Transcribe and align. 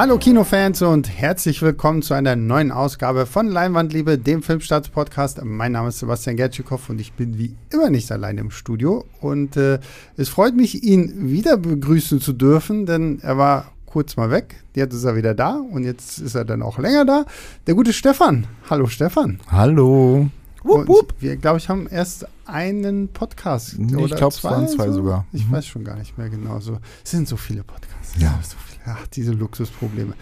Hallo 0.00 0.16
Kinofans 0.16 0.80
und 0.80 1.10
herzlich 1.10 1.60
willkommen 1.60 2.00
zu 2.00 2.14
einer 2.14 2.34
neuen 2.34 2.72
Ausgabe 2.72 3.26
von 3.26 3.48
Leinwandliebe, 3.48 4.16
dem 4.16 4.42
Filmstarts-Podcast. 4.42 5.44
Mein 5.44 5.72
Name 5.72 5.90
ist 5.90 5.98
Sebastian 5.98 6.36
Gertschikow 6.36 6.88
und 6.88 7.02
ich 7.02 7.12
bin 7.12 7.36
wie 7.36 7.54
immer 7.70 7.90
nicht 7.90 8.10
allein 8.10 8.38
im 8.38 8.50
Studio. 8.50 9.04
Und 9.20 9.58
äh, 9.58 9.78
es 10.16 10.30
freut 10.30 10.56
mich, 10.56 10.84
ihn 10.84 11.28
wieder 11.28 11.58
begrüßen 11.58 12.18
zu 12.18 12.32
dürfen, 12.32 12.86
denn 12.86 13.18
er 13.20 13.36
war 13.36 13.72
kurz 13.84 14.16
mal 14.16 14.30
weg. 14.30 14.64
Jetzt 14.74 14.94
ist 14.94 15.04
er 15.04 15.16
wieder 15.16 15.34
da 15.34 15.56
und 15.56 15.84
jetzt 15.84 16.18
ist 16.18 16.34
er 16.34 16.46
dann 16.46 16.62
auch 16.62 16.78
länger 16.78 17.04
da. 17.04 17.26
Der 17.66 17.74
gute 17.74 17.92
Stefan. 17.92 18.46
Hallo 18.70 18.86
Stefan. 18.86 19.38
Hallo. 19.48 20.30
Wupp, 20.62 20.88
wupp. 20.88 21.14
Wir, 21.20 21.36
glaube 21.36 21.58
ich, 21.58 21.68
haben 21.68 21.86
erst 21.86 22.26
einen 22.46 23.08
Podcast. 23.08 23.74
Ich 23.74 23.86
glaube, 23.86 24.28
es 24.28 24.44
waren 24.44 24.66
zwei 24.66 24.86
so? 24.86 24.94
sogar. 24.94 25.26
Ich 25.34 25.46
mhm. 25.46 25.52
weiß 25.52 25.66
schon 25.66 25.84
gar 25.84 25.96
nicht 25.96 26.16
mehr 26.16 26.30
genau. 26.30 26.58
So, 26.60 26.78
es 27.04 27.10
sind 27.10 27.28
so 27.28 27.36
viele 27.36 27.64
Podcasts. 27.64 28.14
Ja. 28.18 28.40
So 28.42 28.56
viele. 28.64 28.69
Ach, 28.84 29.06
diese 29.08 29.32
Luxusprobleme. 29.32 30.14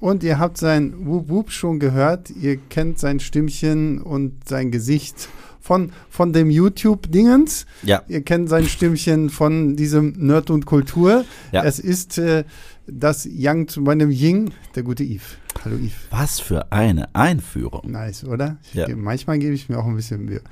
Und 0.00 0.22
ihr 0.22 0.38
habt 0.38 0.58
sein 0.58 1.06
Wup 1.06 1.28
Wup 1.28 1.50
schon 1.50 1.78
gehört. 1.78 2.30
Ihr 2.30 2.56
kennt 2.56 2.98
sein 2.98 3.20
Stimmchen 3.20 4.00
und 4.02 4.48
sein 4.48 4.70
Gesicht 4.70 5.28
von, 5.60 5.92
von 6.10 6.34
dem 6.34 6.50
YouTube-Dingens. 6.50 7.64
Ja. 7.82 8.02
Ihr 8.06 8.22
kennt 8.22 8.50
sein 8.50 8.66
Stimmchen 8.66 9.30
von 9.30 9.76
diesem 9.76 10.12
Nerd 10.18 10.50
und 10.50 10.66
Kultur. 10.66 11.24
Ja. 11.52 11.64
Es 11.64 11.78
ist 11.78 12.18
äh, 12.18 12.44
das 12.86 13.24
Yang 13.24 13.68
zu 13.68 13.80
meinem 13.80 14.10
Ying, 14.10 14.50
der 14.74 14.82
gute 14.82 15.04
Yves. 15.04 15.38
Hallo 15.64 15.76
Yves. 15.76 15.94
Was 16.10 16.38
für 16.38 16.70
eine 16.70 17.14
Einführung. 17.14 17.90
Nice, 17.90 18.24
oder? 18.24 18.58
Ja. 18.74 18.84
Gebe, 18.84 19.00
manchmal 19.00 19.38
gebe 19.38 19.54
ich 19.54 19.70
mir 19.70 19.78
auch 19.78 19.86
ein 19.86 19.96
bisschen 19.96 20.26
Mühe. 20.26 20.42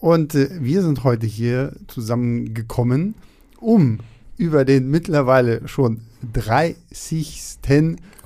Und 0.00 0.34
äh, 0.34 0.50
wir 0.60 0.82
sind 0.82 1.02
heute 1.02 1.26
hier 1.26 1.72
zusammengekommen, 1.88 3.14
um 3.58 4.00
über 4.36 4.64
den 4.64 4.90
mittlerweile 4.90 5.66
schon 5.68 6.00
30. 6.32 7.56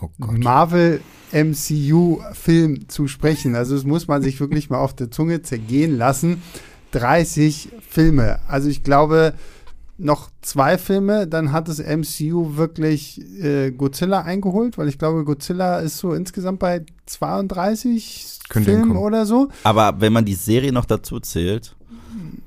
Oh. 0.00 0.08
Marvel 0.18 1.00
MCU-Film 1.32 2.88
zu 2.88 3.06
sprechen. 3.06 3.54
Also 3.54 3.74
das 3.74 3.84
muss 3.84 4.08
man 4.08 4.22
sich 4.22 4.40
wirklich 4.40 4.70
mal 4.70 4.78
auf 4.78 4.94
der 4.94 5.10
Zunge 5.10 5.42
zergehen 5.42 5.96
lassen. 5.96 6.42
30 6.92 7.70
Filme. 7.88 8.40
Also 8.48 8.68
ich 8.68 8.82
glaube, 8.82 9.34
noch 10.00 10.30
zwei 10.40 10.78
Filme, 10.78 11.26
dann 11.26 11.52
hat 11.52 11.68
das 11.68 11.78
MCU 11.78 12.56
wirklich 12.56 13.20
äh, 13.42 13.70
Godzilla 13.70 14.22
eingeholt, 14.22 14.78
weil 14.78 14.88
ich 14.88 14.98
glaube, 14.98 15.24
Godzilla 15.24 15.78
ist 15.78 15.98
so 15.98 16.14
insgesamt 16.14 16.58
bei 16.58 16.84
32 17.06 18.38
Könnte 18.48 18.70
Filmen 18.70 18.96
oder 18.96 19.26
so. 19.26 19.48
Aber 19.62 20.00
wenn 20.00 20.12
man 20.12 20.24
die 20.24 20.34
Serie 20.34 20.72
noch 20.72 20.86
dazu 20.86 21.20
zählt, 21.20 21.76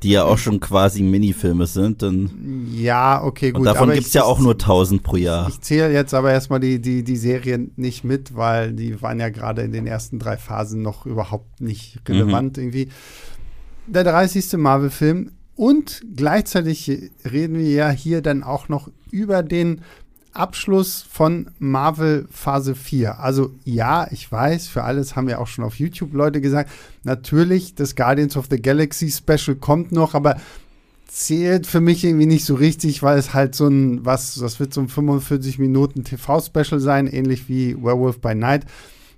die 0.01 0.11
ja 0.11 0.25
auch 0.25 0.37
schon 0.37 0.59
quasi 0.59 1.01
Minifilme 1.01 1.65
sind, 1.65 2.01
dann. 2.01 2.67
Ja, 2.73 3.23
okay, 3.23 3.51
gut. 3.51 3.59
und 3.59 3.65
davon 3.65 3.91
gibt 3.91 4.07
es 4.07 4.13
ja 4.13 4.23
auch 4.23 4.39
nur 4.39 4.53
1000 4.53 5.03
pro 5.03 5.15
Jahr. 5.15 5.47
Ich 5.49 5.61
zähle 5.61 5.91
jetzt 5.91 6.13
aber 6.13 6.31
erstmal 6.31 6.59
die, 6.59 6.79
die, 6.81 7.03
die 7.03 7.15
Serien 7.15 7.71
nicht 7.75 8.03
mit, 8.03 8.35
weil 8.35 8.73
die 8.73 9.01
waren 9.01 9.19
ja 9.19 9.29
gerade 9.29 9.61
in 9.61 9.71
den 9.71 9.87
ersten 9.87 10.19
drei 10.19 10.37
Phasen 10.37 10.81
noch 10.81 11.05
überhaupt 11.05 11.61
nicht 11.61 11.99
relevant 12.07 12.57
irgendwie. 12.57 12.89
Der 13.87 14.03
30. 14.03 14.53
Marvel-Film 14.53 15.31
und 15.55 16.01
gleichzeitig 16.15 17.11
reden 17.29 17.57
wir 17.57 17.69
ja 17.69 17.89
hier 17.89 18.21
dann 18.21 18.43
auch 18.43 18.69
noch 18.69 18.89
über 19.11 19.43
den 19.43 19.81
Abschluss 20.33 21.05
von 21.09 21.51
Marvel 21.59 22.27
Phase 22.31 22.75
4. 22.75 23.19
Also 23.19 23.51
ja, 23.63 24.07
ich 24.11 24.31
weiß, 24.31 24.67
für 24.67 24.83
alles 24.83 25.15
haben 25.15 25.29
ja 25.29 25.37
auch 25.37 25.47
schon 25.47 25.63
auf 25.63 25.79
YouTube 25.79 26.13
Leute 26.13 26.41
gesagt, 26.41 26.71
natürlich, 27.03 27.75
das 27.75 27.95
Guardians 27.95 28.37
of 28.37 28.47
the 28.49 28.61
Galaxy 28.61 29.11
Special 29.11 29.55
kommt 29.55 29.91
noch, 29.91 30.13
aber 30.13 30.37
zählt 31.07 31.67
für 31.67 31.81
mich 31.81 32.03
irgendwie 32.03 32.25
nicht 32.25 32.45
so 32.45 32.55
richtig, 32.55 33.03
weil 33.03 33.19
es 33.19 33.33
halt 33.33 33.53
so 33.53 33.67
ein, 33.67 34.03
was, 34.03 34.35
das 34.35 34.59
wird 34.59 34.73
so 34.73 34.81
ein 34.81 34.87
45 34.87 35.59
Minuten 35.59 36.03
TV-Special 36.03 36.79
sein, 36.79 37.07
ähnlich 37.07 37.47
wie 37.47 37.75
Werewolf 37.75 38.19
by 38.19 38.33
Night. 38.33 38.65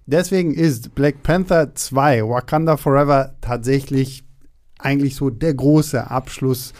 Deswegen 0.05 0.53
ist 0.53 0.93
Black 0.93 1.23
Panther 1.23 1.73
2, 1.73 2.27
Wakanda 2.27 2.77
Forever, 2.77 3.35
tatsächlich 3.41 4.25
eigentlich 4.77 5.15
so 5.15 5.29
der 5.29 5.53
große 5.53 6.11
Abschluss 6.11 6.73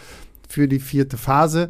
für 0.47 0.67
die 0.67 0.79
vierte 0.79 1.17
Phase. 1.17 1.69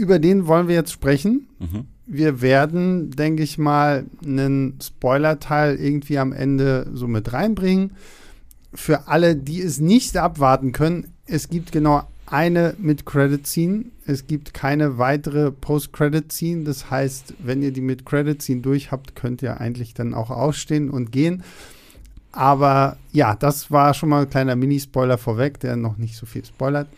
Über 0.00 0.18
den 0.18 0.46
wollen 0.46 0.66
wir 0.66 0.76
jetzt 0.76 0.92
sprechen. 0.92 1.46
Mhm. 1.58 1.84
Wir 2.06 2.40
werden, 2.40 3.10
denke 3.10 3.42
ich 3.42 3.58
mal, 3.58 4.06
einen 4.24 4.78
Spoiler-Teil 4.82 5.76
irgendwie 5.76 6.18
am 6.18 6.32
Ende 6.32 6.86
so 6.94 7.06
mit 7.06 7.34
reinbringen. 7.34 7.90
Für 8.72 9.08
alle, 9.08 9.36
die 9.36 9.60
es 9.60 9.78
nicht 9.78 10.16
abwarten 10.16 10.72
können, 10.72 11.08
es 11.26 11.50
gibt 11.50 11.70
genau 11.70 12.08
eine 12.24 12.74
mit 12.78 13.04
Credit 13.04 13.46
Scene. 13.46 13.84
Es 14.06 14.26
gibt 14.26 14.54
keine 14.54 14.96
weitere 14.96 15.50
Post-Credit 15.52 16.32
Scene. 16.32 16.64
Das 16.64 16.90
heißt, 16.90 17.34
wenn 17.40 17.62
ihr 17.62 17.70
die 17.70 17.82
mit 17.82 18.06
Credit 18.06 18.40
Scene 18.40 18.62
durch 18.62 18.90
habt, 18.90 19.14
könnt 19.14 19.42
ihr 19.42 19.60
eigentlich 19.60 19.92
dann 19.92 20.14
auch 20.14 20.30
ausstehen 20.30 20.88
und 20.88 21.12
gehen. 21.12 21.42
Aber 22.32 22.96
ja, 23.12 23.34
das 23.34 23.70
war 23.70 23.92
schon 23.92 24.08
mal 24.08 24.22
ein 24.22 24.30
kleiner 24.30 24.56
Mini-Spoiler 24.56 25.18
vorweg, 25.18 25.60
der 25.60 25.76
noch 25.76 25.98
nicht 25.98 26.16
so 26.16 26.24
viel 26.24 26.46
spoilert. 26.46 26.88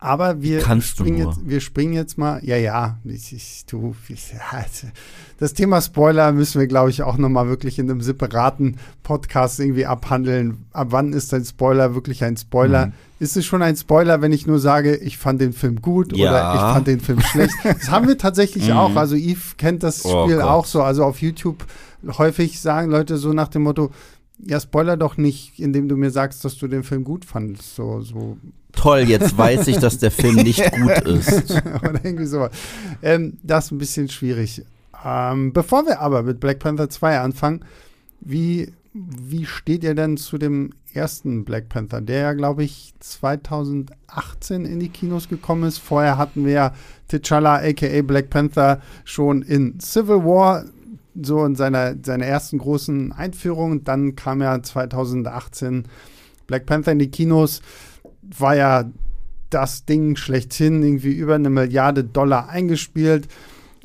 Aber 0.00 0.42
wir 0.42 0.60
Kannst 0.60 0.98
du 1.00 1.02
springen, 1.04 1.22
nur. 1.24 1.32
Jetzt, 1.32 1.48
wir 1.48 1.60
springen 1.60 1.92
jetzt 1.92 2.18
mal, 2.18 2.40
ja, 2.44 2.56
ja, 2.56 2.98
ich, 3.04 3.32
ich, 3.32 3.64
du, 3.66 3.96
ich, 4.08 4.32
ja, 4.32 4.64
das 5.38 5.54
Thema 5.54 5.80
Spoiler 5.80 6.30
müssen 6.30 6.60
wir, 6.60 6.68
glaube 6.68 6.90
ich, 6.90 7.02
auch 7.02 7.18
noch 7.18 7.28
mal 7.28 7.48
wirklich 7.48 7.80
in 7.80 7.90
einem 7.90 8.00
separaten 8.00 8.76
Podcast 9.02 9.58
irgendwie 9.58 9.86
abhandeln. 9.86 10.66
Ab 10.72 10.88
wann 10.90 11.12
ist 11.12 11.34
ein 11.34 11.44
Spoiler 11.44 11.96
wirklich 11.96 12.22
ein 12.22 12.36
Spoiler? 12.36 12.86
Mhm. 12.86 12.92
Ist 13.18 13.36
es 13.36 13.44
schon 13.44 13.60
ein 13.62 13.76
Spoiler, 13.76 14.22
wenn 14.22 14.30
ich 14.32 14.46
nur 14.46 14.60
sage, 14.60 14.94
ich 14.94 15.18
fand 15.18 15.40
den 15.40 15.52
Film 15.52 15.82
gut 15.82 16.16
Ja. 16.16 16.30
oder 16.30 16.54
ich 16.54 16.60
fand 16.60 16.86
den 16.86 17.00
Film 17.00 17.20
schlecht? 17.20 17.54
Das 17.64 17.90
haben 17.90 18.06
wir 18.06 18.16
tatsächlich 18.18 18.68
Mhm. 18.68 18.76
auch. 18.76 18.94
Also 18.94 19.16
Yves 19.16 19.56
kennt 19.56 19.82
das 19.82 20.04
Oh 20.04 20.24
Spiel 20.26 20.36
Gott. 20.36 20.44
auch 20.44 20.64
so. 20.66 20.80
Also 20.82 21.02
auf 21.04 21.20
YouTube 21.20 21.66
häufig 22.18 22.60
sagen 22.60 22.88
Leute 22.92 23.16
so 23.16 23.32
nach 23.32 23.48
dem 23.48 23.62
Motto, 23.62 23.90
ja, 24.46 24.60
spoiler 24.60 24.96
doch 24.96 25.16
nicht, 25.16 25.58
indem 25.58 25.88
du 25.88 25.96
mir 25.96 26.12
sagst, 26.12 26.44
dass 26.44 26.56
du 26.56 26.68
den 26.68 26.84
Film 26.84 27.02
gut 27.02 27.24
fandest. 27.24 27.74
So, 27.74 28.00
so 28.02 28.36
Toll, 28.72 29.00
jetzt 29.00 29.36
weiß 29.36 29.66
ich, 29.68 29.78
dass 29.78 29.98
der 29.98 30.10
Film 30.10 30.36
nicht 30.36 30.62
gut 30.80 31.00
ist. 31.06 31.50
oder 31.50 32.04
irgendwie 32.04 32.26
sowas. 32.26 32.50
Ähm, 33.02 33.38
das 33.42 33.66
ist 33.66 33.70
ein 33.72 33.78
bisschen 33.78 34.08
schwierig. 34.08 34.62
Ähm, 35.04 35.52
bevor 35.52 35.86
wir 35.86 36.00
aber 36.00 36.22
mit 36.22 36.40
Black 36.40 36.58
Panther 36.58 36.90
2 36.90 37.20
anfangen, 37.20 37.64
wie, 38.20 38.72
wie 38.92 39.46
steht 39.46 39.84
ihr 39.84 39.94
denn 39.94 40.16
zu 40.16 40.38
dem 40.38 40.70
ersten 40.92 41.44
Black 41.44 41.68
Panther, 41.68 42.00
der 42.00 42.20
ja, 42.20 42.32
glaube 42.32 42.64
ich, 42.64 42.94
2018 43.00 44.64
in 44.64 44.80
die 44.80 44.88
Kinos 44.88 45.28
gekommen 45.28 45.64
ist? 45.64 45.78
Vorher 45.78 46.18
hatten 46.18 46.44
wir 46.44 46.52
ja 46.52 46.74
T'Challa, 47.10 47.68
aka 47.68 48.02
Black 48.02 48.30
Panther, 48.30 48.80
schon 49.04 49.42
in 49.42 49.78
Civil 49.80 50.24
War, 50.24 50.64
so 51.20 51.44
in 51.44 51.54
seiner, 51.54 51.94
seiner 52.02 52.26
ersten 52.26 52.58
großen 52.58 53.12
Einführung. 53.12 53.84
Dann 53.84 54.16
kam 54.16 54.40
ja 54.40 54.62
2018 54.62 55.84
Black 56.46 56.66
Panther 56.66 56.92
in 56.92 56.98
die 56.98 57.10
Kinos 57.10 57.60
war 58.36 58.56
ja 58.56 58.84
das 59.50 59.84
Ding 59.84 60.16
schlechthin, 60.16 60.82
irgendwie 60.82 61.12
über 61.12 61.34
eine 61.34 61.50
Milliarde 61.50 62.04
Dollar 62.04 62.48
eingespielt, 62.48 63.28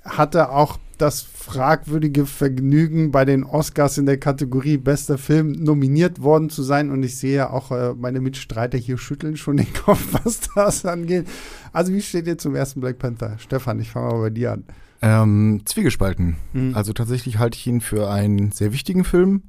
hatte 0.03 0.49
auch 0.49 0.77
das 0.97 1.21
fragwürdige 1.21 2.25
Vergnügen, 2.25 3.11
bei 3.11 3.25
den 3.25 3.43
Oscars 3.43 3.97
in 3.97 4.05
der 4.05 4.17
Kategorie 4.17 4.77
bester 4.77 5.17
Film 5.17 5.51
nominiert 5.51 6.21
worden 6.21 6.49
zu 6.49 6.63
sein. 6.63 6.91
Und 6.91 7.03
ich 7.03 7.17
sehe 7.17 7.49
auch 7.49 7.71
äh, 7.71 7.93
meine 7.93 8.21
Mitstreiter 8.21 8.77
hier 8.77 8.97
schütteln 8.97 9.35
schon 9.35 9.57
den 9.57 9.73
Kopf, 9.85 10.23
was 10.23 10.41
das 10.55 10.85
angeht. 10.85 11.27
Also 11.71 11.93
wie 11.93 12.01
steht 12.01 12.27
ihr 12.27 12.37
zum 12.37 12.55
ersten 12.55 12.79
Black 12.79 12.99
Panther? 12.99 13.37
Stefan, 13.39 13.79
ich 13.79 13.91
fange 13.91 14.13
mal 14.13 14.21
bei 14.21 14.29
dir 14.29 14.53
an. 14.53 14.63
Ähm, 15.01 15.61
zwiegespalten. 15.65 16.37
Mhm. 16.53 16.75
Also 16.75 16.93
tatsächlich 16.93 17.37
halte 17.37 17.57
ich 17.57 17.67
ihn 17.67 17.81
für 17.81 18.09
einen 18.09 18.51
sehr 18.51 18.71
wichtigen 18.71 19.03
Film 19.03 19.43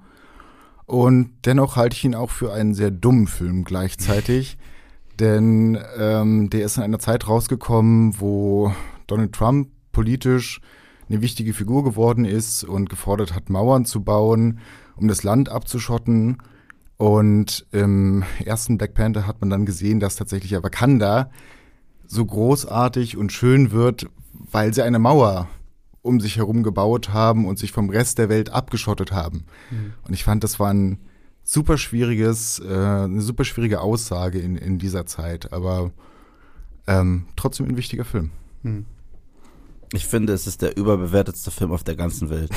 und 0.87 1.31
dennoch 1.44 1.76
halte 1.76 1.94
ich 1.94 2.05
ihn 2.05 2.15
auch 2.15 2.31
für 2.31 2.53
einen 2.53 2.75
sehr 2.75 2.91
dummen 2.91 3.26
Film 3.26 3.65
gleichzeitig. 3.65 4.59
Denn 5.20 5.78
ähm, 5.98 6.50
der 6.50 6.64
ist 6.64 6.76
in 6.76 6.82
einer 6.82 6.99
Zeit 6.99 7.28
rausgekommen, 7.28 8.20
wo 8.20 8.72
Donald 9.06 9.32
Trump 9.32 9.69
politisch 9.93 10.61
eine 11.08 11.22
wichtige 11.22 11.52
Figur 11.52 11.84
geworden 11.84 12.25
ist 12.25 12.64
und 12.64 12.88
gefordert 12.88 13.34
hat, 13.34 13.50
Mauern 13.50 13.84
zu 13.84 14.02
bauen, 14.02 14.58
um 14.96 15.08
das 15.08 15.22
Land 15.22 15.49
abzuschotten. 15.49 16.38
Und 16.96 17.66
im 17.72 18.25
ersten 18.44 18.78
Black 18.78 18.94
Panther 18.94 19.26
hat 19.26 19.40
man 19.40 19.50
dann 19.50 19.66
gesehen, 19.66 20.00
dass 20.00 20.16
tatsächlich 20.16 20.52
Wakanda 20.52 21.31
so 22.06 22.25
großartig 22.25 23.17
und 23.17 23.32
schön 23.32 23.72
wird, 23.72 24.06
weil 24.32 24.75
sie 24.75 24.82
eine 24.82 24.99
Mauer 24.99 25.49
um 26.02 26.20
sich 26.20 26.37
herum 26.37 26.62
gebaut 26.62 27.12
haben 27.12 27.46
und 27.46 27.58
sich 27.58 27.72
vom 27.72 27.88
Rest 27.88 28.19
der 28.19 28.28
Welt 28.28 28.50
abgeschottet 28.50 29.10
haben. 29.10 29.44
Und 30.06 30.12
ich 30.12 30.22
fand, 30.22 30.44
das 30.44 30.60
war 30.60 30.72
ein 30.72 30.99
super 31.44 31.79
schwieriges, 31.79 32.58
äh, 32.58 32.75
eine 32.75 33.20
super 33.20 33.44
schwierige 33.44 33.81
Aussage 33.81 34.38
in, 34.41 34.56
in 34.56 34.79
dieser 34.79 35.06
Zeit, 35.06 35.52
aber 35.52 35.93
ähm, 36.87 37.26
trotzdem 37.37 37.67
ein 37.67 37.76
wichtiger 37.76 38.05
Film. 38.05 38.31
Hm. 38.62 38.87
Ich 39.93 40.06
finde, 40.06 40.32
es 40.32 40.46
ist 40.46 40.62
der 40.62 40.76
überbewertetste 40.76 41.50
Film 41.50 41.70
auf 41.70 41.85
der 41.85 41.94
ganzen 41.94 42.31
Welt. 42.31 42.50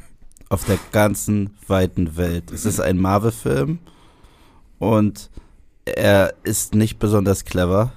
auf 0.48 0.64
der 0.64 0.78
ganzen 0.90 1.50
weiten 1.68 2.16
Welt. 2.16 2.50
Es 2.50 2.66
ist 2.66 2.80
ein 2.80 2.98
Marvel-Film 2.98 3.78
und 4.78 5.30
er 5.84 6.34
ist 6.42 6.74
nicht 6.74 6.98
besonders 6.98 7.44
clever. 7.44 7.92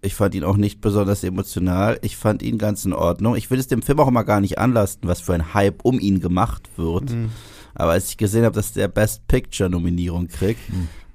Ich 0.00 0.16
fand 0.16 0.34
ihn 0.34 0.42
auch 0.42 0.56
nicht 0.56 0.80
besonders 0.80 1.22
emotional. 1.22 2.00
Ich 2.02 2.16
fand 2.16 2.42
ihn 2.42 2.58
ganz 2.58 2.84
in 2.84 2.92
Ordnung. 2.92 3.36
Ich 3.36 3.50
will 3.52 3.60
es 3.60 3.68
dem 3.68 3.82
Film 3.82 4.00
auch 4.00 4.08
immer 4.08 4.24
gar 4.24 4.40
nicht 4.40 4.58
anlasten, 4.58 5.08
was 5.08 5.20
für 5.20 5.34
ein 5.34 5.54
Hype 5.54 5.84
um 5.84 6.00
ihn 6.00 6.20
gemacht 6.20 6.68
wird. 6.76 7.12
Mhm. 7.12 7.30
Aber 7.74 7.92
als 7.92 8.10
ich 8.10 8.16
gesehen 8.16 8.44
habe, 8.44 8.54
dass 8.54 8.72
der 8.72 8.88
Best 8.88 9.26
Picture 9.28 9.70
Nominierung 9.70 10.28
kriegt, 10.28 10.60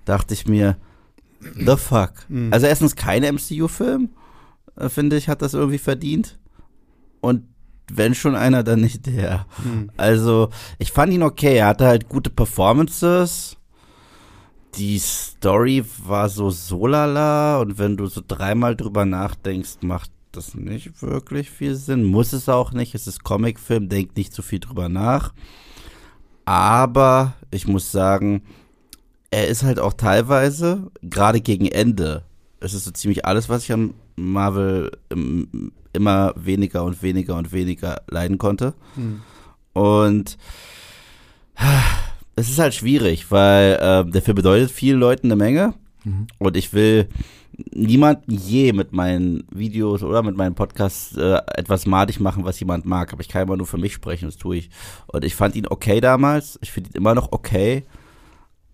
dachte 0.06 0.34
ich 0.34 0.48
mir, 0.48 0.78
the 1.40 1.76
fuck. 1.78 2.14
Mhm. 2.30 2.52
Also 2.52 2.68
erstens 2.68 2.96
kein 2.96 3.24
MCU-Film, 3.24 4.10
äh, 4.76 4.90
finde 4.90 5.18
ich, 5.18 5.30
hat 5.30 5.42
das 5.42 5.54
irgendwie 5.54 5.78
verdient. 5.78 6.38
Und 7.22 7.44
wenn 7.92 8.16
schon 8.16 8.36
einer, 8.36 8.64
dann 8.64 8.82
nicht 8.82 9.06
der. 9.06 9.46
Mhm. 9.64 9.92
Also, 9.98 10.50
ich 10.78 10.92
fand 10.92 11.14
ihn 11.14 11.24
okay. 11.24 11.58
Er 11.58 11.68
hatte 11.68 11.88
halt 11.88 12.10
gute 12.10 12.30
Performances. 12.30 13.56
Die 14.76 15.00
Story 15.00 15.84
war 16.06 16.30
so 16.30 16.50
solala 16.50 17.60
und 17.60 17.80
wenn 17.80 17.98
du 17.98 18.06
so 18.08 18.22
dreimal 18.26 18.76
drüber 18.76 19.06
nachdenkst, 19.06 19.78
macht 19.82 20.12
das 20.34 20.54
nicht 20.54 21.02
wirklich 21.02 21.50
viel 21.50 21.76
Sinn. 21.76 22.04
Muss 22.04 22.34
es 22.34 22.48
auch 22.48 22.74
nicht. 22.74 22.94
Es 22.94 23.08
ist 23.08 23.24
Comicfilm, 23.24 23.90
denkt 23.90 24.18
nicht 24.18 24.34
so 24.34 24.44
viel 24.44 24.60
drüber 24.60 24.90
nach. 24.90 25.34
Aber 26.48 27.34
ich 27.52 27.68
muss 27.68 27.92
sagen, 27.92 28.42
er 29.32 29.50
ist 29.50 29.64
halt 29.64 29.82
auch 29.82 29.92
teilweise, 29.92 30.90
gerade 31.02 31.42
gegen 31.42 31.68
Ende, 31.68 32.24
es 32.62 32.74
ist 32.74 32.86
so 32.86 32.92
ziemlich 32.92 33.26
alles, 33.26 33.50
was 33.50 33.66
ich 33.66 33.74
an 33.74 33.94
Marvel 34.16 34.90
immer 35.92 36.34
weniger 36.38 36.86
und 36.86 37.04
weniger 37.04 37.36
und 37.36 37.52
weniger 37.52 38.02
leiden 38.08 38.38
konnte. 38.38 38.76
Mhm. 38.96 39.24
Und 39.74 40.38
es 42.38 42.50
ist 42.50 42.60
halt 42.60 42.74
schwierig, 42.74 43.30
weil 43.30 43.74
äh, 43.74 44.10
der 44.10 44.22
Film 44.22 44.36
bedeutet 44.36 44.72
vielen 44.72 45.02
Leuten 45.02 45.28
eine 45.28 45.36
Menge. 45.36 45.74
Mhm. 46.08 46.28
Und 46.40 46.58
ich 46.58 46.74
will 46.74 47.10
niemanden 47.72 48.32
je 48.32 48.72
mit 48.74 48.94
meinen 48.94 49.44
Videos 49.52 50.04
oder 50.04 50.24
mit 50.24 50.38
meinen 50.38 50.56
Podcasts 50.56 51.16
äh, 51.18 51.40
etwas 51.56 51.86
madig 51.86 52.20
machen, 52.20 52.46
was 52.46 52.60
jemand 52.60 52.86
mag. 52.86 53.12
Aber 53.14 53.22
ich 53.22 53.30
kann 53.30 53.44
immer 53.44 53.58
nur 53.58 53.68
für 53.68 53.78
mich 53.78 53.94
sprechen, 53.94 54.26
das 54.26 54.38
tue 54.38 54.58
ich. 54.58 54.70
Und 55.08 55.24
ich 55.26 55.36
fand 55.36 55.56
ihn 55.56 55.68
okay 55.68 56.00
damals. 56.00 56.58
Ich 56.62 56.72
finde 56.72 56.92
ihn 56.92 56.98
immer 56.98 57.16
noch 57.16 57.32
okay. 57.32 57.86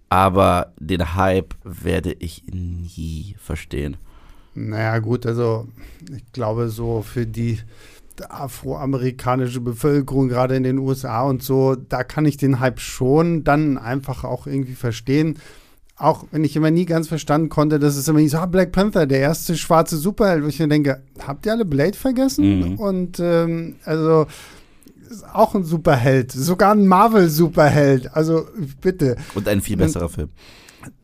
Aber 0.10 0.74
den 0.80 1.16
Hype 1.16 1.56
werde 1.64 2.14
ich 2.14 2.44
nie 2.52 3.36
verstehen. 3.40 3.98
Naja, 4.54 5.00
gut, 5.00 5.26
also 5.26 5.68
ich 6.16 6.32
glaube, 6.32 6.70
so 6.70 7.02
für 7.02 7.26
die 7.26 7.58
afroamerikanische 8.30 9.60
Bevölkerung, 9.60 10.28
gerade 10.28 10.56
in 10.56 10.62
den 10.62 10.78
USA 10.78 11.24
und 11.24 11.42
so, 11.42 11.76
da 11.76 12.04
kann 12.04 12.26
ich 12.26 12.38
den 12.38 12.60
Hype 12.60 12.80
schon 12.80 13.44
dann 13.44 13.80
einfach 13.80 14.24
auch 14.24 14.46
irgendwie 14.46 14.76
verstehen. 14.76 15.40
Auch 15.96 16.26
wenn 16.32 16.44
ich 16.44 16.56
immer 16.56 16.72
nie 16.72 16.86
ganz 16.86 17.08
verstanden 17.08 17.50
konnte, 17.50 17.80
dass 17.80 17.96
es 17.96 18.08
immer 18.08 18.20
nicht 18.20 18.32
so, 18.32 18.38
ah, 18.38 18.48
Black 18.48 18.72
Panther, 18.72 19.06
der 19.06 19.20
erste 19.20 19.56
schwarze 19.56 19.98
Superheld, 19.98 20.44
wo 20.44 20.48
ich 20.48 20.60
mir 20.60 20.68
denke, 20.68 21.04
habt 21.26 21.46
ihr 21.46 21.52
alle 21.52 21.66
Blade 21.66 21.98
vergessen? 21.98 22.72
Mhm. 22.72 22.80
Und 22.80 23.20
ähm, 23.20 23.76
also 23.86 24.26
ist 25.10 25.26
auch 25.32 25.54
ein 25.54 25.64
Superheld, 25.64 26.32
sogar 26.32 26.74
ein 26.74 26.88
Marvel-Superheld. 26.88 28.16
Also 28.16 28.48
bitte. 28.82 29.16
Und 29.36 29.48
ein 29.48 29.62
viel 29.62 29.78
besserer 29.78 30.10
Film. 30.10 30.30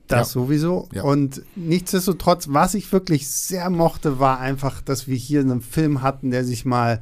Das 0.07 0.31
sowieso. 0.31 0.89
Ja. 0.91 1.03
Und 1.03 1.43
nichtsdestotrotz, 1.55 2.47
was 2.49 2.73
ich 2.73 2.91
wirklich 2.91 3.29
sehr 3.29 3.69
mochte, 3.69 4.19
war 4.19 4.39
einfach, 4.39 4.81
dass 4.81 5.07
wir 5.07 5.15
hier 5.15 5.41
einen 5.41 5.61
Film 5.61 6.01
hatten, 6.01 6.31
der 6.31 6.43
sich 6.43 6.65
mal 6.65 7.01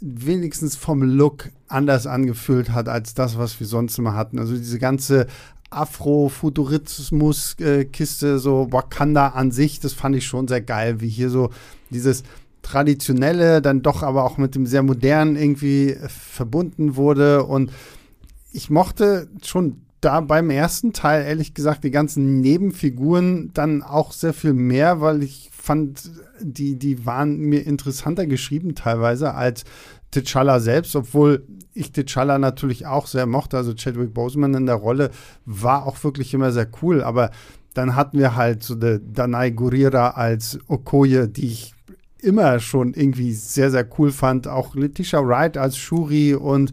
wenigstens 0.00 0.74
vom 0.74 1.02
Look 1.02 1.50
anders 1.68 2.08
angefühlt 2.08 2.70
hat 2.70 2.88
als 2.88 3.14
das, 3.14 3.38
was 3.38 3.60
wir 3.60 3.68
sonst 3.68 3.96
immer 3.98 4.14
hatten. 4.14 4.40
Also 4.40 4.56
diese 4.56 4.80
ganze 4.80 5.28
Afrofuturismus-Kiste, 5.72 8.38
so 8.38 8.68
Wakanda 8.70 9.28
an 9.28 9.50
sich, 9.50 9.80
das 9.80 9.92
fand 9.92 10.16
ich 10.16 10.26
schon 10.26 10.48
sehr 10.48 10.60
geil, 10.60 11.00
wie 11.00 11.08
hier 11.08 11.30
so 11.30 11.50
dieses 11.90 12.22
traditionelle 12.62 13.60
dann 13.60 13.82
doch 13.82 14.02
aber 14.02 14.24
auch 14.24 14.38
mit 14.38 14.54
dem 14.54 14.66
sehr 14.66 14.82
modernen 14.82 15.36
irgendwie 15.36 15.90
äh, 15.90 16.08
verbunden 16.08 16.96
wurde. 16.96 17.44
Und 17.44 17.72
ich 18.52 18.70
mochte 18.70 19.28
schon 19.44 19.82
da 20.00 20.20
beim 20.20 20.50
ersten 20.50 20.92
Teil, 20.92 21.24
ehrlich 21.24 21.54
gesagt, 21.54 21.84
die 21.84 21.90
ganzen 21.90 22.40
Nebenfiguren 22.40 23.50
dann 23.54 23.82
auch 23.82 24.12
sehr 24.12 24.32
viel 24.32 24.52
mehr, 24.52 25.00
weil 25.00 25.22
ich 25.22 25.50
fand, 25.52 26.10
die, 26.40 26.76
die 26.76 27.06
waren 27.06 27.38
mir 27.38 27.64
interessanter 27.64 28.26
geschrieben 28.26 28.74
teilweise 28.74 29.34
als 29.34 29.64
T'Challa 30.12 30.60
selbst, 30.60 30.94
obwohl 30.96 31.44
ich 31.74 31.88
T'Challa 31.88 32.38
natürlich 32.38 32.86
auch 32.86 33.06
sehr 33.06 33.26
mochte. 33.26 33.56
Also 33.56 33.74
Chadwick 33.74 34.12
Boseman 34.12 34.54
in 34.54 34.66
der 34.66 34.76
Rolle 34.76 35.10
war 35.46 35.86
auch 35.86 36.02
wirklich 36.04 36.34
immer 36.34 36.52
sehr 36.52 36.68
cool, 36.82 37.02
aber 37.02 37.30
dann 37.74 37.96
hatten 37.96 38.18
wir 38.18 38.36
halt 38.36 38.62
so 38.62 38.74
eine 38.74 39.00
Danai 39.00 39.50
Gurira 39.50 40.10
als 40.10 40.58
Okoye, 40.68 41.26
die 41.28 41.46
ich 41.46 41.74
immer 42.20 42.60
schon 42.60 42.94
irgendwie 42.94 43.32
sehr, 43.32 43.70
sehr 43.70 43.86
cool 43.98 44.12
fand. 44.12 44.46
Auch 44.46 44.74
Letitia 44.74 45.26
Wright 45.26 45.56
als 45.56 45.76
Shuri 45.76 46.34
und 46.34 46.72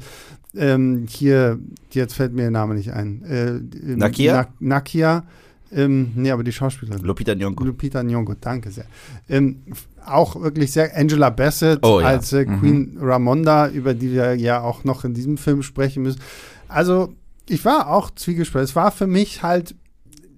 ähm, 0.55 1.05
hier, 1.07 1.59
jetzt 1.91 2.15
fällt 2.15 2.33
mir 2.33 2.43
der 2.43 2.51
Name 2.51 2.75
nicht 2.75 2.91
ein. 2.91 3.23
Äh, 3.23 3.59
Nakia? 3.95 4.47
Na, 4.59 4.77
Nakia. 4.77 5.23
Ähm, 5.71 6.11
nee, 6.15 6.31
aber 6.31 6.43
die 6.43 6.51
Schauspielerin. 6.51 7.03
Lupita 7.03 7.33
Nyong'o. 7.33 7.63
Lupita 7.63 7.99
Nyong'o, 8.01 8.35
danke 8.41 8.71
sehr. 8.71 8.85
Ähm, 9.27 9.63
auch 10.05 10.39
wirklich 10.41 10.71
sehr 10.71 10.95
Angela 10.97 11.29
Bassett 11.29 11.85
Oh, 11.85 11.99
ja. 11.99 12.07
als 12.07 12.33
äh, 12.33 12.45
Mhm. 12.45 12.59
Queen 12.59 12.97
Ramonda, 12.99 13.69
über 13.69 13.93
die 13.93 14.11
wir 14.11 14.35
ja 14.35 14.61
auch 14.61 14.83
noch 14.83 15.03
in 15.05 15.13
diesem 15.13 15.37
Film 15.37 15.61
sprechen 15.61 16.03
müssen. 16.03 16.19
Also, 16.67 17.13
ich 17.47 17.63
war 17.65 17.89
auch 17.89 18.09
zwiegespalten. 18.11 18.65
Es 18.69 18.75
war 18.75 18.91
für 18.91 19.07
mich 19.07 19.43
halt 19.43 19.75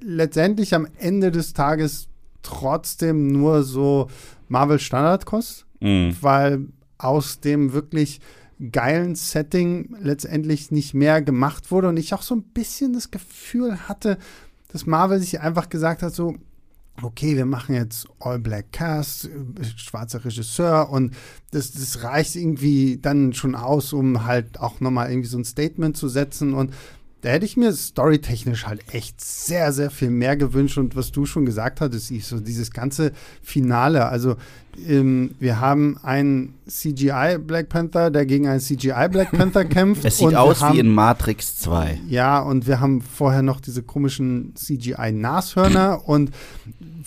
letztendlich 0.01 0.73
am 0.75 0.87
Ende 0.97 1.31
des 1.31 1.53
Tages 1.53 2.07
trotzdem 2.41 3.27
nur 3.27 3.63
so 3.63 4.09
Marvel 4.49 4.79
Standardkost, 4.79 5.65
Mhm. 5.79 6.15
weil 6.21 6.65
aus 6.97 7.39
dem 7.39 7.73
wirklich 7.73 8.19
geilen 8.71 9.15
Setting 9.15 9.95
letztendlich 10.01 10.69
nicht 10.71 10.93
mehr 10.93 11.21
gemacht 11.21 11.71
wurde 11.71 11.89
und 11.89 11.97
ich 11.97 12.13
auch 12.13 12.21
so 12.21 12.35
ein 12.35 12.43
bisschen 12.43 12.93
das 12.93 13.09
Gefühl 13.09 13.87
hatte, 13.87 14.17
dass 14.71 14.85
Marvel 14.85 15.19
sich 15.19 15.39
einfach 15.39 15.69
gesagt 15.69 16.01
hat, 16.01 16.13
so, 16.13 16.35
okay, 17.01 17.35
wir 17.35 17.45
machen 17.45 17.75
jetzt 17.75 18.07
All 18.19 18.39
Black 18.39 18.71
Cast, 18.71 19.25
äh, 19.25 19.29
schwarzer 19.75 20.23
Regisseur 20.23 20.89
und 20.89 21.13
das, 21.51 21.71
das 21.71 22.03
reicht 22.03 22.35
irgendwie 22.35 22.97
dann 23.01 23.33
schon 23.33 23.55
aus, 23.55 23.93
um 23.93 24.25
halt 24.25 24.59
auch 24.59 24.79
nochmal 24.79 25.09
irgendwie 25.09 25.29
so 25.29 25.37
ein 25.37 25.45
Statement 25.45 25.97
zu 25.97 26.07
setzen 26.07 26.53
und 26.53 26.73
da 27.21 27.29
hätte 27.29 27.45
ich 27.45 27.55
mir 27.55 27.71
storytechnisch 27.71 28.65
halt 28.65 28.81
echt 28.93 29.21
sehr, 29.21 29.71
sehr 29.73 29.91
viel 29.91 30.09
mehr 30.09 30.35
gewünscht. 30.35 30.77
Und 30.77 30.95
was 30.95 31.11
du 31.11 31.25
schon 31.25 31.45
gesagt 31.45 31.79
hattest, 31.79 32.09
ich, 32.09 32.25
so 32.25 32.39
dieses 32.39 32.71
ganze 32.71 33.11
Finale. 33.43 34.07
Also, 34.07 34.37
ähm, 34.87 35.35
wir 35.39 35.59
haben 35.59 35.97
einen 36.01 36.55
CGI 36.67 37.37
Black 37.37 37.69
Panther, 37.69 38.09
der 38.09 38.25
gegen 38.25 38.47
einen 38.47 38.59
CGI 38.59 39.07
Black 39.09 39.31
Panther 39.37 39.65
kämpft. 39.65 40.03
Es 40.03 40.17
sieht 40.17 40.33
aus 40.33 40.61
haben, 40.61 40.75
wie 40.75 40.79
in 40.79 40.89
Matrix 40.89 41.59
2. 41.59 42.01
Ja, 42.07 42.39
und 42.39 42.65
wir 42.65 42.79
haben 42.79 43.01
vorher 43.01 43.43
noch 43.43 43.61
diese 43.61 43.83
komischen 43.83 44.53
CGI-Nashörner. 44.55 46.07
und 46.07 46.31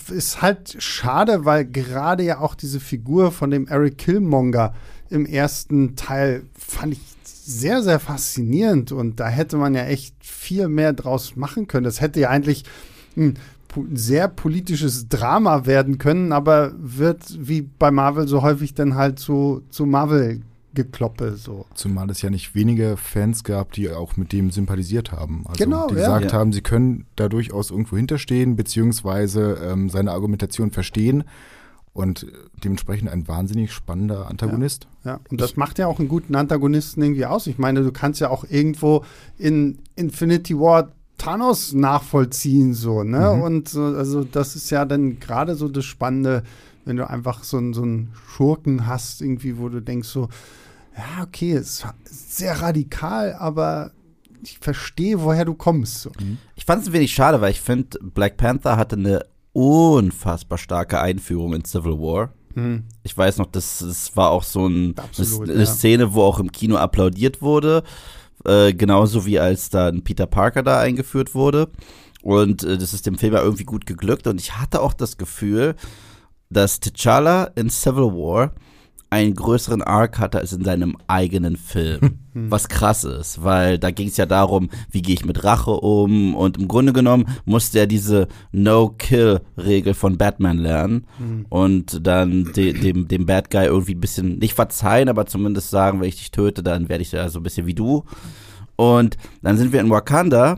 ist 0.09 0.41
halt 0.41 0.77
schade, 0.79 1.45
weil 1.45 1.65
gerade 1.65 2.23
ja 2.23 2.39
auch 2.39 2.55
diese 2.55 2.79
Figur 2.79 3.31
von 3.31 3.51
dem 3.51 3.67
Eric 3.67 3.97
Killmonger 3.97 4.73
im 5.09 5.25
ersten 5.25 5.95
Teil 5.95 6.43
fand 6.57 6.93
ich 6.93 7.14
sehr, 7.45 7.83
sehr 7.83 7.99
faszinierend 7.99 8.91
und 8.91 9.19
da 9.19 9.27
hätte 9.27 9.57
man 9.57 9.75
ja 9.75 9.85
echt 9.85 10.15
viel 10.21 10.67
mehr 10.67 10.93
draus 10.93 11.35
machen 11.35 11.67
können. 11.67 11.83
Das 11.83 12.01
hätte 12.01 12.19
ja 12.19 12.29
eigentlich 12.29 12.63
ein 13.15 13.35
sehr 13.93 14.27
politisches 14.29 15.09
Drama 15.09 15.65
werden 15.65 15.97
können, 15.97 16.31
aber 16.31 16.71
wird 16.77 17.21
wie 17.39 17.61
bei 17.61 17.91
Marvel 17.91 18.27
so 18.27 18.41
häufig 18.41 18.73
dann 18.73 18.95
halt 18.95 19.19
zu, 19.19 19.61
zu 19.69 19.85
Marvel-Gekloppe 19.85 21.35
so. 21.35 21.65
Zumal 21.75 22.09
es 22.09 22.21
ja 22.21 22.29
nicht 22.29 22.55
wenige 22.55 22.97
Fans 22.97 23.43
gab, 23.43 23.73
die 23.73 23.89
auch 23.89 24.17
mit 24.17 24.31
dem 24.31 24.49
sympathisiert 24.51 25.11
haben. 25.11 25.43
Also 25.45 25.63
Genau, 25.63 25.87
die 25.87 25.95
ja. 25.95 25.99
gesagt 26.01 26.31
Ja. 26.31 26.37
haben, 26.39 26.51
sie 26.53 26.61
können 26.61 27.05
da 27.15 27.27
durchaus 27.29 27.69
irgendwo 27.69 27.95
hinterstehen, 27.97 28.55
beziehungsweise 28.55 29.59
ähm, 29.63 29.89
seine 29.89 30.11
Argumentation 30.11 30.71
verstehen. 30.71 31.23
Und 31.95 32.23
äh, 32.23 32.27
dementsprechend 32.63 33.09
ein 33.09 33.25
wahnsinnig 33.27 33.71
spannender 33.71 34.27
Antagonist. 34.29 34.87
Ja, 35.05 35.21
und 35.31 35.39
das 35.39 35.55
macht 35.55 35.79
ja 35.79 35.87
auch 35.87 35.97
einen 35.99 36.09
guten 36.09 36.35
Antagonisten 36.35 37.01
irgendwie 37.01 37.25
aus. 37.25 37.47
Ich 37.47 37.57
meine, 37.57 37.81
du 37.83 37.91
kannst 37.93 38.19
ja 38.19 38.29
auch 38.29 38.43
irgendwo 38.47 39.05
in 39.37 39.79
Infinity 39.95 40.59
War 40.59 40.91
Thanos 41.17 41.71
nachvollziehen, 41.73 42.73
so, 42.73 43.03
ne? 43.03 43.35
Mhm. 43.35 43.41
Und 43.41 43.69
so, 43.69 43.81
also 43.85 44.25
das 44.25 44.57
ist 44.57 44.69
ja 44.71 44.83
dann 44.83 45.21
gerade 45.21 45.55
so 45.55 45.69
das 45.69 45.85
Spannende, 45.85 46.43
wenn 46.83 46.97
du 46.97 47.09
einfach 47.09 47.45
so, 47.45 47.55
einen- 47.57 47.73
so 47.73 47.83
einen 47.83 48.11
Schurken 48.27 48.85
hast, 48.85 49.21
irgendwie, 49.21 49.57
wo 49.57 49.69
du 49.69 49.81
denkst 49.81 50.09
so, 50.09 50.27
ja, 50.97 51.23
okay, 51.23 51.53
es 51.53 51.85
ist 52.03 52.35
sehr 52.37 52.61
radikal, 52.61 53.33
aber 53.39 53.91
ich 54.43 54.59
verstehe, 54.59 55.21
woher 55.21 55.45
du 55.45 55.53
kommst. 55.53 56.01
So. 56.01 56.11
Ich 56.55 56.65
fand 56.65 56.81
es 56.81 56.89
ein 56.89 56.93
wenig 56.93 57.13
schade, 57.13 57.39
weil 57.39 57.51
ich 57.51 57.61
finde, 57.61 57.97
Black 58.01 58.35
Panther 58.35 58.75
hatte 58.75 58.97
eine 58.97 59.25
unfassbar 59.55 60.57
starke 60.57 60.99
Einführung 60.99 61.53
in 61.53 61.63
Civil 61.63 61.93
War. 61.93 62.33
Hm. 62.55 62.83
Ich 63.03 63.17
weiß 63.17 63.37
noch, 63.37 63.45
das, 63.45 63.79
das 63.79 64.15
war 64.17 64.31
auch 64.31 64.43
so 64.43 64.67
ein, 64.67 64.95
Absolut, 64.97 65.49
eine 65.49 65.59
ja. 65.59 65.65
Szene, 65.65 66.13
wo 66.13 66.23
auch 66.23 66.39
im 66.39 66.51
Kino 66.51 66.75
applaudiert 66.75 67.41
wurde. 67.41 67.83
Äh, 68.43 68.73
genauso 68.73 69.25
wie 69.25 69.39
als 69.39 69.69
dann 69.69 70.03
Peter 70.03 70.25
Parker 70.25 70.61
da 70.61 70.81
eingeführt 70.81 71.33
wurde. 71.35 71.69
Und 72.21 72.63
äh, 72.63 72.77
das 72.77 72.93
ist 72.93 73.05
dem 73.05 73.17
Film 73.17 73.33
ja 73.33 73.41
irgendwie 73.41 73.63
gut 73.63 73.85
geglückt. 73.85 74.27
Und 74.27 74.41
ich 74.41 74.57
hatte 74.57 74.81
auch 74.81 74.93
das 74.93 75.17
Gefühl, 75.17 75.75
dass 76.49 76.81
T'Challa 76.81 77.51
in 77.55 77.69
Civil 77.69 78.11
War 78.11 78.51
einen 79.09 79.35
größeren 79.35 79.81
Arc 79.81 80.19
hatte 80.19 80.39
als 80.39 80.53
in 80.53 80.63
seinem 80.63 80.97
eigenen 81.07 81.57
Film. 81.57 82.19
Was 82.33 82.67
krass 82.67 83.05
ist, 83.05 83.43
weil 83.43 83.79
da 83.79 83.91
ging 83.91 84.09
es 84.09 84.17
ja 84.17 84.25
darum, 84.25 84.69
wie 84.91 85.01
gehe 85.01 85.15
ich 85.15 85.23
mit 85.23 85.45
Rache 85.45 85.71
um 85.71 86.35
und 86.35 86.57
im 86.57 86.67
Grunde 86.67 86.91
genommen 86.91 87.27
musste 87.45 87.79
er 87.79 87.87
diese 87.87 88.27
No-Kill-Regel 88.51 89.93
von 89.93 90.17
Batman 90.17 90.57
lernen 90.57 91.05
und 91.49 92.05
dann 92.05 92.51
de 92.51 92.73
dem, 92.73 93.07
dem 93.07 93.25
Bad 93.25 93.49
Guy 93.51 93.65
irgendwie 93.65 93.95
ein 93.95 94.01
bisschen, 94.01 94.37
nicht 94.39 94.53
verzeihen, 94.53 95.07
aber 95.07 95.25
zumindest 95.27 95.69
sagen, 95.69 96.01
wenn 96.01 96.09
ich 96.09 96.17
dich 96.17 96.31
töte, 96.31 96.61
dann 96.61 96.89
werde 96.89 97.03
ich 97.03 97.13
ja 97.13 97.29
so 97.29 97.39
ein 97.39 97.43
bisschen 97.43 97.67
wie 97.67 97.73
du. 97.73 98.03
Und 98.75 99.15
dann 99.41 99.55
sind 99.55 99.71
wir 99.71 99.79
in 99.79 99.89
Wakanda 99.89 100.57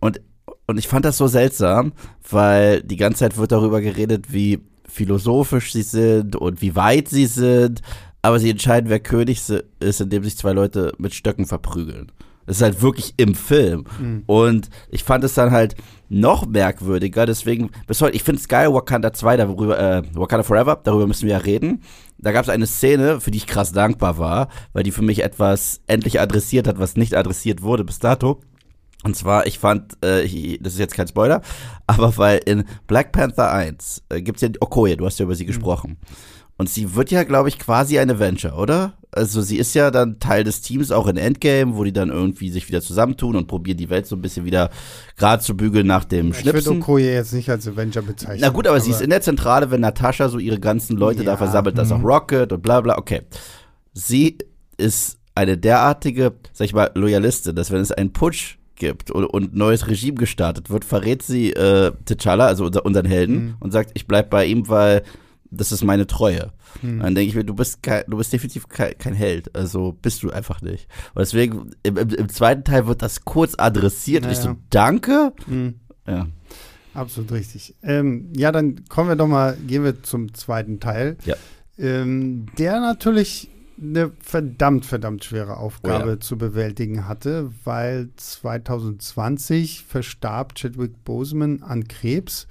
und, 0.00 0.20
und 0.66 0.76
ich 0.76 0.88
fand 0.88 1.04
das 1.04 1.18
so 1.18 1.28
seltsam, 1.28 1.92
weil 2.28 2.82
die 2.82 2.96
ganze 2.96 3.20
Zeit 3.20 3.36
wird 3.36 3.52
darüber 3.52 3.80
geredet, 3.80 4.32
wie 4.32 4.60
philosophisch 4.92 5.72
sie 5.72 5.82
sind 5.82 6.36
und 6.36 6.60
wie 6.60 6.76
weit 6.76 7.08
sie 7.08 7.26
sind, 7.26 7.80
aber 8.20 8.38
sie 8.38 8.50
entscheiden, 8.50 8.90
wer 8.90 9.00
König 9.00 9.40
ist, 9.80 10.00
indem 10.00 10.22
sich 10.22 10.36
zwei 10.36 10.52
Leute 10.52 10.92
mit 10.98 11.14
Stöcken 11.14 11.46
verprügeln. 11.46 12.12
Das 12.46 12.56
ist 12.56 12.62
halt 12.62 12.82
wirklich 12.82 13.14
im 13.16 13.34
Film. 13.34 13.84
Und 14.26 14.68
ich 14.90 15.04
fand 15.04 15.24
es 15.24 15.34
dann 15.34 15.52
halt 15.52 15.76
noch 16.08 16.46
merkwürdiger, 16.46 17.24
deswegen 17.24 17.70
bis 17.86 18.00
heute, 18.00 18.16
ich 18.16 18.22
finde 18.24 18.40
es 18.40 18.48
geil, 18.48 18.72
Wakanda 18.74 19.12
2, 19.12 19.36
darüber, 19.38 19.78
äh, 19.78 20.02
Wakanda 20.14 20.42
Forever, 20.42 20.78
darüber 20.82 21.06
müssen 21.06 21.26
wir 21.26 21.34
ja 21.34 21.38
reden. 21.38 21.82
Da 22.18 22.32
gab 22.32 22.42
es 22.42 22.48
eine 22.48 22.66
Szene, 22.66 23.20
für 23.20 23.30
die 23.30 23.38
ich 23.38 23.46
krass 23.46 23.72
dankbar 23.72 24.18
war, 24.18 24.48
weil 24.72 24.82
die 24.82 24.90
für 24.90 25.02
mich 25.02 25.22
etwas 25.22 25.80
endlich 25.86 26.20
adressiert 26.20 26.68
hat, 26.68 26.78
was 26.78 26.96
nicht 26.96 27.16
adressiert 27.16 27.62
wurde 27.62 27.84
bis 27.84 27.98
dato. 27.98 28.40
Und 29.04 29.16
zwar, 29.16 29.46
ich 29.46 29.58
fand, 29.58 29.96
äh, 30.04 30.22
ich, 30.22 30.60
das 30.62 30.74
ist 30.74 30.78
jetzt 30.78 30.94
kein 30.94 31.08
Spoiler, 31.08 31.42
aber 31.86 32.16
weil 32.16 32.40
in 32.44 32.64
Black 32.86 33.12
Panther 33.12 33.50
1 33.50 34.04
äh, 34.08 34.22
gibt's 34.22 34.42
ja 34.42 34.48
Okoye, 34.60 34.96
du 34.96 35.06
hast 35.06 35.18
ja 35.18 35.24
über 35.24 35.34
sie 35.34 35.46
gesprochen. 35.46 35.98
Und 36.58 36.68
sie 36.68 36.94
wird 36.94 37.10
ja, 37.10 37.24
glaube 37.24 37.48
ich, 37.48 37.58
quasi 37.58 37.98
ein 37.98 38.10
Avenger, 38.10 38.56
oder? 38.56 38.92
Also 39.10 39.42
sie 39.42 39.56
ist 39.56 39.74
ja 39.74 39.90
dann 39.90 40.20
Teil 40.20 40.44
des 40.44 40.60
Teams 40.60 40.92
auch 40.92 41.06
in 41.06 41.16
Endgame, 41.16 41.76
wo 41.76 41.82
die 41.82 41.92
dann 41.92 42.10
irgendwie 42.10 42.50
sich 42.50 42.68
wieder 42.68 42.80
zusammentun 42.80 43.36
und 43.36 43.46
probieren 43.46 43.78
die 43.78 43.90
Welt 43.90 44.06
so 44.06 44.16
ein 44.16 44.22
bisschen 44.22 44.44
wieder 44.44 44.70
gerade 45.16 45.42
zu 45.42 45.56
bügeln 45.56 45.86
nach 45.86 46.04
dem 46.04 46.30
Ich 46.30 46.44
würde 46.44 46.60
Schnipsen. 46.60 46.82
Okoye 46.82 47.12
jetzt 47.12 47.32
nicht 47.32 47.50
als 47.50 47.66
Avenger 47.66 48.02
bezeichnen. 48.02 48.38
Na 48.40 48.50
gut, 48.50 48.66
aber, 48.66 48.80
sie 48.80 48.90
ist 48.90 49.02
in 49.02 49.10
der 49.10 49.22
Zentrale, 49.22 49.70
wenn 49.70 49.80
Natascha 49.80 50.28
so 50.28 50.38
ihre 50.38 50.60
ganzen 50.60 50.96
Leute 50.96 51.24
da 51.24 51.32
Ja, 51.32 51.36
versammelt, 51.36 51.76
das 51.76 51.90
auch 51.90 52.02
Rocket 52.02 52.52
und 52.52 52.62
bla 52.62 52.80
bla, 52.80 52.96
okay. 52.96 53.22
Sie 53.92 54.38
ist 54.76 55.18
eine 55.34 55.58
derartige, 55.58 56.34
sag 56.52 56.66
ich 56.66 56.74
mal, 56.74 56.90
Loyalistin, 56.94 57.56
dass 57.56 57.70
wenn 57.70 57.80
es 57.80 57.92
einen 57.92 58.12
Putsch 58.12 58.58
gibt 58.82 59.10
und, 59.12 59.24
und 59.26 59.54
neues 59.54 59.86
Regime 59.86 60.16
gestartet 60.16 60.68
wird, 60.70 60.84
verrät 60.84 61.22
sie 61.22 61.52
äh, 61.52 61.92
T'Challa, 62.04 62.46
also 62.46 62.64
unser, 62.66 62.84
unseren 62.84 63.06
Helden, 63.06 63.34
Mhm. 63.44 63.54
und 63.60 63.70
sagt, 63.70 63.92
ich 63.94 64.06
bleib 64.08 64.28
bei 64.28 64.44
ihm, 64.44 64.68
weil 64.68 65.02
das 65.52 65.70
ist 65.70 65.84
meine 65.84 66.06
Treue. 66.08 66.52
Mhm. 66.82 66.98
Dann 67.00 67.14
denke 67.14 67.28
ich 67.28 67.34
mir, 67.36 67.44
du 67.44 67.54
bist 67.54 67.82
kein, 67.82 68.02
du 68.08 68.16
bist 68.16 68.32
definitiv 68.32 68.68
kein, 68.68 68.98
kein 68.98 69.14
Held, 69.14 69.54
also 69.54 69.92
bist 70.02 70.22
du 70.24 70.30
einfach 70.30 70.62
nicht. 70.62 70.88
Und 71.14 71.20
deswegen, 71.20 71.70
im, 71.84 71.96
im, 71.96 72.08
im 72.10 72.28
zweiten 72.28 72.64
Teil 72.64 72.86
wird 72.88 73.02
das 73.02 73.24
kurz 73.24 73.54
adressiert 73.56 74.24
und 74.26 74.32
ich 74.32 74.38
so, 74.38 74.48
Naja. 74.48 74.60
danke? 74.70 75.32
Mhm. 75.46 75.74
Ja. 76.08 76.26
Absolut 76.94 77.30
richtig. 77.32 77.74
Ähm, 77.82 78.32
ja, 78.36 78.50
dann 78.50 78.84
kommen 78.88 79.08
wir 79.08 79.16
doch 79.16 79.28
mal, 79.28 79.56
gehen 79.66 79.84
wir 79.84 80.02
zum 80.02 80.34
zweiten 80.34 80.80
Teil. 80.80 81.16
Ja. 81.24 81.36
Ähm, 81.78 82.46
der 82.58 82.80
natürlich 82.80 83.48
eine 83.82 84.12
verdammt, 84.20 84.86
verdammt 84.86 85.24
schwere 85.24 85.56
Aufgabe 85.56 86.04
Oh 86.04 86.10
ja. 86.10 86.20
zu 86.20 86.38
bewältigen 86.38 87.08
hatte, 87.08 87.50
weil 87.64 88.10
2020 88.16 89.84
verstarb 89.84 90.54
Chadwick 90.54 91.04
Boseman 91.04 91.62
an 91.62 91.88
Krebs, 91.88 92.46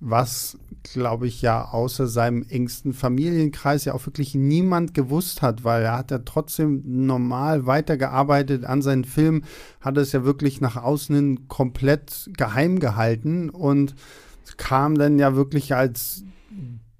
was, 0.00 0.58
glaube 0.82 1.28
ich, 1.28 1.42
ja 1.42 1.68
außer 1.70 2.08
seinem 2.08 2.44
engsten 2.48 2.92
Familienkreis 2.92 3.84
ja 3.84 3.94
auch 3.94 4.04
wirklich 4.04 4.34
niemand 4.34 4.94
gewusst 4.94 5.40
hat, 5.42 5.62
weil 5.62 5.84
er 5.84 5.98
hat 5.98 6.10
ja 6.10 6.18
trotzdem 6.18 6.82
normal 6.84 7.66
weitergearbeitet 7.66 8.64
an 8.64 8.82
seinen 8.82 9.04
Filmen, 9.04 9.44
hat 9.80 9.96
es 9.96 10.10
ja 10.10 10.24
wirklich 10.24 10.60
nach 10.60 10.76
außen 10.76 11.14
hin 11.14 11.48
komplett 11.48 12.30
geheim 12.36 12.80
gehalten 12.80 13.48
und 13.48 13.94
kam 14.56 14.98
dann 14.98 15.18
ja 15.20 15.36
wirklich 15.36 15.74
als 15.74 16.24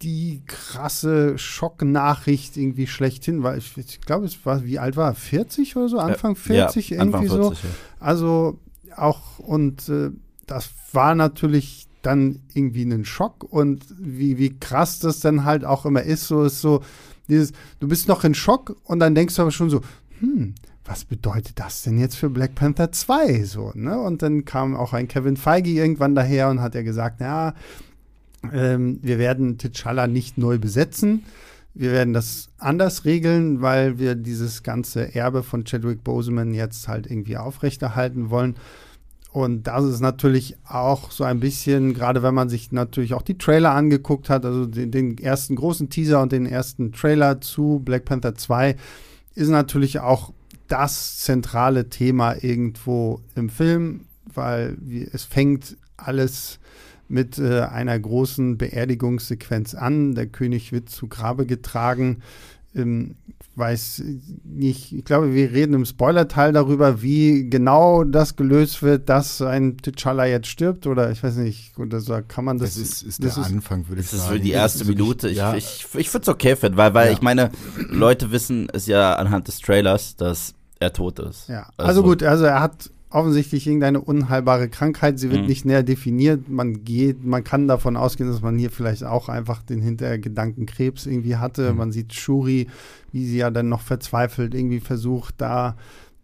die 0.02 0.42
krasse 0.46 1.38
Schocknachricht 1.38 2.56
irgendwie 2.56 2.86
schlechthin, 2.86 3.42
weil 3.42 3.58
ich, 3.58 3.76
ich 3.76 4.00
glaube, 4.00 4.26
es 4.26 4.44
war, 4.44 4.64
wie 4.64 4.78
alt 4.78 4.96
war 4.96 5.10
er? 5.10 5.14
40 5.14 5.76
oder 5.76 5.88
so? 5.88 5.98
Anfang 5.98 6.36
40 6.36 6.90
ja, 6.90 6.96
irgendwie 6.98 7.16
Anfang 7.16 7.28
so. 7.28 7.50
40, 7.50 7.64
ja. 7.64 7.70
Also 8.00 8.58
auch, 8.96 9.38
und 9.38 9.88
äh, 9.88 10.10
das 10.46 10.70
war 10.92 11.14
natürlich 11.14 11.86
dann 12.02 12.40
irgendwie 12.52 12.82
ein 12.82 13.04
Schock 13.04 13.44
und 13.44 13.84
wie, 13.96 14.38
wie 14.38 14.58
krass 14.58 14.98
das 14.98 15.20
dann 15.20 15.44
halt 15.44 15.64
auch 15.64 15.86
immer 15.86 16.02
ist, 16.02 16.26
so 16.26 16.44
ist 16.44 16.60
so, 16.60 16.82
dieses, 17.28 17.52
du 17.78 17.88
bist 17.88 18.08
noch 18.08 18.24
in 18.24 18.34
Schock 18.34 18.76
und 18.84 18.98
dann 18.98 19.14
denkst 19.14 19.36
du 19.36 19.42
aber 19.42 19.52
schon 19.52 19.70
so, 19.70 19.80
hm, 20.18 20.54
was 20.84 21.04
bedeutet 21.04 21.60
das 21.60 21.82
denn 21.82 21.98
jetzt 21.98 22.16
für 22.16 22.28
Black 22.28 22.56
Panther 22.56 22.90
2? 22.90 23.44
So, 23.44 23.70
ne? 23.74 23.98
Und 24.00 24.22
dann 24.22 24.44
kam 24.44 24.74
auch 24.74 24.92
ein 24.92 25.06
Kevin 25.06 25.36
Feige 25.36 25.70
irgendwann 25.70 26.16
daher 26.16 26.50
und 26.50 26.60
hat 26.60 26.74
ja 26.74 26.82
gesagt, 26.82 27.20
ja, 27.20 27.54
ähm, 28.52 28.98
wir 29.02 29.18
werden 29.18 29.58
T'Challa 29.58 30.06
nicht 30.06 30.38
neu 30.38 30.58
besetzen. 30.58 31.24
Wir 31.74 31.92
werden 31.92 32.12
das 32.12 32.50
anders 32.58 33.04
regeln, 33.04 33.62
weil 33.62 33.98
wir 33.98 34.14
dieses 34.14 34.62
ganze 34.62 35.14
Erbe 35.14 35.42
von 35.42 35.64
Chadwick 35.64 36.04
Boseman 36.04 36.52
jetzt 36.52 36.86
halt 36.88 37.06
irgendwie 37.06 37.38
aufrechterhalten 37.38 38.30
wollen. 38.30 38.56
Und 39.32 39.66
das 39.66 39.84
ist 39.84 40.00
natürlich 40.00 40.56
auch 40.68 41.10
so 41.10 41.24
ein 41.24 41.40
bisschen, 41.40 41.94
gerade 41.94 42.22
wenn 42.22 42.34
man 42.34 42.50
sich 42.50 42.70
natürlich 42.70 43.14
auch 43.14 43.22
die 43.22 43.38
Trailer 43.38 43.72
angeguckt 43.72 44.28
hat, 44.28 44.44
also 44.44 44.66
den, 44.66 44.90
den 44.90 45.16
ersten 45.16 45.56
großen 45.56 45.88
Teaser 45.88 46.20
und 46.20 46.32
den 46.32 46.44
ersten 46.44 46.92
Trailer 46.92 47.40
zu 47.40 47.80
Black 47.82 48.04
Panther 48.04 48.34
2, 48.34 48.76
ist 49.34 49.48
natürlich 49.48 50.00
auch 50.00 50.34
das 50.68 51.18
zentrale 51.18 51.88
Thema 51.88 52.34
irgendwo 52.42 53.20
im 53.34 53.48
Film, 53.48 54.02
weil 54.34 54.76
es 55.12 55.24
fängt 55.24 55.78
alles 55.96 56.58
mit 57.12 57.38
äh, 57.38 57.60
einer 57.60 57.98
großen 57.98 58.56
Beerdigungssequenz 58.58 59.74
an. 59.74 60.14
Der 60.14 60.26
König 60.26 60.72
wird 60.72 60.88
zu 60.88 61.08
Grabe 61.08 61.46
getragen. 61.46 62.22
Ähm, 62.74 63.16
weiß 63.54 64.02
nicht, 64.44 64.92
ich 64.94 65.04
glaube, 65.04 65.34
wir 65.34 65.52
reden 65.52 65.74
im 65.74 65.84
Spoilerteil 65.84 66.54
darüber, 66.54 67.02
wie 67.02 67.50
genau 67.50 68.02
das 68.02 68.34
gelöst 68.36 68.82
wird, 68.82 69.10
dass 69.10 69.42
ein 69.42 69.76
T'Challa 69.76 70.24
jetzt 70.24 70.46
stirbt 70.46 70.86
oder 70.86 71.10
ich 71.10 71.22
weiß 71.22 71.36
nicht, 71.36 71.78
oder 71.78 72.00
so 72.00 72.18
kann 72.26 72.46
man 72.46 72.56
das. 72.56 72.76
Das 72.76 72.82
ist, 72.82 73.02
ist 73.02 73.22
das 73.22 73.34
der 73.34 73.44
ist- 73.44 73.50
Anfang, 73.52 73.88
würde 73.88 74.00
ich 74.00 74.06
Das 74.06 74.14
ist 74.20 74.24
sagen. 74.26 74.38
so 74.38 74.42
die 74.42 74.52
erste 74.52 74.78
Das 74.78 74.88
ist 74.88 74.94
Minute. 74.94 75.28
Ich, 75.28 75.36
ja, 75.36 75.54
ich, 75.54 75.86
ich 75.98 76.14
würde 76.14 76.22
es 76.22 76.28
okay 76.28 76.56
finden, 76.56 76.78
weil, 76.78 76.94
weil 76.94 77.08
Ja. 77.08 77.12
ich 77.12 77.20
meine, 77.20 77.50
Leute 77.90 78.30
wissen 78.32 78.68
es 78.72 78.86
ja 78.86 79.16
anhand 79.16 79.48
des 79.48 79.58
Trailers, 79.58 80.16
dass 80.16 80.54
er 80.80 80.94
tot 80.94 81.18
ist. 81.18 81.48
Ja, 81.50 81.68
also, 81.76 82.02
gut, 82.02 82.22
also 82.22 82.44
er 82.44 82.60
hat 82.62 82.90
offensichtlich 83.14 83.66
irgendeine 83.66 84.00
unheilbare 84.00 84.68
Krankheit. 84.68 85.18
Sie 85.18 85.30
wird 85.30 85.42
Mhm. 85.42 85.46
nicht 85.46 85.64
näher 85.64 85.82
definiert. 85.82 86.48
Man 86.48 86.84
geht, 86.84 87.24
man 87.24 87.44
kann 87.44 87.68
davon 87.68 87.96
ausgehen, 87.96 88.30
dass 88.30 88.42
man 88.42 88.58
hier 88.58 88.70
vielleicht 88.70 89.04
auch 89.04 89.28
einfach 89.28 89.62
den 89.62 89.80
Hintergedanken 89.80 90.66
Krebs 90.66 91.06
irgendwie 91.06 91.36
hatte. 91.36 91.72
Mhm. 91.72 91.78
Man 91.78 91.92
sieht 91.92 92.12
Shuri, 92.14 92.68
wie 93.12 93.26
sie 93.26 93.38
ja 93.38 93.50
dann 93.50 93.68
noch 93.68 93.80
verzweifelt 93.82 94.54
irgendwie 94.54 94.80
versucht, 94.80 95.34
da 95.38 95.76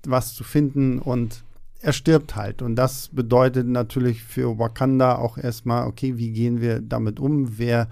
was 0.07 0.35
zu 0.35 0.45
finden 0.45 0.99
und 0.99 1.43
er 1.81 1.93
stirbt 1.93 2.35
halt. 2.37 2.63
Und 2.63 2.77
das 2.77 3.09
bedeutet 3.13 3.67
natürlich 3.67 4.23
für 4.23 4.59
Wakanda 4.59 5.17
auch 5.17 5.39
erstmal, 5.39 5.87
okay, 5.87 6.17
wie 6.17 6.31
gehen 6.31 6.61
wir 6.61 6.81
damit 6.81 7.21
um? 7.21 7.59
Wer 7.59 7.89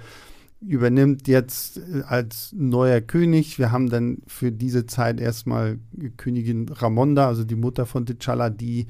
übernimmt 0.61 1.29
jetzt 1.29 1.79
äh, 1.79 2.03
als 2.07 2.53
neuer 2.57 3.01
König. 3.01 3.59
Wir 3.59 3.73
haben 3.73 3.89
dann 3.89 4.19
für 4.27 4.53
diese 4.53 4.87
Zeit 4.87 5.21
erstmal 5.21 5.79
Königin 6.17 6.69
Ramonda, 6.69 7.27
also 7.27 7.45
die 7.45 7.57
Mutter 7.57 7.87
von 7.87 8.07
T'Challa, 8.07 8.51
die 8.51 8.87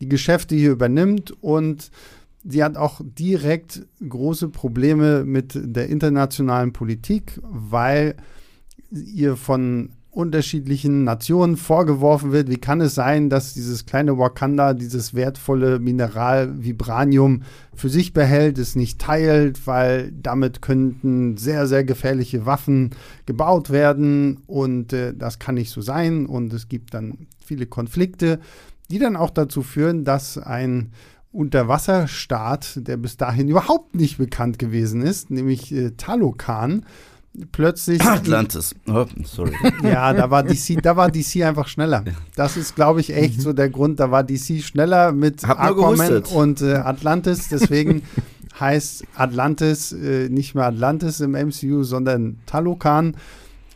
die 0.00 0.08
Geschäfte 0.08 0.54
hier 0.54 0.72
übernimmt 0.72 1.32
und 1.40 1.90
sie 2.44 2.62
hat 2.62 2.76
auch 2.76 3.00
direkt 3.02 3.86
große 4.06 4.48
Probleme 4.48 5.24
mit 5.24 5.52
der 5.54 5.88
internationalen 5.88 6.72
Politik, 6.72 7.40
weil 7.42 8.16
ihr 8.90 9.36
von 9.36 9.90
unterschiedlichen 10.14 11.04
Nationen 11.04 11.56
vorgeworfen 11.56 12.32
wird, 12.32 12.48
wie 12.48 12.56
kann 12.56 12.80
es 12.80 12.94
sein, 12.94 13.30
dass 13.30 13.54
dieses 13.54 13.84
kleine 13.84 14.16
Wakanda 14.16 14.72
dieses 14.72 15.14
wertvolle 15.14 15.80
Mineral 15.80 16.62
Vibranium 16.62 17.42
für 17.74 17.88
sich 17.88 18.12
behält, 18.12 18.58
es 18.58 18.76
nicht 18.76 19.00
teilt, 19.00 19.66
weil 19.66 20.12
damit 20.12 20.62
könnten 20.62 21.36
sehr, 21.36 21.66
sehr 21.66 21.84
gefährliche 21.84 22.46
Waffen 22.46 22.90
gebaut 23.26 23.70
werden 23.70 24.42
und 24.46 24.92
äh, 24.92 25.14
das 25.14 25.38
kann 25.38 25.56
nicht 25.56 25.70
so 25.70 25.80
sein 25.80 26.26
und 26.26 26.52
es 26.52 26.68
gibt 26.68 26.94
dann 26.94 27.26
viele 27.44 27.66
Konflikte, 27.66 28.38
die 28.90 28.98
dann 28.98 29.16
auch 29.16 29.30
dazu 29.30 29.62
führen, 29.62 30.04
dass 30.04 30.38
ein 30.38 30.92
Unterwasserstaat, 31.32 32.86
der 32.86 32.96
bis 32.96 33.16
dahin 33.16 33.48
überhaupt 33.48 33.96
nicht 33.96 34.18
bekannt 34.18 34.60
gewesen 34.60 35.02
ist, 35.02 35.30
nämlich 35.30 35.74
äh, 35.74 35.90
Talokan, 35.96 36.86
plötzlich 37.52 38.02
Atlantis. 38.02 38.74
Oh, 38.86 39.06
sorry. 39.24 39.52
ja, 39.82 40.12
da 40.12 40.30
war 40.30 40.42
DC, 40.42 40.82
da 40.82 40.96
war 40.96 41.10
DC 41.10 41.42
einfach 41.42 41.68
schneller. 41.68 42.04
Das 42.36 42.56
ist, 42.56 42.74
glaube 42.74 43.00
ich, 43.00 43.14
echt 43.14 43.40
so 43.40 43.52
der 43.52 43.70
Grund. 43.70 44.00
Da 44.00 44.10
war 44.10 44.22
DC 44.22 44.62
schneller 44.62 45.12
mit 45.12 45.46
Hab 45.46 45.60
Aquaman 45.60 46.22
und 46.34 46.62
äh, 46.62 46.74
Atlantis. 46.74 47.48
Deswegen 47.48 48.02
heißt 48.60 49.04
Atlantis 49.16 49.92
äh, 49.92 50.28
nicht 50.28 50.54
mehr 50.54 50.66
Atlantis 50.66 51.20
im 51.20 51.32
MCU, 51.32 51.82
sondern 51.82 52.38
Talokan 52.46 53.16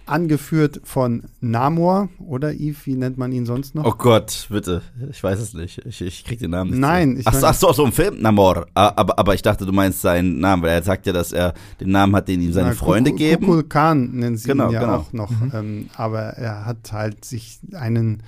angeführt 0.09 0.81
von 0.85 1.25
Namor 1.41 2.09
oder 2.19 2.53
Eve, 2.55 2.77
wie 2.85 2.95
nennt 2.97 3.19
man 3.19 3.33
ihn 3.33 3.47
sonst 3.47 3.75
noch? 3.75 3.85
Oh 3.85 3.95
Gott, 3.97 4.47
bitte. 4.51 4.83
Ich 5.11 5.23
weiß 5.23 5.39
es 5.41 5.55
nicht. 5.55 5.85
Ich, 5.87 6.01
ich 6.01 6.25
krieg 6.25 6.39
den 6.39 6.51
Namen 6.51 6.71
nicht. 6.71 6.81
Nein, 6.81 7.17
ich 7.19 7.27
ach, 7.27 7.33
mein- 7.35 7.45
ach 7.45 7.55
so, 7.55 7.73
so 7.73 7.85
im 7.85 7.93
Film 7.93 8.21
Namor. 8.21 8.67
Ah, 8.75 8.93
Aber, 8.97 9.19
aber 9.19 9.35
ich 9.35 9.43
dachte, 9.43 9.67
du 9.67 9.73
meinst 9.73 10.01
seinen 10.03 10.41
Namen, 10.41 10.63
weil 10.63 10.71
er 10.71 10.83
sagt 10.83 11.07
ja, 11.07 11.13
dass 11.13 11.33
er 11.33 11.55
den 11.81 11.91
Namen 11.91 12.15
hat, 12.17 12.29
den 12.29 12.41
ihm 12.41 12.53
seine 12.53 12.69
Na, 12.71 12.75
Freunde 12.75 13.11
Kuku- 13.11 13.17
geben. 13.19 13.47
Kukul 13.47 13.65
Khan 13.65 14.11
nennen 14.13 14.37
sie 14.37 14.49
Genau, 14.49 14.69
ihn 14.69 14.73
ja 14.75 14.81
genau. 14.81 14.95
auch 14.97 15.13
noch. 15.13 15.31
Ähm, 15.55 15.89
aber 15.97 16.21
er 16.21 16.65
hat 16.67 16.93
halt 16.93 17.25
sich 17.25 17.59
einen 17.75 18.23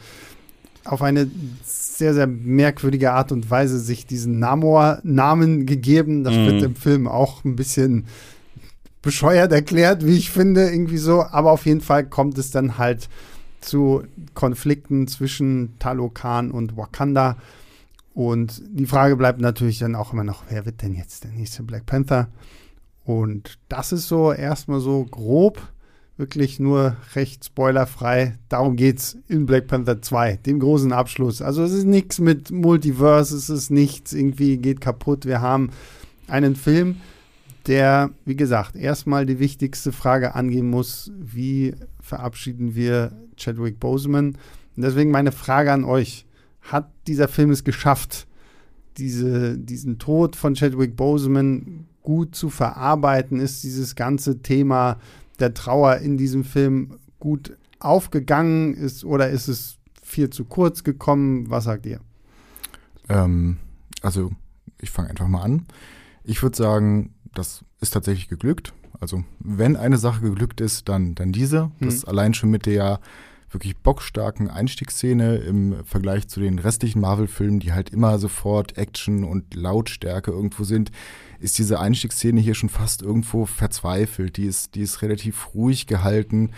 auf 0.85 1.03
eine 1.03 1.31
sehr, 1.63 2.15
sehr 2.15 2.27
merkwürdige 2.27 3.13
Art 3.13 3.33
und 3.33 3.51
Weise 3.51 3.79
sich 3.79 4.07
diesen 4.07 4.39
Namor-Namen 4.39 5.67
gegeben. 5.67 6.25
Das 6.25 6.35
Mhm. 6.35 6.47
wird 6.47 6.63
im 6.63 6.75
Film 6.75 7.07
auch 7.07 7.45
ein 7.45 7.55
bisschen 7.55 8.07
bescheuert 9.03 9.53
erklärt, 9.53 10.05
wie 10.05 10.17
ich 10.17 10.31
finde, 10.31 10.71
irgendwie 10.71 10.99
so. 10.99 11.23
Aber 11.23 11.53
auf 11.53 11.67
jeden 11.67 11.81
Fall 11.81 12.05
kommt 12.07 12.39
es 12.39 12.51
dann 12.51 12.79
halt 12.79 13.09
zu 13.61 14.03
Konflikten 14.35 15.07
zwischen 15.07 15.79
Talokan 15.79 16.51
und 16.51 16.77
Wakanda. 16.77 17.37
Und 18.15 18.63
die 18.67 18.87
Frage 18.87 19.17
bleibt 19.17 19.41
natürlich 19.41 19.79
dann 19.79 19.95
auch 19.95 20.13
immer 20.13 20.25
noch, 20.25 20.45
wer 20.49 20.67
wird 20.67 20.83
denn 20.83 20.95
jetzt 20.95 21.25
der 21.25 21.31
nächste 21.31 21.63
Black 21.63 21.87
Panther? 21.87 22.29
Und 23.05 23.59
das 23.69 23.93
ist 23.93 24.09
so 24.09 24.33
erstmal 24.33 24.81
so 24.81 25.05
grob, 25.05 25.61
wirklich 26.17 26.61
nur 26.61 26.97
recht 27.15 27.45
spoilerfrei. 27.45 28.37
Darum 28.49 28.77
geht's 28.77 29.17
in 29.29 29.47
Black 29.47 29.69
Panther 29.69 30.03
2, 30.03 30.37
dem 30.37 30.61
großen 30.61 30.93
Abschluss. 30.93 31.41
Also 31.41 31.63
es 31.63 31.73
ist 31.73 31.87
nichts 31.87 32.19
mit 32.19 32.51
Multiverse, 32.51 33.37
es 33.37 33.49
ist 33.49 33.71
nichts 33.71 34.13
irgendwie 34.13 34.59
geht 34.59 34.81
kaputt. 34.81 35.25
Wir 35.25 35.41
haben 35.41 35.71
einen 36.29 36.57
Film, 36.57 37.01
der, 37.67 38.11
wie 38.25 38.37
gesagt, 38.37 38.77
erstmal 38.77 39.27
die 39.27 39.39
wichtigste 39.39 39.93
Frage 39.93 40.35
angehen 40.35 40.69
muss, 40.69 41.11
wie 41.19 41.75
verabschieden 42.01 42.75
wir 42.75 43.13
Chadwick 43.37 43.81
Boseman? 43.81 44.37
Und 44.77 44.83
deswegen 44.83 45.11
meine 45.11 45.33
Frage 45.33 45.73
an 45.73 45.85
euch, 45.85 46.27
hat 46.63 46.91
dieser 47.07 47.29
Film 47.29 47.51
es 47.51 47.65
geschafft, 47.65 48.27
diese, 48.99 49.59
diesen 49.59 49.99
Tod 49.99 50.37
von 50.37 50.55
Chadwick 50.55 50.97
Boseman 50.97 51.87
gut 52.03 52.35
zu 52.35 52.51
verarbeiten? 52.51 53.41
Ist 53.41 53.63
dieses 53.65 53.95
ganze 53.95 54.43
Thema 54.43 54.99
der 55.39 55.55
Trauer 55.55 55.97
in 55.99 56.17
diesem 56.17 56.45
Film 56.45 56.99
gut 57.19 57.57
aufgegangen 57.79 58.75
ist 58.75 59.05
oder 59.05 59.31
ist 59.31 59.49
es 59.49 59.79
viel 60.03 60.31
zu 60.31 60.45
kurz 60.45 60.85
gekommen? 60.85 61.51
Was 61.51 61.65
sagt 61.65 61.87
ihr? 61.87 62.01
Ähm, 63.09 63.57
also, 64.03 64.33
ich 64.79 64.91
fange 64.91 65.11
einfach 65.11 65.29
mal 65.29 65.43
an. 65.43 65.67
Ich 66.25 66.43
würde 66.43 66.57
sagen, 66.57 67.15
das 67.35 67.65
ist 67.81 67.91
tatsächlich 67.91 68.29
geglückt. 68.29 68.73
Also, 69.01 69.25
wenn 69.39 69.77
eine 69.77 69.97
Sache 69.99 70.21
geglückt 70.21 70.61
ist, 70.61 70.89
dann, 70.89 71.15
dann 71.15 71.33
diese. 71.33 71.71
Das 71.81 72.05
allein 72.05 72.35
schon 72.35 72.51
mit 72.51 72.67
der 72.67 73.01
wirklich 73.51 73.77
bockstarken 73.77 74.49
Einstiegsszene 74.49 75.37
im 75.37 75.85
Vergleich 75.85 76.29
zu 76.29 76.41
den 76.41 76.59
restlichen 76.59 77.01
Marvel-Filmen, 77.01 77.61
die 77.61 77.73
halt 77.73 77.91
immer 77.91 78.19
sofort 78.19 78.79
Action 78.79 79.25
und 79.25 79.55
Lautstärke 79.55 80.31
irgendwo 80.31 80.65
sind, 80.65 80.93
ist 81.41 81.59
diese 81.59 81.81
Einstiegsszene 81.81 82.41
hier 82.41 82.55
schon 82.55 82.69
fast 82.69 83.03
irgendwo 83.03 83.47
verzweifelt. 83.47 84.37
Die 84.37 84.45
ist, 84.45 84.75
die 84.75 84.83
ist 84.83 85.03
relativ 85.03 85.55
ruhig 85.55 85.87
gehalten. 85.87 86.51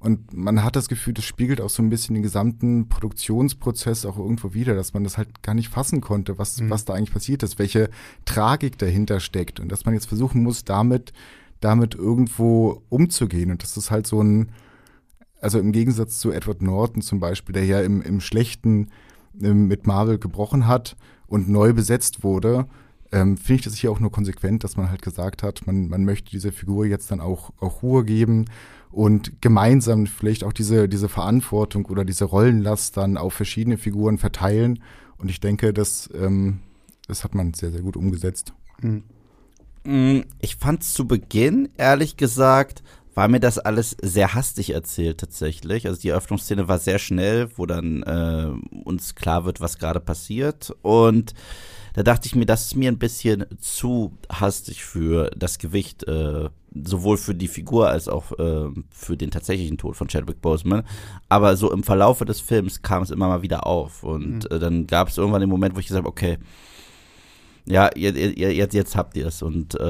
Und 0.00 0.32
man 0.32 0.62
hat 0.62 0.76
das 0.76 0.88
Gefühl, 0.88 1.14
das 1.14 1.24
spiegelt 1.24 1.60
auch 1.60 1.70
so 1.70 1.82
ein 1.82 1.90
bisschen 1.90 2.14
den 2.14 2.22
gesamten 2.22 2.88
Produktionsprozess 2.88 4.06
auch 4.06 4.16
irgendwo 4.16 4.54
wieder, 4.54 4.74
dass 4.74 4.94
man 4.94 5.02
das 5.02 5.18
halt 5.18 5.42
gar 5.42 5.54
nicht 5.54 5.68
fassen 5.70 6.00
konnte, 6.00 6.38
was, 6.38 6.60
Mhm. 6.60 6.70
was 6.70 6.84
da 6.84 6.94
eigentlich 6.94 7.12
passiert 7.12 7.42
ist, 7.42 7.58
welche 7.58 7.90
Tragik 8.24 8.78
dahinter 8.78 9.18
steckt 9.20 9.58
und 9.58 9.72
dass 9.72 9.84
man 9.84 9.94
jetzt 9.94 10.06
versuchen 10.06 10.42
muss, 10.42 10.64
damit, 10.64 11.12
damit 11.60 11.94
irgendwo 11.96 12.82
umzugehen. 12.88 13.50
Und 13.50 13.62
das 13.64 13.76
ist 13.76 13.90
halt 13.90 14.06
so 14.06 14.22
ein, 14.22 14.50
also 15.40 15.58
im 15.58 15.72
Gegensatz 15.72 16.20
zu 16.20 16.30
Edward 16.30 16.62
Norton 16.62 17.02
zum 17.02 17.18
Beispiel, 17.18 17.52
der 17.52 17.64
ja 17.64 17.80
im, 17.80 18.00
im 18.02 18.20
Schlechten 18.20 18.90
ähm, 19.42 19.66
mit 19.66 19.86
Marvel 19.86 20.18
gebrochen 20.18 20.68
hat 20.68 20.96
und 21.26 21.48
neu 21.48 21.72
besetzt 21.72 22.22
wurde, 22.22 22.66
ähm, 23.10 23.36
finde 23.36 23.54
ich 23.60 23.64
das 23.64 23.74
hier 23.74 23.90
auch 23.90 24.00
nur 24.00 24.12
konsequent, 24.12 24.62
dass 24.62 24.76
man 24.76 24.90
halt 24.90 25.02
gesagt 25.02 25.42
hat, 25.42 25.66
man, 25.66 25.88
man 25.88 26.04
möchte 26.04 26.30
dieser 26.30 26.52
Figur 26.52 26.86
jetzt 26.86 27.10
dann 27.10 27.20
auch, 27.20 27.50
auch 27.58 27.82
Ruhe 27.82 28.04
geben 28.04 28.44
und 28.90 29.40
gemeinsam 29.40 30.06
vielleicht 30.06 30.44
auch 30.44 30.52
diese, 30.52 30.88
diese 30.88 31.08
Verantwortung 31.08 31.86
oder 31.86 32.04
diese 32.04 32.24
Rollenlast 32.24 32.96
dann 32.96 33.16
auf 33.16 33.34
verschiedene 33.34 33.78
Figuren 33.78 34.18
verteilen. 34.18 34.82
Und 35.18 35.30
ich 35.30 35.40
denke, 35.40 35.72
das, 35.72 36.08
ähm, 36.14 36.60
das 37.06 37.24
hat 37.24 37.34
man 37.34 37.54
sehr, 37.54 37.70
sehr 37.70 37.82
gut 37.82 37.96
umgesetzt. 37.96 38.52
Mhm. 38.80 39.04
Ich 40.40 40.56
fand 40.56 40.84
zu 40.84 41.06
Beginn, 41.06 41.70
ehrlich 41.76 42.16
gesagt, 42.16 42.82
war 43.14 43.28
mir 43.28 43.40
das 43.40 43.58
alles 43.58 43.96
sehr 44.02 44.34
hastig 44.34 44.70
erzählt 44.70 45.18
tatsächlich. 45.18 45.86
Also 45.86 46.00
die 46.00 46.10
Eröffnungsszene 46.10 46.68
war 46.68 46.78
sehr 46.78 46.98
schnell, 46.98 47.48
wo 47.56 47.66
dann 47.66 48.02
äh, 48.02 48.78
uns 48.84 49.14
klar 49.14 49.44
wird, 49.44 49.60
was 49.60 49.78
gerade 49.78 50.00
passiert. 50.00 50.74
Und 50.82 51.34
da 51.94 52.02
dachte 52.02 52.26
ich 52.26 52.36
mir, 52.36 52.46
das 52.46 52.66
ist 52.66 52.76
mir 52.76 52.90
ein 52.90 52.98
bisschen 52.98 53.44
zu 53.60 54.12
hastig 54.30 54.84
für 54.84 55.30
das 55.36 55.58
Gewicht, 55.58 56.06
äh, 56.06 56.48
sowohl 56.72 57.16
für 57.16 57.34
die 57.34 57.48
Figur 57.48 57.88
als 57.88 58.08
auch 58.08 58.32
äh, 58.38 58.68
für 58.90 59.16
den 59.16 59.30
tatsächlichen 59.30 59.78
Tod 59.78 59.96
von 59.96 60.08
Chadwick 60.08 60.40
Boseman. 60.40 60.84
Aber 61.28 61.56
so 61.56 61.72
im 61.72 61.82
Verlaufe 61.82 62.24
des 62.24 62.40
Films 62.40 62.82
kam 62.82 63.02
es 63.02 63.10
immer 63.10 63.28
mal 63.28 63.42
wieder 63.42 63.66
auf. 63.66 64.04
Und 64.04 64.50
äh, 64.50 64.58
dann 64.58 64.86
gab 64.86 65.08
es 65.08 65.18
irgendwann 65.18 65.40
den 65.40 65.50
Moment, 65.50 65.74
wo 65.74 65.80
ich 65.80 65.86
gesagt 65.86 66.04
habe, 66.04 66.08
okay, 66.08 66.38
ja, 67.70 67.90
ihr, 67.94 68.12
jetzt, 68.12 68.74
jetzt 68.74 68.96
habt 68.96 69.16
ihr 69.16 69.26
es. 69.26 69.42
Und, 69.42 69.74
äh, 69.74 69.82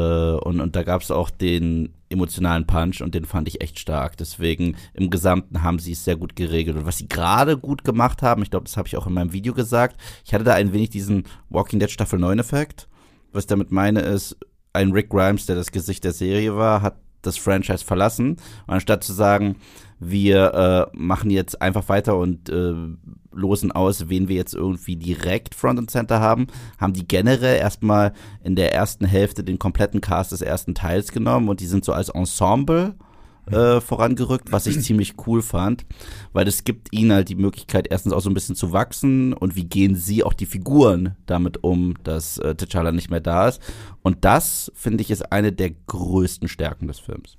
und, 0.43 0.61
und 0.61 0.77
da 0.77 0.83
gab 0.83 1.03
es 1.03 1.11
auch 1.11 1.31
den 1.31 1.95
emotionalen 2.11 2.67
Punch 2.67 3.03
und 3.03 3.15
den 3.15 3.25
fand 3.25 3.49
ich 3.49 3.61
echt 3.61 3.79
stark. 3.79 4.17
Deswegen 4.17 4.77
im 4.95 5.11
Gesamten 5.11 5.63
haben 5.63 5.79
sie 5.79 5.93
es 5.93 6.05
sehr 6.05 6.17
gut 6.17 6.37
geregelt. 6.37 6.77
Und 6.77 6.87
was 6.87 6.99
sie 6.99 7.09
gerade 7.09 7.57
gut 7.57 7.85
gemacht 7.85 8.23
haben, 8.23 8.43
ich 8.43 8.51
glaube, 8.51 8.65
das 8.65 8.77
habe 8.77 8.89
ich 8.89 8.97
auch 8.97 9.07
in 9.07 9.15
meinem 9.15 9.33
Video 9.33 9.55
gesagt, 9.55 10.01
ich 10.25 10.35
hatte 10.35 10.45
da 10.45 10.55
ein 10.55 10.73
wenig 10.73 10.91
diesen 10.91 11.25
Walking 11.51 11.79
Dead 11.79 11.91
Staffel 11.91 12.19
9 12.19 12.39
Effekt. 12.39 12.89
Was 13.33 13.45
ich 13.45 13.49
damit 13.49 13.71
meine 13.71 14.01
ist, 14.01 14.37
ein 14.73 14.93
Rick 14.93 15.11
Grimes, 15.11 15.47
der 15.47 15.57
das 15.57 15.71
Gesicht 15.71 16.05
der 16.05 16.13
Serie 16.13 16.57
war, 16.57 16.83
hat 16.83 16.97
das 17.23 17.37
Franchise 17.37 17.85
verlassen. 17.85 18.33
Und 18.67 18.75
anstatt 18.75 19.05
zu 19.05 19.13
sagen, 19.13 19.57
wir 20.01 20.91
äh, 20.93 20.97
machen 20.97 21.31
jetzt 21.31 21.61
einfach 21.61 21.89
weiter 21.89 22.17
und 22.17 22.49
äh, 22.49 22.75
losen 23.33 23.73
aus, 23.73 24.09
wen 24.09 24.29
wir 24.29 24.37
jetzt 24.37 24.55
irgendwie 24.55 24.97
direkt 24.97 25.55
Front 25.55 25.79
and 25.79 25.91
Center 25.91 26.21
haben, 26.21 26.47
haben 26.79 26.93
die 26.93 27.07
generell 27.07 27.59
erstmal 27.59 28.13
in 28.43 28.57
der 28.57 28.75
ersten 28.75 29.05
Hälfte 29.05 29.45
den 29.45 29.59
kompletten 29.59 30.01
Cast 30.01 30.33
des 30.33 30.43
ersten 30.43 30.75
Teils 30.75 31.13
genommen 31.13 31.49
und 31.49 31.61
die 31.61 31.67
sind 31.67 31.85
so 31.85 31.93
als 31.93 32.09
Ensemble 32.09 32.95
äh, 33.51 33.81
vorangerückt, 33.81 34.53
was 34.53 34.67
ich 34.67 34.81
ziemlich 34.83 35.15
cool 35.27 35.43
fand, 35.43 35.87
weil 36.33 36.47
es 36.47 36.65
gibt 36.65 36.93
ihnen 36.93 37.13
halt 37.13 37.29
die 37.29 37.35
Möglichkeit, 37.35 37.89
erstens 37.91 38.13
auch 38.13 38.21
so 38.21 38.31
ein 38.31 38.35
bisschen 38.35 38.57
zu 38.57 38.73
wachsen 38.73 39.33
und 39.33 39.57
wie 39.57 39.65
gehen 39.65 39.95
sie 39.95 40.23
auch 40.25 40.35
die 40.35 40.47
Figuren 40.47 41.17
damit 41.27 41.65
um, 41.65 41.95
dass 42.05 42.39
äh, 42.39 42.55
T'Challa 42.59 42.93
nicht 42.93 43.11
mehr 43.11 43.21
da 43.21 43.49
ist. 43.49 43.61
Und 44.03 44.25
das, 44.25 44.71
finde 44.75 45.03
ich, 45.03 45.11
ist 45.11 45.33
eine 45.33 45.53
der 45.53 45.71
größten 45.71 46.49
Stärken 46.49 46.89
des 46.89 46.99
Films. 46.99 47.39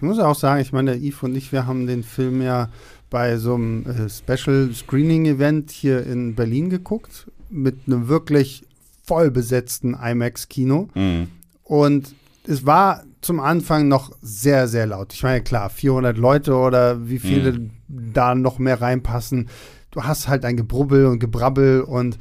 Ich 0.00 0.02
muss 0.02 0.18
auch 0.18 0.34
sagen, 0.34 0.62
ich 0.62 0.72
meine, 0.72 0.92
der 0.92 1.00
Yves 1.02 1.24
und 1.24 1.36
ich, 1.36 1.52
wir 1.52 1.66
haben 1.66 1.86
den 1.86 2.02
Film 2.02 2.40
ja 2.40 2.70
bei 3.10 3.36
so 3.36 3.54
einem 3.54 3.84
äh, 3.84 4.08
Special 4.08 4.70
Screening 4.72 5.26
Event 5.26 5.70
hier 5.70 6.06
in 6.06 6.34
Berlin 6.34 6.70
geguckt, 6.70 7.30
mit 7.50 7.80
einem 7.86 8.08
wirklich 8.08 8.64
voll 9.04 9.30
besetzten 9.30 9.92
IMAX-Kino. 9.92 10.88
Und 11.64 12.14
es 12.46 12.64
war 12.64 13.04
zum 13.20 13.40
Anfang 13.40 13.88
noch 13.88 14.12
sehr, 14.22 14.68
sehr 14.68 14.86
laut. 14.86 15.12
Ich 15.12 15.22
meine, 15.22 15.42
klar, 15.42 15.68
400 15.68 16.16
Leute 16.16 16.54
oder 16.54 17.06
wie 17.06 17.18
viele 17.18 17.68
da 17.86 18.34
noch 18.34 18.58
mehr 18.58 18.80
reinpassen. 18.80 19.50
Du 19.90 20.04
hast 20.04 20.28
halt 20.28 20.46
ein 20.46 20.56
Gebrubbel 20.56 21.04
und 21.04 21.18
Gebrabbel 21.18 21.82
und 21.82 22.16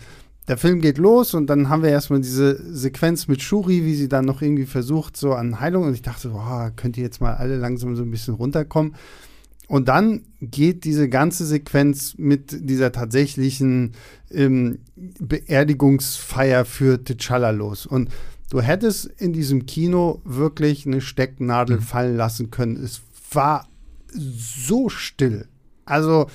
der 0.50 0.58
Film 0.58 0.82
geht 0.82 0.98
los 0.98 1.36
und 1.36 1.46
dann 1.48 1.70
haben 1.70 1.84
wir 1.84 1.92
erstmal 1.92 2.22
diese 2.22 2.60
Sequenz 2.76 3.28
mit 3.28 3.44
Shuri, 3.44 3.86
wie 3.86 3.94
sie 3.94 4.10
dann 4.10 4.26
noch 4.26 4.42
irgendwie 4.42 4.66
versucht, 4.66 5.16
so 5.16 5.34
an 5.34 5.60
Heilung. 5.60 5.84
Und 5.84 5.94
ich 5.94 6.02
dachte, 6.02 6.30
boah, 6.30 6.72
könnt 6.76 6.98
ihr 6.98 7.04
jetzt 7.04 7.22
mal 7.22 7.36
alle 7.36 7.56
langsam 7.56 7.96
so 7.96 8.02
ein 8.02 8.10
bisschen 8.10 8.34
runterkommen. 8.34 8.96
Und 9.68 9.88
dann 9.88 10.24
geht 10.42 10.86
diese 10.86 11.08
ganze 11.08 11.46
Sequenz 11.46 12.16
mit 12.18 12.68
dieser 12.68 12.92
tatsächlichen 12.92 13.92
ähm, 14.32 14.80
Beerdigungsfeier 14.96 16.66
für 16.66 16.96
T'Challa 16.96 17.52
los. 17.52 17.86
Und 17.86 18.10
du 18.50 18.60
hättest 18.60 19.06
in 19.06 19.34
diesem 19.34 19.68
Kino 19.68 20.20
wirklich 20.26 20.88
eine 20.88 21.02
Stecknadel 21.02 21.80
fallen 21.80 22.18
lassen 22.18 22.50
können. 22.50 22.76
Es 22.76 23.02
war 23.32 23.68
so 24.12 24.90
still. 24.90 25.48
Also 25.86 26.26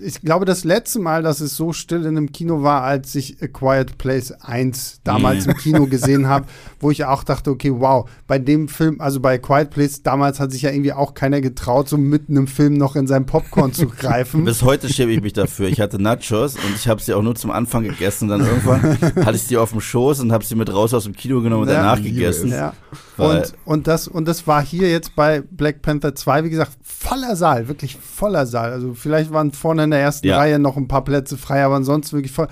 ich 0.00 0.20
glaube, 0.22 0.44
das 0.44 0.64
letzte 0.64 0.98
Mal, 0.98 1.22
dass 1.22 1.40
es 1.40 1.56
so 1.56 1.72
still 1.72 2.00
in 2.00 2.16
einem 2.16 2.32
Kino 2.32 2.62
war, 2.62 2.82
als 2.82 3.14
ich 3.14 3.42
A 3.42 3.46
Quiet 3.46 3.98
Place 3.98 4.32
1 4.32 5.00
damals 5.04 5.46
im 5.46 5.54
Kino 5.56 5.86
gesehen 5.86 6.28
habe, 6.28 6.46
wo 6.80 6.90
ich 6.90 7.04
auch 7.04 7.24
dachte, 7.24 7.50
okay, 7.50 7.72
wow, 7.74 8.08
bei 8.26 8.38
dem 8.38 8.68
Film, 8.68 9.00
also 9.00 9.20
bei 9.20 9.34
A 9.34 9.38
Quiet 9.38 9.70
Place, 9.70 10.02
damals 10.02 10.40
hat 10.40 10.52
sich 10.52 10.62
ja 10.62 10.70
irgendwie 10.70 10.92
auch 10.92 11.14
keiner 11.14 11.40
getraut, 11.40 11.88
so 11.88 11.96
mitten 11.96 12.36
im 12.36 12.46
Film 12.46 12.74
noch 12.74 12.96
in 12.96 13.06
sein 13.06 13.26
Popcorn 13.26 13.72
zu 13.72 13.86
greifen. 13.86 14.44
Bis 14.44 14.62
heute 14.62 14.88
schäme 14.88 15.12
ich 15.12 15.20
mich 15.20 15.32
dafür. 15.32 15.68
Ich 15.68 15.80
hatte 15.80 16.00
Nachos 16.00 16.56
und 16.56 16.74
ich 16.74 16.88
habe 16.88 17.00
sie 17.00 17.14
auch 17.14 17.22
nur 17.22 17.34
zum 17.34 17.50
Anfang 17.50 17.84
gegessen. 17.84 18.28
Dann 18.28 18.40
irgendwann 18.40 18.82
hatte 19.24 19.36
ich 19.36 19.42
sie 19.42 19.56
auf 19.56 19.70
dem 19.70 19.80
Schoß 19.80 20.20
und 20.20 20.32
habe 20.32 20.44
sie 20.44 20.54
mit 20.54 20.72
raus 20.72 20.94
aus 20.94 21.04
dem 21.04 21.14
Kino 21.14 21.40
genommen 21.42 21.62
und 21.62 21.68
Ja, 21.68 21.82
danach 21.82 22.02
gegessen. 22.02 22.50
Ja. 22.50 22.74
Und, 23.16 23.52
und, 23.64 23.86
das, 23.86 24.08
und 24.08 24.26
das 24.26 24.46
war 24.46 24.64
hier 24.64 24.90
jetzt 24.90 25.14
bei 25.14 25.42
Black 25.42 25.82
Panther 25.82 26.14
2, 26.14 26.44
wie 26.44 26.50
gesagt, 26.50 26.72
voller 26.82 27.36
Saal, 27.36 27.68
wirklich 27.68 27.96
voller 27.96 28.46
Saal. 28.46 28.72
Also 28.72 28.94
vielleicht 28.94 29.30
waren 29.32 29.52
vorne 29.52 29.86
in 29.90 29.98
der 29.98 30.00
ersten 30.00 30.26
Ja. 30.26 30.38
Reihe 30.38 30.58
noch 30.58 30.76
ein 30.76 30.88
paar 30.88 31.04
Plätze 31.04 31.36
frei, 31.36 31.64
aber 31.64 31.76
ansonsten 31.76 32.16
wirklich 32.16 32.32
voll. 32.32 32.48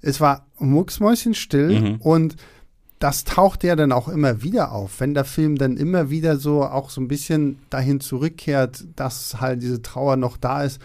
Es 0.00 0.20
war 0.20 0.46
mucksmäuschenstill 0.58 1.80
Mhm. 1.80 1.96
und 2.00 2.36
das 2.98 3.22
taucht 3.24 3.62
ja 3.62 3.76
dann 3.76 3.92
auch 3.92 4.08
immer 4.08 4.42
wieder 4.42 4.72
auf, 4.72 4.98
wenn 5.00 5.14
der 5.14 5.24
Film 5.24 5.56
dann 5.56 5.76
immer 5.76 6.10
wieder 6.10 6.36
so 6.36 6.64
auch 6.64 6.90
so 6.90 7.00
ein 7.00 7.06
bisschen 7.08 7.58
dahin 7.70 8.00
zurückkehrt, 8.00 8.84
dass 8.96 9.40
halt 9.40 9.62
diese 9.62 9.82
Trauer 9.82 10.16
noch 10.16 10.36
da 10.36 10.64
ist, 10.64 10.80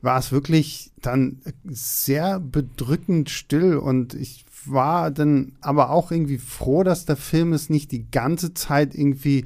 war 0.00 0.18
es 0.18 0.32
wirklich 0.32 0.90
dann 1.00 1.38
sehr 1.64 2.40
bedrückend 2.40 3.30
still 3.30 3.76
und 3.76 4.14
ich 4.14 4.44
war 4.66 5.12
dann 5.12 5.52
aber 5.60 5.90
auch 5.90 6.10
irgendwie 6.10 6.38
froh, 6.38 6.82
dass 6.82 7.04
der 7.04 7.16
Film 7.16 7.52
es 7.52 7.70
nicht 7.70 7.92
die 7.92 8.10
ganze 8.10 8.54
Zeit 8.54 8.94
irgendwie 8.96 9.44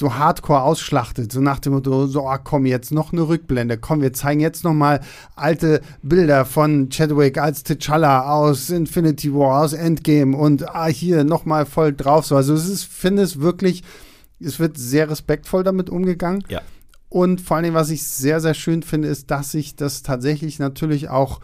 so 0.00 0.14
hardcore 0.14 0.62
ausschlachtet, 0.62 1.30
so 1.30 1.40
nach 1.40 1.58
dem 1.58 1.74
Motto, 1.74 2.06
so, 2.06 2.26
ah, 2.26 2.38
komm, 2.38 2.64
jetzt 2.64 2.90
noch 2.90 3.12
eine 3.12 3.28
Rückblende, 3.28 3.76
komm, 3.76 4.00
wir 4.00 4.14
zeigen 4.14 4.40
jetzt 4.40 4.64
noch 4.64 4.72
mal 4.72 5.00
alte 5.36 5.82
Bilder 6.02 6.46
von 6.46 6.88
Chadwick 6.88 7.36
als 7.36 7.66
T'Challa 7.66 8.30
aus 8.30 8.70
Infinity 8.70 9.32
War, 9.34 9.60
aus 9.60 9.74
Endgame 9.74 10.34
und 10.34 10.66
ah, 10.74 10.86
hier 10.86 11.22
noch 11.22 11.44
mal 11.44 11.66
voll 11.66 11.92
drauf, 11.92 12.24
so, 12.24 12.34
also 12.34 12.54
es 12.54 12.66
ist, 12.66 12.84
finde 12.84 13.22
es 13.22 13.40
wirklich, 13.40 13.82
es 14.40 14.58
wird 14.58 14.78
sehr 14.78 15.10
respektvoll 15.10 15.64
damit 15.64 15.90
umgegangen. 15.90 16.44
Ja. 16.48 16.62
Und 17.10 17.42
vor 17.42 17.58
allem, 17.58 17.74
was 17.74 17.90
ich 17.90 18.04
sehr, 18.04 18.40
sehr 18.40 18.54
schön 18.54 18.82
finde, 18.82 19.08
ist, 19.08 19.30
dass 19.30 19.52
sich 19.52 19.76
das 19.76 20.02
tatsächlich 20.02 20.58
natürlich 20.58 21.10
auch 21.10 21.40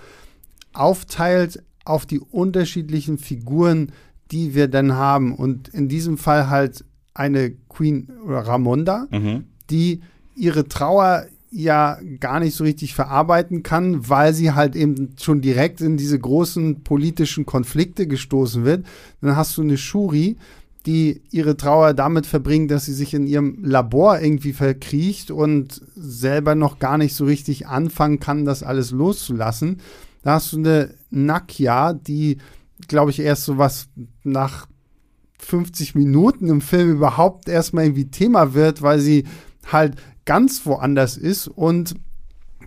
aufteilt 0.72 1.62
auf 1.84 2.06
die 2.06 2.20
unterschiedlichen 2.20 3.18
Figuren, 3.18 3.92
die 4.30 4.54
wir 4.54 4.68
dann 4.68 4.94
haben. 4.94 5.34
Und 5.34 5.68
in 5.68 5.88
diesem 5.88 6.16
Fall 6.16 6.48
halt 6.48 6.84
eine 7.16 7.52
Queen 7.68 8.10
Ramonda, 8.26 9.06
Mhm. 9.10 9.44
die 9.70 10.00
ihre 10.34 10.68
Trauer 10.68 11.26
ja 11.50 11.98
gar 12.20 12.40
nicht 12.40 12.54
so 12.54 12.64
richtig 12.64 12.94
verarbeiten 12.94 13.62
kann, 13.62 14.08
weil 14.08 14.34
sie 14.34 14.52
halt 14.52 14.76
eben 14.76 15.14
schon 15.20 15.40
direkt 15.40 15.80
in 15.80 15.96
diese 15.96 16.18
großen 16.18 16.82
politischen 16.82 17.46
Konflikte 17.46 18.06
gestoßen 18.06 18.64
wird. 18.64 18.84
Dann 19.22 19.36
hast 19.36 19.56
du 19.56 19.62
eine 19.62 19.78
Shuri, 19.78 20.36
die 20.84 21.22
ihre 21.30 21.56
Trauer 21.56 21.94
damit 21.94 22.26
verbringt, 22.26 22.70
dass 22.70 22.84
sie 22.84 22.92
sich 22.92 23.14
in 23.14 23.26
ihrem 23.26 23.64
Labor 23.64 24.20
irgendwie 24.20 24.52
verkriecht 24.52 25.30
und 25.30 25.80
selber 25.96 26.54
noch 26.54 26.78
gar 26.78 26.98
nicht 26.98 27.14
so 27.14 27.24
richtig 27.24 27.66
anfangen 27.66 28.20
kann, 28.20 28.44
das 28.44 28.62
alles 28.62 28.90
loszulassen. 28.90 29.78
Da 30.22 30.34
hast 30.34 30.52
du 30.52 30.58
eine 30.58 30.94
Nakia, 31.10 31.92
die, 31.94 32.38
glaube 32.88 33.10
ich, 33.10 33.20
erst 33.20 33.44
so 33.44 33.56
was 33.58 33.88
nach 34.24 34.66
50 35.38 35.94
Minuten 35.94 36.48
im 36.48 36.60
Film 36.60 36.92
überhaupt 36.92 37.48
erstmal 37.48 37.84
irgendwie 37.84 38.10
Thema 38.10 38.54
wird, 38.54 38.82
weil 38.82 39.00
sie 39.00 39.24
halt 39.70 39.96
ganz 40.24 40.66
woanders 40.66 41.16
ist 41.16 41.48
und 41.48 41.94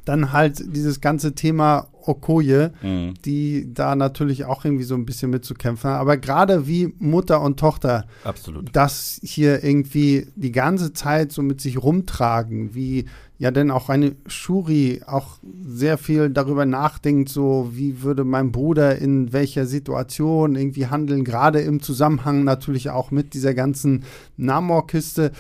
dann 0.06 0.32
halt 0.34 0.64
dieses 0.76 1.02
ganze 1.02 1.36
Thema 1.36 1.88
Okoye, 2.06 2.72
Mhm. 2.82 3.14
die 3.26 3.72
da 3.74 3.96
natürlich 3.96 4.46
auch 4.46 4.66
irgendwie 4.66 4.84
so 4.86 4.96
ein 4.96 5.06
bisschen 5.06 5.30
mitzukämpfen 5.30 5.90
hat. 5.92 6.00
Aber 6.00 6.18
gerade 6.18 6.66
wie 6.68 6.94
Mutter 6.98 7.42
und 7.42 7.60
Tochter 7.60 8.06
Absolut. 8.24 8.70
das 8.74 9.20
hier 9.24 9.64
irgendwie 9.64 10.28
die 10.36 10.52
ganze 10.52 10.94
Zeit 10.94 11.32
so 11.32 11.42
mit 11.44 11.62
sich 11.62 11.82
rumtragen, 11.84 12.74
wie 12.74 13.06
ja 13.38 13.52
denn 13.52 13.70
auch 13.72 13.90
eine 13.90 14.16
Shuri 14.28 15.02
auch 15.06 15.38
sehr 15.66 15.98
viel 15.98 16.30
darüber 16.30 16.66
nachdenkt, 16.66 17.30
so 17.30 17.70
wie 17.74 18.02
würde 18.02 18.24
mein 18.24 18.52
Bruder 18.52 18.98
in 18.98 19.32
welcher 19.32 19.66
Situation 19.66 20.56
irgendwie 20.56 20.88
handeln, 20.88 21.24
gerade 21.24 21.62
im 21.62 21.82
Zusammenhang 21.82 22.44
natürlich 22.44 22.90
auch 22.90 23.12
mit 23.12 23.34
dieser 23.34 23.54
ganzen 23.54 24.04
Namor-Kiste, 24.38 25.32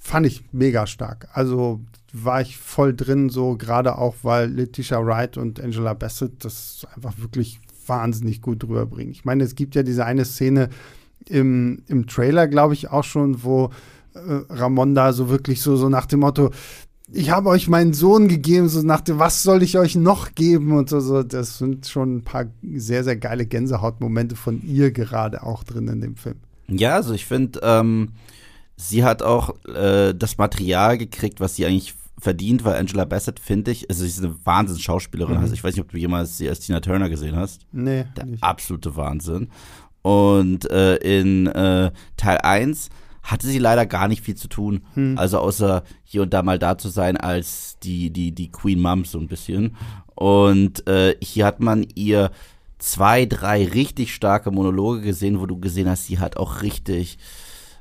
fand 0.00 0.26
ich 0.26 0.42
mega 0.52 0.86
stark. 0.86 1.28
Also 1.32 1.80
war 2.12 2.40
ich 2.40 2.56
voll 2.56 2.94
drin, 2.94 3.28
so 3.28 3.56
gerade 3.56 3.98
auch, 3.98 4.16
weil 4.22 4.50
Letitia 4.50 5.04
Wright 5.04 5.36
und 5.36 5.60
Angela 5.60 5.94
Bassett 5.94 6.44
das 6.44 6.86
einfach 6.94 7.18
wirklich 7.18 7.60
wahnsinnig 7.86 8.42
gut 8.42 8.64
rüberbringen. 8.64 9.12
Ich 9.12 9.24
meine, 9.24 9.44
es 9.44 9.54
gibt 9.54 9.74
ja 9.74 9.82
diese 9.82 10.04
eine 10.04 10.24
Szene 10.24 10.68
im, 11.26 11.82
im 11.86 12.06
Trailer, 12.06 12.48
glaube 12.48 12.74
ich, 12.74 12.90
auch 12.90 13.04
schon, 13.04 13.42
wo 13.42 13.70
äh, 14.14 14.18
Ramonda 14.48 15.12
so 15.12 15.28
wirklich 15.28 15.60
so, 15.60 15.76
so 15.76 15.88
nach 15.88 16.06
dem 16.06 16.20
Motto, 16.20 16.50
ich 17.10 17.30
habe 17.30 17.48
euch 17.48 17.68
meinen 17.68 17.94
Sohn 17.94 18.28
gegeben, 18.28 18.68
so 18.68 18.82
nach 18.82 19.00
dem, 19.00 19.18
was 19.18 19.42
soll 19.42 19.62
ich 19.62 19.78
euch 19.78 19.96
noch 19.96 20.34
geben 20.34 20.72
und 20.72 20.90
so, 20.90 21.00
so. 21.00 21.22
Das 21.22 21.58
sind 21.58 21.86
schon 21.86 22.16
ein 22.16 22.22
paar 22.22 22.46
sehr, 22.74 23.02
sehr 23.04 23.16
geile 23.16 23.46
Gänsehautmomente 23.46 24.36
von 24.36 24.62
ihr 24.62 24.90
gerade 24.90 25.42
auch 25.42 25.64
drin 25.64 25.88
in 25.88 26.00
dem 26.00 26.16
Film. 26.16 26.36
Ja, 26.68 26.96
also 26.96 27.14
ich 27.14 27.24
finde, 27.24 27.60
ähm, 27.62 28.10
sie 28.78 29.04
hat 29.04 29.22
auch 29.22 29.54
äh, 29.66 30.14
das 30.14 30.38
Material 30.38 30.96
gekriegt, 30.96 31.40
was 31.40 31.56
sie 31.56 31.66
eigentlich 31.66 31.94
verdient, 32.18 32.64
weil 32.64 32.76
Angela 32.76 33.04
Bassett, 33.04 33.38
finde 33.38 33.70
ich, 33.70 33.88
also 33.90 34.02
sie 34.02 34.08
ist 34.08 34.24
eine 34.24 34.34
Wahnsinns-Schauspielerin. 34.44 35.36
Mhm. 35.36 35.42
Also 35.42 35.54
ich 35.54 35.62
weiß 35.62 35.74
nicht, 35.74 35.84
ob 35.84 35.90
du 35.90 35.98
jemals 35.98 36.38
sie 36.38 36.48
als 36.48 36.60
Tina 36.60 36.80
Turner 36.80 37.08
gesehen 37.08 37.36
hast. 37.36 37.66
Nee, 37.70 38.06
Der 38.16 38.26
nicht. 38.26 38.42
absolute 38.42 38.96
Wahnsinn. 38.96 39.50
Und 40.02 40.70
äh, 40.70 40.96
in 40.96 41.46
äh, 41.48 41.90
Teil 42.16 42.38
1 42.38 42.88
hatte 43.22 43.46
sie 43.46 43.58
leider 43.58 43.84
gar 43.84 44.08
nicht 44.08 44.22
viel 44.22 44.36
zu 44.36 44.48
tun. 44.48 44.82
Hm. 44.94 45.18
Also 45.18 45.38
außer 45.38 45.82
hier 46.04 46.22
und 46.22 46.32
da 46.32 46.42
mal 46.42 46.58
da 46.58 46.78
zu 46.78 46.88
sein 46.88 47.16
als 47.16 47.78
die, 47.82 48.10
die, 48.10 48.32
die 48.32 48.50
Queen 48.50 48.80
Mom 48.80 49.04
so 49.04 49.18
ein 49.18 49.28
bisschen. 49.28 49.76
Und 50.14 50.86
äh, 50.88 51.14
hier 51.22 51.44
hat 51.46 51.60
man 51.60 51.86
ihr 51.94 52.30
zwei, 52.78 53.26
drei 53.26 53.64
richtig 53.64 54.14
starke 54.14 54.50
Monologe 54.50 55.02
gesehen, 55.02 55.40
wo 55.40 55.46
du 55.46 55.58
gesehen 55.58 55.88
hast, 55.88 56.06
sie 56.06 56.18
hat 56.18 56.36
auch 56.36 56.62
richtig 56.62 57.18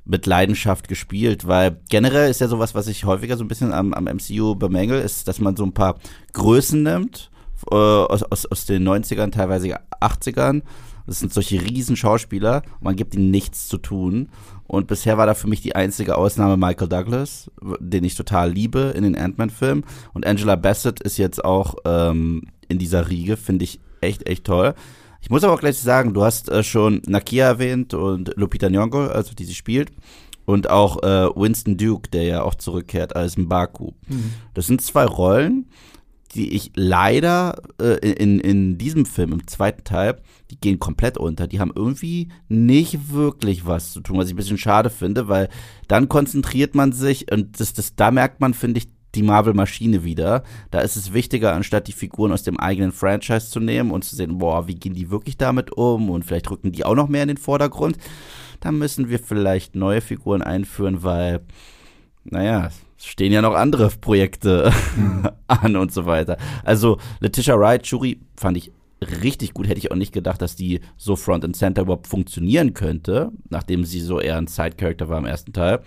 mit 0.07 0.25
Leidenschaft 0.25 0.87
gespielt, 0.87 1.47
weil 1.47 1.79
generell 1.89 2.31
ist 2.31 2.41
ja 2.41 2.47
sowas, 2.47 2.73
was 2.73 2.87
ich 2.87 3.05
häufiger 3.05 3.37
so 3.37 3.43
ein 3.43 3.47
bisschen 3.47 3.73
am, 3.73 3.93
am 3.93 4.05
MCU 4.05 4.55
bemängel, 4.55 5.01
ist, 5.01 5.27
dass 5.27 5.39
man 5.39 5.55
so 5.55 5.65
ein 5.65 5.73
paar 5.73 5.95
Größen 6.33 6.81
nimmt, 6.81 7.29
äh, 7.69 7.75
aus, 7.75 8.23
aus, 8.23 8.45
aus 8.45 8.65
den 8.65 8.87
90ern, 8.87 9.31
teilweise 9.31 9.79
80ern. 10.01 10.61
Das 11.05 11.19
sind 11.19 11.33
solche 11.33 11.61
riesen 11.61 11.95
Schauspieler 11.95 12.63
man 12.81 12.95
gibt 12.95 13.15
ihnen 13.15 13.31
nichts 13.31 13.67
zu 13.67 13.77
tun. 13.77 14.29
Und 14.67 14.87
bisher 14.87 15.17
war 15.17 15.25
da 15.25 15.33
für 15.33 15.47
mich 15.47 15.61
die 15.61 15.75
einzige 15.75 16.17
Ausnahme 16.17 16.57
Michael 16.57 16.89
Douglas, 16.89 17.49
den 17.79 18.03
ich 18.03 18.15
total 18.15 18.51
liebe 18.51 18.93
in 18.95 19.03
den 19.03 19.17
Ant-Man-Filmen. 19.17 19.85
Und 20.13 20.25
Angela 20.25 20.57
Bassett 20.57 20.99
ist 20.99 21.17
jetzt 21.17 21.43
auch 21.43 21.75
ähm, 21.85 22.43
in 22.67 22.77
dieser 22.77 23.09
Riege, 23.09 23.37
finde 23.37 23.63
ich 23.63 23.79
echt, 24.01 24.27
echt 24.27 24.43
toll. 24.43 24.73
Ich 25.21 25.29
muss 25.29 25.43
aber 25.43 25.53
auch 25.53 25.59
gleich 25.59 25.77
sagen, 25.79 26.13
du 26.13 26.23
hast 26.23 26.49
äh, 26.49 26.63
schon 26.63 27.01
Nakia 27.07 27.45
erwähnt 27.45 27.93
und 27.93 28.33
Lupita 28.35 28.67
Nyong'o, 28.67 29.07
also 29.07 29.33
die 29.33 29.45
sie 29.45 29.55
spielt. 29.55 29.91
Und 30.45 30.69
auch 30.69 31.03
äh, 31.03 31.29
Winston 31.35 31.75
Duke, 31.75 32.09
der 32.09 32.23
ja 32.23 32.43
auch 32.43 32.55
zurückkehrt 32.55 33.15
als 33.15 33.35
Mbaku. 33.35 33.91
Das 34.53 34.65
sind 34.67 34.81
zwei 34.81 35.03
Rollen, 35.03 35.65
die 36.35 36.53
ich 36.53 36.71
leider 36.75 37.61
äh, 37.81 37.97
in, 38.11 38.39
in 38.39 38.77
diesem 38.77 39.05
Film, 39.05 39.33
im 39.33 39.47
zweiten 39.47 39.83
Teil, 39.83 40.21
die 40.51 40.59
gehen 40.59 40.79
komplett 40.79 41.17
unter. 41.17 41.47
Die 41.47 41.59
haben 41.59 41.71
irgendwie 41.75 42.29
nicht 42.47 43.11
wirklich 43.11 43.65
was 43.65 43.91
zu 43.91 44.01
tun, 44.01 44.17
was 44.17 44.27
ich 44.27 44.33
ein 44.33 44.37
bisschen 44.37 44.57
schade 44.57 44.89
finde, 44.89 45.27
weil 45.27 45.49
dann 45.87 46.09
konzentriert 46.09 46.75
man 46.75 46.91
sich 46.91 47.31
und 47.31 47.59
das, 47.59 47.73
das, 47.73 47.95
da 47.95 48.11
merkt 48.11 48.39
man, 48.39 48.53
finde 48.53 48.79
ich, 48.79 48.87
die 49.15 49.23
Marvel-Maschine 49.23 50.03
wieder. 50.03 50.43
Da 50.71 50.81
ist 50.81 50.95
es 50.95 51.13
wichtiger, 51.13 51.53
anstatt 51.53 51.87
die 51.87 51.93
Figuren 51.93 52.31
aus 52.31 52.43
dem 52.43 52.59
eigenen 52.59 52.91
Franchise 52.91 53.49
zu 53.49 53.59
nehmen 53.59 53.91
und 53.91 54.03
zu 54.03 54.15
sehen, 54.15 54.37
boah, 54.37 54.67
wie 54.67 54.75
gehen 54.75 54.93
die 54.93 55.09
wirklich 55.09 55.37
damit 55.37 55.71
um 55.75 56.09
und 56.09 56.25
vielleicht 56.25 56.49
rücken 56.49 56.71
die 56.71 56.85
auch 56.85 56.95
noch 56.95 57.07
mehr 57.07 57.23
in 57.23 57.29
den 57.29 57.37
Vordergrund. 57.37 57.97
Da 58.59 58.71
müssen 58.71 59.09
wir 59.09 59.19
vielleicht 59.19 59.75
neue 59.75 60.01
Figuren 60.01 60.41
einführen, 60.41 61.03
weil, 61.03 61.41
naja, 62.23 62.69
es 62.97 63.05
stehen 63.05 63.31
ja 63.31 63.41
noch 63.41 63.53
andere 63.53 63.89
Projekte 63.89 64.71
an 65.47 65.75
und 65.75 65.93
so 65.93 66.05
weiter. 66.05 66.37
Also 66.63 66.97
Letitia 67.19 67.57
Wright, 67.57 67.85
Shuri, 67.85 68.19
fand 68.35 68.57
ich 68.57 68.71
richtig 69.21 69.53
gut. 69.53 69.67
Hätte 69.67 69.79
ich 69.79 69.91
auch 69.91 69.95
nicht 69.95 70.13
gedacht, 70.13 70.41
dass 70.41 70.55
die 70.55 70.81
so 70.97 71.15
Front 71.15 71.45
and 71.45 71.55
Center 71.55 71.83
überhaupt 71.83 72.07
funktionieren 72.07 72.73
könnte, 72.73 73.31
nachdem 73.49 73.85
sie 73.85 74.01
so 74.01 74.19
eher 74.19 74.37
ein 74.37 74.47
Side-Character 74.47 75.09
war 75.09 75.19
im 75.19 75.25
ersten 75.25 75.53
Teil. 75.53 75.81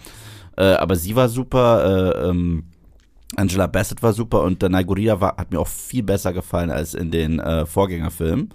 Äh, 0.57 0.75
aber 0.75 0.97
sie 0.97 1.17
war 1.17 1.29
super, 1.29 2.15
äh, 2.15 2.29
ähm, 2.29 2.65
Angela 3.37 3.67
Bassett 3.67 4.03
war 4.03 4.13
super 4.13 4.43
und 4.43 4.63
Danai 4.63 4.85
Gurira 4.85 5.21
war, 5.21 5.37
hat 5.37 5.53
mir 5.53 5.61
auch 5.61 5.69
viel 5.69 6.03
besser 6.03 6.33
gefallen 6.33 6.71
als 6.71 6.95
in 6.95 7.11
den 7.11 7.39
äh, 7.39 7.65
Vorgängerfilmen. 7.65 8.53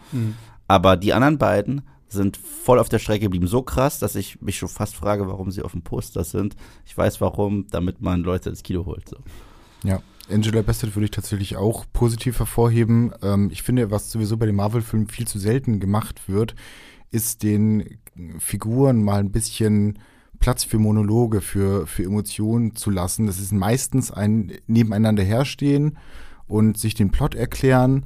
Aber 0.67 0.97
die 0.97 1.13
anderen 1.13 1.37
beiden 1.37 1.81
sind 2.07 2.37
voll 2.37 2.79
auf 2.79 2.89
der 2.89 2.99
Strecke 2.99 3.25
geblieben. 3.25 3.47
So 3.47 3.61
krass, 3.61 3.99
dass 3.99 4.15
ich 4.15 4.41
mich 4.41 4.57
schon 4.57 4.69
fast 4.69 4.95
frage, 4.95 5.27
warum 5.27 5.51
sie 5.51 5.61
auf 5.61 5.71
dem 5.71 5.81
Poster 5.81 6.23
sind. 6.23 6.55
Ich 6.85 6.97
weiß 6.97 7.21
warum, 7.21 7.67
damit 7.69 8.01
man 8.01 8.21
Leute 8.21 8.49
ins 8.49 8.63
Kino 8.63 8.85
holt. 8.85 9.09
So. 9.09 9.17
Ja. 9.83 10.01
Angela 10.29 10.63
Bassett 10.63 10.95
würde 10.95 11.05
ich 11.05 11.11
tatsächlich 11.11 11.55
auch 11.55 11.85
positiv 11.93 12.39
hervorheben. 12.39 13.13
Ähm, 13.21 13.49
ich 13.51 13.61
finde, 13.61 13.91
was 13.91 14.11
sowieso 14.11 14.37
bei 14.37 14.47
den 14.47 14.55
Marvel-Filmen 14.55 15.07
viel 15.07 15.27
zu 15.27 15.37
selten 15.37 15.79
gemacht 15.79 16.27
wird, 16.27 16.55
ist 17.11 17.43
den 17.43 17.99
Figuren 18.39 19.03
mal 19.03 19.19
ein 19.19 19.31
bisschen 19.31 19.99
Platz 20.45 20.63
für 20.63 20.77
Monologe, 20.77 21.41
für, 21.41 21.87
für 21.87 22.03
Emotionen 22.03 22.75
zu 22.75 22.91
lassen. 22.91 23.25
Das 23.25 23.39
ist 23.39 23.51
meistens 23.51 24.11
ein 24.11 24.51
Nebeneinander 24.67 25.23
herstehen 25.23 25.97
und 26.45 26.77
sich 26.77 26.93
den 26.93 27.09
Plot 27.09 27.33
erklären, 27.33 28.05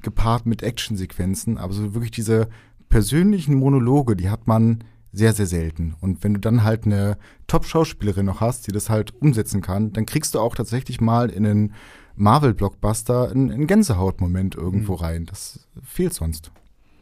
gepaart 0.00 0.46
mit 0.46 0.62
Actionsequenzen. 0.62 1.58
Aber 1.58 1.72
so 1.72 1.92
wirklich 1.92 2.12
diese 2.12 2.48
persönlichen 2.90 3.56
Monologe, 3.56 4.14
die 4.14 4.30
hat 4.30 4.46
man 4.46 4.84
sehr, 5.12 5.32
sehr 5.32 5.46
selten. 5.46 5.96
Und 6.00 6.22
wenn 6.22 6.32
du 6.32 6.38
dann 6.38 6.62
halt 6.62 6.86
eine 6.86 7.18
Top-Schauspielerin 7.48 8.26
noch 8.26 8.40
hast, 8.40 8.68
die 8.68 8.72
das 8.72 8.88
halt 8.88 9.12
umsetzen 9.20 9.60
kann, 9.60 9.92
dann 9.92 10.06
kriegst 10.06 10.36
du 10.36 10.38
auch 10.38 10.54
tatsächlich 10.54 11.00
mal 11.00 11.28
in 11.28 11.44
einen 11.44 11.74
Marvel-Blockbuster 12.14 13.32
einen, 13.32 13.50
einen 13.50 13.66
Gänsehautmoment 13.66 14.54
irgendwo 14.54 14.92
mhm. 14.92 15.00
rein. 15.00 15.26
Das 15.26 15.66
fehlt 15.82 16.14
sonst. 16.14 16.52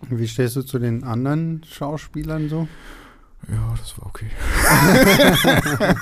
Wie 0.09 0.29
stehst 0.29 0.57
du 0.57 0.62
zu 0.62 0.79
den 0.79 1.05
anderen 1.05 1.62
Schauspielern 1.64 2.48
so? 2.48 2.68
Ja, 3.51 3.74
das 3.79 3.98
war 3.98 4.07
okay. 4.07 4.27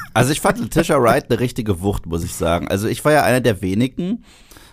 also 0.15 0.33
ich 0.33 0.41
fand 0.41 0.59
Letitia 0.59 1.01
Wright 1.01 1.31
eine 1.31 1.39
richtige 1.39 1.81
Wucht, 1.81 2.07
muss 2.07 2.25
ich 2.25 2.35
sagen. 2.35 2.69
Also 2.69 2.89
ich 2.89 3.05
war 3.05 3.13
ja 3.13 3.23
einer 3.23 3.41
der 3.41 3.63
wenigen, 3.63 4.25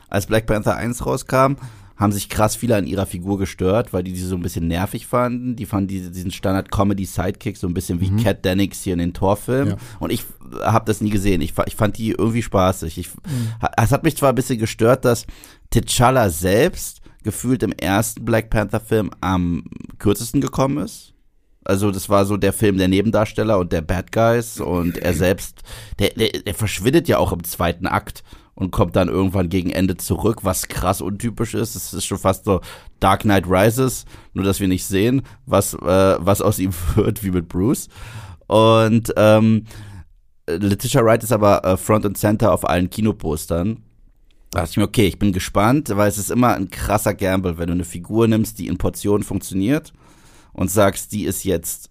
als 0.10 0.26
Black 0.26 0.45
Panther 0.45 0.76
1 0.76 1.06
rauskam, 1.06 1.56
haben 1.95 2.12
sich 2.12 2.30
krass 2.30 2.56
viele 2.56 2.76
an 2.76 2.88
ihrer 2.88 3.06
Figur 3.06 3.38
gestört, 3.38 3.93
weil 3.93 4.04
die 4.04 4.15
sie 4.15 4.26
so 4.26 4.36
ein 4.36 4.41
bisschen 4.41 4.67
nervig 4.67 5.06
fanden. 5.06 5.56
Die 5.56 5.65
fanden 5.65 5.88
die, 5.88 6.12
diesen 6.12 6.32
Standard-Comedy-Sidekick 6.32 7.58
so 7.58 7.67
ein 7.67 7.73
bisschen 7.73 8.02
wie 8.02 8.10
mhm. 8.10 8.23
Cat 8.23 8.43
Dennings 8.43 8.82
hier 8.82 8.93
in 8.93 8.99
den 8.99 9.13
Torfilmen. 9.13 9.76
Ja. 9.76 9.78
Und 9.99 10.12
ich 10.12 10.26
habe 10.63 10.86
das 10.86 11.02
nie 11.02 11.12
gesehen. 11.12 11.41
Ich, 11.41 11.54
ich, 11.65 11.76
fand 11.76 11.97
die 11.97 12.12
irgendwie 12.12 12.41
spaßig. 12.41 12.97
Ich, 12.97 13.10
mhm. 13.10 13.54
Es 13.78 13.91
hat 13.91 14.04
mich 14.04 14.17
zwar 14.17 14.30
ein 14.30 14.36
bisschen 14.36 14.60
gestört, 14.60 15.06
dass 15.06 15.26
T'Challa 15.71 16.30
selbst 16.30 17.02
gefühlt 17.23 17.63
im 17.63 17.71
ersten 17.71 18.26
Black 18.26 18.49
Panther-Film 18.49 19.12
am 19.21 19.65
kürzesten 19.99 20.41
gekommen 20.41 20.84
ist. 20.84 21.12
Also 21.65 21.91
das 21.91 22.10
war 22.10 22.26
so 22.26 22.38
der 22.38 22.54
Film 22.54 22.78
der 22.78 22.88
Nebendarsteller 22.88 23.58
und 23.58 23.71
der 23.71 23.82
Bad 23.82 24.12
Guys 24.12 24.60
und 24.60 24.97
er 24.97 25.13
selbst, 25.13 25.62
der, 25.99 26.10
der, 26.10 26.30
der 26.30 26.54
verschwindet 26.54 27.08
ja 27.08 27.17
auch 27.17 27.32
im 27.32 27.43
zweiten 27.43 27.88
Akt 27.88 28.23
und 28.56 28.71
kommt 28.71 28.95
dann 28.95 29.08
irgendwann 29.08 29.49
gegen 29.49 29.71
Ende 29.71 29.97
zurück, 29.97 30.39
was 30.43 30.67
krass 30.67 31.02
untypisch 31.02 31.54
ist. 31.54 31.76
Es 31.76 31.93
ist 31.93 32.06
schon 32.06 32.17
fast 32.17 32.45
so 32.45 32.62
Dark 32.99 33.21
Knight 33.21 33.45
Rises, 33.47 34.06
nur 34.34 34.45
dass 34.45 34.60
wir 34.60 34.67
nicht 34.67 34.86
sehen, 34.86 35.23
was, 35.45 35.73
äh, 35.73 35.78
was 36.19 36.41
aus 36.41 36.60
ihm 36.60 36.71
wird, 36.95 37.23
wie 37.23 37.32
mit 37.32 37.47
Bruce. 37.47 37.88
Und 38.47 39.13
ähm, 39.15 39.65
Letitia 40.47 41.04
Wright 41.04 41.23
ist 41.23 41.32
aber 41.32 41.63
äh, 41.63 41.78
Front 41.78 42.06
and 42.06 42.17
Center 42.17 42.52
auf 42.52 42.67
allen 42.67 42.89
Kinopostern. 42.89 43.80
Da 44.52 44.60
dachte 44.60 44.71
ich 44.71 44.78
mir, 44.78 44.84
okay, 44.84 45.08
ich 45.08 45.17
bin 45.17 45.32
gespannt, 45.32 45.89
weil 45.95 46.10
es 46.10 46.19
ist 46.19 46.30
immer 46.30 46.54
ein 46.54 46.69
krasser 46.69 47.15
Gamble, 47.15 47.58
wenn 47.58 47.67
du 47.67 47.73
eine 47.73 47.86
Figur 47.86 48.28
nimmst, 48.28 48.60
die 48.60 48.67
in 48.67 48.78
Portionen 48.78 49.23
funktioniert 49.23 49.93
und 50.53 50.71
sagst, 50.71 51.11
die 51.11 51.25
ist 51.25 51.43
jetzt 51.43 51.89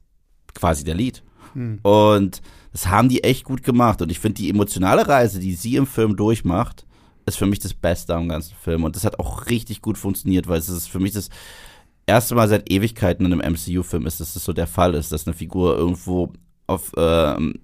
quasi 0.54 0.84
der 0.84 0.94
Lead. 0.94 1.22
Hm. 1.54 1.80
Und 1.82 2.40
das 2.72 2.86
haben 2.86 3.08
die 3.08 3.24
echt 3.24 3.44
gut 3.44 3.62
gemacht. 3.62 4.00
Und 4.02 4.10
ich 4.10 4.18
finde, 4.18 4.40
die 4.40 4.50
emotionale 4.50 5.06
Reise, 5.06 5.38
die 5.40 5.54
sie 5.54 5.76
im 5.76 5.86
Film 5.86 6.16
durchmacht, 6.16 6.86
ist 7.26 7.38
für 7.38 7.46
mich 7.46 7.58
das 7.58 7.74
Beste 7.74 8.14
am 8.14 8.28
ganzen 8.28 8.54
Film. 8.56 8.84
Und 8.84 8.96
das 8.96 9.04
hat 9.04 9.18
auch 9.18 9.46
richtig 9.46 9.82
gut 9.82 9.98
funktioniert, 9.98 10.48
weil 10.48 10.58
es 10.58 10.68
ist 10.68 10.88
für 10.88 11.00
mich 11.00 11.12
das 11.12 11.28
erste 12.06 12.34
Mal 12.34 12.48
seit 12.48 12.70
Ewigkeiten 12.70 13.26
in 13.26 13.32
einem 13.32 13.52
MCU-Film 13.54 14.06
ist, 14.06 14.20
dass 14.20 14.34
das 14.34 14.44
so 14.44 14.52
der 14.52 14.66
Fall 14.66 14.94
ist, 14.94 15.12
dass 15.12 15.26
eine 15.26 15.34
Figur 15.34 15.76
irgendwo 15.76 16.32
auf 16.66 16.92
ähm, 16.96 17.54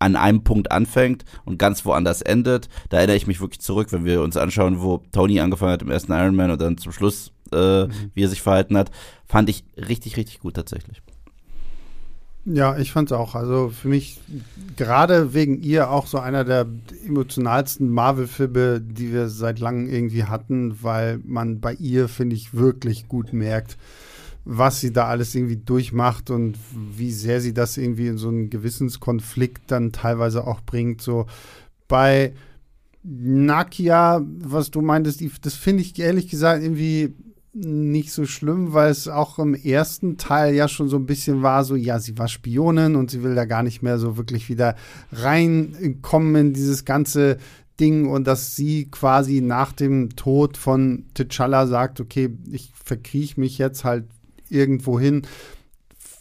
an 0.00 0.16
einem 0.16 0.42
Punkt 0.42 0.72
anfängt 0.72 1.24
und 1.44 1.58
ganz 1.58 1.84
woanders 1.84 2.22
endet. 2.22 2.68
Da 2.88 2.96
erinnere 2.96 3.16
ich 3.16 3.28
mich 3.28 3.40
wirklich 3.40 3.60
zurück, 3.60 3.92
wenn 3.92 4.04
wir 4.04 4.22
uns 4.22 4.36
anschauen, 4.36 4.80
wo 4.80 5.02
Tony 5.12 5.38
angefangen 5.38 5.72
hat 5.72 5.82
im 5.82 5.90
ersten 5.90 6.12
Iron 6.12 6.34
Man 6.34 6.50
und 6.50 6.60
dann 6.60 6.78
zum 6.78 6.90
Schluss 6.90 7.32
äh, 7.52 7.86
mhm. 7.86 7.90
wie 8.14 8.24
er 8.24 8.28
sich 8.28 8.42
verhalten 8.42 8.76
hat, 8.76 8.90
fand 9.26 9.48
ich 9.48 9.64
richtig, 9.76 10.16
richtig 10.16 10.40
gut 10.40 10.54
tatsächlich. 10.54 11.02
Ja, 12.46 12.78
ich 12.78 12.90
fand 12.90 13.10
es 13.10 13.16
auch. 13.16 13.34
Also 13.34 13.68
für 13.68 13.88
mich 13.88 14.18
gerade 14.76 15.34
wegen 15.34 15.62
ihr 15.62 15.90
auch 15.90 16.06
so 16.06 16.18
einer 16.18 16.44
der 16.44 16.66
emotionalsten 17.06 17.90
Marvel-Filme, 17.90 18.80
die 18.80 19.12
wir 19.12 19.28
seit 19.28 19.58
langem 19.58 19.88
irgendwie 19.88 20.24
hatten, 20.24 20.82
weil 20.82 21.20
man 21.24 21.60
bei 21.60 21.74
ihr, 21.74 22.08
finde 22.08 22.36
ich, 22.36 22.54
wirklich 22.54 23.08
gut 23.08 23.32
merkt, 23.32 23.76
was 24.44 24.80
sie 24.80 24.92
da 24.92 25.06
alles 25.06 25.34
irgendwie 25.34 25.56
durchmacht 25.56 26.30
und 26.30 26.56
wie 26.72 27.12
sehr 27.12 27.40
sie 27.40 27.54
das 27.54 27.76
irgendwie 27.76 28.06
in 28.08 28.18
so 28.18 28.28
einen 28.28 28.50
Gewissenskonflikt 28.50 29.70
dann 29.70 29.92
teilweise 29.92 30.46
auch 30.46 30.60
bringt. 30.62 31.02
So 31.02 31.26
bei 31.88 32.32
Nakia, 33.02 34.22
was 34.38 34.70
du 34.70 34.80
meintest, 34.80 35.22
das 35.42 35.54
finde 35.54 35.82
ich 35.82 35.98
ehrlich 35.98 36.28
gesagt 36.28 36.62
irgendwie 36.62 37.14
nicht 37.52 38.12
so 38.12 38.26
schlimm, 38.26 38.72
weil 38.72 38.90
es 38.90 39.08
auch 39.08 39.38
im 39.38 39.54
ersten 39.54 40.16
Teil 40.16 40.54
ja 40.54 40.68
schon 40.68 40.88
so 40.88 40.96
ein 40.96 41.06
bisschen 41.06 41.42
war, 41.42 41.64
so 41.64 41.74
ja, 41.74 41.98
sie 41.98 42.16
war 42.16 42.28
Spionin 42.28 42.94
und 42.94 43.10
sie 43.10 43.22
will 43.24 43.34
da 43.34 43.44
gar 43.44 43.62
nicht 43.62 43.82
mehr 43.82 43.98
so 43.98 44.16
wirklich 44.16 44.48
wieder 44.48 44.76
reinkommen 45.12 46.36
in 46.36 46.52
dieses 46.52 46.84
ganze 46.84 47.38
Ding 47.80 48.08
und 48.08 48.26
dass 48.26 48.54
sie 48.54 48.88
quasi 48.90 49.40
nach 49.40 49.72
dem 49.72 50.14
Tod 50.14 50.56
von 50.56 51.06
T'Challa 51.16 51.66
sagt, 51.66 52.00
okay, 52.00 52.30
ich 52.52 52.72
verkrieche 52.84 53.40
mich 53.40 53.58
jetzt 53.58 53.84
halt 53.84 54.04
irgendwo 54.50 55.00
hin 55.00 55.22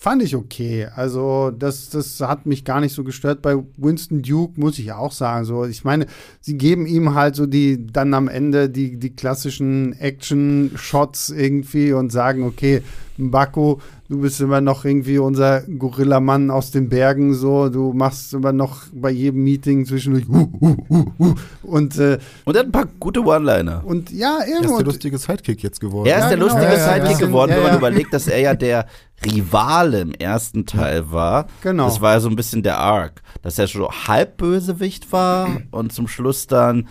fand 0.01 0.23
ich 0.23 0.33
okay. 0.33 0.87
Also, 0.95 1.51
das, 1.51 1.89
das 1.89 2.21
hat 2.21 2.45
mich 2.45 2.63
gar 2.63 2.79
nicht 2.79 2.93
so 2.95 3.03
gestört. 3.03 3.41
Bei 3.41 3.57
Winston 3.75 4.21
Duke 4.21 4.59
muss 4.59 4.79
ich 4.79 4.93
auch 4.93 5.11
sagen. 5.11 5.43
So, 5.43 5.65
ich 5.65 5.83
meine, 5.83 6.05
sie 6.39 6.57
geben 6.57 6.85
ihm 6.85 7.15
halt 7.15 7.35
so 7.35 7.45
die, 7.45 7.85
dann 7.85 8.13
am 8.13 8.29
Ende 8.29 8.69
die, 8.69 8.95
die 8.95 9.09
klassischen 9.09 9.91
Action-Shots 9.91 11.31
irgendwie 11.31 11.91
und 11.91 12.13
sagen, 12.13 12.43
okay, 12.43 12.81
Baku, 13.17 13.79
du 14.09 14.19
bist 14.21 14.41
immer 14.41 14.59
noch 14.59 14.85
irgendwie 14.85 15.19
unser 15.19 15.61
Gorilla-Mann 15.61 16.49
aus 16.49 16.71
den 16.71 16.89
Bergen, 16.89 17.35
so, 17.35 17.69
du 17.69 17.93
machst 17.93 18.33
immer 18.33 18.51
noch 18.51 18.81
bei 18.91 19.11
jedem 19.11 19.43
Meeting 19.43 19.85
zwischendurch 19.85 20.27
uh, 20.27 20.49
uh, 20.59 20.77
uh, 20.89 21.05
uh, 21.19 21.35
und 21.61 21.97
äh, 21.99 22.17
Und 22.43 22.55
er 22.55 22.61
hat 22.61 22.65
ein 22.67 22.71
paar 22.71 22.87
gute 22.99 23.21
One-Liner. 23.21 23.83
Und 23.85 24.11
ja, 24.11 24.39
irgendwo. 24.39 24.53
Er 24.53 24.71
ist 24.71 24.77
der 24.77 24.85
lustige 24.85 25.17
Sidekick 25.19 25.61
jetzt 25.61 25.79
geworden. 25.79 26.07
Er 26.07 26.17
ist 26.17 26.23
ja, 26.23 26.29
der 26.29 26.37
genau. 26.37 26.47
lustige 26.47 26.73
ja, 26.73 26.93
Sidekick 26.93 27.21
ja, 27.21 27.27
geworden, 27.27 27.51
ja, 27.51 27.57
wenn 27.57 27.63
man 27.63 27.77
überlegt, 27.77 28.13
dass 28.13 28.27
er 28.27 28.39
ja 28.39 28.55
der 28.55 28.87
Rivale 29.23 30.01
im 30.01 30.11
ersten 30.11 30.65
Teil 30.65 31.11
war. 31.11 31.45
Genau. 31.61 31.85
Das 31.85 32.01
war 32.01 32.13
ja 32.13 32.19
so 32.19 32.29
ein 32.29 32.35
bisschen 32.35 32.63
der 32.63 32.79
Arc, 32.79 33.21
dass 33.43 33.59
er 33.59 33.67
schon 33.67 33.87
halb 34.07 34.37
Bösewicht 34.37 35.11
war 35.11 35.49
und 35.71 35.93
zum 35.93 36.07
Schluss 36.07 36.47
dann 36.47 36.87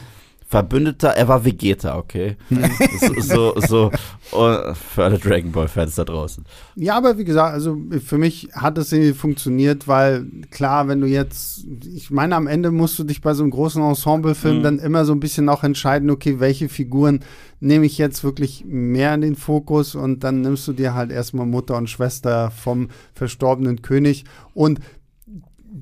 Verbündeter, 0.51 1.11
er 1.11 1.29
war 1.29 1.45
Vegeta, 1.45 1.99
okay? 1.99 2.37
so, 3.01 3.21
so, 3.21 3.61
so 3.61 3.91
für 4.95 5.05
alle 5.05 5.19
Dragon 5.19 5.53
Ball 5.53 5.69
Fans 5.69 5.95
da 5.95 6.05
draußen. 6.05 6.43
Ja, 6.75 6.97
aber 6.97 7.19
wie 7.19 7.25
gesagt, 7.25 7.53
also 7.53 7.77
für 8.03 8.17
mich 8.17 8.49
hat 8.55 8.79
es 8.79 8.91
irgendwie 8.91 9.13
funktioniert, 9.13 9.87
weil 9.89 10.25
klar, 10.51 10.89
wenn 10.89 11.03
du 11.03 11.07
jetzt, 11.07 11.67
ich 11.95 12.11
meine, 12.11 12.35
am 12.35 12.47
Ende 12.47 12.71
musst 12.71 12.99
du 12.99 13.05
dich 13.05 13.21
bei 13.21 13.35
so 13.35 13.43
einem 13.43 13.51
großen 13.51 13.83
Ensemblefilm 13.83 14.59
Mhm. 14.59 14.63
dann 14.63 14.79
immer 14.79 15.05
so 15.05 15.13
ein 15.13 15.21
bisschen 15.21 15.51
auch 15.51 15.65
entscheiden, 15.65 16.09
okay, 16.09 16.41
welche 16.41 16.71
Figuren 16.71 17.21
nehme 17.61 17.85
ich 17.85 17.99
jetzt 17.99 18.25
wirklich 18.25 18.65
mehr 18.67 19.13
in 19.15 19.21
den 19.21 19.37
Fokus 19.37 19.95
und 19.95 20.25
dann 20.25 20.41
nimmst 20.41 20.67
du 20.67 20.73
dir 20.73 20.95
halt 20.95 21.11
erstmal 21.11 21.45
Mutter 21.45 21.77
und 21.77 21.91
Schwester 21.91 22.51
vom 22.53 22.89
verstorbenen 23.13 23.83
König 23.83 24.25
und 24.55 24.81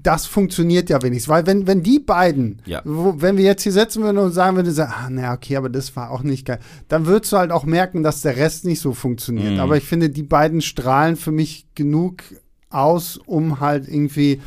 das 0.03 0.27
funktioniert 0.27 0.91
ja 0.91 1.03
wenigstens, 1.03 1.29
weil 1.29 1.47
wenn, 1.47 1.67
wenn 1.67 1.83
die 1.83 1.99
beiden, 1.99 2.61
Ja. 2.67 2.83
wo, 2.85 3.15
wenn 3.19 3.37
wir 3.37 3.45
jetzt 3.45 3.63
hier 3.63 3.73
sitzen 3.73 4.03
würden 4.03 4.19
und 4.19 4.33
sagen 4.33 4.57
würden, 4.57 4.73
sagen, 4.73 4.93
ah, 4.97 5.11
naja, 5.11 5.35
okay, 5.35 5.57
aber 5.57 5.69
das 5.69 5.95
war 5.97 6.11
auch 6.11 6.23
nicht 6.23 6.47
geil, 6.47 6.59
dann 6.89 7.07
würdest 7.07 7.33
du 7.33 7.37
halt 7.39 7.51
auch 7.51 7.65
merken, 7.65 8.03
dass 8.03 8.23
der 8.23 8.37
Rest 8.37 8.65
nicht 8.65 8.81
so 8.81 8.93
funktioniert. 8.93 9.55
Mhm. 9.55 9.61
Aber 9.61 9.77
ich 9.77 9.85
finde, 9.85 10.11
die 10.11 10.23
beiden 10.23 10.61
strahlen 10.61 11.17
für 11.17 11.33
mich 11.33 11.67
genug 11.75 12.23
aus, 12.71 13.19
um 13.27 13.61
halt 13.61 13.89
irgendwie 13.89 14.41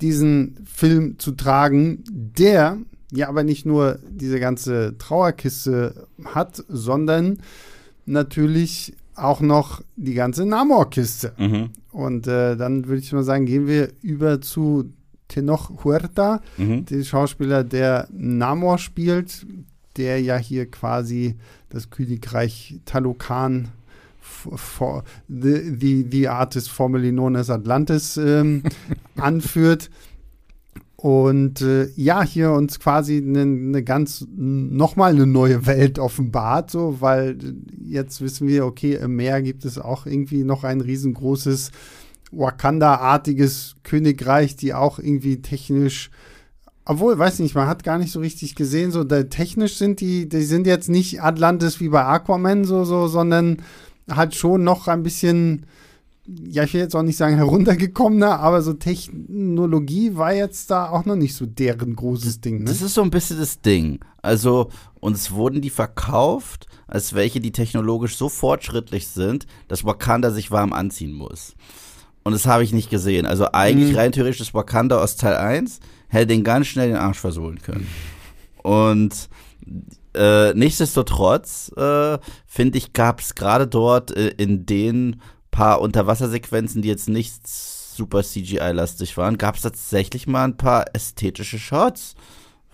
diesen 0.00 0.64
Film 0.66 1.18
zu 1.18 1.32
tragen, 1.32 2.04
der 2.10 2.78
ja 3.12 3.28
aber 3.28 3.42
nicht 3.42 3.66
nur 3.66 3.98
diese 4.08 4.38
ganze 4.38 4.96
Trauerkiste 4.98 6.06
hat, 6.24 6.62
sondern 6.68 7.38
natürlich 8.06 8.94
auch 9.18 9.40
noch 9.40 9.82
die 9.96 10.14
ganze 10.14 10.46
Namor-Kiste. 10.46 11.32
Mhm. 11.38 11.70
Und 11.92 12.26
äh, 12.26 12.56
dann 12.56 12.86
würde 12.86 13.00
ich 13.00 13.12
mal 13.12 13.24
sagen, 13.24 13.46
gehen 13.46 13.66
wir 13.66 13.90
über 14.02 14.40
zu 14.40 14.92
Tenoch 15.28 15.84
Huerta, 15.84 16.40
Mhm. 16.56 16.86
den 16.86 17.04
Schauspieler, 17.04 17.64
der 17.64 18.08
Namor 18.12 18.78
spielt, 18.78 19.46
der 19.96 20.20
ja 20.22 20.36
hier 20.36 20.70
quasi 20.70 21.36
das 21.70 21.90
Königreich 21.90 22.80
Talokan 22.84 23.68
for, 24.20 25.04
the, 25.28 25.74
the, 25.78 26.06
the 26.10 26.28
artist 26.28 26.70
formerly 26.70 27.10
known 27.10 27.36
as 27.36 27.50
Atlantis 27.50 28.16
ähm, 28.16 28.62
anführt. 29.16 29.90
Und 31.00 31.60
äh, 31.60 31.88
ja, 31.94 32.24
hier 32.24 32.50
uns 32.50 32.80
quasi 32.80 33.18
eine 33.18 33.46
ne 33.46 33.84
ganz, 33.84 34.26
nochmal 34.34 35.12
eine 35.12 35.26
neue 35.28 35.64
Welt 35.64 36.00
offenbart, 36.00 36.72
so, 36.72 36.96
weil 37.00 37.38
jetzt 37.84 38.20
wissen 38.20 38.48
wir, 38.48 38.66
okay, 38.66 38.94
im 38.96 39.14
Meer 39.14 39.40
gibt 39.40 39.64
es 39.64 39.78
auch 39.78 40.06
irgendwie 40.06 40.42
noch 40.42 40.64
ein 40.64 40.80
riesengroßes 40.80 41.70
Wakanda-artiges 42.32 43.76
Königreich, 43.84 44.56
die 44.56 44.74
auch 44.74 44.98
irgendwie 44.98 45.40
technisch 45.40 46.10
Obwohl, 46.84 47.18
weiß 47.18 47.40
nicht, 47.40 47.54
man 47.54 47.68
hat 47.68 47.84
gar 47.84 47.98
nicht 47.98 48.10
so 48.10 48.18
richtig 48.20 48.56
gesehen, 48.56 48.90
so 48.90 49.04
da, 49.04 49.22
technisch 49.24 49.76
sind 49.76 50.00
die, 50.00 50.28
die 50.28 50.42
sind 50.42 50.66
jetzt 50.66 50.88
nicht 50.88 51.22
Atlantis 51.22 51.80
wie 51.80 51.90
bei 51.90 52.04
Aquaman 52.04 52.64
so, 52.64 52.84
so, 52.84 53.06
sondern 53.08 53.62
halt 54.10 54.34
schon 54.34 54.64
noch 54.64 54.88
ein 54.88 55.02
bisschen, 55.02 55.66
ja, 56.46 56.64
ich 56.64 56.74
will 56.74 56.80
jetzt 56.82 56.94
auch 56.94 57.02
nicht 57.02 57.16
sagen 57.16 57.36
heruntergekommener, 57.36 58.38
aber 58.40 58.60
so 58.62 58.74
Technologie 58.74 60.14
war 60.16 60.34
jetzt 60.34 60.70
da 60.70 60.90
auch 60.90 61.04
noch 61.04 61.16
nicht 61.16 61.34
so 61.34 61.46
deren 61.46 61.96
großes 61.96 62.40
Ding. 62.40 62.58
Ne? 62.58 62.64
Das 62.66 62.82
ist 62.82 62.94
so 62.94 63.02
ein 63.02 63.10
bisschen 63.10 63.38
das 63.38 63.60
Ding. 63.60 64.00
Also, 64.20 64.68
uns 65.00 65.30
wurden 65.30 65.62
die 65.62 65.70
verkauft, 65.70 66.66
als 66.86 67.14
welche, 67.14 67.40
die 67.40 67.52
technologisch 67.52 68.16
so 68.16 68.28
fortschrittlich 68.28 69.06
sind, 69.08 69.46
dass 69.68 69.84
Wakanda 69.84 70.30
sich 70.30 70.50
warm 70.50 70.72
anziehen 70.72 71.12
muss. 71.12 71.54
Und 72.24 72.32
das 72.32 72.44
habe 72.46 72.62
ich 72.62 72.72
nicht 72.74 72.90
gesehen. 72.90 73.24
Also 73.24 73.52
eigentlich 73.52 73.92
Mhm. 73.92 73.96
rein 73.98 74.12
theoretisch 74.12 74.38
das 74.38 74.52
Wakanda 74.52 75.00
aus 75.02 75.16
Teil 75.16 75.36
1 75.36 75.80
hätte 76.08 76.26
den 76.26 76.44
ganz 76.44 76.66
schnell 76.66 76.88
den 76.88 76.96
Arsch 76.98 77.18
versohlen 77.18 77.60
können. 77.62 77.86
Und 78.62 79.28
äh, 80.14 80.52
nichtsdestotrotz, 80.52 81.70
äh, 81.76 82.18
finde 82.46 82.76
ich, 82.78 82.92
gab 82.92 83.20
es 83.20 83.34
gerade 83.34 83.66
dort 83.66 84.14
äh, 84.16 84.28
in 84.36 84.66
den 84.66 85.20
paar 85.58 85.80
Unterwassersequenzen, 85.80 86.82
die 86.82 86.88
jetzt 86.88 87.08
nicht 87.08 87.48
super 87.48 88.22
CGI-lastig 88.22 89.16
waren, 89.16 89.38
gab 89.38 89.56
es 89.56 89.62
tatsächlich 89.62 90.28
mal 90.28 90.44
ein 90.44 90.56
paar 90.56 90.84
ästhetische 90.94 91.58
Shots, 91.58 92.14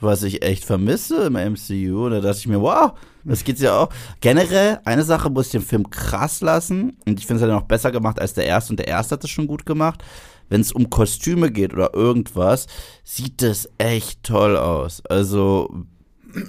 was 0.01 0.23
ich 0.23 0.45
echt 0.45 0.67
vermisse 0.67 1.29
im 1.29 1.33
MCU. 1.33 2.11
Da 2.11 2.21
dachte 2.21 2.41
ich 2.41 2.47
mir, 2.47 2.61
wow, 2.61 2.93
das 3.25 3.43
geht's 3.43 3.63
ja 3.63 3.79
auch. 3.79 3.89
Generell, 4.21 4.81
eine 4.85 5.03
Sache 5.03 5.31
muss 5.31 5.47
ich 5.47 5.53
den 5.53 5.63
Film 5.63 5.89
krass 5.89 6.43
lassen. 6.43 6.99
Und 7.07 7.19
ich 7.19 7.27
finde 7.27 7.43
es 7.43 7.49
halt 7.49 7.59
noch 7.59 7.67
besser 7.67 7.91
gemacht 7.91 8.21
als 8.21 8.35
der 8.35 8.45
erste. 8.45 8.75
Und 8.75 8.81
der 8.81 8.89
erste 8.89 9.15
hat 9.15 9.25
es 9.25 9.31
schon 9.31 9.47
gut 9.47 9.65
gemacht. 9.65 10.05
Wenn 10.51 10.61
es 10.61 10.71
um 10.71 10.91
Kostüme 10.91 11.51
geht 11.51 11.73
oder 11.73 11.95
irgendwas, 11.95 12.67
sieht 13.03 13.41
das 13.41 13.67
echt 13.79 14.25
toll 14.25 14.59
aus. 14.59 15.01
Also, 15.07 15.87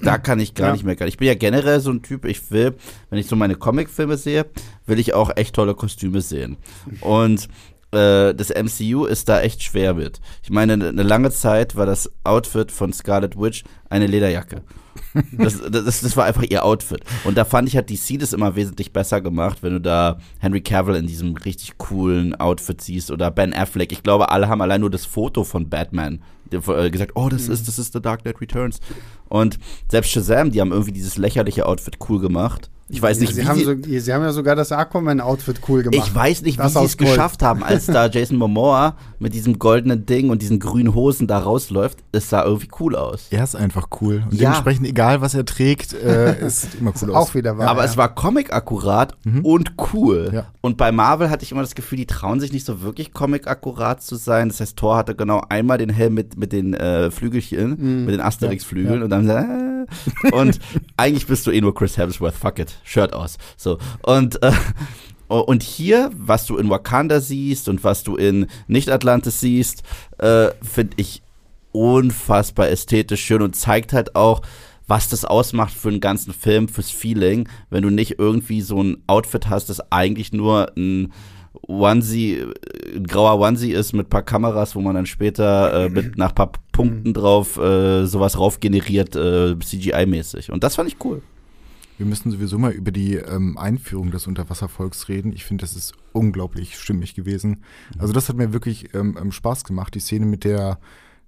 da 0.04 0.18
kann 0.18 0.40
ich 0.40 0.54
gar 0.54 0.68
Ja. 0.68 0.74
nicht 0.74 0.84
meckern. 0.86 1.08
Ich 1.08 1.18
bin 1.18 1.28
ja 1.28 1.36
generell 1.36 1.80
so 1.80 1.92
ein 1.92 2.02
Typ, 2.02 2.26
ich 2.26 2.52
will, 2.52 2.74
wenn 3.10 3.20
ich 3.20 3.28
so 3.28 3.36
meine 3.36 3.56
Comicfilme 3.56 4.18
sehe, 4.18 4.46
will 4.86 5.00
ich 5.00 5.14
auch 5.14 5.32
echt 5.36 5.56
tolle 5.56 5.76
Kostüme 5.76 6.22
sehen. 6.22 6.58
Und 7.02 7.48
äh, 7.92 8.34
das 8.34 8.50
MCU 8.50 9.06
ist 9.06 9.30
da 9.30 9.42
echt 9.42 9.64
schwer 9.64 9.94
mit. 9.94 10.20
Ich 10.44 10.50
meine, 10.50 10.74
eine 10.74 11.04
lange 11.04 11.32
Zeit 11.32 11.76
war 11.76 11.86
das 11.86 12.12
Outfit 12.24 12.72
von 12.72 12.92
Scarlet 12.94 13.40
Witch 13.40 13.64
eine 13.90 14.08
Lederjacke. 14.08 14.64
Das, 15.32 15.62
das, 15.70 16.02
das 16.02 16.18
war 16.18 16.26
einfach 16.26 16.44
ihr 16.44 16.66
Outfit. 16.66 17.02
Und 17.24 17.38
da 17.38 17.46
fand 17.46 17.68
ich, 17.68 17.78
hat 17.78 17.90
DC 17.90 18.20
das 18.20 18.34
immer 18.34 18.56
wesentlich 18.56 18.92
besser 18.92 19.22
gemacht, 19.22 19.60
wenn 19.62 19.74
du 19.74 19.82
da 19.82 20.20
Henry 20.40 20.62
Cavill 20.62 20.96
in 20.96 21.08
diesem 21.08 21.36
richtig 21.36 21.78
coolen 21.78 22.36
Outfit 22.36 22.82
siehst 22.82 23.12
oder 23.12 23.32
Ben 23.32 23.54
Affleck. 23.54 23.92
Ich 23.92 24.04
glaube, 24.04 24.30
alle 24.30 24.50
haben 24.50 24.62
allein 24.62 24.82
nur 24.82 24.90
das 24.90 25.06
Foto 25.06 25.44
von 25.44 25.70
Batman 25.70 26.22
äh, 26.52 26.90
gesagt, 26.90 27.12
oh, 27.16 27.30
das 27.30 27.48
ist, 27.48 27.68
das 27.68 27.80
ist 27.80 27.94
The 27.94 28.02
Dark 28.02 28.24
Knight 28.24 28.42
Returns. 28.42 28.80
Und 29.30 29.58
selbst 29.90 30.12
Shazam, 30.12 30.52
die 30.52 30.62
haben 30.62 30.72
irgendwie 30.72 30.92
dieses 30.92 31.18
lächerliche 31.18 31.66
Outfit 31.66 31.98
cool 32.10 32.20
gemacht. 32.20 32.70
Ich 32.88 33.02
weiß 33.02 33.20
nicht, 33.20 33.34
sie, 33.34 33.42
wie 33.42 33.48
haben 33.48 33.58
sie, 33.58 33.64
so, 33.66 33.74
sie 34.00 34.14
haben 34.14 34.22
ja 34.22 34.32
sogar 34.32 34.56
das 34.56 34.72
Aquaman-Outfit 34.72 35.60
cool 35.68 35.82
gemacht. 35.82 36.08
ich 36.08 36.14
weiß 36.14 36.44
nicht, 36.44 36.60
wie 36.64 36.70
sie 36.70 36.84
es 36.84 36.98
Gold. 36.98 37.10
geschafft 37.10 37.42
haben, 37.42 37.64
als 37.64 37.88
da 37.88 38.06
Jason 38.12 38.38
Momoa 38.38 38.96
mit 39.18 39.34
diesem 39.34 39.58
goldenen 39.58 40.06
Ding 40.06 40.30
und 40.30 40.44
diesen 40.44 40.60
grünen 40.60 40.94
Hosen 40.94 41.26
da 41.26 41.40
rausläuft. 41.40 41.98
Es 42.12 42.30
sah 42.30 42.44
irgendwie 42.44 42.70
cool 42.80 42.96
aus. 42.96 43.26
Er 43.32 43.44
ist 43.44 43.56
einfach 43.56 43.88
cool. 44.02 44.24
Und 44.30 44.34
Ja. 44.34 44.50
dementsprechend, 44.50 44.86
egal 44.88 45.20
was 45.22 45.34
er 45.34 45.46
trägt, 45.46 45.94
äh, 45.94 46.38
es 46.42 46.62
sieht 46.62 46.76
immer 46.80 46.94
cool 47.02 47.10
aus. 47.16 47.30
Auch 47.30 47.34
wieder 47.34 47.58
wahr. 47.58 47.70
Aber 47.70 47.82
ja. 47.84 47.90
es 47.90 47.98
war 47.98 48.14
Comic-akkurat 48.14 49.18
und 49.42 49.74
cool. 49.94 50.30
Ja. 50.32 50.46
Und 50.62 50.78
bei 50.78 50.92
Marvel 50.92 51.32
hatte 51.32 51.44
ich 51.44 51.52
immer 51.52 51.62
das 51.62 51.74
Gefühl, 51.74 51.98
die 51.98 52.06
trauen 52.06 52.40
sich 52.40 52.54
nicht 52.54 52.66
so 52.68 52.82
wirklich 52.84 53.14
Comic-akkurat 53.14 54.04
zu 54.04 54.16
sein. 54.16 54.50
Das 54.50 54.60
heißt, 54.60 54.78
Thor 54.78 54.98
hatte 54.98 55.16
genau 55.16 55.42
einmal 55.50 55.80
den 55.80 55.90
Helm 55.90 56.14
mit, 56.14 56.38
mit 56.38 56.52
den 56.54 56.76
äh, 56.76 57.10
Flügelchen, 57.10 58.06
mit 58.06 58.14
den 58.14 58.22
Asterix-Flügeln 58.22 59.02
und 59.02 59.10
dann 59.10 59.28
äh, 59.30 60.32
und 60.32 60.60
eigentlich 60.98 61.28
bist 61.28 61.46
du 61.46 61.52
eh 61.52 61.62
nur 61.62 61.76
Chris 61.76 61.96
Hemsworth, 61.98 62.34
fuck 62.34 62.58
it, 62.58 62.75
Shirt 62.84 63.14
aus. 63.14 63.38
So. 63.58 63.78
Und 64.04 64.42
äh, 64.44 64.52
und 65.28 65.64
hier, 65.64 66.12
was 66.14 66.46
du 66.46 66.58
in 66.58 66.70
Wakanda 66.70 67.20
siehst 67.20 67.70
und 67.70 67.84
was 67.84 68.04
du 68.04 68.16
in 68.16 68.48
Nicht-Atlantis 68.68 69.40
siehst, 69.40 69.84
äh, 70.20 70.50
finde 70.62 70.94
ich 70.98 71.24
unfassbar 71.72 72.70
ästhetisch 72.70 73.24
schön 73.24 73.42
und 73.42 73.56
zeigt 73.56 73.92
halt 73.92 74.16
auch, 74.16 74.42
was 74.88 75.10
das 75.10 75.26
ausmacht 75.26 75.74
für 75.74 75.90
einen 75.90 76.00
ganzen 76.00 76.34
Film, 76.34 76.68
fürs 76.68 76.92
Feeling, 76.92 77.50
wenn 77.70 77.84
du 77.84 77.90
nicht 77.90 78.20
irgendwie 78.20 78.62
so 78.62 78.82
ein 78.82 78.98
Outfit 79.08 79.50
hast, 79.50 79.70
das 79.70 79.92
eigentlich 79.92 80.32
nur 80.32 80.72
ein 80.78 81.12
Onesie, 81.68 82.36
äh, 82.36 82.96
ein 82.96 83.06
grauer 83.06 83.40
Onesie 83.40 83.72
ist 83.72 83.94
mit 83.94 84.10
paar 84.10 84.24
Kameras, 84.24 84.76
wo 84.76 84.82
man 84.82 84.96
dann 84.96 85.06
später 85.06 85.86
äh, 85.86 85.90
mit 85.90 86.18
nach 86.18 86.36
paar 86.36 86.52
Punkten 86.72 87.14
drauf 87.14 87.58
äh, 87.58 88.06
sowas 88.06 88.38
rauf 88.38 88.60
generiert, 88.60 89.16
äh, 89.16 89.56
CGI-mäßig. 89.56 90.52
Und 90.52 90.64
das 90.64 90.76
fand 90.76 90.90
ich 90.90 90.98
cool. 91.04 91.22
Wir 91.98 92.06
müssen 92.06 92.30
sowieso 92.32 92.58
mal 92.58 92.72
über 92.72 92.92
die 92.92 93.16
ähm, 93.16 93.58
Einführung 93.58 94.12
des 94.12 94.28
Unterwasservolks 94.28 95.08
reden. 95.08 95.32
Ich 95.34 95.46
finde, 95.46 95.62
das 95.64 95.76
ist 95.76 95.94
unglaublich 96.12 96.78
stimmig 96.78 97.16
gewesen. 97.16 97.64
Also 97.98 98.14
das 98.14 98.28
hat 98.30 98.36
mir 98.36 98.52
wirklich 98.54 98.94
ähm, 98.94 99.18
ähm, 99.22 99.32
Spaß 99.32 99.64
gemacht. 99.64 99.96
Die 99.96 100.00
Szene 100.00 100.26
mit 100.26 100.44
der 100.44 100.78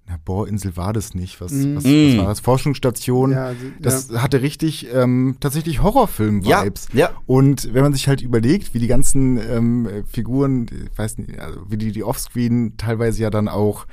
na, 0.06 0.18
Bohrinsel 0.24 0.74
war 0.76 0.92
das 0.94 1.14
nicht. 1.14 1.40
Was, 1.40 1.52
Mhm. 1.52 1.76
was, 1.76 1.84
Mhm. 1.84 2.08
was 2.12 2.18
war 2.18 2.26
das? 2.28 2.40
Forschungsstation. 2.40 3.32
Ja, 3.32 3.44
also, 3.46 3.64
Das 3.78 4.10
hatte 4.10 4.40
richtig 4.42 4.88
ähm, 4.92 5.36
tatsächlich 5.40 5.82
Horrorfilm-Vibes. 5.82 6.88
Ja, 6.92 6.98
ja. 6.98 7.10
Und 7.26 7.72
wenn 7.74 7.82
man 7.82 7.92
sich 7.92 8.08
halt 8.08 8.20
überlegt, 8.22 8.72
wie 8.74 8.78
die 8.78 8.86
ganzen 8.88 9.38
ähm, 9.38 9.88
Figuren, 10.06 10.66
ich 10.92 10.98
weiß 10.98 11.18
nicht, 11.18 11.38
also 11.38 11.60
wie 11.70 11.76
die, 11.76 11.92
die 11.92 12.04
Offscreen 12.04 12.76
teilweise 12.78 13.22
ja 13.22 13.30
dann 13.30 13.48
auch 13.48 13.86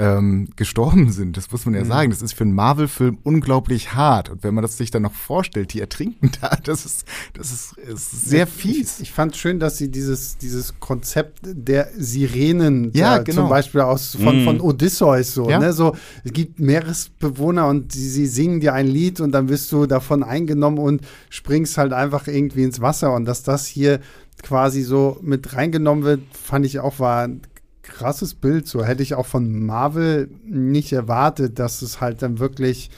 ähm, 0.00 0.48
gestorben 0.56 1.12
sind, 1.12 1.36
das 1.36 1.52
muss 1.52 1.66
man 1.66 1.74
ja 1.74 1.82
Mhm. 1.84 1.88
sagen. 1.88 2.10
Das 2.10 2.22
ist 2.22 2.32
für 2.32 2.44
einen 2.44 2.54
Marvel-Film 2.54 3.18
unglaublich 3.22 3.94
hart. 3.94 4.30
Und 4.30 4.42
wenn 4.42 4.54
man 4.54 4.62
das 4.62 4.78
sich 4.78 4.90
dann 4.90 5.02
noch 5.02 5.12
vorstellt, 5.12 5.74
die 5.74 5.80
ertrinken 5.80 6.30
da, 6.40 6.56
das 6.64 6.86
ist, 6.86 7.04
das 7.34 7.52
ist, 7.52 7.76
ist 7.78 8.10
sehr 8.28 8.46
fies. 8.46 8.96
Ich, 8.96 9.02
ich 9.08 9.12
fand 9.12 9.36
schön, 9.36 9.60
dass 9.60 9.76
sie 9.76 9.90
dieses, 9.90 10.38
dieses 10.38 10.80
Konzept 10.80 11.40
der 11.44 11.88
Sirenen, 11.98 12.90
Ja, 12.94 13.18
da, 13.18 13.22
genau. 13.22 13.42
zum 13.42 13.50
Beispiel 13.50 13.82
aus, 13.82 14.16
von, 14.16 14.42
Mm. 14.42 14.44
von 14.44 14.60
Odysseus, 14.60 15.34
so, 15.34 15.48
Ja. 15.50 15.58
ne, 15.58 15.72
so, 15.72 15.94
es 16.24 16.32
gibt 16.32 16.58
Meeresbewohner 16.60 17.66
und 17.68 17.92
sie, 17.92 18.08
sie 18.08 18.26
singen 18.26 18.60
dir 18.60 18.72
ein 18.74 18.86
Lied 18.86 19.20
und 19.20 19.32
dann 19.32 19.46
bist 19.46 19.70
du 19.72 19.86
davon 19.86 20.22
eingenommen 20.22 20.78
und 20.78 21.02
springst 21.28 21.76
halt 21.78 21.92
einfach 21.92 22.26
irgendwie 22.26 22.62
ins 22.64 22.80
Wasser 22.80 23.12
und 23.14 23.26
dass 23.26 23.42
das 23.42 23.66
hier 23.66 24.00
quasi 24.42 24.82
so 24.82 25.18
mit 25.20 25.54
reingenommen 25.54 26.04
wird, 26.04 26.20
fand 26.32 26.64
ich 26.64 26.78
auch 26.80 26.98
war 26.98 27.24
ein 27.24 27.42
krasses 27.90 28.34
Bild, 28.34 28.66
so 28.66 28.84
hätte 28.84 29.02
ich 29.02 29.14
auch 29.14 29.26
von 29.26 29.66
Marvel 29.66 30.30
nicht 30.44 30.92
erwartet, 30.92 31.58
dass 31.58 31.82
es 31.82 32.00
halt 32.00 32.22
dann 32.22 32.38
wirklich 32.38 32.90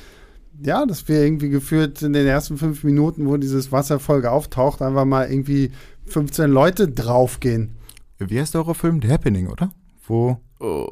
ja, 0.65 0.87
dass 0.87 1.09
wir 1.09 1.23
irgendwie 1.23 1.49
geführt 1.49 2.03
in 2.03 2.13
den 2.13 2.27
ersten 2.27 2.57
fünf 2.57 2.85
Minuten, 2.85 3.27
wo 3.27 3.37
dieses 3.37 3.73
Wasserfolge 3.73 4.31
auftaucht, 4.31 4.83
einfach 4.83 5.05
mal 5.05 5.29
irgendwie 5.29 5.73
15 6.07 6.51
Leute 6.51 6.89
draufgehen. 6.89 7.75
Wie 8.19 8.39
heißt 8.39 8.55
der 8.55 8.61
Horrorfilm? 8.61 9.01
The 9.03 9.11
Happening, 9.11 9.49
oder? 9.49 9.73
Wo, 10.07 10.39
Oh, 10.63 10.87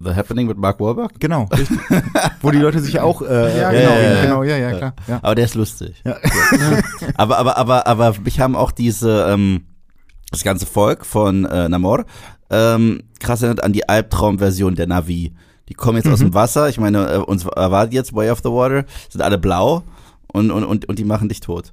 The 0.00 0.10
Happening 0.10 0.46
mit 0.46 0.58
Mark 0.58 0.78
Wahlberg? 0.80 1.18
genau, 1.18 1.44
richtig. 1.44 1.78
Wo 2.42 2.50
die 2.50 2.58
Leute 2.58 2.80
sich 2.80 3.00
auch, 3.00 3.22
äh, 3.22 3.58
Ja, 3.58 3.70
genau, 3.70 3.94
genau, 3.94 4.02
ja, 4.02 4.22
genau, 4.22 4.42
ja, 4.42 4.56
ja, 4.58 4.76
klar. 4.76 4.94
Ja. 5.06 5.18
Aber 5.22 5.34
der 5.34 5.46
ist 5.46 5.54
lustig. 5.54 6.02
Ja. 6.04 6.18
aber, 7.16 7.38
aber, 7.38 7.56
aber, 7.56 7.86
aber 7.86 8.14
mich 8.22 8.38
haben 8.38 8.54
auch 8.54 8.70
diese, 8.70 9.26
ähm, 9.30 9.64
das 10.30 10.44
ganze 10.44 10.66
Volk 10.66 11.06
von 11.06 11.46
äh, 11.46 11.70
Namor 11.70 12.04
ähm, 12.54 13.02
krass 13.20 13.42
erinnert 13.42 13.64
an 13.64 13.72
die 13.72 13.88
Albtraumversion 13.88 14.74
der 14.76 14.86
Navi. 14.86 15.32
Die 15.68 15.74
kommen 15.74 15.96
jetzt 15.98 16.08
aus 16.08 16.20
Mhm. 16.20 16.26
dem 16.26 16.34
Wasser. 16.34 16.68
Ich 16.68 16.78
meine, 16.78 17.10
äh, 17.14 17.18
uns 17.18 17.44
erwartet 17.46 17.94
jetzt 17.94 18.14
Way 18.14 18.30
of 18.30 18.40
the 18.44 18.50
Water, 18.50 18.84
sind 19.10 19.22
alle 19.22 19.38
blau 19.38 19.82
und, 20.32 20.50
und, 20.50 20.62
und, 20.64 20.88
und 20.88 20.98
die 20.98 21.04
machen 21.04 21.28
dich 21.28 21.40
tot. 21.40 21.72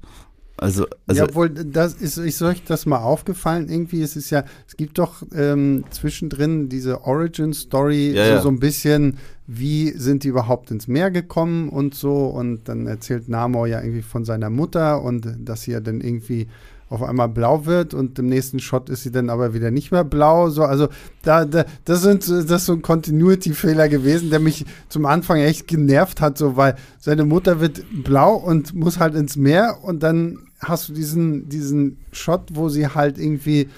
Also, 0.58 0.86
also 1.08 1.24
ja, 1.24 1.28
obwohl, 1.28 1.50
das 1.50 1.96
ist, 1.96 2.18
ist 2.18 2.42
euch 2.44 2.64
das 2.64 2.86
mal 2.86 3.00
aufgefallen? 3.00 3.68
Irgendwie, 3.68 4.02
es 4.04 4.16
ist 4.16 4.30
ja, 4.30 4.44
es 4.68 4.78
gibt 4.78 5.00
doch 5.00 5.24
ähm, 5.36 5.84
zwischendrin 5.90 6.70
diese 6.70 7.02
Origin-Story, 7.04 8.12
Ja, 8.12 8.26
so, 8.26 8.32
ja. 8.34 8.42
so 8.42 8.50
ein 8.50 8.60
bisschen, 8.60 9.18
wie 9.48 9.90
sind 9.90 10.24
die 10.24 10.28
überhaupt 10.28 10.70
ins 10.70 10.88
Meer 10.88 11.10
gekommen 11.10 11.70
und 11.70 11.96
so. 11.96 12.28
Und 12.28 12.70
dann 12.70 12.86
erzählt 12.86 13.28
Namor 13.28 13.66
ja 13.68 13.82
irgendwie 13.82 14.04
von 14.04 14.24
seiner 14.24 14.52
Mutter 14.52 15.02
und 15.02 15.28
dass 15.40 15.64
sie 15.64 15.72
ja 15.72 15.80
dann 15.80 16.00
irgendwie 16.00 16.48
auf 16.92 17.02
einmal 17.02 17.30
blau 17.30 17.66
wird 17.66 17.94
und 17.94 18.20
im 18.20 18.28
nächsten 18.28 18.60
Shot 18.60 18.90
ist 18.90 19.04
sie 19.04 19.12
dann 19.12 19.30
aber 19.30 19.54
wieder 19.54 19.72
nicht 19.72 19.92
mehr 19.92 20.04
blau. 20.04 20.50
So, 20.50 20.64
also 20.64 20.90
da, 21.24 21.46
da 21.46 21.66
das 21.86 22.02
sind 22.02 22.28
das 22.30 22.46
ist 22.50 22.66
so 22.66 22.74
ein 22.74 22.82
Continuity-Fehler 22.82 23.90
gewesen, 23.90 24.30
der 24.30 24.40
mich 24.40 24.66
zum 24.90 25.06
Anfang 25.06 25.40
echt 25.40 25.68
genervt 25.68 26.22
hat, 26.22 26.38
so 26.38 26.58
weil 26.58 26.76
seine 27.00 27.26
Mutter 27.26 27.60
wird 27.60 27.84
blau 28.04 28.36
und 28.36 28.74
muss 28.76 29.00
halt 29.00 29.16
ins 29.16 29.38
Meer 29.38 29.78
und 29.84 30.04
dann 30.04 30.40
hast 30.60 30.90
du 30.90 30.94
diesen, 30.94 31.50
diesen 31.50 31.98
Shot, 32.12 32.50
wo 32.54 32.70
sie 32.70 32.88
halt 32.88 33.18
irgendwie 33.18 33.70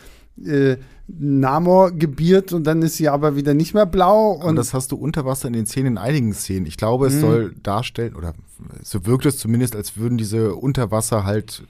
äh, 0.46 0.76
Namor 1.08 1.92
gebiert 1.92 2.54
und 2.54 2.66
dann 2.66 2.82
ist 2.82 2.96
sie 2.96 3.10
aber 3.10 3.36
wieder 3.36 3.54
nicht 3.54 3.74
mehr 3.74 3.86
blau 3.86 4.32
Und 4.32 4.50
und 4.50 4.56
das 4.56 4.74
hast 4.74 4.92
du 4.92 4.96
unter 4.96 5.26
Wasser 5.26 5.48
in 5.50 5.54
den 5.54 5.66
Szenen, 5.66 5.88
in 5.94 5.98
einigen 5.98 6.34
Szenen. 6.34 6.66
Ich 6.66 6.78
glaube, 6.78 7.08
es 7.08 7.16
Mhm. 7.16 7.20
soll 7.20 7.56
darstellen, 7.62 8.16
oder 8.16 8.34
so 8.82 9.06
wirkt 9.06 9.26
es 9.26 9.38
zumindest, 9.38 9.76
als 9.76 9.98
würden 9.98 10.18
diese 10.18 10.56
Unterwasser 10.56 11.26
halt 11.26 11.64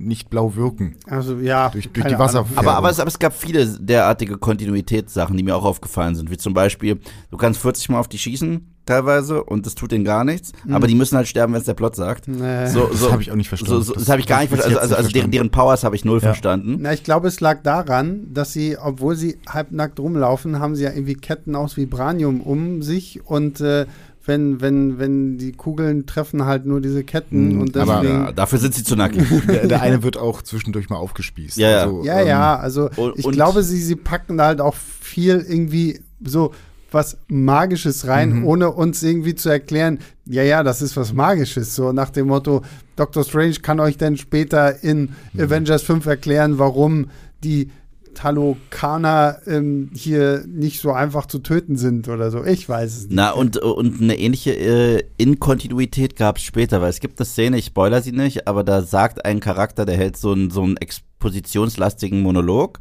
nicht 0.00 0.30
blau 0.30 0.54
wirken. 0.56 0.96
also 1.06 1.36
ja 1.38 1.68
Durch- 1.68 1.88
durch 1.92 2.06
die 2.06 2.18
Wasser- 2.18 2.40
Ahnung. 2.40 2.50
Aber, 2.56 2.74
aber, 2.76 2.90
es, 2.90 2.98
aber 3.00 3.08
es 3.08 3.18
gab 3.18 3.32
viele 3.34 3.66
derartige 3.66 4.38
Kontinuitätssachen, 4.38 5.36
die 5.36 5.42
mir 5.42 5.54
auch 5.56 5.64
aufgefallen 5.64 6.14
sind. 6.14 6.30
Wie 6.30 6.36
zum 6.36 6.54
Beispiel, 6.54 6.98
du 7.30 7.36
kannst 7.36 7.60
40 7.60 7.88
Mal 7.90 7.98
auf 8.00 8.08
die 8.08 8.18
schießen 8.18 8.66
teilweise 8.86 9.44
und 9.44 9.66
das 9.66 9.74
tut 9.76 9.92
denen 9.92 10.04
gar 10.04 10.24
nichts, 10.24 10.52
Mhm. 10.64 10.74
aber 10.74 10.86
die 10.88 10.94
müssen 10.96 11.16
halt 11.16 11.28
sterben, 11.28 11.52
wenn 11.52 11.60
es 11.60 11.66
der 11.66 11.74
Plot 11.74 11.94
sagt. 11.94 12.26
Nee. 12.26 12.66
So, 12.66 12.86
Das 12.86 12.98
so, 13.00 13.12
habe 13.12 13.22
ich 13.22 13.30
auch 13.30 13.36
nicht 13.36 13.48
verstanden. 13.48 13.74
so, 13.74 13.80
so, 13.82 13.92
das, 13.94 14.08
habe 14.08 14.20
ich 14.20 14.26
gar 14.26 14.40
nicht 14.40 14.48
verstanden. 14.48 14.78
Also, 14.78 14.94
also, 14.94 15.02
nicht 15.02 15.04
also 15.06 15.12
deren, 15.20 15.30
deren 15.30 15.50
Powers 15.50 15.84
habe 15.84 15.94
ich 15.94 16.04
null 16.04 16.16
Ja. 16.18 16.28
verstanden. 16.28 16.78
Na, 16.80 16.92
ich 16.92 17.04
glaube, 17.04 17.28
es 17.28 17.40
lag 17.40 17.62
daran, 17.62 18.28
dass 18.32 18.52
sie, 18.52 18.76
obwohl 18.78 19.14
sie 19.16 19.38
halbnackt 19.48 20.00
rumlaufen, 20.00 20.58
haben 20.58 20.74
sie 20.74 20.84
ja 20.84 20.90
irgendwie 20.90 21.14
Ketten 21.14 21.54
aus 21.54 21.76
Vibranium 21.76 22.40
um 22.40 22.82
sich 22.82 23.20
und 23.24 23.60
äh, 23.60 23.86
wenn, 24.26 24.60
wenn, 24.60 24.98
wenn 24.98 25.38
die 25.38 25.52
Kugeln 25.52 26.06
treffen 26.06 26.44
halt 26.44 26.66
nur 26.66 26.80
diese 26.80 27.04
Ketten 27.04 27.54
Mhm, 27.54 27.60
und 27.60 27.76
aber- 27.76 28.00
deswegen. 28.02 28.24
Ja, 28.24 28.32
dafür 28.32 28.58
sind 28.58 28.74
sie 28.74 28.84
zu 28.84 28.94
nackig. 28.96 29.24
Der, 29.48 29.66
der 29.66 29.80
eine 29.82 30.02
wird 30.02 30.16
auch 30.18 30.42
zwischendurch 30.42 30.88
mal 30.90 30.96
aufgespießt. 30.96 31.56
Ja, 31.56 31.70
ja. 31.70 31.82
Also, 31.84 32.04
Ja, 32.04 32.20
ähm, 32.20 32.28
ja, 32.28 32.56
also 32.56 32.90
und- 32.96 33.18
ich 33.18 33.24
und- 33.24 33.32
glaube, 33.32 33.62
sie, 33.62 33.80
sie 33.80 33.96
packen 33.96 34.36
da 34.38 34.46
halt 34.46 34.60
auch 34.60 34.74
viel 34.74 35.44
irgendwie 35.48 36.00
so 36.24 36.52
was 36.92 37.18
Magisches 37.28 38.08
rein, 38.08 38.40
Mhm. 38.40 38.46
ohne 38.46 38.70
uns 38.72 39.00
irgendwie 39.04 39.36
zu 39.36 39.48
erklären, 39.48 40.00
ja, 40.26 40.42
ja, 40.42 40.64
das 40.64 40.82
ist 40.82 40.96
was 40.96 41.12
Magisches. 41.12 41.76
So 41.76 41.92
nach 41.92 42.10
dem 42.10 42.26
Motto, 42.26 42.62
Doctor 42.96 43.22
Strange 43.24 43.54
kann 43.62 43.78
euch 43.78 43.96
dann 43.96 44.16
später 44.16 44.82
in 44.82 45.10
Mhm. 45.32 45.40
Avengers 45.40 45.82
5 45.82 46.04
erklären, 46.06 46.58
warum 46.58 47.06
die 47.44 47.70
Talokaner 48.14 49.38
ähm, 49.46 49.90
hier 49.94 50.44
nicht 50.46 50.80
so 50.80 50.92
einfach 50.92 51.26
zu 51.26 51.38
töten 51.40 51.76
sind 51.76 52.08
oder 52.08 52.30
so. 52.30 52.44
Ich 52.44 52.68
weiß 52.68 52.96
es 52.96 53.02
nicht. 53.04 53.14
Na, 53.14 53.30
und, 53.30 53.56
und 53.58 54.00
eine 54.00 54.18
ähnliche 54.18 54.54
äh, 54.54 55.02
Inkontinuität 55.16 56.16
gab 56.16 56.38
es 56.38 56.42
später, 56.42 56.80
weil 56.80 56.90
es 56.90 57.00
gibt 57.00 57.18
eine 57.18 57.26
Szene, 57.26 57.58
ich 57.58 57.66
spoiler 57.66 58.02
sie 58.02 58.12
nicht, 58.12 58.46
aber 58.46 58.64
da 58.64 58.82
sagt 58.82 59.24
ein 59.24 59.40
Charakter, 59.40 59.84
der 59.84 59.96
hält 59.96 60.16
so 60.16 60.32
einen, 60.32 60.50
so 60.50 60.62
einen 60.62 60.76
expositionslastigen 60.76 62.22
Monolog, 62.22 62.78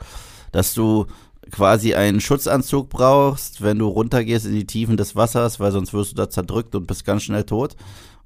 dass 0.52 0.74
du 0.74 1.06
quasi 1.52 1.94
einen 1.96 2.22
Schutzanzug 2.22 2.90
brauchst, 2.90 3.62
wenn 3.62 3.80
du 3.80 3.88
runtergehst 3.88 4.46
in 4.46 4.54
die 4.54 4.68
Tiefen 4.68 4.98
des 4.98 5.16
Wassers, 5.16 5.60
weil 5.60 5.72
sonst 5.72 5.94
wirst 5.94 6.12
du 6.12 6.16
da 6.16 6.30
zerdrückt 6.30 6.76
und 6.76 6.88
bist 6.88 7.06
ganz 7.06 7.24
schnell 7.24 7.44
tot. 7.44 7.76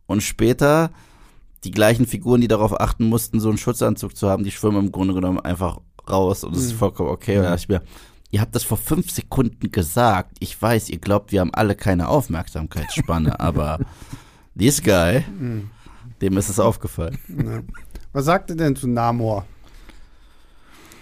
Und 0.06 0.22
später 0.22 0.92
die 1.64 1.72
gleichen 1.72 2.06
Figuren, 2.06 2.42
die 2.42 2.48
darauf 2.48 2.80
achten 2.80 3.06
mussten, 3.06 3.40
so 3.40 3.50
einen 3.50 3.58
Schutzanzug 3.58 4.16
zu 4.16 4.30
haben, 4.30 4.44
die 4.44 4.52
schwimmen 4.52 4.86
im 4.86 4.92
Grunde 4.92 5.14
genommen 5.14 5.40
einfach 5.40 5.80
raus 6.10 6.44
und 6.44 6.56
es 6.56 6.64
ist 6.66 6.74
Mhm. 6.74 6.78
vollkommen 6.78 7.10
okay. 7.10 7.38
Und 7.38 7.44
da 7.44 7.50
dachte 7.52 7.62
ich 7.64 7.70
mir, 7.70 7.82
ihr 8.32 8.42
habt 8.42 8.56
das 8.56 8.64
vor 8.64 8.78
fünf 8.78 9.12
Sekunden 9.12 9.72
gesagt. 9.72 10.36
Ich 10.40 10.60
weiß, 10.62 10.90
ihr 10.90 11.00
glaubt, 11.00 11.32
wir 11.32 11.40
haben 11.42 11.54
alle 11.54 11.76
keine 11.76 12.08
Aufmerksamkeitsspanne, 12.08 13.40
aber 13.40 13.80
this 14.58 14.82
guy, 14.82 15.24
Mhm. 15.40 15.70
dem 16.22 16.38
ist 16.38 16.50
es 16.50 16.60
aufgefallen. 16.60 17.18
Ja. 17.30 17.62
Was 18.12 18.26
sagt 18.26 18.50
ihr 18.52 18.56
denn 18.56 18.76
zu 18.76 18.88
Namor, 18.88 19.46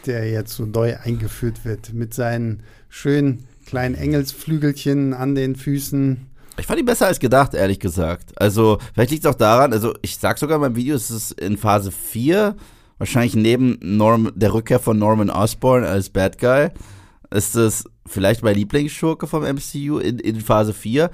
der 0.05 0.29
jetzt 0.29 0.53
so 0.55 0.65
neu 0.65 0.95
eingeführt 0.97 1.63
wird, 1.65 1.93
mit 1.93 2.13
seinen 2.13 2.63
schönen 2.89 3.47
kleinen 3.65 3.95
Engelsflügelchen 3.95 5.13
an 5.13 5.35
den 5.35 5.55
Füßen? 5.55 6.27
Ich 6.57 6.65
fand 6.67 6.79
ihn 6.79 6.85
besser 6.85 7.07
als 7.07 7.19
gedacht, 7.19 7.53
ehrlich 7.53 7.79
gesagt. 7.79 8.39
Also, 8.39 8.79
vielleicht 8.93 9.11
liegt 9.11 9.25
es 9.25 9.31
auch 9.31 9.37
daran, 9.37 9.73
also 9.73 9.93
ich 10.01 10.17
sag 10.17 10.37
sogar 10.37 10.55
in 10.57 10.61
meinem 10.61 10.75
Video, 10.75 10.95
es 10.95 11.09
ist 11.11 11.31
in 11.33 11.57
Phase 11.57 11.91
4, 11.91 12.55
wahrscheinlich 13.01 13.35
neben 13.35 13.79
Norm, 13.81 14.31
der 14.35 14.53
Rückkehr 14.53 14.79
von 14.79 14.99
Norman 14.99 15.31
Osborn 15.31 15.83
als 15.83 16.11
Bad 16.11 16.37
Guy, 16.37 16.69
ist 17.31 17.55
es 17.55 17.85
vielleicht 18.05 18.43
mein 18.43 18.55
Lieblingsschurke 18.55 19.25
vom 19.25 19.41
MCU 19.41 19.97
in, 19.97 20.19
in 20.19 20.39
Phase 20.39 20.71
4. 20.71 21.09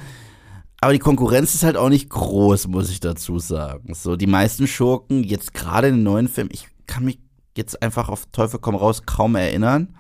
Aber 0.81 0.91
die 0.91 0.99
Konkurrenz 0.99 1.55
ist 1.55 1.63
halt 1.63 1.77
auch 1.77 1.88
nicht 1.88 2.09
groß, 2.09 2.67
muss 2.67 2.89
ich 2.89 2.99
dazu 2.99 3.39
sagen. 3.39 3.93
So, 3.93 4.17
die 4.17 4.27
meisten 4.27 4.67
Schurken, 4.67 5.23
jetzt 5.23 5.53
gerade 5.53 5.88
in 5.88 5.95
den 5.95 6.03
neuen 6.03 6.27
Filmen, 6.27 6.49
ich 6.51 6.67
kann 6.88 7.05
mich 7.05 7.19
jetzt 7.55 7.81
einfach 7.81 8.09
auf 8.09 8.25
Teufel 8.33 8.59
komm 8.59 8.75
raus 8.75 9.03
kaum 9.05 9.35
erinnern, 9.35 9.95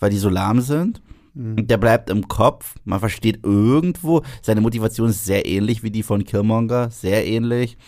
weil 0.00 0.10
die 0.10 0.18
so 0.18 0.28
lahm 0.28 0.60
sind. 0.60 1.00
Und 1.56 1.70
Der 1.70 1.78
bleibt 1.78 2.10
im 2.10 2.28
Kopf. 2.28 2.74
Man 2.84 3.00
versteht 3.00 3.40
irgendwo, 3.42 4.20
seine 4.42 4.60
Motivation 4.60 5.08
ist 5.08 5.24
sehr 5.24 5.46
ähnlich 5.46 5.82
wie 5.82 5.90
die 5.90 6.02
von 6.02 6.24
Killmonger, 6.24 6.90
sehr 6.90 7.26
ähnlich. 7.26 7.78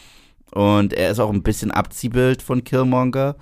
Und 0.54 0.92
er 0.92 1.10
ist 1.10 1.18
auch 1.18 1.32
ein 1.32 1.42
bisschen 1.42 1.72
Abziehbild 1.72 2.40
von 2.40 2.62
Killmonger. 2.62 3.34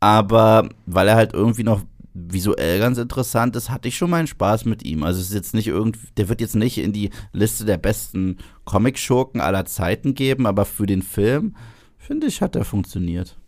Aber 0.00 0.68
weil 0.84 1.08
er 1.08 1.16
halt 1.16 1.32
irgendwie 1.32 1.64
noch 1.64 1.80
visuell 2.12 2.78
ganz 2.78 2.98
interessant 2.98 3.56
ist, 3.56 3.70
hatte 3.70 3.88
ich 3.88 3.96
schon 3.96 4.10
meinen 4.10 4.26
Spaß 4.26 4.66
mit 4.66 4.84
ihm. 4.84 5.02
Also 5.02 5.20
es 5.20 5.28
ist 5.28 5.34
jetzt 5.34 5.54
nicht 5.54 5.68
irgendwie, 5.68 6.08
der 6.18 6.28
wird 6.28 6.42
jetzt 6.42 6.54
nicht 6.54 6.76
in 6.76 6.92
die 6.92 7.10
Liste 7.32 7.64
der 7.64 7.78
besten 7.78 8.36
Comic-Schurken 8.66 9.40
aller 9.40 9.64
Zeiten 9.64 10.14
geben, 10.14 10.46
aber 10.46 10.66
für 10.66 10.86
den 10.86 11.02
Film, 11.02 11.56
finde 11.96 12.26
ich, 12.26 12.42
hat 12.42 12.54
er 12.54 12.64
funktioniert. 12.66 13.38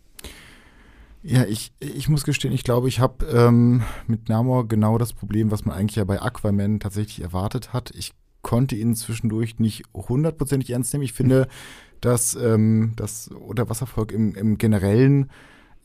Ja, 1.21 1.45
ich, 1.45 1.73
ich 1.79 2.09
muss 2.09 2.23
gestehen, 2.23 2.53
ich 2.53 2.63
glaube, 2.63 2.87
ich 2.87 2.99
habe 2.99 3.25
ähm, 3.25 3.83
mit 4.07 4.29
Namor 4.29 4.67
genau 4.67 4.97
das 4.97 5.13
Problem, 5.13 5.51
was 5.51 5.65
man 5.65 5.75
eigentlich 5.75 5.97
ja 5.97 6.05
bei 6.05 6.21
Aquaman 6.21 6.79
tatsächlich 6.79 7.21
erwartet 7.21 7.71
hat. 7.71 7.91
Ich 7.95 8.13
konnte 8.41 8.75
ihn 8.75 8.95
zwischendurch 8.95 9.59
nicht 9.59 9.83
hundertprozentig 9.93 10.69
ernst 10.71 10.93
nehmen. 10.93 11.03
Ich 11.03 11.13
finde, 11.13 11.47
dass 12.01 12.35
ähm, 12.35 12.93
das 12.95 13.27
Unterwasservolk 13.27 14.11
im, 14.11 14.35
im 14.35 14.57
Generellen 14.57 15.29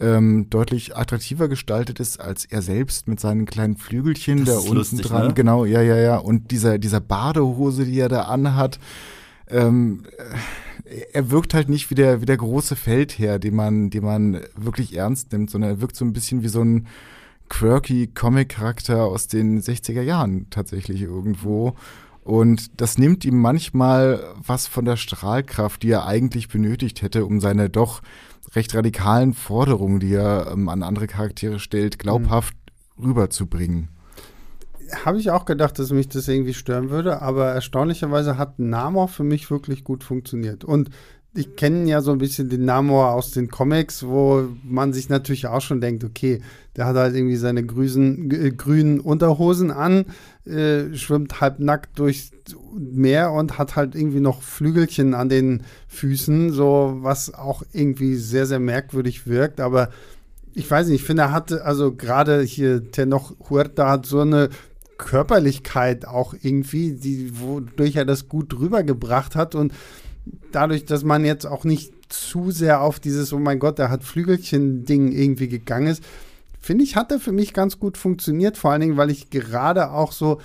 ähm, 0.00 0.48
deutlich 0.50 0.96
attraktiver 0.96 1.48
gestaltet 1.48 2.00
ist 2.00 2.20
als 2.20 2.44
er 2.44 2.62
selbst 2.62 3.06
mit 3.06 3.20
seinen 3.20 3.46
kleinen 3.46 3.76
Flügelchen 3.76 4.44
Das 4.44 4.54
da 4.56 4.60
unten 4.62 4.74
lustig, 4.74 5.02
dran. 5.02 5.28
ne? 5.28 5.34
Genau, 5.34 5.64
ja, 5.64 5.82
ja, 5.82 5.96
ja. 5.96 6.16
Und 6.16 6.50
dieser, 6.50 6.78
dieser 6.78 7.00
Badehose, 7.00 7.84
die 7.84 7.98
er 7.98 8.08
da 8.08 8.22
anhat. 8.22 8.78
Ähm, 9.48 10.04
äh, 10.84 11.00
er 11.12 11.30
wirkt 11.30 11.54
halt 11.54 11.68
nicht 11.68 11.90
wie 11.90 11.94
der, 11.94 12.20
wie 12.20 12.26
der 12.26 12.36
große 12.36 12.76
Feldherr, 12.76 13.38
den 13.38 13.54
man, 13.54 13.90
den 13.90 14.04
man 14.04 14.40
wirklich 14.56 14.96
ernst 14.96 15.32
nimmt, 15.32 15.50
sondern 15.50 15.70
er 15.70 15.80
wirkt 15.80 15.96
so 15.96 16.04
ein 16.04 16.12
bisschen 16.12 16.42
wie 16.42 16.48
so 16.48 16.62
ein 16.62 16.86
quirky 17.48 18.08
Comic-Charakter 18.08 19.04
aus 19.04 19.28
den 19.28 19.60
60er 19.60 20.02
Jahren 20.02 20.46
tatsächlich 20.50 21.02
irgendwo. 21.02 21.74
Und 22.24 22.80
das 22.80 22.96
nimmt 22.96 23.24
ihm 23.26 23.38
manchmal 23.38 24.24
was 24.36 24.66
von 24.66 24.86
der 24.86 24.96
Strahlkraft, 24.96 25.82
die 25.82 25.90
er 25.90 26.06
eigentlich 26.06 26.48
benötigt 26.48 27.02
hätte, 27.02 27.26
um 27.26 27.38
seine 27.38 27.68
doch 27.68 28.00
recht 28.54 28.74
radikalen 28.74 29.34
Forderungen, 29.34 30.00
die 30.00 30.14
er 30.14 30.50
ähm, 30.50 30.70
an 30.70 30.82
andere 30.82 31.06
Charaktere 31.06 31.58
stellt, 31.58 31.98
glaubhaft 31.98 32.56
rüberzubringen. 32.98 33.90
Habe 35.04 35.18
ich 35.18 35.30
auch 35.30 35.44
gedacht, 35.44 35.78
dass 35.78 35.90
mich 35.90 36.08
das 36.08 36.28
irgendwie 36.28 36.54
stören 36.54 36.88
würde, 36.88 37.20
aber 37.20 37.48
erstaunlicherweise 37.52 38.38
hat 38.38 38.58
Namor 38.58 39.08
für 39.08 39.24
mich 39.24 39.50
wirklich 39.50 39.84
gut 39.84 40.02
funktioniert. 40.02 40.64
Und 40.64 40.90
ich 41.34 41.56
kenne 41.56 41.88
ja 41.88 42.00
so 42.00 42.12
ein 42.12 42.18
bisschen 42.18 42.48
den 42.48 42.64
Namor 42.64 43.10
aus 43.10 43.32
den 43.32 43.50
Comics, 43.50 44.06
wo 44.06 44.48
man 44.62 44.92
sich 44.92 45.08
natürlich 45.08 45.46
auch 45.48 45.60
schon 45.60 45.80
denkt, 45.80 46.04
okay, 46.04 46.40
der 46.76 46.86
hat 46.86 46.96
halt 46.96 47.16
irgendwie 47.16 47.36
seine 47.36 47.64
grüßen, 47.64 48.30
äh, 48.30 48.50
grünen 48.52 49.00
Unterhosen 49.00 49.70
an, 49.70 50.06
äh, 50.46 50.94
schwimmt 50.94 51.40
halb 51.40 51.58
nackt 51.58 51.98
durchs 51.98 52.30
Meer 52.76 53.32
und 53.32 53.58
hat 53.58 53.74
halt 53.74 53.94
irgendwie 53.94 54.20
noch 54.20 54.42
Flügelchen 54.42 55.14
an 55.14 55.28
den 55.28 55.62
Füßen, 55.88 56.52
so 56.52 56.98
was 57.00 57.34
auch 57.34 57.62
irgendwie 57.72 58.14
sehr, 58.14 58.46
sehr 58.46 58.60
merkwürdig 58.60 59.26
wirkt, 59.26 59.60
aber 59.60 59.90
ich 60.54 60.70
weiß 60.70 60.86
nicht, 60.86 61.00
ich 61.00 61.06
finde, 61.06 61.24
er 61.24 61.32
hatte, 61.32 61.64
also 61.64 61.92
gerade 61.92 62.42
hier 62.42 62.90
Tenoch 62.92 63.34
Huerta 63.50 63.90
hat 63.90 64.06
so 64.06 64.20
eine 64.20 64.50
Körperlichkeit 64.98 66.06
auch 66.06 66.34
irgendwie, 66.40 66.92
die, 66.92 67.40
wodurch 67.40 67.96
er 67.96 68.04
das 68.04 68.28
gut 68.28 68.58
rübergebracht 68.58 69.34
hat. 69.34 69.54
Und 69.56 69.72
dadurch, 70.52 70.84
dass 70.84 71.04
man 71.04 71.24
jetzt 71.24 71.46
auch 71.46 71.64
nicht 71.64 71.92
zu 72.08 72.50
sehr 72.50 72.80
auf 72.80 73.00
dieses, 73.00 73.32
oh 73.32 73.38
mein 73.38 73.58
Gott, 73.58 73.78
er 73.78 73.90
hat 73.90 74.04
Flügelchen-Ding 74.04 75.12
irgendwie 75.12 75.48
gegangen 75.48 75.88
ist, 75.88 76.02
finde 76.60 76.84
ich, 76.84 76.96
hat 76.96 77.12
er 77.12 77.20
für 77.20 77.32
mich 77.32 77.52
ganz 77.52 77.78
gut 77.78 77.98
funktioniert, 77.98 78.56
vor 78.56 78.70
allen 78.72 78.80
Dingen, 78.80 78.96
weil 78.96 79.10
ich 79.10 79.30
gerade 79.30 79.90
auch 79.90 80.12
so 80.12 80.40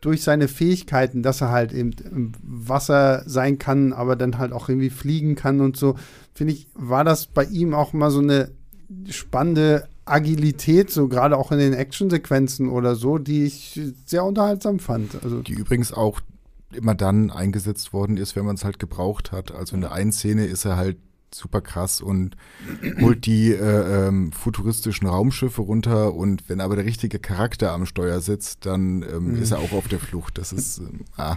durch 0.00 0.22
seine 0.22 0.48
Fähigkeiten, 0.48 1.22
dass 1.22 1.40
er 1.40 1.50
halt 1.50 1.72
eben 1.72 1.90
im 2.10 2.32
Wasser 2.42 3.22
sein 3.26 3.58
kann, 3.58 3.92
aber 3.92 4.16
dann 4.16 4.38
halt 4.38 4.52
auch 4.52 4.68
irgendwie 4.68 4.90
fliegen 4.90 5.34
kann 5.34 5.60
und 5.60 5.76
so, 5.76 5.96
finde 6.34 6.52
ich, 6.52 6.68
war 6.74 7.04
das 7.04 7.26
bei 7.26 7.44
ihm 7.44 7.74
auch 7.74 7.92
mal 7.92 8.10
so 8.10 8.20
eine 8.20 8.50
spannende 9.08 9.88
Agilität, 10.04 10.90
so 10.90 11.08
gerade 11.08 11.36
auch 11.36 11.52
in 11.52 11.58
den 11.58 11.74
Actionsequenzen 11.74 12.68
oder 12.70 12.94
so, 12.94 13.18
die 13.18 13.44
ich 13.44 13.78
sehr 14.06 14.24
unterhaltsam 14.24 14.78
fand. 14.78 15.22
Also, 15.22 15.42
Die 15.42 15.52
übrigens 15.52 15.92
auch 15.92 16.20
immer 16.72 16.94
dann 16.94 17.30
eingesetzt 17.30 17.92
worden 17.92 18.16
ist, 18.16 18.36
wenn 18.36 18.44
man 18.44 18.56
es 18.56 18.64
halt 18.64 18.78
gebraucht 18.78 19.32
hat. 19.32 19.52
Also 19.52 19.74
in 19.74 19.80
der 19.82 19.92
einen 19.92 20.12
Szene 20.12 20.44
ist 20.46 20.64
er 20.64 20.76
halt 20.76 20.98
super 21.34 21.60
krass 21.60 22.00
und 22.00 22.36
holt 23.00 23.26
die 23.26 23.52
äh, 23.52 24.06
ähm, 24.08 24.32
futuristischen 24.32 25.06
Raumschiffe 25.06 25.60
runter 25.60 26.14
und 26.14 26.48
wenn 26.48 26.60
aber 26.62 26.76
der 26.76 26.86
richtige 26.86 27.18
Charakter 27.18 27.72
am 27.72 27.84
Steuer 27.84 28.20
sitzt, 28.20 28.64
dann 28.64 29.02
ähm, 29.02 29.34
Mhm. 29.34 29.42
ist 29.42 29.50
er 29.50 29.58
auch 29.58 29.72
auf 29.72 29.88
der 29.88 29.98
Flucht. 29.98 30.38
Das 30.38 30.52
ist 30.52 30.78
ähm, 30.78 31.00
ah. 31.16 31.36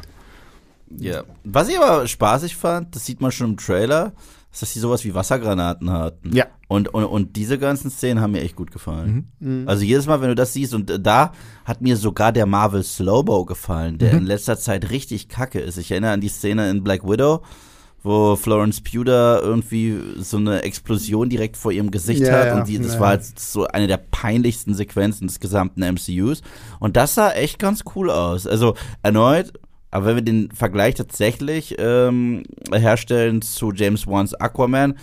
Ja. 0.98 1.24
Was 1.44 1.68
ich 1.70 1.78
aber 1.80 2.08
spaßig 2.08 2.56
fand, 2.56 2.96
das 2.96 3.06
sieht 3.06 3.22
man 3.22 3.32
schon 3.32 3.52
im 3.52 3.58
Trailer, 3.58 4.14
ist, 4.52 4.62
dass 4.62 4.74
die 4.74 4.80
sowas 4.80 5.06
wie 5.06 5.14
Wassergranaten 5.14 5.90
hatten. 5.92 6.36
Ja. 6.36 6.46
Und, 6.68 6.94
und, 6.94 7.06
und 7.06 7.36
diese 7.36 7.58
ganzen 7.58 7.90
Szenen 7.90 8.22
haben 8.22 8.32
mir 8.32 8.42
echt 8.42 8.56
gut 8.56 8.72
gefallen. 8.72 9.32
Mhm. 9.40 9.64
Also 9.68 9.84
jedes 9.84 10.08
Mal, 10.08 10.22
wenn 10.22 10.30
du 10.30 10.36
das 10.36 10.54
siehst, 10.54 10.74
und 10.74 11.00
da 11.06 11.32
hat 11.66 11.82
mir 11.82 11.96
sogar 11.96 12.32
der 12.32 12.46
Marvel 12.46 12.84
Slowbo 12.84 13.46
gefallen, 13.46 13.98
der 13.98 14.12
in 14.12 14.26
letzter 14.26 14.58
Zeit 14.58 14.90
richtig 14.90 15.30
kacke 15.30 15.60
ist. 15.60 15.78
Ich 15.78 15.92
erinnere 15.92 16.12
an 16.12 16.22
die 16.22 16.30
Szene 16.30 16.70
in 16.70 16.84
Black 16.84 17.08
Widow, 17.08 17.42
wo 18.04 18.36
Florence 18.36 18.82
Pugh 18.82 19.04
da 19.04 19.40
irgendwie 19.40 19.98
so 20.18 20.38
eine 20.38 20.64
Explosion 20.64 21.30
direkt 21.30 21.56
vor 21.56 21.72
ihrem 21.72 21.92
Gesicht 21.92 22.22
Ja, 22.22 22.34
hat 22.34 22.46
ja, 22.48 22.58
und 22.58 22.68
die, 22.68 22.78
das 22.78 22.96
ja. 22.96 23.00
war 23.00 23.10
halt 23.10 23.40
so 23.40 23.68
eine 23.68 23.88
der 23.88 23.98
peinlichsten 23.98 24.74
Sequenzen 24.74 25.28
des 25.28 25.40
gesamten 25.40 25.82
MCUs. 25.82 26.42
Und 26.80 26.98
das 26.98 27.16
sah 27.16 27.32
echt 27.32 27.60
ganz 27.60 27.84
cool 27.96 28.10
aus. 28.10 28.48
Also 28.48 28.76
erneut 29.04 29.54
Aber 29.92 30.06
wenn 30.06 30.16
wir 30.16 30.24
den 30.24 30.50
Vergleich 30.52 30.96
tatsächlich 30.96 31.76
ähm, 31.78 32.44
herstellen 32.72 33.42
zu 33.42 33.72
James 33.74 34.08
Wans 34.08 34.34
Aquaman, 34.34 34.96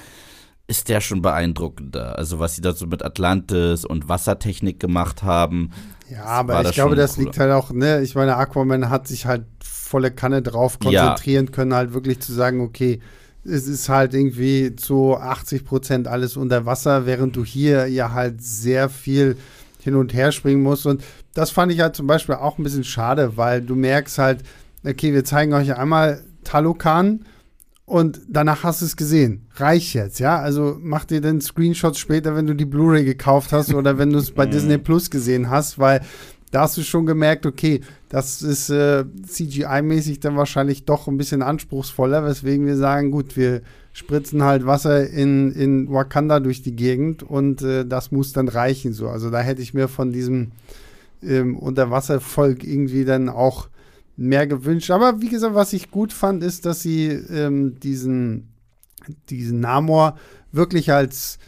ist 0.66 0.88
der 0.88 1.00
schon 1.00 1.22
beeindruckender. 1.22 2.18
Also 2.18 2.38
was 2.38 2.54
sie 2.54 2.62
da 2.62 2.72
so 2.72 2.86
mit 2.86 3.04
Atlantis 3.04 3.84
und 3.84 4.08
Wassertechnik 4.08 4.80
gemacht 4.80 5.22
haben. 5.22 5.70
Ja, 6.10 6.24
aber 6.24 6.62
ich 6.62 6.72
glaube, 6.72 6.96
das 6.96 7.14
cooler. 7.14 7.24
liegt 7.26 7.38
halt 7.38 7.52
auch, 7.52 7.70
ne, 7.70 8.02
ich 8.02 8.14
meine, 8.14 8.36
Aquaman 8.36 8.90
hat 8.90 9.08
sich 9.08 9.26
halt 9.26 9.44
volle 9.62 10.10
Kanne 10.10 10.42
drauf 10.42 10.78
konzentrieren 10.78 11.46
ja. 11.46 11.52
können, 11.52 11.74
halt 11.74 11.94
wirklich 11.94 12.20
zu 12.20 12.32
sagen, 12.32 12.60
okay, 12.60 13.00
es 13.44 13.66
ist 13.66 13.88
halt 13.88 14.14
irgendwie 14.14 14.76
zu 14.76 15.16
80 15.16 15.64
Prozent 15.64 16.06
alles 16.06 16.36
unter 16.36 16.66
Wasser, 16.66 17.06
während 17.06 17.36
du 17.36 17.44
hier 17.44 17.86
ja 17.86 18.12
halt 18.12 18.42
sehr 18.42 18.90
viel 18.90 19.36
hin 19.80 19.94
und 19.94 20.12
her 20.12 20.32
springen 20.32 20.62
musst. 20.62 20.86
Und 20.86 21.02
das 21.34 21.50
fand 21.50 21.72
ich 21.72 21.80
halt 21.80 21.96
zum 21.96 22.06
Beispiel 22.06 22.34
auch 22.34 22.58
ein 22.58 22.64
bisschen 22.64 22.84
schade, 22.84 23.36
weil 23.36 23.62
du 23.62 23.74
merkst 23.74 24.18
halt, 24.18 24.42
okay, 24.84 25.12
wir 25.12 25.24
zeigen 25.24 25.52
euch 25.52 25.74
einmal 25.76 26.22
Talokan 26.44 27.24
und 27.84 28.20
danach 28.28 28.64
hast 28.64 28.82
du 28.82 28.86
es 28.86 28.96
gesehen. 28.96 29.46
Reicht 29.56 29.94
jetzt, 29.94 30.20
ja? 30.20 30.38
Also 30.38 30.76
mach 30.80 31.04
dir 31.04 31.20
den 31.20 31.40
Screenshots 31.40 31.98
später, 31.98 32.36
wenn 32.36 32.46
du 32.46 32.54
die 32.54 32.66
Blu-ray 32.66 33.04
gekauft 33.04 33.52
hast 33.52 33.72
oder 33.72 33.98
wenn 33.98 34.10
du 34.10 34.18
es 34.18 34.30
bei 34.30 34.46
Disney 34.46 34.78
Plus 34.78 35.10
gesehen 35.10 35.48
hast, 35.48 35.78
weil 35.78 36.02
da 36.50 36.62
hast 36.62 36.76
du 36.76 36.82
schon 36.82 37.06
gemerkt, 37.06 37.46
okay, 37.46 37.80
das 38.08 38.42
ist 38.42 38.70
äh, 38.70 39.04
CGI-mäßig 39.26 40.20
dann 40.20 40.36
wahrscheinlich 40.36 40.84
doch 40.84 41.08
ein 41.08 41.18
bisschen 41.18 41.42
anspruchsvoller, 41.42 42.24
weswegen 42.24 42.66
wir 42.66 42.76
sagen, 42.76 43.10
gut, 43.10 43.36
wir 43.36 43.62
spritzen 43.92 44.42
halt 44.42 44.64
Wasser 44.64 45.08
in, 45.08 45.52
in 45.52 45.90
Wakanda 45.90 46.40
durch 46.40 46.62
die 46.62 46.76
Gegend 46.76 47.22
und 47.22 47.62
äh, 47.62 47.84
das 47.84 48.12
muss 48.12 48.32
dann 48.32 48.48
reichen 48.48 48.92
so. 48.92 49.08
Also 49.08 49.30
da 49.30 49.40
hätte 49.40 49.62
ich 49.62 49.74
mir 49.74 49.88
von 49.88 50.12
diesem 50.12 50.52
ähm, 51.22 51.56
Unterwasservolk 51.56 52.64
irgendwie 52.64 53.04
dann 53.04 53.28
auch 53.28 53.68
mehr 54.18 54.46
gewünscht. 54.46 54.90
Aber 54.90 55.22
wie 55.22 55.28
gesagt, 55.28 55.54
was 55.54 55.72
ich 55.72 55.90
gut 55.90 56.12
fand, 56.12 56.42
ist, 56.42 56.66
dass 56.66 56.82
sie 56.82 57.06
ähm, 57.06 57.78
diesen, 57.80 58.48
diesen 59.30 59.60
Namor 59.60 60.18
wirklich 60.52 60.92
als 60.92 61.38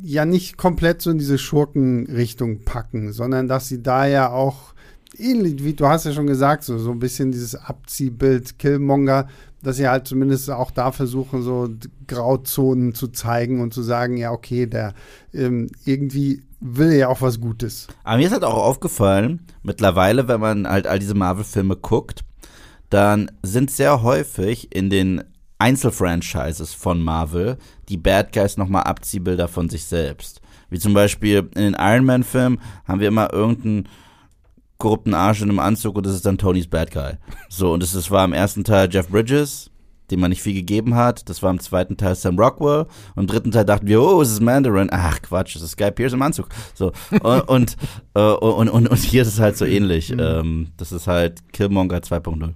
ja 0.00 0.24
nicht 0.24 0.56
komplett 0.56 1.02
so 1.02 1.10
in 1.10 1.18
diese 1.18 1.38
Schurkenrichtung 1.38 2.64
packen, 2.64 3.12
sondern 3.12 3.48
dass 3.48 3.68
sie 3.68 3.82
da 3.82 4.06
ja 4.06 4.30
auch 4.30 4.74
ähnlich 5.18 5.64
wie 5.64 5.74
du 5.74 5.86
hast 5.86 6.04
ja 6.04 6.12
schon 6.12 6.26
gesagt, 6.26 6.64
so, 6.64 6.78
so 6.78 6.90
ein 6.90 6.98
bisschen 6.98 7.32
dieses 7.32 7.54
Abziehbild 7.54 8.58
Killmonger, 8.58 9.28
dass 9.62 9.76
sie 9.76 9.88
halt 9.88 10.06
zumindest 10.06 10.50
auch 10.50 10.70
da 10.70 10.92
versuchen, 10.92 11.42
so 11.42 11.68
Grauzonen 12.06 12.94
zu 12.94 13.08
zeigen 13.08 13.60
und 13.60 13.72
zu 13.72 13.82
sagen, 13.82 14.16
ja, 14.16 14.32
okay, 14.32 14.66
der 14.66 14.94
ähm, 15.32 15.68
irgendwie 15.84 16.42
will 16.62 16.92
ja 16.92 17.08
auch 17.08 17.20
was 17.20 17.40
Gutes. 17.40 17.88
Aber 18.04 18.18
mir 18.18 18.26
ist 18.26 18.32
halt 18.32 18.44
auch 18.44 18.56
aufgefallen, 18.56 19.46
mittlerweile, 19.62 20.28
wenn 20.28 20.40
man 20.40 20.68
halt 20.68 20.86
all 20.86 20.98
diese 20.98 21.14
Marvel-Filme 21.14 21.76
guckt, 21.76 22.24
dann 22.88 23.30
sind 23.42 23.70
sehr 23.70 24.02
häufig 24.02 24.74
in 24.74 24.90
den 24.90 25.24
Einzelfranchises 25.58 26.74
von 26.74 27.02
Marvel 27.02 27.56
die 27.88 27.96
Bad 27.96 28.32
Guys 28.32 28.56
nochmal 28.56 28.84
Abziehbilder 28.84 29.48
von 29.48 29.68
sich 29.68 29.84
selbst. 29.84 30.40
Wie 30.70 30.78
zum 30.78 30.94
Beispiel 30.94 31.48
in 31.54 31.62
den 31.62 31.76
Iron 31.78 32.04
Man-Filmen 32.04 32.60
haben 32.84 33.00
wir 33.00 33.08
immer 33.08 33.32
irgendeinen 33.32 33.88
korrupten 34.78 35.14
Arsch 35.14 35.42
in 35.42 35.48
einem 35.48 35.58
Anzug 35.60 35.96
und 35.96 36.06
das 36.06 36.14
ist 36.14 36.26
dann 36.26 36.38
Tonys 36.38 36.66
Bad 36.66 36.90
Guy. 36.90 37.12
So, 37.48 37.72
und 37.72 37.82
das, 37.82 37.92
das 37.92 38.10
war 38.10 38.24
im 38.24 38.32
ersten 38.32 38.64
Teil 38.64 38.88
Jeff 38.90 39.08
Bridges, 39.08 39.70
dem 40.12 40.20
man 40.20 40.30
nicht 40.30 40.42
viel 40.42 40.54
gegeben 40.54 40.94
hat. 40.94 41.28
Das 41.28 41.42
war 41.42 41.50
im 41.50 41.58
zweiten 41.58 41.96
Teil 41.96 42.14
Sam 42.14 42.38
Rockwell. 42.38 42.86
Und 43.14 43.22
im 43.22 43.26
dritten 43.26 43.50
Teil 43.50 43.64
dachten 43.64 43.86
wir, 43.86 44.00
oh, 44.00 44.22
es 44.22 44.30
ist 44.30 44.40
Mandarin. 44.40 44.88
Ach, 44.92 45.20
Quatsch, 45.22 45.56
es 45.56 45.62
ist 45.62 45.76
Guy 45.76 45.90
Pierce 45.90 46.12
im 46.12 46.22
Anzug. 46.22 46.48
So, 46.74 46.92
und, 47.22 47.40
und, 47.48 47.76
äh, 48.14 48.20
und, 48.20 48.68
und, 48.68 48.86
und, 48.86 48.98
hier 48.98 49.22
ist 49.22 49.28
es 49.28 49.40
halt 49.40 49.56
so 49.56 49.64
ähnlich. 49.64 50.10
Mhm. 50.10 50.20
Ähm, 50.20 50.68
das 50.76 50.92
ist 50.92 51.06
halt 51.06 51.52
Killmonger 51.52 51.98
2.0. 51.98 52.52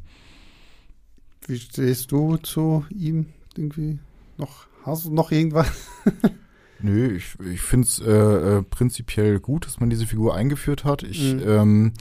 Wie 1.49 1.59
stehst 1.59 2.13
du 2.13 2.37
zu 2.37 2.85
ihm 2.91 3.27
irgendwie? 3.57 3.99
Noch, 4.37 4.67
hast 4.85 5.07
du 5.07 5.15
noch 5.15 5.33
irgendwas? 5.33 5.69
Nö, 6.81 7.17
ich, 7.17 7.37
ich 7.53 7.61
finde 7.63 7.87
es 7.87 7.99
äh, 8.01 8.11
äh, 8.59 8.63
prinzipiell 8.63 9.41
gut, 9.41 9.67
dass 9.67 9.81
man 9.81 9.89
diese 9.89 10.07
Figur 10.07 10.35
eingeführt 10.35 10.85
hat. 10.85 11.03
Ich 11.03 11.35
mhm. 11.35 11.43
ähm, 11.47 11.93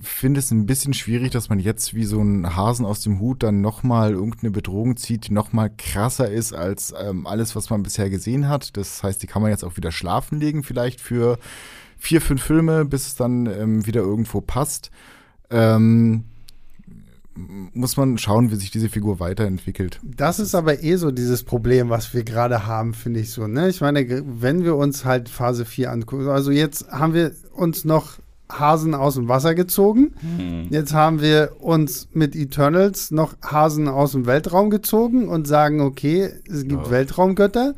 finde 0.00 0.40
es 0.40 0.50
ein 0.50 0.66
bisschen 0.66 0.94
schwierig, 0.94 1.30
dass 1.30 1.48
man 1.48 1.58
jetzt 1.58 1.94
wie 1.94 2.04
so 2.04 2.20
ein 2.20 2.56
Hasen 2.56 2.84
aus 2.84 3.00
dem 3.00 3.20
Hut 3.20 3.42
dann 3.42 3.60
nochmal 3.60 4.12
irgendeine 4.12 4.50
Bedrohung 4.50 4.96
zieht, 4.96 5.28
die 5.28 5.32
nochmal 5.32 5.70
krasser 5.76 6.30
ist 6.30 6.52
als 6.52 6.94
ähm, 6.98 7.26
alles, 7.26 7.56
was 7.56 7.70
man 7.70 7.82
bisher 7.82 8.10
gesehen 8.10 8.48
hat. 8.48 8.76
Das 8.76 9.02
heißt, 9.02 9.22
die 9.22 9.26
kann 9.26 9.42
man 9.42 9.50
jetzt 9.50 9.64
auch 9.64 9.76
wieder 9.76 9.92
schlafen 9.92 10.40
legen, 10.40 10.62
vielleicht 10.62 11.00
für 11.00 11.38
vier, 11.98 12.20
fünf 12.20 12.42
Filme, 12.42 12.84
bis 12.84 13.06
es 13.06 13.14
dann 13.14 13.46
ähm, 13.46 13.86
wieder 13.86 14.00
irgendwo 14.00 14.40
passt. 14.40 14.90
Ähm, 15.50 16.24
muss 17.34 17.96
man 17.96 18.16
schauen, 18.18 18.50
wie 18.50 18.56
sich 18.56 18.70
diese 18.70 18.88
Figur 18.88 19.20
weiterentwickelt. 19.20 20.00
Das 20.02 20.38
ist 20.38 20.54
aber 20.54 20.82
eh 20.82 20.96
so 20.96 21.10
dieses 21.10 21.42
Problem, 21.42 21.90
was 21.90 22.14
wir 22.14 22.24
gerade 22.24 22.66
haben, 22.66 22.94
finde 22.94 23.20
ich 23.20 23.30
so. 23.30 23.46
Ne? 23.46 23.68
Ich 23.68 23.80
meine, 23.80 24.24
wenn 24.40 24.64
wir 24.64 24.76
uns 24.76 25.04
halt 25.04 25.28
Phase 25.28 25.64
4 25.64 25.92
angucken, 25.92 26.28
also 26.28 26.50
jetzt 26.50 26.88
haben 26.90 27.12
wir 27.12 27.32
uns 27.52 27.84
noch 27.84 28.18
Hasen 28.50 28.94
aus 28.94 29.14
dem 29.14 29.28
Wasser 29.28 29.54
gezogen. 29.54 30.14
Mhm. 30.22 30.68
Jetzt 30.70 30.94
haben 30.94 31.20
wir 31.20 31.52
uns 31.60 32.08
mit 32.12 32.36
Eternals 32.36 33.10
noch 33.10 33.34
Hasen 33.42 33.88
aus 33.88 34.12
dem 34.12 34.26
Weltraum 34.26 34.70
gezogen 34.70 35.28
und 35.28 35.46
sagen, 35.46 35.80
okay, 35.80 36.30
es 36.48 36.64
gibt 36.64 36.86
oh. 36.86 36.90
Weltraumgötter. 36.90 37.74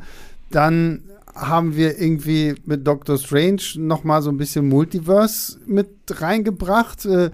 Dann 0.51 1.03
haben 1.35 1.77
wir 1.77 1.99
irgendwie 1.99 2.55
mit 2.64 2.87
Doctor 2.87 3.16
Strange 3.16 3.62
noch 3.77 4.05
mal 4.05 4.23
so 4.23 4.31
ein 4.31 4.37
bisschen 4.37 4.69
Multiverse 4.69 5.59
mit 5.66 5.89
reingebracht. 6.09 7.07
Äh, 7.07 7.31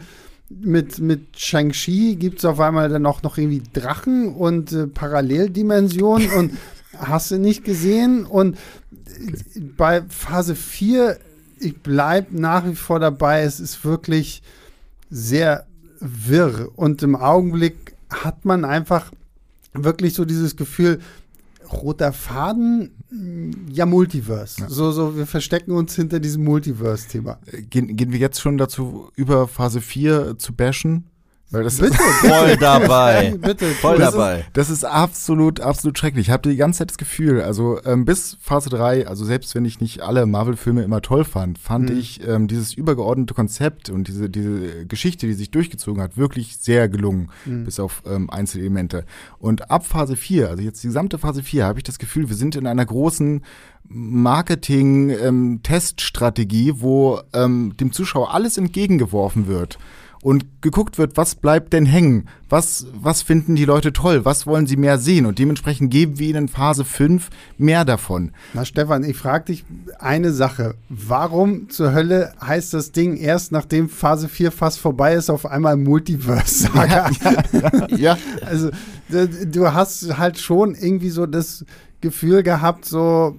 mit, 0.51 0.99
mit 0.99 1.39
Shang-Chi 1.39 2.17
gibt 2.17 2.39
es 2.39 2.45
auf 2.45 2.61
einmal 2.61 2.89
dann 2.89 3.07
auch 3.07 3.23
noch 3.23 3.39
irgendwie 3.39 3.63
Drachen 3.73 4.35
und 4.35 4.73
äh, 4.73 4.87
Paralleldimensionen 4.87 6.31
und 6.31 6.53
hast 6.99 7.31
du 7.31 7.39
nicht 7.39 7.65
gesehen. 7.65 8.25
Und 8.27 8.57
äh, 8.57 9.61
bei 9.77 10.03
Phase 10.09 10.55
4, 10.55 11.19
ich 11.65 11.81
bleibe 11.81 12.39
nach 12.39 12.67
wie 12.67 12.75
vor 12.75 13.01
dabei, 13.01 13.43
es 13.43 13.61
ist 13.61 13.85
wirklich 13.85 14.43
sehr 15.11 15.67
wirr. 16.01 16.71
Und 16.77 17.03
im 17.03 17.17
Augenblick 17.17 17.95
hat 18.11 18.45
man 18.45 18.65
einfach 18.65 19.13
wirklich 19.73 20.15
so 20.15 20.25
dieses 20.25 20.57
Gefühl, 20.57 21.01
roter 21.73 22.13
Faden, 22.13 22.91
ja, 23.71 23.87
Multiverse. 23.87 24.63
Ja. 24.63 24.69
So, 24.69 24.93
so, 24.93 25.17
wir 25.17 25.27
verstecken 25.27 25.73
uns 25.73 25.95
hinter 25.95 26.21
diesem 26.21 26.45
Multiverse-Thema. 26.45 27.39
Äh, 27.47 27.63
gehen, 27.63 27.97
gehen 27.97 28.13
wir 28.13 28.19
jetzt 28.19 28.41
schon 28.41 28.59
dazu 28.59 29.11
über 29.17 29.49
Phase 29.49 29.81
4 29.81 30.39
zu 30.39 30.55
bashen? 30.55 31.05
Weil 31.55 31.63
das 31.63 31.79
bitte, 31.79 31.95
ist 31.95 32.01
voll 32.29 32.57
dabei. 32.57 33.37
bitte, 33.41 33.67
voll 33.67 33.99
das 33.99 34.11
dabei. 34.13 34.41
Ist, 34.41 34.47
das 34.55 34.71
ist 34.71 34.85
absolut, 34.85 35.61
absolut 35.61 35.97
schrecklich. 35.97 36.27
Ich 36.27 36.33
habe 36.33 36.51
die 36.51 36.57
ganze 36.57 36.79
Zeit 36.79 36.91
das 36.91 36.99
Gefühl, 36.99 37.43
also 37.43 37.79
ähm, 37.85 38.05
bis 38.05 38.37
Phase 38.41 38.71
3, 38.71 39.07
also 39.07 39.25
selbst 39.25 39.55
wenn 39.55 39.65
ich 39.65 39.81
nicht 39.81 40.01
alle 40.01 40.27
Marvel-Filme 40.27 40.83
immer 40.83 41.01
toll 41.01 41.23
fand, 41.25 41.61
fand 41.61 41.91
mhm. 41.91 41.97
ich 41.97 42.27
ähm, 42.27 42.49
dieses 42.49 42.75
übergeordnete 42.75 43.35
Konzept 43.35 43.89
und 43.89 44.09
diese, 44.09 44.29
diese 44.29 44.85
Geschichte, 44.87 45.29
die 45.29 45.35
sich 45.35 45.53
durchgezogen 45.53 46.03
hat, 46.03 46.17
wirklich 46.17 46.57
sehr 46.57 46.89
gelungen, 46.89 47.31
mhm. 47.45 47.65
bis 47.65 47.79
auf 47.79 48.03
ähm, 48.05 48.29
Einzelelemente. 48.31 49.05
Und 49.39 49.71
ab 49.71 49.87
Phase 49.87 50.17
4, 50.17 50.51
also 50.51 50.61
jetzt 50.61 50.83
die 50.83 50.89
gesamte 50.89 51.19
Phase 51.19 51.45
4, 51.45 51.67
habe 51.67 51.79
ich 51.79 51.85
das 51.85 52.01
Gefühl, 52.01 52.29
wir 52.29 52.37
sind 52.37 52.57
in 52.57 52.67
einer 52.67 52.85
großen 52.85 53.45
Marketing-Teststrategie, 53.87 56.71
ähm, 56.71 56.81
wo 56.81 57.21
ähm, 57.33 57.75
dem 57.79 57.93
Zuschauer 57.93 58.35
alles 58.35 58.59
entgegengeworfen 58.59 59.47
wird 59.47 59.79
und 60.25 60.63
geguckt 60.63 60.97
wird, 60.97 61.19
was 61.19 61.35
bleibt 61.35 61.75
denn 61.75 61.85
hängen? 61.85 62.31
Was, 62.49 62.87
was 62.95 63.21
finden 63.21 63.57
die 63.57 63.67
Leute 63.67 63.93
toll? 63.93 64.25
Was 64.25 64.47
wollen 64.47 64.67
sie 64.67 64.79
mehr 64.79 64.97
sehen? 64.97 65.27
Und 65.27 65.39
dementsprechend 65.39 65.91
geben 65.91 66.19
wir 66.19 66.31
ihnen 66.31 66.49
Phase 66.49 66.87
5 66.87 67.29
mehr 67.59 67.85
davon. 67.85 68.33
Na, 68.55 68.65
Stefan, 68.65 69.05
ich 69.05 69.19
frage 69.19 69.45
dich 69.45 69.67
eine 69.99 70.33
Sache. 70.33 70.77
Warum 70.89 71.69
zur 71.69 71.93
Hölle 71.93 72.33
heißt 72.41 72.73
das 72.73 72.91
Ding 72.93 73.19
erst 73.19 73.53
nachdem 73.53 73.91
Phase 73.91 74.31
4 74.31 74.51
fast 74.51 74.79
vorbei 74.79 75.13
ist, 75.13 75.29
auf 75.29 75.45
einmal 75.45 75.77
Multiverse-Saga? 75.77 77.11
Ja, 77.25 77.73
ja, 77.91 77.97
ja. 77.97 78.19
also, 78.47 78.71
du 79.11 79.73
hast 79.75 80.17
halt 80.17 80.39
schon 80.39 80.75
irgendwie 80.75 81.11
so 81.11 81.27
das 81.27 81.67
Gefühl 82.01 82.43
gehabt, 82.43 82.87
so, 82.87 83.37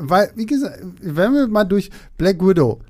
weil, 0.00 0.32
wie 0.34 0.46
gesagt, 0.46 0.80
wenn 1.00 1.34
wir 1.34 1.46
mal 1.46 1.64
durch 1.64 1.90
Black 2.18 2.44
Widow, 2.44 2.80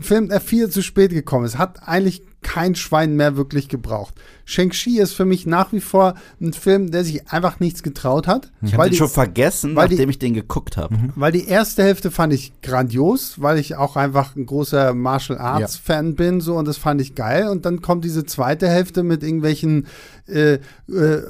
Film, 0.00 0.28
der 0.28 0.40
viel 0.40 0.68
zu 0.68 0.82
spät 0.82 1.10
gekommen 1.10 1.46
ist, 1.46 1.58
hat 1.58 1.88
eigentlich 1.88 2.22
kein 2.42 2.74
Schwein 2.74 3.16
mehr 3.16 3.36
wirklich 3.36 3.68
gebraucht. 3.68 4.14
Shang-Chi 4.44 4.98
ist 4.98 5.12
für 5.12 5.24
mich 5.24 5.46
nach 5.46 5.72
wie 5.72 5.80
vor 5.80 6.14
ein 6.40 6.52
Film, 6.52 6.90
der 6.90 7.04
sich 7.04 7.28
einfach 7.28 7.60
nichts 7.60 7.82
getraut 7.82 8.26
hat. 8.26 8.50
Ich 8.60 8.74
habe 8.74 8.90
den 8.90 8.96
schon 8.96 9.08
vergessen, 9.08 9.74
nachdem 9.74 9.98
die, 9.98 10.10
ich 10.10 10.18
den 10.18 10.34
geguckt 10.34 10.76
habe. 10.76 10.94
Mhm. 10.94 11.12
Weil 11.14 11.32
die 11.32 11.46
erste 11.46 11.82
Hälfte 11.82 12.10
fand 12.10 12.32
ich 12.32 12.52
grandios, 12.60 13.40
weil 13.40 13.58
ich 13.58 13.76
auch 13.76 13.96
einfach 13.96 14.36
ein 14.36 14.46
großer 14.46 14.94
Martial 14.94 15.38
Arts 15.38 15.74
ja. 15.76 15.94
Fan 15.94 16.14
bin, 16.16 16.40
so 16.40 16.56
und 16.56 16.66
das 16.66 16.76
fand 16.76 17.00
ich 17.00 17.14
geil. 17.14 17.48
Und 17.48 17.64
dann 17.64 17.80
kommt 17.80 18.04
diese 18.04 18.26
zweite 18.26 18.68
Hälfte 18.68 19.02
mit 19.02 19.22
irgendwelchen 19.22 19.86
äh, 20.26 20.54
äh, 20.54 21.22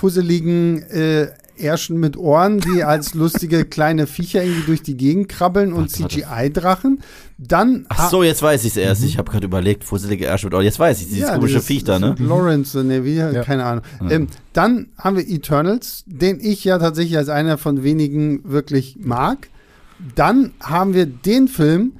fusseligen 0.00 0.82
äh, 0.82 1.28
Ärschen 1.60 1.98
mit 1.98 2.16
Ohren, 2.16 2.60
die 2.60 2.82
als 2.84 3.14
lustige 3.14 3.64
kleine 3.64 4.06
Viecher 4.06 4.42
irgendwie 4.42 4.66
durch 4.66 4.82
die 4.82 4.96
Gegend 4.96 5.28
krabbeln 5.28 5.72
und 5.72 5.90
CGI-Drachen. 5.90 7.00
Dann 7.38 7.86
Ach 7.88 8.10
so, 8.10 8.22
jetzt 8.22 8.42
weiß 8.42 8.64
ich 8.64 8.70
es 8.72 8.76
erst. 8.76 9.02
Ich 9.04 9.18
habe 9.18 9.30
gerade 9.30 9.46
überlegt, 9.46 9.84
fusselige 9.84 10.26
Ärsche 10.26 10.46
mit 10.46 10.54
Ohren. 10.54 10.64
Jetzt 10.64 10.78
weiß 10.78 11.00
ich, 11.00 11.06
dieses 11.08 11.20
Ja, 11.28 11.34
komische 11.34 11.54
dieses- 11.54 11.66
Viech 11.66 11.84
da, 11.84 11.98
ne? 11.98 12.14
Lawrence, 12.18 12.82
ne, 12.84 13.04
wie, 13.04 13.16
keine 13.44 13.64
Ahnung. 13.64 13.84
Ähm, 14.10 14.26
dann 14.52 14.88
haben 14.98 15.16
wir 15.16 15.28
Eternals, 15.28 16.04
den 16.06 16.38
ich 16.40 16.64
ja 16.64 16.78
tatsächlich 16.78 17.16
als 17.16 17.28
einer 17.28 17.56
von 17.58 17.82
wenigen 17.82 18.40
wirklich 18.50 18.96
mag. 19.00 19.48
Dann 20.14 20.52
haben 20.60 20.94
wir 20.94 21.06
den 21.06 21.48
Film, 21.48 21.92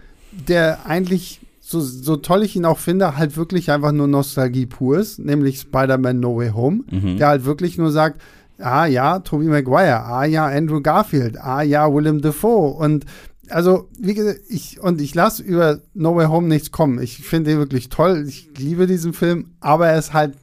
der 0.48 0.86
eigentlich, 0.86 1.40
so, 1.60 1.80
so 1.80 2.16
toll 2.16 2.42
ich 2.42 2.56
ihn 2.56 2.64
auch 2.64 2.78
finde, 2.78 3.16
halt 3.16 3.36
wirklich 3.36 3.70
einfach 3.70 3.92
nur 3.92 4.08
Nostalgie 4.08 4.66
pur 4.66 4.98
ist, 4.98 5.18
nämlich 5.18 5.60
Spider-Man 5.60 6.18
No 6.18 6.36
Way 6.36 6.50
Home, 6.50 6.80
der 6.90 7.28
halt 7.28 7.44
wirklich 7.44 7.78
nur 7.78 7.92
sagt, 7.92 8.20
ah 8.60 8.86
ja, 8.86 9.18
Tobey 9.20 9.46
Maguire, 9.46 10.04
ah 10.04 10.24
ja, 10.24 10.46
Andrew 10.46 10.80
Garfield, 10.80 11.38
ah 11.38 11.62
ja, 11.62 11.92
Willem 11.92 12.20
Dafoe 12.20 12.74
und 12.74 13.06
also, 13.50 13.88
wie 13.98 14.14
gesagt, 14.14 14.40
ich, 14.48 14.80
und 14.80 15.00
ich 15.00 15.14
lasse 15.14 15.42
über 15.42 15.80
No 15.94 16.14
Way 16.14 16.26
Home 16.26 16.48
nichts 16.48 16.70
kommen. 16.70 17.02
Ich 17.02 17.18
finde 17.18 17.52
ihn 17.52 17.58
wirklich 17.58 17.88
toll. 17.88 18.24
Ich 18.28 18.48
liebe 18.56 18.86
diesen 18.86 19.12
Film, 19.12 19.50
aber 19.60 19.88
er 19.88 19.98
ist 19.98 20.12
halt, 20.12 20.34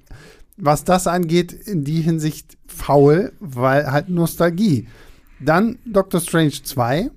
was 0.58 0.84
das 0.84 1.08
angeht, 1.08 1.54
in 1.54 1.84
die 1.84 2.02
Hinsicht 2.02 2.58
faul, 2.68 3.32
weil 3.40 3.92
halt 3.92 4.10
Nostalgie. 4.10 4.88
Dann 5.40 5.78
Doctor 5.86 6.20
Strange 6.20 6.64
2, 6.64 7.10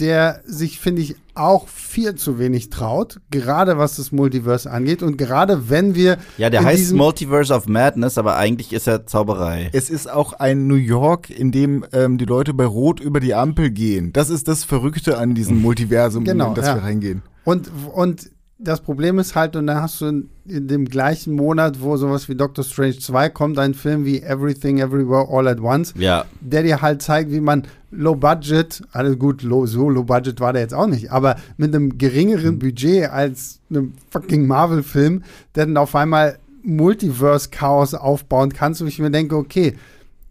der 0.00 0.40
sich, 0.46 0.80
finde 0.80 1.02
ich, 1.02 1.16
auch 1.34 1.68
viel 1.68 2.14
zu 2.16 2.38
wenig 2.38 2.70
traut, 2.70 3.20
gerade 3.30 3.78
was 3.78 3.96
das 3.96 4.12
Multiverse 4.12 4.70
angeht. 4.70 5.02
Und 5.02 5.16
gerade 5.16 5.70
wenn 5.70 5.94
wir. 5.94 6.18
Ja, 6.38 6.50
der 6.50 6.64
heißt 6.64 6.92
Multiverse 6.92 7.52
of 7.54 7.66
Madness, 7.66 8.18
aber 8.18 8.36
eigentlich 8.36 8.72
ist 8.72 8.86
er 8.86 9.06
Zauberei. 9.06 9.70
Es 9.72 9.90
ist 9.90 10.10
auch 10.10 10.32
ein 10.34 10.66
New 10.66 10.74
York, 10.74 11.30
in 11.30 11.52
dem 11.52 11.84
ähm, 11.92 12.18
die 12.18 12.24
Leute 12.24 12.54
bei 12.54 12.64
Rot 12.66 13.00
über 13.00 13.20
die 13.20 13.34
Ampel 13.34 13.70
gehen. 13.70 14.12
Das 14.12 14.30
ist 14.30 14.48
das 14.48 14.64
Verrückte 14.64 15.18
an 15.18 15.34
diesem 15.34 15.60
Multiversum, 15.62 16.24
Genau, 16.24 16.48
in 16.48 16.54
das 16.54 16.66
ja. 16.66 16.74
wir 16.76 16.82
reingehen. 16.82 17.22
Und, 17.44 17.70
und 17.94 18.30
das 18.62 18.80
Problem 18.80 19.18
ist 19.18 19.34
halt, 19.34 19.56
und 19.56 19.66
dann 19.66 19.80
hast 19.80 20.00
du 20.00 20.06
in, 20.06 20.28
in 20.46 20.68
dem 20.68 20.84
gleichen 20.84 21.34
Monat, 21.34 21.80
wo 21.80 21.96
sowas 21.96 22.28
wie 22.28 22.34
Doctor 22.34 22.62
Strange 22.64 22.98
2 22.98 23.30
kommt, 23.30 23.58
ein 23.58 23.74
Film 23.74 24.04
wie 24.04 24.20
Everything 24.20 24.78
Everywhere 24.78 25.26
All 25.30 25.48
at 25.48 25.60
Once, 25.60 25.94
Ja, 25.96 26.24
der 26.40 26.62
dir 26.62 26.82
halt 26.82 27.02
zeigt, 27.02 27.30
wie 27.30 27.40
man 27.40 27.66
Low 27.90 28.14
Budget, 28.14 28.82
alles 28.92 29.18
gut, 29.18 29.42
low, 29.42 29.66
so 29.66 29.88
Low 29.88 30.04
Budget 30.04 30.40
war 30.40 30.52
der 30.52 30.62
jetzt 30.62 30.74
auch 30.74 30.86
nicht, 30.86 31.10
aber 31.10 31.36
mit 31.56 31.74
einem 31.74 31.98
geringeren 31.98 32.58
Budget 32.58 33.10
als 33.10 33.60
einem 33.70 33.94
fucking 34.10 34.46
Marvel-Film, 34.46 35.22
der 35.54 35.66
dann 35.66 35.76
auf 35.76 35.94
einmal 35.94 36.38
Multiverse-Chaos 36.62 37.94
aufbauen 37.94 38.52
kannst, 38.52 38.82
wo 38.82 38.86
ich 38.86 38.98
mir 38.98 39.10
denke, 39.10 39.36
okay, 39.36 39.76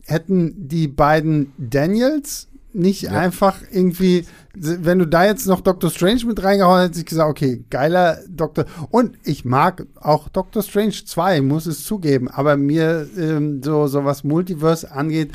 hätten 0.05 0.67
die 0.67 0.87
beiden 0.87 1.51
Daniels 1.57 2.48
nicht 2.71 3.09
einfach 3.09 3.61
irgendwie, 3.71 4.25
wenn 4.53 4.99
du 4.99 5.07
da 5.07 5.25
jetzt 5.25 5.47
noch 5.47 5.61
Doctor 5.61 5.89
Strange 5.89 6.25
mit 6.25 6.43
reingehauen 6.43 6.81
hättest, 6.81 6.99
ich 6.99 7.05
gesagt, 7.05 7.29
okay, 7.29 7.63
geiler 7.69 8.19
Doctor. 8.27 8.65
Und 8.91 9.17
ich 9.23 9.45
mag 9.45 9.87
auch 9.99 10.29
Doctor 10.29 10.61
Strange 10.61 10.93
2, 11.05 11.41
muss 11.41 11.65
es 11.65 11.83
zugeben, 11.83 12.27
aber 12.27 12.57
mir 12.57 13.09
ähm, 13.17 13.61
so, 13.63 13.87
so 13.87 14.05
was 14.05 14.23
Multiverse 14.23 14.91
angeht, 14.91 15.31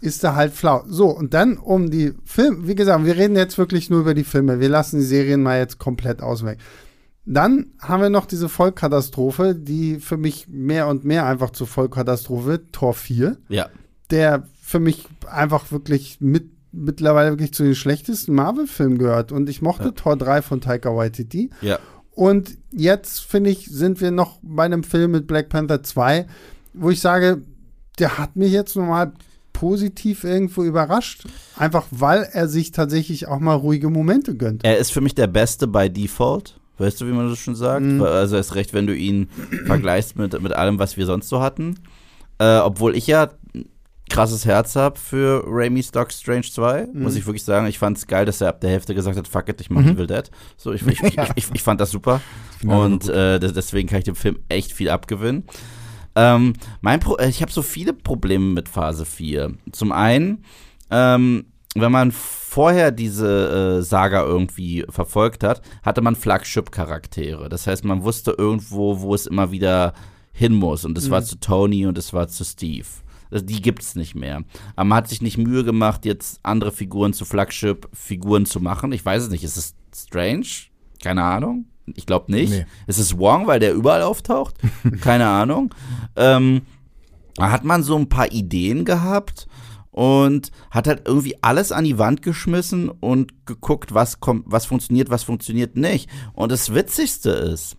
ist 0.00 0.24
da 0.24 0.34
halt 0.34 0.52
flau. 0.52 0.84
So, 0.88 1.08
und 1.08 1.34
dann 1.34 1.58
um 1.58 1.90
die 1.90 2.14
Filme, 2.24 2.66
wie 2.66 2.74
gesagt, 2.74 3.04
wir 3.04 3.16
reden 3.16 3.36
jetzt 3.36 3.58
wirklich 3.58 3.90
nur 3.90 4.00
über 4.00 4.14
die 4.14 4.24
Filme, 4.24 4.60
wir 4.60 4.68
lassen 4.68 4.98
die 4.98 5.04
Serien 5.04 5.42
mal 5.42 5.58
jetzt 5.58 5.78
komplett 5.78 6.22
ausweg. 6.22 6.58
Dann 7.26 7.72
haben 7.78 8.02
wir 8.02 8.10
noch 8.10 8.24
diese 8.24 8.48
Vollkatastrophe, 8.48 9.54
die 9.54 10.00
für 10.00 10.16
mich 10.16 10.48
mehr 10.48 10.86
und 10.86 11.04
mehr 11.04 11.26
einfach 11.26 11.50
zur 11.50 11.66
Vollkatastrophe 11.66 12.46
wird, 12.46 12.72
Tor 12.72 12.94
4 12.94 13.36
ja. 13.48 13.68
der 14.10 14.44
für 14.62 14.80
mich 14.80 15.06
einfach 15.26 15.70
wirklich 15.72 16.18
mit, 16.20 16.50
mittlerweile 16.78 17.30
wirklich 17.30 17.52
zu 17.52 17.64
den 17.64 17.74
schlechtesten 17.74 18.34
Marvel-Filmen 18.34 18.98
gehört. 18.98 19.32
Und 19.32 19.48
ich 19.48 19.62
mochte 19.62 19.94
Tor 19.94 20.16
3 20.16 20.42
von 20.42 20.60
Taika 20.60 20.94
Waititi. 20.94 21.50
Ja. 21.60 21.78
Und 22.12 22.58
jetzt, 22.72 23.20
finde 23.20 23.50
ich, 23.50 23.66
sind 23.66 24.00
wir 24.00 24.10
noch 24.10 24.40
bei 24.42 24.64
einem 24.64 24.82
Film 24.82 25.12
mit 25.12 25.26
Black 25.26 25.48
Panther 25.48 25.82
2, 25.82 26.26
wo 26.74 26.90
ich 26.90 27.00
sage, 27.00 27.42
der 27.98 28.18
hat 28.18 28.36
mich 28.36 28.52
jetzt 28.52 28.76
nochmal 28.76 29.12
positiv 29.52 30.24
irgendwo 30.24 30.62
überrascht. 30.62 31.26
Einfach 31.56 31.86
weil 31.90 32.28
er 32.32 32.48
sich 32.48 32.70
tatsächlich 32.70 33.28
auch 33.28 33.40
mal 33.40 33.54
ruhige 33.54 33.90
Momente 33.90 34.36
gönnt. 34.36 34.64
Er 34.64 34.78
ist 34.78 34.92
für 34.92 35.00
mich 35.00 35.14
der 35.14 35.26
Beste 35.26 35.66
bei 35.66 35.88
Default. 35.88 36.58
Weißt 36.78 37.00
du, 37.00 37.06
wie 37.06 37.12
man 37.12 37.28
das 37.28 37.38
schon 37.38 37.56
sagt? 37.56 37.84
Mhm. 37.84 38.02
Also 38.02 38.36
erst 38.36 38.54
recht, 38.54 38.72
wenn 38.72 38.86
du 38.86 38.94
ihn 38.94 39.28
vergleichst 39.66 40.16
mit, 40.16 40.40
mit 40.40 40.52
allem, 40.52 40.78
was 40.78 40.96
wir 40.96 41.06
sonst 41.06 41.28
so 41.28 41.40
hatten. 41.40 41.74
Äh, 42.38 42.58
obwohl 42.58 42.96
ich 42.96 43.08
ja 43.08 43.30
krasses 44.08 44.44
Herz 44.44 44.74
habe 44.76 44.98
für 44.98 45.44
Raimi's 45.46 45.90
Doc 45.90 46.12
Strange 46.12 46.42
2, 46.50 46.86
Mhm. 46.92 47.02
muss 47.02 47.14
ich 47.16 47.26
wirklich 47.26 47.44
sagen. 47.44 47.66
Ich 47.66 47.78
fand 47.78 47.96
es 47.98 48.06
geil, 48.06 48.24
dass 48.26 48.40
er 48.40 48.48
ab 48.48 48.60
der 48.60 48.70
Hälfte 48.70 48.94
gesagt 48.94 49.16
hat, 49.16 49.28
fuck 49.28 49.48
it, 49.48 49.60
ich 49.60 49.70
mach 49.70 49.82
Evil 49.82 50.06
Dead. 50.06 50.30
So, 50.56 50.72
ich, 50.72 50.86
ich, 50.86 51.00
ich, 51.02 51.16
ich, 51.36 51.46
ich 51.54 51.62
fand 51.62 51.80
das 51.80 51.90
super. 51.90 52.20
Und 52.66 53.08
äh, 53.08 53.38
des- 53.38 53.52
deswegen 53.52 53.88
kann 53.88 53.98
ich 53.98 54.04
dem 54.04 54.16
Film 54.16 54.38
echt 54.48 54.72
viel 54.72 54.90
abgewinnen. 54.90 55.44
Ähm, 56.16 56.54
mein 56.80 56.98
Pro 57.00 57.16
äh, 57.16 57.28
ich 57.28 57.42
habe 57.42 57.52
so 57.52 57.62
viele 57.62 57.92
Probleme 57.92 58.44
mit 58.46 58.68
Phase 58.68 59.04
4. 59.04 59.52
Zum 59.72 59.92
einen, 59.92 60.42
ähm, 60.90 61.44
wenn 61.76 61.92
man 61.92 62.10
vorher 62.12 62.90
diese 62.90 63.78
äh, 63.78 63.82
Saga 63.82 64.24
irgendwie 64.24 64.84
verfolgt 64.88 65.44
hat, 65.44 65.60
hatte 65.84 66.00
man 66.00 66.16
Flagship-Charaktere. 66.16 67.48
Das 67.48 67.66
heißt, 67.66 67.84
man 67.84 68.02
wusste 68.02 68.34
irgendwo, 68.36 69.00
wo 69.00 69.14
es 69.14 69.26
immer 69.26 69.52
wieder 69.52 69.92
hin 70.32 70.54
muss. 70.54 70.84
Und 70.84 70.96
es 70.98 71.10
war 71.10 71.22
zu 71.22 71.38
Tony 71.38 71.86
und 71.86 71.98
es 71.98 72.12
war 72.12 72.26
zu 72.28 72.44
Steve. 72.44 72.86
Also 73.30 73.44
die 73.44 73.60
gibt's 73.60 73.94
nicht 73.94 74.14
mehr. 74.14 74.42
Aber 74.76 74.84
man 74.84 74.98
hat 74.98 75.08
sich 75.08 75.22
nicht 75.22 75.38
Mühe 75.38 75.64
gemacht, 75.64 76.04
jetzt 76.04 76.40
andere 76.42 76.72
Figuren 76.72 77.12
zu 77.12 77.24
Flagship-Figuren 77.24 78.46
zu 78.46 78.60
machen. 78.60 78.92
Ich 78.92 79.04
weiß 79.04 79.24
es 79.24 79.30
nicht. 79.30 79.44
Ist 79.44 79.56
es 79.56 79.74
strange? 79.94 80.46
Keine 81.02 81.22
Ahnung. 81.22 81.66
Ich 81.94 82.06
glaube 82.06 82.32
nicht. 82.32 82.50
Nee. 82.50 82.66
Ist 82.86 82.98
es 82.98 83.18
Wong, 83.18 83.46
weil 83.46 83.60
der 83.60 83.74
überall 83.74 84.02
auftaucht? 84.02 84.56
Keine 85.00 85.26
Ahnung. 85.26 85.74
Ähm, 86.16 86.62
da 87.36 87.50
hat 87.50 87.64
man 87.64 87.82
so 87.82 87.96
ein 87.96 88.08
paar 88.08 88.32
Ideen 88.32 88.84
gehabt 88.84 89.46
und 89.90 90.50
hat 90.70 90.86
halt 90.86 91.02
irgendwie 91.06 91.36
alles 91.42 91.72
an 91.72 91.84
die 91.84 91.98
Wand 91.98 92.22
geschmissen 92.22 92.88
und 92.88 93.46
geguckt, 93.46 93.94
was 93.94 94.20
kommt, 94.20 94.44
was 94.46 94.66
funktioniert, 94.66 95.10
was 95.10 95.22
funktioniert 95.22 95.76
nicht. 95.76 96.08
Und 96.34 96.52
das 96.52 96.74
Witzigste 96.74 97.30
ist, 97.30 97.76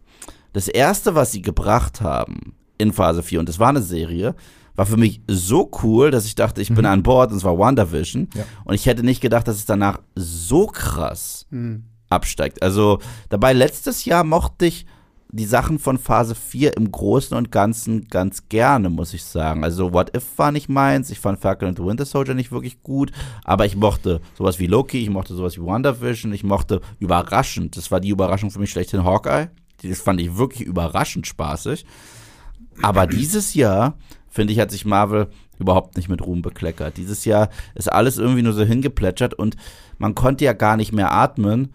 das 0.53 0.67
erste, 0.67 1.15
was 1.15 1.31
sie 1.31 1.41
gebracht 1.41 2.01
haben 2.01 2.55
in 2.77 2.93
Phase 2.93 3.23
4, 3.23 3.41
und 3.41 3.49
das 3.49 3.59
war 3.59 3.69
eine 3.69 3.81
Serie, 3.81 4.35
war 4.79 4.85
für 4.85 4.95
mich 4.95 5.21
so 5.27 5.69
cool, 5.83 6.09
dass 6.09 6.23
ich 6.23 6.35
dachte, 6.35 6.61
ich 6.61 6.73
bin 6.73 6.85
an 6.85 7.03
Bord, 7.03 7.31
und 7.31 7.37
es 7.37 7.43
war 7.43 7.59
WandaVision. 7.59 8.29
Ja. 8.33 8.45
Und 8.63 8.75
ich 8.75 8.85
hätte 8.85 9.03
nicht 9.03 9.19
gedacht, 9.19 9.45
dass 9.45 9.57
es 9.57 9.65
danach 9.65 9.99
so 10.15 10.67
krass 10.67 11.45
absteigt. 12.07 12.63
Also 12.63 12.99
dabei 13.27 13.51
letztes 13.51 14.05
Jahr 14.05 14.23
mochte 14.23 14.67
ich 14.67 14.85
die 15.33 15.43
Sachen 15.43 15.79
von 15.79 15.97
Phase 15.97 16.33
4 16.33 16.77
im 16.77 16.93
Großen 16.93 17.35
und 17.35 17.51
Ganzen 17.51 18.07
ganz 18.07 18.47
gerne, 18.47 18.89
muss 18.89 19.13
ich 19.13 19.25
sagen. 19.25 19.65
Also 19.65 19.91
What 19.91 20.15
If 20.15 20.23
war 20.37 20.53
nicht 20.53 20.69
meins, 20.69 21.09
ich 21.09 21.19
fand 21.19 21.41
Falcon 21.41 21.67
and 21.67 21.77
the 21.77 21.83
Winter 21.83 22.05
Soldier 22.05 22.33
nicht 22.33 22.53
wirklich 22.53 22.81
gut, 22.81 23.11
aber 23.43 23.65
ich 23.65 23.75
mochte 23.75 24.21
sowas 24.37 24.59
wie 24.59 24.67
Loki, 24.67 24.99
ich 25.01 25.09
mochte 25.09 25.35
sowas 25.35 25.57
wie 25.57 25.61
WandaVision, 25.61 26.31
ich 26.31 26.45
mochte 26.45 26.79
überraschend, 26.99 27.75
das 27.75 27.91
war 27.91 27.99
die 27.99 28.09
Überraschung 28.09 28.49
für 28.49 28.59
mich 28.59 28.71
schlechthin 28.71 29.03
Hawkeye, 29.03 29.49
das 29.83 29.99
fand 29.99 30.21
ich 30.21 30.37
wirklich 30.37 30.65
überraschend 30.65 31.27
spaßig. 31.27 31.85
Aber 32.81 33.07
dieses 33.07 33.55
Jahr, 33.55 33.97
finde 34.39 34.53
ich, 34.53 34.59
hat 34.61 34.71
sich 34.71 34.85
Marvel 34.85 35.27
überhaupt 35.57 35.97
nicht 35.97 36.07
mit 36.07 36.25
Ruhm 36.25 36.41
bekleckert. 36.41 36.95
Dieses 36.95 37.25
Jahr 37.25 37.49
ist 37.75 37.91
alles 37.91 38.17
irgendwie 38.17 38.41
nur 38.41 38.53
so 38.53 38.63
hingeplätschert 38.63 39.33
und 39.33 39.57
man 39.97 40.15
konnte 40.15 40.45
ja 40.45 40.53
gar 40.53 40.77
nicht 40.77 40.93
mehr 40.93 41.11
atmen, 41.11 41.73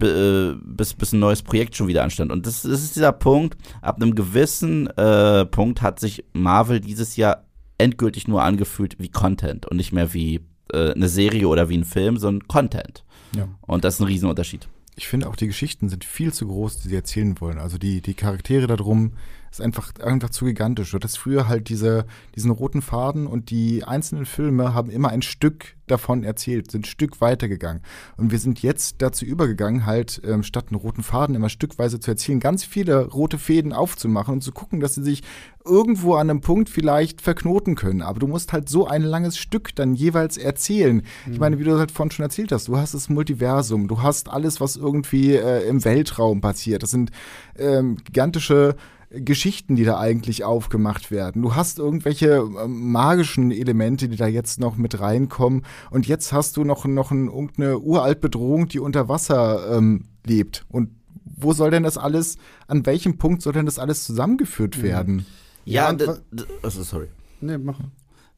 äh, 0.00 0.52
bis, 0.64 0.94
bis 0.94 1.12
ein 1.12 1.18
neues 1.18 1.42
Projekt 1.42 1.76
schon 1.76 1.88
wieder 1.88 2.02
anstand. 2.02 2.32
Und 2.32 2.46
das, 2.46 2.62
das 2.62 2.82
ist 2.82 2.96
dieser 2.96 3.12
Punkt, 3.12 3.58
ab 3.82 3.96
einem 3.96 4.14
gewissen 4.14 4.86
äh, 4.96 5.44
Punkt 5.44 5.82
hat 5.82 6.00
sich 6.00 6.24
Marvel 6.32 6.80
dieses 6.80 7.16
Jahr 7.16 7.44
endgültig 7.76 8.28
nur 8.28 8.42
angefühlt 8.42 8.98
wie 8.98 9.10
Content 9.10 9.66
und 9.66 9.76
nicht 9.76 9.92
mehr 9.92 10.14
wie 10.14 10.40
äh, 10.72 10.92
eine 10.92 11.10
Serie 11.10 11.48
oder 11.48 11.68
wie 11.68 11.76
ein 11.76 11.84
Film, 11.84 12.16
sondern 12.16 12.48
Content. 12.48 13.04
Ja. 13.36 13.46
Und 13.60 13.84
das 13.84 13.96
ist 13.96 14.00
ein 14.00 14.06
Riesenunterschied. 14.06 14.68
Ich 14.94 15.06
finde 15.06 15.28
auch 15.28 15.36
die 15.36 15.48
Geschichten 15.48 15.90
sind 15.90 16.02
viel 16.06 16.32
zu 16.32 16.46
groß, 16.46 16.78
die 16.78 16.88
sie 16.88 16.96
erzählen 16.96 17.38
wollen. 17.42 17.58
Also 17.58 17.76
die, 17.76 18.00
die 18.00 18.14
Charaktere 18.14 18.66
darum 18.66 19.12
ist 19.50 19.60
einfach, 19.60 19.92
einfach 20.02 20.30
zu 20.30 20.44
gigantisch. 20.44 20.90
Du 20.90 20.96
hattest 20.96 21.18
früher 21.18 21.48
halt 21.48 21.68
diese, 21.68 22.06
diesen 22.34 22.50
roten 22.50 22.82
Faden 22.82 23.26
und 23.26 23.50
die 23.50 23.84
einzelnen 23.84 24.26
Filme 24.26 24.74
haben 24.74 24.90
immer 24.90 25.10
ein 25.10 25.22
Stück 25.22 25.76
davon 25.86 26.24
erzählt, 26.24 26.70
sind 26.70 26.82
ein 26.82 26.88
Stück 26.88 27.20
weitergegangen. 27.20 27.82
Und 28.16 28.32
wir 28.32 28.38
sind 28.38 28.62
jetzt 28.62 28.96
dazu 28.98 29.24
übergegangen, 29.24 29.86
halt 29.86 30.20
ähm, 30.24 30.42
statt 30.42 30.66
einen 30.70 30.80
roten 30.80 31.02
Faden 31.02 31.34
immer 31.34 31.48
stückweise 31.48 32.00
zu 32.00 32.10
erzählen, 32.10 32.40
ganz 32.40 32.64
viele 32.64 33.06
rote 33.06 33.38
Fäden 33.38 33.72
aufzumachen 33.72 34.34
und 34.34 34.42
zu 34.42 34.52
gucken, 34.52 34.80
dass 34.80 34.94
sie 34.94 35.02
sich 35.02 35.22
irgendwo 35.64 36.14
an 36.14 36.30
einem 36.30 36.40
Punkt 36.40 36.68
vielleicht 36.68 37.20
verknoten 37.20 37.74
können. 37.74 38.02
Aber 38.02 38.20
du 38.20 38.26
musst 38.26 38.52
halt 38.52 38.68
so 38.68 38.86
ein 38.86 39.02
langes 39.02 39.38
Stück 39.38 39.74
dann 39.74 39.94
jeweils 39.94 40.36
erzählen. 40.36 41.02
Ich 41.30 41.38
meine, 41.38 41.58
wie 41.58 41.64
du 41.64 41.78
halt 41.78 41.90
vorhin 41.90 42.10
schon 42.10 42.24
erzählt 42.24 42.52
hast, 42.52 42.68
du 42.68 42.76
hast 42.76 42.94
das 42.94 43.08
Multiversum, 43.08 43.88
du 43.88 44.02
hast 44.02 44.28
alles, 44.28 44.60
was 44.60 44.76
irgendwie 44.76 45.34
äh, 45.34 45.68
im 45.68 45.84
Weltraum 45.84 46.40
passiert. 46.40 46.82
Das 46.82 46.90
sind 46.90 47.10
ähm, 47.58 47.96
gigantische 48.04 48.76
Geschichten, 49.10 49.76
die 49.76 49.84
da 49.84 49.98
eigentlich 49.98 50.44
aufgemacht 50.44 51.10
werden. 51.10 51.42
Du 51.42 51.54
hast 51.54 51.78
irgendwelche 51.78 52.36
äh, 52.36 52.68
magischen 52.68 53.50
Elemente, 53.50 54.08
die 54.08 54.16
da 54.16 54.26
jetzt 54.26 54.60
noch 54.60 54.76
mit 54.76 55.00
reinkommen. 55.00 55.64
Und 55.90 56.06
jetzt 56.06 56.32
hast 56.32 56.56
du 56.56 56.64
noch, 56.64 56.84
noch 56.86 57.10
ein, 57.10 57.26
irgendeine 57.26 57.78
uralt 57.78 58.20
Bedrohung, 58.20 58.68
die 58.68 58.80
unter 58.80 59.08
Wasser 59.08 59.76
ähm, 59.76 60.06
lebt. 60.24 60.66
Und 60.68 60.90
wo 61.24 61.52
soll 61.52 61.70
denn 61.70 61.82
das 61.82 61.98
alles, 61.98 62.38
an 62.66 62.86
welchem 62.86 63.18
Punkt 63.18 63.42
soll 63.42 63.52
denn 63.52 63.66
das 63.66 63.78
alles 63.78 64.04
zusammengeführt 64.04 64.82
werden? 64.82 65.26
Ja, 65.64 65.92
Ja, 65.92 66.16
also 66.62 66.82
sorry. 66.82 67.08
Nee, 67.40 67.58
mach. 67.58 67.78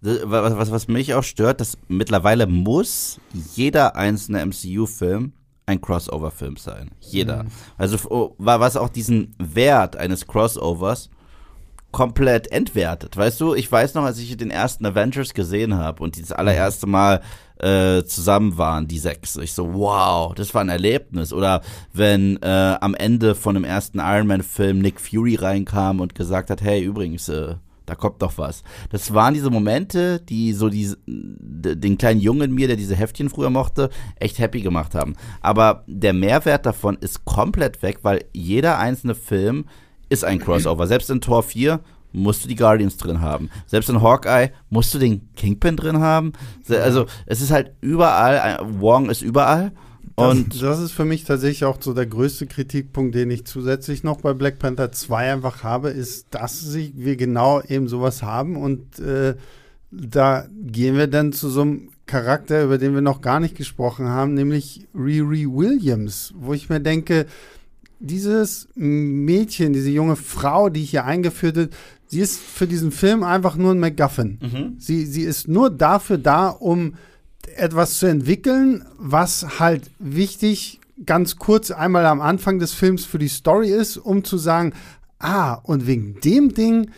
Was, 0.01 0.23
was, 0.57 0.71
was 0.71 0.89
mich 0.89 1.15
auch 1.15 1.25
stört, 1.25 1.61
dass 1.61 1.77
mittlerweile 1.89 2.47
muss 2.47 3.21
jeder 3.55 3.97
einzelne 3.97 4.45
MCU-Film 4.47 5.33
ein 5.69 5.81
Crossover-Film 5.81 6.57
sein. 6.57 6.91
Jeder. 7.01 7.45
Also 7.77 7.97
f- 7.97 8.07
oh, 8.11 8.35
wa- 8.39 8.59
was 8.61 8.77
auch 8.77 8.89
diesen 8.89 9.35
Wert 9.39 9.97
eines 9.97 10.27
Crossovers 10.27 11.11
komplett 11.91 12.51
entwertet. 12.53 13.17
Weißt 13.17 13.41
du, 13.41 13.55
ich 13.55 13.71
weiß 13.71 13.95
noch, 13.95 14.03
als 14.05 14.19
ich 14.19 14.37
den 14.37 14.51
ersten 14.51 14.85
Avengers 14.85 15.33
gesehen 15.33 15.75
habe 15.77 16.03
und 16.03 16.17
die 16.17 16.21
das 16.21 16.33
allererste 16.33 16.87
Mal 16.87 17.23
äh, 17.61 18.03
zusammen 18.05 18.59
waren, 18.59 18.87
die 18.89 18.99
sechs. 18.99 19.37
Ich 19.37 19.53
so, 19.55 19.73
wow, 19.75 20.35
das 20.35 20.53
war 20.55 20.61
ein 20.61 20.69
Erlebnis. 20.69 21.33
Oder 21.33 21.63
wenn 21.93 22.37
äh, 22.43 22.77
am 22.81 22.95
Ende 22.95 23.35
von 23.35 23.55
dem 23.55 23.65
ersten 23.65 24.01
Iron 24.01 24.27
Man-Film 24.27 24.81
Nick 24.81 25.01
Fury 25.01 25.37
reinkam 25.37 26.01
und 26.01 26.15
gesagt 26.15 26.51
hat, 26.51 26.61
hey, 26.61 26.83
übrigens, 26.83 27.29
äh, 27.31 27.55
da 27.89 27.95
kommt 27.95 28.23
doch 28.23 28.37
was. 28.37 28.63
Das 28.91 29.15
waren 29.15 29.35
diese 29.35 29.51
Momente, 29.51 30.21
die 30.21 30.53
so 30.53 30.69
die, 30.69 30.95
den 31.07 31.99
kleinen 31.99 32.21
Jungen 32.21 32.51
in 32.51 32.55
mir, 32.55 32.67
der 32.67 32.77
diese 32.77 32.95
Heftchen 32.95 33.31
früher 33.31 33.51
mochte, 33.51 33.91
echt 34.17 34.39
happy 34.39 34.61
gemacht 34.61 34.95
haben. 34.95 35.15
Aber 35.41 35.85
der 35.87 36.13
Mehrwert 36.13 36.67
davon 36.67 36.97
ist 37.01 37.25
komplett 37.25 37.83
weg, 37.83 38.01
weil 38.03 38.25
jeder 38.33 38.79
einzelne 38.79 39.15
Film 39.15 39.67
ist 40.09 40.25
ein 40.25 40.39
Crossover. 40.39 40.87
Selbst 40.87 41.11
in 41.11 41.21
Tor 41.21 41.43
4 41.43 41.81
musst 42.13 42.45
du 42.45 42.49
die 42.49 42.57
Guardians 42.57 42.97
drin 42.97 43.21
haben. 43.21 43.51
Selbst 43.67 43.91
in 43.91 44.03
Hawkeye 44.03 44.51
musst 44.71 44.95
du 44.95 44.99
den 44.99 45.33
Kingpin 45.35 45.77
drin 45.77 46.01
haben. 46.01 46.33
Also 46.69 47.07
es 47.27 47.41
ist 47.41 47.51
halt 47.51 47.73
überall, 47.81 48.59
Wong 48.63 49.11
ist 49.11 49.23
überall. 49.23 49.73
Und 50.15 50.63
das, 50.63 50.81
ist 50.81 50.93
für 50.93 51.05
mich 51.05 51.25
tatsächlich 51.25 51.65
auch 51.65 51.79
so 51.81 51.95
der 51.95 52.07
größte 52.07 52.47
Kritikpunkt, 52.47 53.15
den 53.15 53.31
ich 53.31 53.45
zusätzlich 53.45 54.05
noch 54.05 54.21
bei 54.21 54.33
Black 54.33 54.59
Panther 54.59 54.93
2 54.93 55.33
einfach 55.33 55.63
habe, 55.63 55.91
ist, 55.91 56.29
dass 56.31 56.61
sie, 56.61 56.93
wir 56.97 57.17
genau 57.17 57.63
eben 57.63 57.89
sowas 57.89 58.23
haben 58.23 58.57
und 58.57 58.99
äh, 58.99 59.35
da 59.91 60.47
gehen 60.51 60.97
wir 60.97 61.07
dann 61.07 61.33
zu 61.33 61.49
so 61.49 61.63
einem 61.63 61.89
Charakter, 62.07 62.65
über 62.65 62.79
den 62.79 62.95
wir 62.95 63.01
noch 63.01 63.21
gar 63.21 63.41
nicht 63.41 63.57
gesprochen 63.57 64.09
haben, 64.09 64.35
nämlich 64.35 64.87
Riri 64.95 65.47
Williams, 65.47 66.35
wo 66.37 66.55
ich 66.55 66.69
mir 66.69 66.81
denke, 66.81 67.27
dieses 68.01 68.69
Mädchen, 68.75 69.73
diese 69.73 69.91
junge 69.91 70.17
Frau, 70.17 70.69
die 70.69 70.83
hier 70.85 71.05
eingeführt 71.05 71.57
wird, 71.57 71.75
sie 72.07 72.21
ist 72.21 72.41
für 72.41 72.67
diesen 72.67 72.93
Film 72.93 73.23
einfach 73.23 73.57
nur 73.57 73.73
ein 73.73 73.81
MacGuffin. 73.81 74.39
Sie, 74.79 75.05
sie 75.05 75.23
ist 75.23 75.49
nur 75.49 75.71
dafür 75.71 76.19
da, 76.19 76.49
um 76.49 76.95
etwas 77.57 77.99
zu 77.99 78.07
entwickeln, 78.07 78.85
was 78.99 79.59
halt 79.59 79.91
wichtig, 79.99 80.81
ganz 81.07 81.37
kurz 81.37 81.71
einmal 81.71 82.07
am 82.07 82.21
Anfang 82.21 82.59
des 82.59 82.73
Films 82.73 83.05
für 83.05 83.19
die 83.19 83.29
Story 83.29 83.71
ist, 83.71 83.97
um 83.97 84.25
zu 84.25 84.37
sagen, 84.39 84.73
ah, 85.19 85.55
und 85.55 85.87
wegen 85.87 86.21
dem 86.21 86.55
Ding 86.55 86.91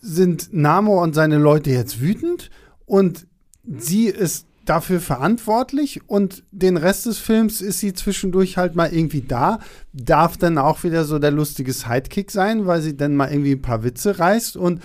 sind 0.00 0.52
Namo 0.52 1.02
und 1.02 1.14
seine 1.14 1.38
Leute 1.38 1.70
jetzt 1.70 2.00
wütend 2.00 2.50
und 2.84 3.26
sie 3.64 4.06
ist 4.06 4.46
dafür 4.64 5.00
verantwortlich 5.00 6.00
und 6.08 6.42
den 6.50 6.76
Rest 6.76 7.06
des 7.06 7.18
Films 7.18 7.60
ist 7.60 7.80
sie 7.80 7.94
zwischendurch 7.94 8.56
halt 8.56 8.74
mal 8.74 8.92
irgendwie 8.92 9.22
da, 9.22 9.60
darf 9.92 10.36
dann 10.36 10.58
auch 10.58 10.82
wieder 10.84 11.04
so 11.04 11.18
der 11.18 11.30
lustige 11.30 11.72
Sidekick 11.72 12.30
sein, 12.30 12.66
weil 12.66 12.82
sie 12.82 12.96
dann 12.96 13.16
mal 13.16 13.30
irgendwie 13.30 13.52
ein 13.52 13.62
paar 13.62 13.84
Witze 13.84 14.18
reißt 14.18 14.56
und 14.56 14.82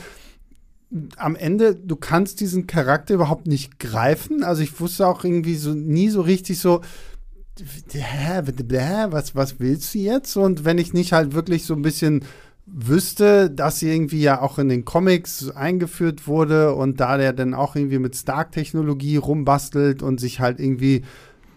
am 1.17 1.35
Ende, 1.35 1.75
du 1.75 1.95
kannst 1.95 2.39
diesen 2.41 2.67
Charakter 2.67 3.13
überhaupt 3.13 3.47
nicht 3.47 3.79
greifen. 3.79 4.43
Also 4.43 4.61
ich 4.61 4.79
wusste 4.79 5.07
auch 5.07 5.23
irgendwie 5.23 5.55
so 5.55 5.73
nie 5.73 6.09
so 6.09 6.21
richtig 6.21 6.59
so, 6.59 6.81
was, 7.57 9.35
was 9.35 9.59
willst 9.59 9.93
du 9.93 9.99
jetzt? 9.99 10.35
Und 10.35 10.65
wenn 10.65 10.77
ich 10.77 10.93
nicht 10.93 11.13
halt 11.13 11.33
wirklich 11.33 11.65
so 11.65 11.73
ein 11.73 11.81
bisschen 11.81 12.23
wüsste, 12.65 13.49
dass 13.49 13.79
sie 13.79 13.91
irgendwie 13.91 14.21
ja 14.21 14.41
auch 14.41 14.57
in 14.57 14.69
den 14.69 14.85
Comics 14.85 15.49
eingeführt 15.51 16.27
wurde 16.27 16.73
und 16.75 16.99
da 16.99 17.17
der 17.17 17.33
dann 17.33 17.53
auch 17.53 17.75
irgendwie 17.75 17.99
mit 17.99 18.15
Stark-Technologie 18.15 19.17
rumbastelt 19.17 20.01
und 20.03 20.19
sich 20.19 20.39
halt 20.39 20.59
irgendwie 20.59 21.03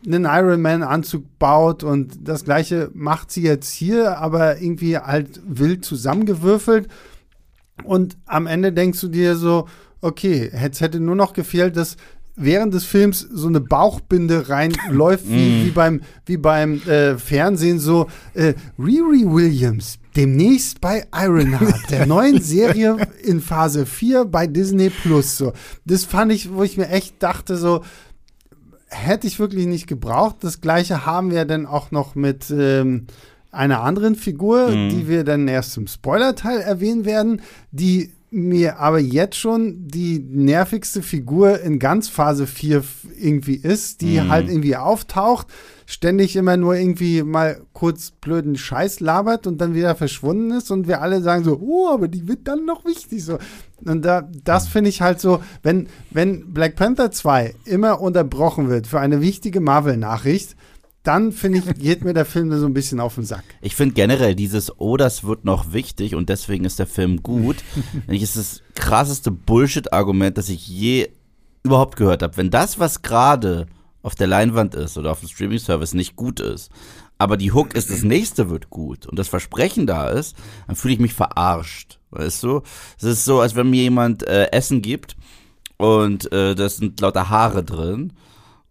einen 0.07 0.25
Iron 0.25 0.61
Man-Anzug 0.61 1.25
baut 1.39 1.83
und 1.83 2.29
das 2.29 2.45
gleiche 2.45 2.91
macht 2.93 3.31
sie 3.31 3.43
jetzt 3.43 3.71
hier, 3.71 4.19
aber 4.19 4.61
irgendwie 4.61 4.99
halt 4.99 5.41
wild 5.47 5.85
zusammengewürfelt. 5.85 6.89
Und 7.83 8.17
am 8.27 8.47
Ende 8.47 8.73
denkst 8.73 9.01
du 9.01 9.09
dir 9.09 9.37
so, 9.37 9.67
okay, 10.01 10.51
es 10.53 10.81
hätte 10.81 11.01
nur 11.01 11.17
noch 11.17 11.33
gefehlt, 11.33 11.77
dass 11.77 11.97
während 12.37 12.75
des 12.75 12.85
Films 12.85 13.21
so 13.21 13.49
eine 13.49 13.61
Bauchbinde 13.61 14.49
reinläuft, 14.49 15.29
wie, 15.29 15.67
wie 15.67 15.71
beim, 15.71 16.03
wie 16.27 16.37
beim 16.37 16.81
äh, 16.83 17.17
Fernsehen, 17.17 17.79
so 17.79 18.09
äh, 18.35 18.55
Riri 18.79 19.25
Williams, 19.27 19.99
demnächst 20.17 20.81
bei 20.81 21.07
Ironheart, 21.15 21.91
der 21.91 22.07
neuen 22.07 22.41
Serie 22.41 22.97
in 23.23 23.41
Phase 23.41 23.87
4 23.87 24.25
bei 24.25 24.47
Disney 24.47 24.91
Plus. 24.91 25.37
So. 25.37 25.53
Das 25.85 26.05
fand 26.05 26.33
ich, 26.33 26.53
wo 26.53 26.63
ich 26.63 26.77
mir 26.77 26.89
echt 26.89 27.23
dachte, 27.23 27.57
so, 27.57 27.83
hätte 28.89 29.27
ich 29.27 29.39
wirklich 29.39 29.67
nicht 29.67 29.87
gebraucht. 29.87 30.37
Das 30.41 30.61
gleiche 30.61 31.07
haben 31.07 31.31
wir 31.31 31.45
dann 31.45 31.67
auch 31.67 31.91
noch 31.91 32.15
mit 32.15 32.51
ähm, 32.51 33.07
einer 33.55 33.83
anderen 33.83 34.15
Figur, 34.15 34.69
die 34.91 35.09
wir 35.09 35.25
dann 35.25 35.49
erst 35.49 35.77
im 35.77 35.87
Spoiler-Teil 35.87 36.61
erwähnen 36.61 37.05
werden, 37.05 37.41
die 37.73 38.11
mir 38.31 38.81
aber 38.81 38.99
jetzt 38.99 39.37
schon 39.37 39.87
die 39.87 40.19
nervigste 40.19 41.03
Figur 41.03 41.61
in 41.61 41.79
ganz 41.79 42.09
Phase 42.09 42.49
4 42.49 42.79
f- 42.79 43.07
irgendwie 43.17 43.55
ist, 43.55 44.01
die 44.01 44.21
halt 44.29 44.49
irgendwie 44.49 44.75
auftaucht, 44.75 45.47
ständig 45.87 46.35
immer 46.35 46.57
nur 46.57 46.75
irgendwie 46.75 47.23
mal 47.23 47.61
kurz 47.75 48.11
blöden 48.11 48.57
Scheiß 48.57 48.99
labert 48.99 49.47
und 49.47 49.61
dann 49.61 49.75
wieder 49.77 49.95
verschwunden 49.95 50.51
ist 50.51 50.73
und 50.73 50.89
wir 50.89 51.01
alle 51.01 51.23
sagen 51.23 51.45
so, 51.45 51.61
oh, 51.63 51.89
aber 51.93 52.09
die 52.09 52.27
wird 52.27 52.49
dann 52.49 52.65
noch 52.65 52.85
wichtig 52.85 53.25
so. 53.25 53.39
Und 53.85 54.05
da, 54.05 54.29
das 54.43 54.67
finde 54.67 54.91
ich 54.91 55.01
halt 55.01 55.21
so, 55.21 55.41
wenn, 55.63 55.87
wenn 56.11 56.53
Black 56.53 56.75
Panther 56.75 57.13
2 57.13 57.55
immer 57.67 58.01
unterbrochen 58.01 58.69
wird 58.69 58.89
für 58.89 58.99
eine 58.99 59.21
wichtige 59.21 59.61
Marvel-Nachricht, 59.61 60.57
dann 61.05 61.33
finde 61.33 61.59
ich, 61.59 61.79
geht 61.79 62.03
mir 62.03 62.15
der 62.15 62.25
Film 62.25 62.51
so 62.59 62.67
ein 62.67 62.75
bisschen 62.75 62.99
auf 62.99 63.15
den 63.15 63.25
Sack. 63.25 63.45
Ich 63.61 63.77
finde 63.77 63.95
generell 63.95 64.35
dieses, 64.35 64.81
oh, 64.81 64.97
das 64.97 65.23
wird 65.23 65.45
noch 65.45 65.73
wichtig 65.73 66.15
und 66.15 66.31
deswegen 66.31 66.65
ist 66.65 66.79
der 66.79 66.87
Film 66.87 67.23
gut, 67.23 67.57
ich, 68.09 68.23
ist 68.23 68.37
das 68.37 68.63
krasseste 68.75 69.31
Bullshit-Argument, 69.31 70.37
das 70.39 70.49
ich 70.49 70.67
je 70.67 71.11
überhaupt 71.63 71.97
gehört 71.97 72.23
habe. 72.23 72.37
Wenn 72.39 72.51
das, 72.51 72.79
was 72.79 73.03
gerade 73.03 73.67
auf 74.03 74.15
der 74.15 74.27
Leinwand 74.27 74.75
ist 74.75 74.97
oder 74.99 75.13
auf 75.13 75.21
dem 75.21 75.29
Streaming-Service 75.29 75.95
nicht 75.95 76.17
gut 76.17 76.41
ist, 76.41 76.71
aber 77.19 77.37
die 77.37 77.53
Hook 77.53 77.75
ist, 77.75 77.91
das 77.91 78.03
nächste 78.03 78.51
wird 78.51 78.71
gut 78.71 79.07
und 79.07 79.19
das 79.19 79.29
Versprechen 79.29 79.87
da 79.87 80.09
ist, 80.09 80.37
dann 80.67 80.75
fühle 80.75 80.95
ich 80.95 81.01
mich 81.01 81.15
verarscht. 81.15 81.99
Weißt 82.11 82.43
du? 82.43 82.63
Es 82.97 83.05
ist 83.05 83.25
so, 83.25 83.41
als 83.41 83.55
wenn 83.55 83.71
mir 83.71 83.83
jemand 83.83 84.27
äh, 84.27 84.51
Essen 84.53 84.83
gibt 84.83 85.17
und 85.77 86.33
äh, 86.33 86.55
da 86.55 86.69
sind 86.69 87.01
lauter 87.01 87.29
Haare 87.29 87.63
drin 87.63 88.15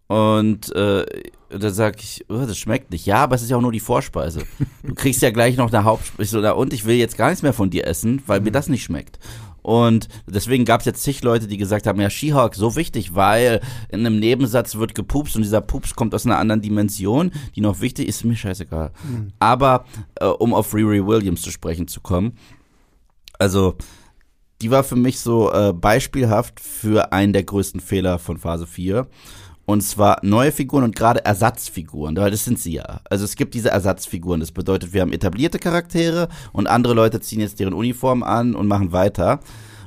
und 0.06 0.74
äh, 0.74 1.06
da 1.48 1.70
sag 1.70 2.00
ich, 2.00 2.24
oh, 2.28 2.44
das 2.46 2.58
schmeckt 2.58 2.90
nicht. 2.90 3.06
Ja, 3.06 3.18
aber 3.18 3.36
es 3.36 3.42
ist 3.42 3.50
ja 3.50 3.56
auch 3.56 3.62
nur 3.62 3.72
die 3.72 3.80
Vorspeise. 3.80 4.42
Du 4.82 4.94
kriegst 4.96 5.22
ja 5.22 5.30
gleich 5.30 5.56
noch 5.56 5.72
eine 5.72 5.84
Hauptspeise. 5.84 6.42
So, 6.42 6.54
und 6.54 6.72
ich 6.72 6.84
will 6.84 6.96
jetzt 6.96 7.16
gar 7.16 7.28
nichts 7.28 7.42
mehr 7.42 7.52
von 7.52 7.70
dir 7.70 7.86
essen, 7.86 8.22
weil 8.26 8.40
mir 8.40 8.52
das 8.52 8.68
nicht 8.68 8.84
schmeckt. 8.84 9.18
Und 9.62 10.08
deswegen 10.26 10.66
gab 10.66 10.80
es 10.80 10.86
jetzt 10.86 11.02
zig 11.02 11.22
Leute, 11.22 11.46
die 11.46 11.56
gesagt 11.56 11.86
haben, 11.86 11.98
ja, 11.98 12.10
She-Hulk, 12.10 12.54
so 12.54 12.76
wichtig, 12.76 13.14
weil 13.14 13.62
in 13.88 14.00
einem 14.00 14.18
Nebensatz 14.18 14.74
wird 14.74 14.94
gepupst 14.94 15.36
und 15.36 15.42
dieser 15.42 15.62
Pups 15.62 15.94
kommt 15.94 16.14
aus 16.14 16.26
einer 16.26 16.36
anderen 16.38 16.60
Dimension, 16.60 17.30
die 17.56 17.62
noch 17.62 17.80
wichtig 17.80 18.06
ist, 18.06 18.24
mir 18.24 18.36
scheißegal. 18.36 18.92
Aber 19.38 19.86
äh, 20.16 20.26
um 20.26 20.52
auf 20.52 20.74
Riri 20.74 21.06
Williams 21.06 21.40
zu 21.40 21.50
sprechen 21.50 21.88
zu 21.88 22.02
kommen, 22.02 22.36
also 23.38 23.76
die 24.60 24.70
war 24.70 24.84
für 24.84 24.96
mich 24.96 25.18
so 25.20 25.50
äh, 25.50 25.72
beispielhaft 25.72 26.60
für 26.60 27.12
einen 27.12 27.32
der 27.32 27.44
größten 27.44 27.80
Fehler 27.80 28.18
von 28.18 28.36
Phase 28.36 28.66
4. 28.66 29.06
Und 29.66 29.82
zwar 29.82 30.18
neue 30.22 30.52
Figuren 30.52 30.84
und 30.84 30.94
gerade 30.96 31.24
Ersatzfiguren, 31.24 32.16
weil 32.16 32.30
das 32.30 32.44
sind 32.44 32.58
sie 32.58 32.74
ja. 32.74 33.00
Also 33.08 33.24
es 33.24 33.36
gibt 33.36 33.54
diese 33.54 33.70
Ersatzfiguren. 33.70 34.40
Das 34.40 34.52
bedeutet, 34.52 34.92
wir 34.92 35.00
haben 35.00 35.12
etablierte 35.12 35.58
Charaktere 35.58 36.28
und 36.52 36.66
andere 36.66 36.94
Leute 36.94 37.20
ziehen 37.20 37.40
jetzt 37.40 37.60
deren 37.60 37.74
Uniform 37.74 38.22
an 38.22 38.54
und 38.54 38.66
machen 38.66 38.92
weiter. 38.92 39.40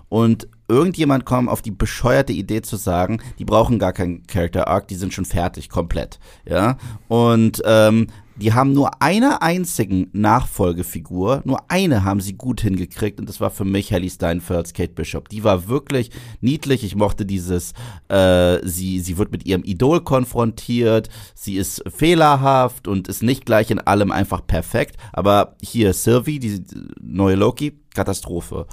Und 0.09 0.47
irgendjemand 0.67 1.25
kommt 1.25 1.49
auf 1.49 1.61
die 1.61 1.71
bescheuerte 1.71 2.33
Idee 2.33 2.61
zu 2.61 2.75
sagen, 2.75 3.21
die 3.39 3.45
brauchen 3.45 3.77
gar 3.77 3.93
keinen 3.93 4.25
Character 4.25 4.67
Arc, 4.67 4.87
die 4.87 4.95
sind 4.95 5.13
schon 5.13 5.25
fertig, 5.25 5.69
komplett. 5.69 6.19
Ja. 6.45 6.77
Und 7.07 7.61
ähm, 7.65 8.07
die 8.39 8.53
haben 8.53 8.73
nur 8.73 9.01
eine 9.01 9.41
einzigen 9.41 10.09
Nachfolgefigur, 10.13 11.41
nur 11.43 11.71
eine 11.71 12.03
haben 12.03 12.21
sie 12.21 12.33
gut 12.33 12.61
hingekriegt 12.61 13.19
und 13.19 13.27
das 13.27 13.41
war 13.41 13.49
für 13.49 13.65
mich 13.65 13.91
Hallie 13.91 14.09
Steinfelds 14.09 14.73
Kate 14.73 14.93
Bishop. 14.93 15.29
Die 15.29 15.43
war 15.43 15.67
wirklich 15.67 16.11
niedlich. 16.39 16.83
Ich 16.83 16.95
mochte 16.95 17.25
dieses, 17.25 17.73
äh, 18.09 18.59
sie, 18.63 18.99
sie 18.99 19.17
wird 19.17 19.31
mit 19.31 19.45
ihrem 19.45 19.63
Idol 19.63 20.01
konfrontiert, 20.01 21.09
sie 21.33 21.57
ist 21.57 21.83
fehlerhaft 21.87 22.87
und 22.87 23.07
ist 23.07 23.23
nicht 23.23 23.45
gleich 23.45 23.71
in 23.71 23.79
allem 23.79 24.11
einfach 24.11 24.45
perfekt. 24.45 24.97
Aber 25.13 25.55
hier 25.61 25.93
Sylvie, 25.93 26.39
die 26.39 26.63
neue 27.01 27.35
Loki, 27.35 27.79
Katastrophe. 27.95 28.67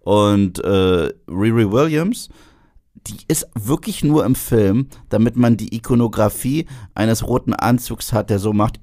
Und 0.00 0.64
äh, 0.64 1.12
Riri 1.28 1.70
Williams, 1.70 2.30
die 3.06 3.18
ist 3.28 3.48
wirklich 3.54 4.02
nur 4.02 4.24
im 4.24 4.34
Film, 4.34 4.88
damit 5.08 5.36
man 5.36 5.56
die 5.56 5.74
Ikonografie 5.74 6.66
eines 6.94 7.26
roten 7.26 7.54
Anzugs 7.54 8.12
hat, 8.12 8.30
der 8.30 8.38
so 8.38 8.52
macht. 8.52 8.80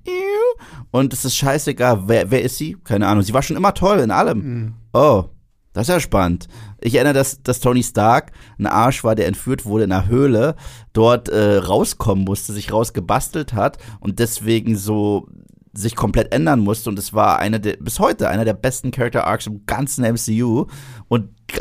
Und 0.91 1.13
es 1.13 1.25
ist 1.25 1.35
scheißegal, 1.35 2.03
wer, 2.07 2.31
wer 2.31 2.41
ist 2.41 2.57
sie? 2.57 2.77
Keine 2.83 3.07
Ahnung. 3.07 3.23
Sie 3.23 3.33
war 3.33 3.41
schon 3.41 3.57
immer 3.57 3.73
toll 3.73 3.99
in 3.99 4.11
allem. 4.11 4.39
Mhm. 4.39 4.73
Oh, 4.93 5.25
das 5.73 5.89
ist 5.89 5.93
ja 5.93 5.99
spannend. 5.99 6.47
Ich 6.81 6.95
erinnere, 6.95 7.13
dass, 7.13 7.43
dass 7.43 7.59
Tony 7.59 7.83
Stark 7.83 8.31
ein 8.57 8.65
Arsch 8.65 9.03
war, 9.03 9.13
der 9.13 9.27
entführt 9.27 9.65
wurde 9.65 9.83
in 9.83 9.91
einer 9.91 10.07
Höhle, 10.07 10.55
dort 10.93 11.29
äh, 11.29 11.57
rauskommen 11.57 12.23
musste, 12.25 12.53
sich 12.53 12.71
rausgebastelt 12.71 13.53
hat 13.53 13.77
und 13.99 14.19
deswegen 14.19 14.75
so 14.75 15.27
sich 15.77 15.95
komplett 15.95 16.33
ändern 16.33 16.61
musste. 16.61 16.89
Und 16.89 16.97
es 16.97 17.13
war 17.13 17.39
einer 17.39 17.59
der, 17.59 17.77
bis 17.77 17.99
heute 17.99 18.29
einer 18.29 18.45
der 18.45 18.53
besten 18.53 18.91
Character 18.91 19.27
Arcs 19.27 19.45
im 19.45 19.65
ganzen 19.65 20.03
MCU. 20.03 20.65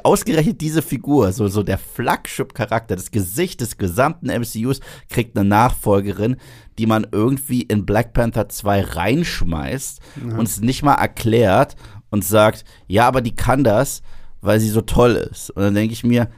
Ausgerechnet 0.03 0.61
diese 0.61 0.83
Figur, 0.83 1.33
so, 1.33 1.49
so 1.49 1.63
der 1.63 1.79
Flagship-Charakter, 1.79 2.97
das 2.97 3.11
Gesicht 3.11 3.61
des 3.61 3.79
gesamten 3.79 4.27
MCUs, 4.27 4.81
kriegt 5.09 5.37
eine 5.37 5.49
Nachfolgerin, 5.49 6.37
die 6.79 6.87
man 6.87 7.07
irgendwie 7.13 7.63
in 7.63 7.87
Black 7.87 8.13
Panther 8.13 8.49
2 8.49 8.83
reinschmeißt 8.83 10.01
ja. 10.29 10.37
und 10.37 10.49
es 10.49 10.61
nicht 10.61 10.83
mal 10.83 10.95
erklärt 10.95 11.77
und 12.11 12.25
sagt, 12.25 12.65
ja, 12.87 13.07
aber 13.07 13.21
die 13.21 13.35
kann 13.35 13.65
das, 13.65 14.03
weil 14.41 14.61
sie 14.61 14.71
so 14.71 14.81
toll 14.81 15.15
ist. 15.15 15.51
Und 15.51 15.63
dann 15.63 15.75
denke 15.75 15.93
ich 15.93 16.05
mir, 16.05 16.29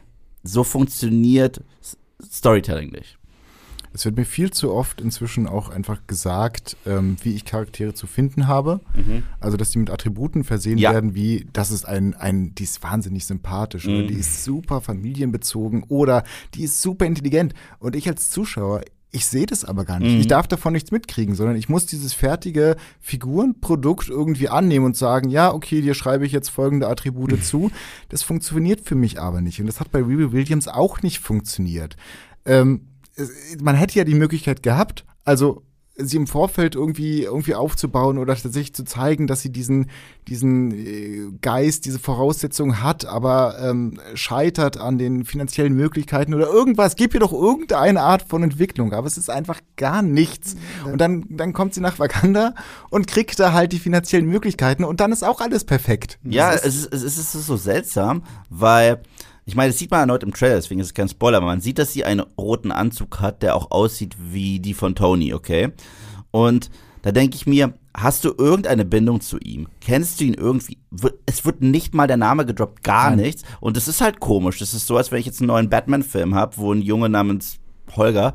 so 0.43 0.65
funktioniert 0.65 1.63
Storytelling 2.23 2.91
nicht. 2.91 3.18
Es 3.99 4.05
wird 4.05 4.17
mir 4.17 4.25
viel 4.25 4.53
zu 4.53 4.73
oft 4.73 5.01
inzwischen 5.01 5.49
auch 5.49 5.71
einfach 5.71 6.07
gesagt, 6.07 6.77
ähm, 6.87 7.17
wie 7.23 7.35
ich 7.35 7.45
Charaktere 7.45 7.95
zu 7.95 8.07
finden 8.07 8.47
habe. 8.47 8.81
Mhm. 8.95 9.25
Also, 9.41 9.57
dass 9.57 9.71
die 9.71 9.79
mit 9.79 9.91
Attributen 9.91 10.45
versehen 10.45 10.79
ja. 10.79 10.93
werden, 10.93 11.17
wie 11.17 11.49
das 11.53 11.73
ist 11.73 11.85
ein, 11.85 12.15
ein, 12.15 12.55
die 12.55 12.63
ist 12.63 12.81
wahnsinnig 12.85 13.27
sympathisch 13.27 13.87
mhm. 13.87 13.95
oder 13.95 14.07
die 14.07 14.15
ist 14.15 14.45
super 14.45 14.81
familienbezogen 14.81 15.83
oder 15.89 16.23
die 16.55 16.63
ist 16.63 16.81
super 16.81 17.07
intelligent. 17.07 17.55
Und 17.81 17.97
ich 17.97 18.09
als 18.09 18.31
Zuschauer, 18.31 18.83
ich 19.11 19.27
sehe 19.27 19.47
das 19.47 19.65
aber 19.65 19.85
gar 19.85 19.99
nicht. 19.99 20.15
Mhm. 20.15 20.21
Ich 20.21 20.29
darf 20.29 20.47
davon 20.47 20.75
nichts 20.75 20.93
mitkriegen, 20.93 21.35
sondern 21.35 21.57
ich 21.57 21.69
muss 21.69 21.85
dieses 21.85 22.13
fertige 22.13 22.77
Figurenprodukt 23.01 24.09
irgendwie 24.09 24.49
annehmen 24.49 24.87
und 24.87 24.97
sagen, 24.97 25.29
ja, 25.29 25.53
okay, 25.53 25.81
dir 25.81 25.95
schreibe 25.95 26.25
ich 26.25 26.31
jetzt 26.31 26.51
folgende 26.51 26.87
Attribute 26.87 27.43
zu. 27.45 27.73
Das 28.11 28.23
funktioniert 28.23 28.81
für 28.81 28.95
mich 28.95 29.21
aber 29.21 29.41
nicht. 29.41 29.61
Und 29.61 29.67
das 29.67 29.81
hat 29.81 29.91
bei 29.91 30.05
Riri 30.05 30.31
Williams 30.31 30.69
auch 30.69 31.03
nicht 31.03 31.19
funktioniert. 31.19 31.97
Ähm, 32.45 32.83
man 33.61 33.75
hätte 33.75 33.99
ja 33.99 34.05
die 34.05 34.15
Möglichkeit 34.15 34.63
gehabt, 34.63 35.05
also 35.25 35.63
sie 35.99 36.17
im 36.17 36.27
Vorfeld 36.27 36.77
irgendwie 36.77 37.25
irgendwie 37.25 37.55
aufzubauen 37.55 38.19
oder 38.19 38.35
tatsächlich 38.37 38.75
zu 38.75 38.85
zeigen, 38.85 39.27
dass 39.27 39.43
sie 39.43 39.51
diesen 39.51 39.91
diesen 40.29 40.71
äh, 40.73 41.33
Geist, 41.41 41.87
diese 41.87 41.99
Voraussetzungen 41.99 42.83
hat, 42.83 43.05
aber 43.05 43.57
ähm, 43.61 43.99
scheitert 44.15 44.77
an 44.77 44.99
den 44.99 45.25
finanziellen 45.25 45.75
Möglichkeiten 45.75 46.35
oder 46.35 46.47
irgendwas. 46.47 46.95
Gib 46.95 47.15
ihr 47.15 47.21
doch 47.21 47.33
irgendeine 47.33 48.03
Art 48.03 48.23
von 48.23 48.43
Entwicklung, 48.43 48.93
aber 48.93 49.07
es 49.07 49.19
ist 49.19 49.31
einfach 49.31 49.61
gar 49.77 50.03
nichts. 50.03 50.55
Und 50.85 51.01
dann 51.01 51.25
dann 51.31 51.53
kommt 51.53 51.75
sie 51.75 51.81
nach 51.81 51.99
Wakanda 51.99 52.55
und 52.91 53.09
kriegt 53.09 53.41
da 53.41 53.53
halt 53.53 53.73
die 53.73 53.79
finanziellen 53.79 54.27
Möglichkeiten 54.27 54.85
und 54.85 55.01
dann 55.01 55.11
ist 55.11 55.25
auch 55.25 55.41
alles 55.41 55.65
perfekt. 55.65 56.19
Ja, 56.23 56.53
es 56.53 56.65
ist, 56.65 56.93
es 56.93 57.19
ist 57.19 57.33
so 57.33 57.57
seltsam, 57.57 58.23
weil 58.51 59.03
ich 59.49 59.55
meine, 59.55 59.71
das 59.71 59.79
sieht 59.79 59.91
man 59.91 60.01
erneut 60.01 60.23
im 60.23 60.35
Trailer, 60.35 60.57
deswegen 60.57 60.79
ist 60.79 60.89
es 60.89 60.95
kein 60.95 61.09
Spoiler, 61.09 61.39
aber 61.39 61.47
man 61.47 61.63
sieht, 61.63 61.79
dass 61.79 61.95
sie 61.95 62.05
einen 62.05 62.21
roten 62.39 62.71
Anzug 62.71 63.21
hat, 63.21 63.43
der 63.43 63.57
auch 63.57 63.71
aussieht 63.71 64.15
wie 64.19 64.61
die 64.61 64.75
von 64.75 64.95
Tony, 64.95 65.33
okay? 65.33 65.73
Und 66.31 66.69
da 67.01 67.13
denke 67.13 67.35
ich 67.35 67.47
mir, 67.47 67.73
hast 67.97 68.27
du 68.27 68.35
irgendeine 68.37 68.85
Bindung 68.85 69.23
zu 69.23 69.39
ihm? 69.39 69.69
Kennst 69.81 70.21
du 70.21 70.25
ihn 70.25 70.35
irgendwie? 70.35 70.77
Es 71.25 71.47
wird 71.47 71.63
nicht 71.63 71.95
mal 71.95 72.07
der 72.07 72.19
Name 72.19 72.45
gedroppt, 72.45 72.85
gar 72.85 73.09
Nein. 73.09 73.21
nichts. 73.21 73.43
Und 73.61 73.79
das 73.79 73.89
ist 73.89 74.03
halt 74.03 74.21
komisch. 74.21 74.59
Das 74.59 74.75
ist 74.75 74.87
so, 74.87 74.99
als 74.99 75.11
wenn 75.11 75.21
ich 75.21 75.25
jetzt 75.25 75.41
einen 75.41 75.49
neuen 75.49 75.71
Batman-Film 75.71 76.35
habe, 76.35 76.59
wo 76.59 76.75
ein 76.75 76.83
Junge 76.83 77.09
namens 77.09 77.57
Holger 77.97 78.35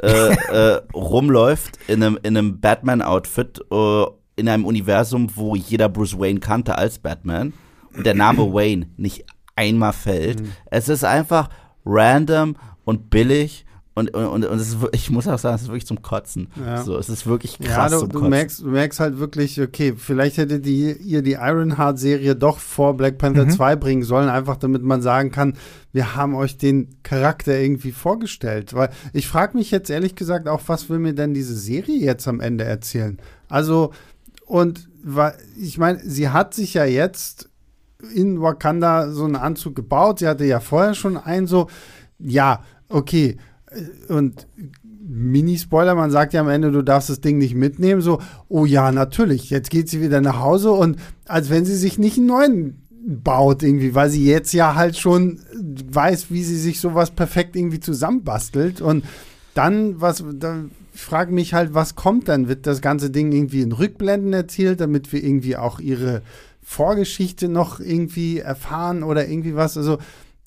äh, 0.00 0.08
äh, 0.52 0.80
rumläuft 0.94 1.78
in 1.86 2.02
einem, 2.02 2.18
in 2.22 2.34
einem 2.34 2.60
Batman-Outfit 2.60 3.60
äh, 3.70 4.04
in 4.36 4.48
einem 4.48 4.64
Universum, 4.64 5.28
wo 5.34 5.54
jeder 5.54 5.90
Bruce 5.90 6.18
Wayne 6.18 6.40
kannte 6.40 6.78
als 6.78 6.98
Batman 6.98 7.52
und 7.94 8.06
der 8.06 8.14
Name 8.14 8.54
Wayne 8.54 8.88
nicht 8.96 9.26
einmal 9.56 9.92
fällt. 9.92 10.40
Mhm. 10.40 10.52
Es 10.66 10.88
ist 10.88 11.04
einfach 11.04 11.48
random 11.84 12.56
und 12.84 13.10
billig. 13.10 13.64
Und, 13.98 14.10
und, 14.10 14.44
und, 14.44 14.60
ist, 14.60 14.76
ich 14.92 15.10
muss 15.10 15.26
auch 15.26 15.38
sagen, 15.38 15.54
es 15.54 15.62
ist 15.62 15.68
wirklich 15.68 15.86
zum 15.86 16.02
Kotzen. 16.02 16.48
Ja. 16.54 16.82
So, 16.82 16.98
es 16.98 17.08
ist 17.08 17.26
wirklich 17.26 17.58
krass. 17.58 17.92
Ja, 17.92 18.00
du, 18.00 18.06
du 18.06 18.28
merkst, 18.28 18.60
du 18.60 18.66
merkst 18.66 19.00
halt 19.00 19.18
wirklich, 19.18 19.58
okay, 19.58 19.94
vielleicht 19.96 20.36
hätte 20.36 20.60
die, 20.60 20.92
ihr 20.92 21.22
die 21.22 21.32
Ironheart-Serie 21.32 22.36
doch 22.36 22.58
vor 22.58 22.94
Black 22.94 23.16
Panther 23.16 23.46
mhm. 23.46 23.50
2 23.50 23.76
bringen 23.76 24.02
sollen, 24.02 24.28
einfach 24.28 24.58
damit 24.58 24.82
man 24.82 25.00
sagen 25.00 25.30
kann, 25.30 25.54
wir 25.94 26.14
haben 26.14 26.34
euch 26.34 26.58
den 26.58 27.02
Charakter 27.04 27.58
irgendwie 27.58 27.92
vorgestellt. 27.92 28.74
Weil 28.74 28.90
ich 29.14 29.26
frage 29.28 29.56
mich 29.56 29.70
jetzt 29.70 29.88
ehrlich 29.88 30.14
gesagt 30.14 30.46
auch, 30.46 30.60
was 30.66 30.90
will 30.90 30.98
mir 30.98 31.14
denn 31.14 31.32
diese 31.32 31.56
Serie 31.56 31.96
jetzt 31.96 32.28
am 32.28 32.40
Ende 32.40 32.64
erzählen? 32.64 33.16
Also, 33.48 33.94
und 34.44 34.90
ich 35.58 35.78
meine, 35.78 36.00
sie 36.04 36.28
hat 36.28 36.52
sich 36.52 36.74
ja 36.74 36.84
jetzt 36.84 37.48
in 38.14 38.40
Wakanda 38.40 39.10
so 39.10 39.24
einen 39.24 39.36
Anzug 39.36 39.74
gebaut. 39.74 40.18
Sie 40.20 40.28
hatte 40.28 40.44
ja 40.44 40.60
vorher 40.60 40.94
schon 40.94 41.16
einen 41.16 41.46
so, 41.46 41.68
ja, 42.18 42.62
okay. 42.88 43.36
Und 44.08 44.46
Mini-Spoiler, 45.08 45.94
man 45.94 46.10
sagt 46.10 46.32
ja 46.32 46.40
am 46.40 46.48
Ende, 46.48 46.72
du 46.72 46.82
darfst 46.82 47.10
das 47.10 47.20
Ding 47.20 47.38
nicht 47.38 47.54
mitnehmen. 47.54 48.00
So, 48.00 48.20
oh 48.48 48.64
ja, 48.64 48.90
natürlich. 48.92 49.50
Jetzt 49.50 49.70
geht 49.70 49.88
sie 49.88 50.00
wieder 50.00 50.20
nach 50.20 50.40
Hause 50.40 50.72
und 50.72 50.98
als 51.26 51.50
wenn 51.50 51.64
sie 51.64 51.76
sich 51.76 51.98
nicht 51.98 52.18
einen 52.18 52.26
neuen 52.26 52.82
baut 53.06 53.62
irgendwie, 53.62 53.94
weil 53.94 54.10
sie 54.10 54.26
jetzt 54.26 54.52
ja 54.52 54.74
halt 54.74 54.96
schon 54.96 55.40
weiß, 55.90 56.30
wie 56.30 56.42
sie 56.42 56.56
sich 56.58 56.80
sowas 56.80 57.12
perfekt 57.12 57.54
irgendwie 57.54 57.78
zusammenbastelt. 57.78 58.80
Und 58.80 59.04
dann, 59.54 60.00
was, 60.00 60.24
dann 60.34 60.72
frage 60.92 61.32
mich 61.32 61.54
halt, 61.54 61.72
was 61.72 61.94
kommt 61.94 62.28
dann? 62.28 62.48
Wird 62.48 62.66
das 62.66 62.80
ganze 62.80 63.10
Ding 63.10 63.30
irgendwie 63.30 63.62
in 63.62 63.72
Rückblenden 63.72 64.32
erzählt, 64.32 64.80
damit 64.80 65.12
wir 65.12 65.22
irgendwie 65.22 65.56
auch 65.56 65.78
ihre 65.78 66.22
Vorgeschichte 66.68 67.48
noch 67.48 67.78
irgendwie 67.78 68.40
erfahren 68.40 69.04
oder 69.04 69.28
irgendwie 69.28 69.54
was. 69.54 69.76
Also 69.76 69.98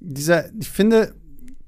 dieser, 0.01 0.53
ich 0.59 0.69
finde, 0.69 1.15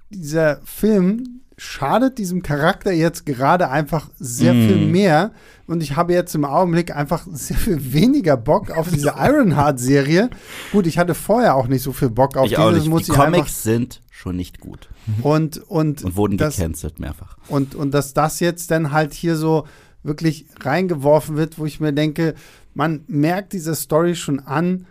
dieser 0.10 0.60
Film 0.66 1.40
schadet 1.58 2.18
diesem 2.18 2.44
Charakter 2.44 2.92
jetzt 2.92 3.26
gerade 3.26 3.70
einfach 3.70 4.10
sehr 4.20 4.54
mm. 4.54 4.68
viel 4.68 4.88
mehr. 4.88 5.32
Und 5.68 5.82
ich 5.82 5.96
habe 5.96 6.12
jetzt 6.12 6.36
im 6.36 6.44
Augenblick 6.44 6.94
einfach 6.94 7.26
sehr 7.32 7.56
viel 7.56 7.94
weniger 7.94 8.36
Bock 8.36 8.72
auf 8.72 8.90
diese 8.90 9.14
Ironheart-Serie. 9.18 10.30
Gut, 10.74 10.86
ich 10.86 10.98
hatte 10.98 11.16
vorher 11.16 11.56
auch 11.56 11.68
nicht 11.68 11.82
so 11.82 11.94
viel 11.94 12.10
Bock 12.10 12.36
auf 12.36 12.46
ich 12.46 12.52
diese. 12.52 12.62
Auch 12.62 12.72
nicht. 12.72 12.90
Muss 12.90 13.06
Die 13.06 13.14
Comics 13.14 13.64
sind 13.64 14.02
schon 14.10 14.36
nicht 14.36 14.60
gut. 14.60 14.90
Und, 15.22 15.60
und, 15.70 16.04
und 16.04 16.16
wurden 16.18 16.38
das, 16.38 16.58
gecancelt 16.58 17.00
mehrfach. 17.00 17.38
Und, 17.48 17.74
und 17.74 17.94
dass 17.94 18.14
das 18.14 18.42
jetzt 18.42 18.70
dann 18.70 18.92
halt 18.92 19.14
hier 19.14 19.38
so 19.38 19.66
wirklich 20.04 20.48
reingeworfen 20.60 21.38
wird, 21.38 21.58
wo 21.58 21.66
ich 21.66 21.80
mir 21.80 21.94
denke, 21.94 22.36
man 22.74 23.04
merkt 23.08 23.54
dieser 23.54 23.76
Story 23.76 24.16
schon 24.16 24.40
an, 24.40 24.86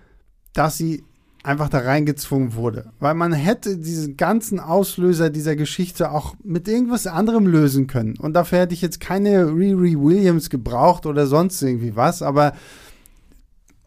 dass 0.53 0.76
sie 0.76 1.05
einfach 1.43 1.68
da 1.68 1.78
reingezwungen 1.78 2.55
wurde. 2.55 2.93
Weil 2.99 3.14
man 3.14 3.33
hätte 3.33 3.78
diesen 3.78 4.16
ganzen 4.16 4.61
Auslöser 4.61 5.31
dieser 5.31 5.57
Geschichte 5.57 6.11
auch 6.11 6.35
mit 6.45 6.68
irgendwas 6.68 7.07
anderem 7.07 7.47
lösen 7.47 7.87
können. 7.87 8.16
Und 8.18 8.35
dafür 8.35 8.61
hätte 8.61 8.74
ich 8.74 8.83
jetzt 8.83 9.01
keine 9.01 9.47
Riri 9.47 9.99
Williams 9.99 10.51
gebraucht 10.51 11.07
oder 11.07 11.26
sonst 11.26 11.62
irgendwie 11.62 11.97
was, 11.97 12.22
aber 12.22 12.53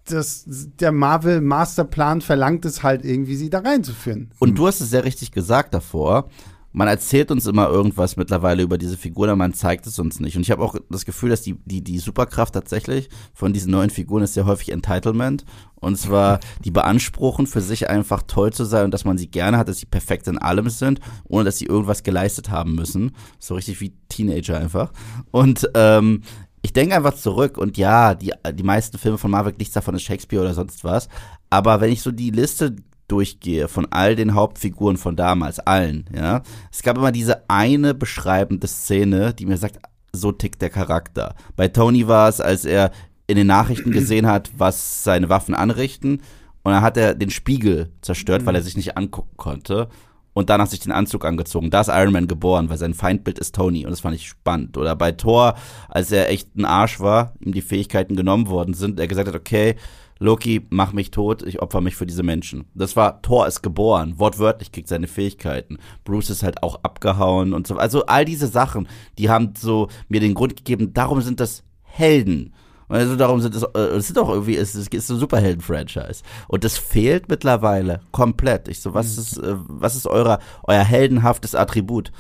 das, 0.06 0.44
der 0.48 0.92
Marvel 0.92 1.42
Masterplan 1.42 2.22
verlangt 2.22 2.66
es 2.66 2.84
halt 2.84 3.06
irgendwie, 3.06 3.36
sie 3.36 3.50
da 3.50 3.60
reinzuführen. 3.60 4.32
Und 4.40 4.58
du 4.58 4.68
hast 4.68 4.82
es 4.82 4.90
sehr 4.90 5.06
richtig 5.06 5.32
gesagt 5.32 5.74
davor 5.74 6.30
man 6.74 6.88
erzählt 6.88 7.30
uns 7.30 7.46
immer 7.46 7.70
irgendwas 7.70 8.18
mittlerweile 8.18 8.64
über 8.64 8.80
diese 8.80 8.98
Figuren, 8.98 9.30
aber 9.30 9.38
man 9.38 9.54
zeigt 9.54 9.86
es 9.86 10.00
uns 10.00 10.20
nicht. 10.20 10.36
Und 10.36 10.42
ich 10.42 10.52
habe 10.52 10.64
auch 10.64 10.76
das 10.90 11.06
Gefühl, 11.06 11.30
dass 11.30 11.44
die, 11.44 11.56
die, 11.66 11.84
die 11.84 12.00
Superkraft 12.00 12.56
tatsächlich 12.56 13.10
von 13.34 13.54
diesen 13.54 13.72
neuen 13.72 13.92
Figuren 13.92 14.24
ist 14.24 14.34
sehr 14.34 14.48
häufig 14.48 14.72
Entitlement. 14.72 15.46
Und 15.76 15.98
zwar, 15.98 16.40
die 16.66 16.72
beanspruchen, 16.72 17.46
für 17.46 17.62
sich 17.62 17.90
einfach 17.90 18.24
toll 18.24 18.52
zu 18.52 18.66
sein 18.66 18.86
und 18.86 18.94
dass 18.94 19.06
man 19.06 19.20
sie 19.20 19.30
gerne 19.30 19.58
hat, 19.58 19.68
dass 19.68 19.78
sie 19.78 19.86
perfekt 19.86 20.28
in 20.28 20.40
allem 20.40 20.70
sind, 20.70 21.00
ohne 21.26 21.44
dass 21.44 21.60
sie 21.60 21.66
irgendwas 21.66 22.02
geleistet 22.02 22.50
haben 22.50 22.74
müssen. 22.74 23.12
So 23.38 23.54
richtig 23.54 23.80
wie 23.80 23.94
Teenager 24.10 24.58
einfach. 24.58 24.92
Und 25.30 25.70
ähm, 25.76 26.24
ich 26.64 26.74
denke 26.74 26.96
einfach 26.96 27.14
zurück 27.14 27.58
und 27.58 27.78
ja, 27.78 28.16
die, 28.16 28.32
die 28.54 28.64
meisten 28.64 28.98
Filme 28.98 29.20
von 29.20 29.30
Marvel, 29.30 29.54
nichts 29.60 29.74
davon 29.74 29.96
ist 29.96 30.04
Shakespeare 30.04 30.42
oder 30.42 30.54
sonst 30.56 30.84
was. 30.84 31.08
Aber 31.52 31.82
wenn 31.82 31.92
ich 31.92 32.02
so 32.02 32.12
die 32.12 32.32
Liste 32.32 32.78
durchgehe 33.08 33.68
von 33.68 33.88
all 33.92 34.16
den 34.16 34.34
Hauptfiguren 34.34 34.98
von 34.98 35.16
damals, 35.16 35.60
allen, 35.60 36.06
ja, 36.16 36.42
es 36.72 36.84
gab 36.84 36.98
immer 36.98 37.12
diese 37.12 37.50
eine 37.50 37.94
beschreibende 37.94 38.68
Szene, 38.68 39.34
die 39.34 39.46
mir 39.46 39.58
sagt, 39.58 39.80
so 40.14 40.32
tickt 40.32 40.62
der 40.62 40.70
Charakter. 40.70 41.36
Bei 41.56 41.68
Tony 41.68 42.08
war 42.08 42.30
es, 42.30 42.40
als 42.40 42.66
er 42.66 42.92
in 43.28 43.36
den 43.36 43.48
Nachrichten 43.48 43.92
gesehen 43.92 44.28
hat, 44.28 44.52
was 44.58 45.04
seine 45.04 45.30
Waffen 45.30 45.56
anrichten. 45.56 46.22
Und 46.64 46.72
dann 46.72 46.82
hat 46.82 46.98
er 46.98 47.16
den 47.16 47.30
Spiegel 47.30 47.92
zerstört, 48.02 48.46
weil 48.46 48.56
er 48.56 48.62
sich 48.62 48.78
nicht 48.78 48.96
angucken 48.96 49.36
konnte. 49.36 49.90
Und 50.36 50.50
hat 50.50 50.70
sich 50.72 50.80
den 50.80 50.92
Anzug 50.92 51.26
angezogen. 51.26 51.70
Da 51.70 51.82
ist 51.82 51.90
Iron 51.90 52.12
Man 52.12 52.28
geboren, 52.28 52.68
weil 52.70 52.80
sein 52.80 52.96
Feindbild 52.96 53.38
ist 53.38 53.54
Tony. 53.54 53.86
Und 53.86 53.92
das 53.92 54.00
fand 54.00 54.16
ich 54.16 54.28
spannend. 54.28 54.78
Oder 54.78 54.96
bei 54.96 55.12
Thor, 55.12 55.56
als 55.90 56.12
er 56.12 56.30
echt 56.30 56.56
ein 56.56 56.66
Arsch 56.66 57.00
war, 57.00 57.34
ihm 57.40 57.52
die 57.52 57.62
Fähigkeiten 57.62 58.16
genommen 58.16 58.48
worden 58.48 58.74
sind, 58.74 59.00
er 59.00 59.08
gesagt 59.08 59.28
hat, 59.28 59.36
okay, 59.36 59.76
Loki, 60.24 60.66
mach 60.70 60.94
mich 60.94 61.12
tot, 61.12 61.44
ich 61.44 61.62
opfer 61.62 61.82
mich 61.82 61.98
für 61.98 62.06
diese 62.06 62.24
Menschen. 62.24 62.64
Das 62.74 62.96
war, 62.96 63.22
Thor 63.22 63.46
ist 63.46 63.62
geboren, 63.62 64.14
wortwörtlich 64.20 64.72
kriegt 64.72 64.88
seine 64.88 65.08
Fähigkeiten. 65.08 65.80
Bruce 66.06 66.30
ist 66.30 66.44
halt 66.44 66.64
auch 66.64 66.80
abgehauen 66.82 67.54
und 67.54 67.68
so. 67.68 67.76
Also 67.76 68.06
all 68.06 68.24
diese 68.24 68.48
Sachen, 68.48 68.88
die 69.18 69.30
haben 69.30 69.54
so 69.58 69.90
mir 70.08 70.22
den 70.22 70.34
Grund 70.34 70.56
gegeben, 70.56 70.94
darum 70.94 71.20
sind 71.22 71.42
das 71.42 71.64
Helden. 71.82 72.54
Also 72.88 73.18
darum 73.18 73.42
sind 73.42 73.54
es, 73.54 73.64
äh, 73.64 73.80
es 73.80 74.08
sind 74.08 74.16
doch 74.16 74.30
irgendwie, 74.30 74.56
es 74.56 74.76
ist, 74.76 74.94
es 74.94 75.04
ist 75.04 75.10
ein 75.10 75.20
Superhelden-Franchise. 75.20 76.24
Und 76.48 76.64
das 76.64 76.78
fehlt 76.78 77.28
mittlerweile 77.28 78.00
komplett. 78.14 78.70
Ich 78.70 78.80
so, 78.80 78.94
was 78.94 79.18
ist, 79.18 79.40
äh, 79.40 79.56
was 79.58 79.98
ist 79.98 80.08
euer, 80.08 80.40
euer 80.64 80.84
heldenhaftes 80.86 81.54
Attribut? 81.54 82.14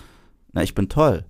Na, 0.51 0.61
ich 0.61 0.75
bin 0.75 0.89
toll. 0.89 1.23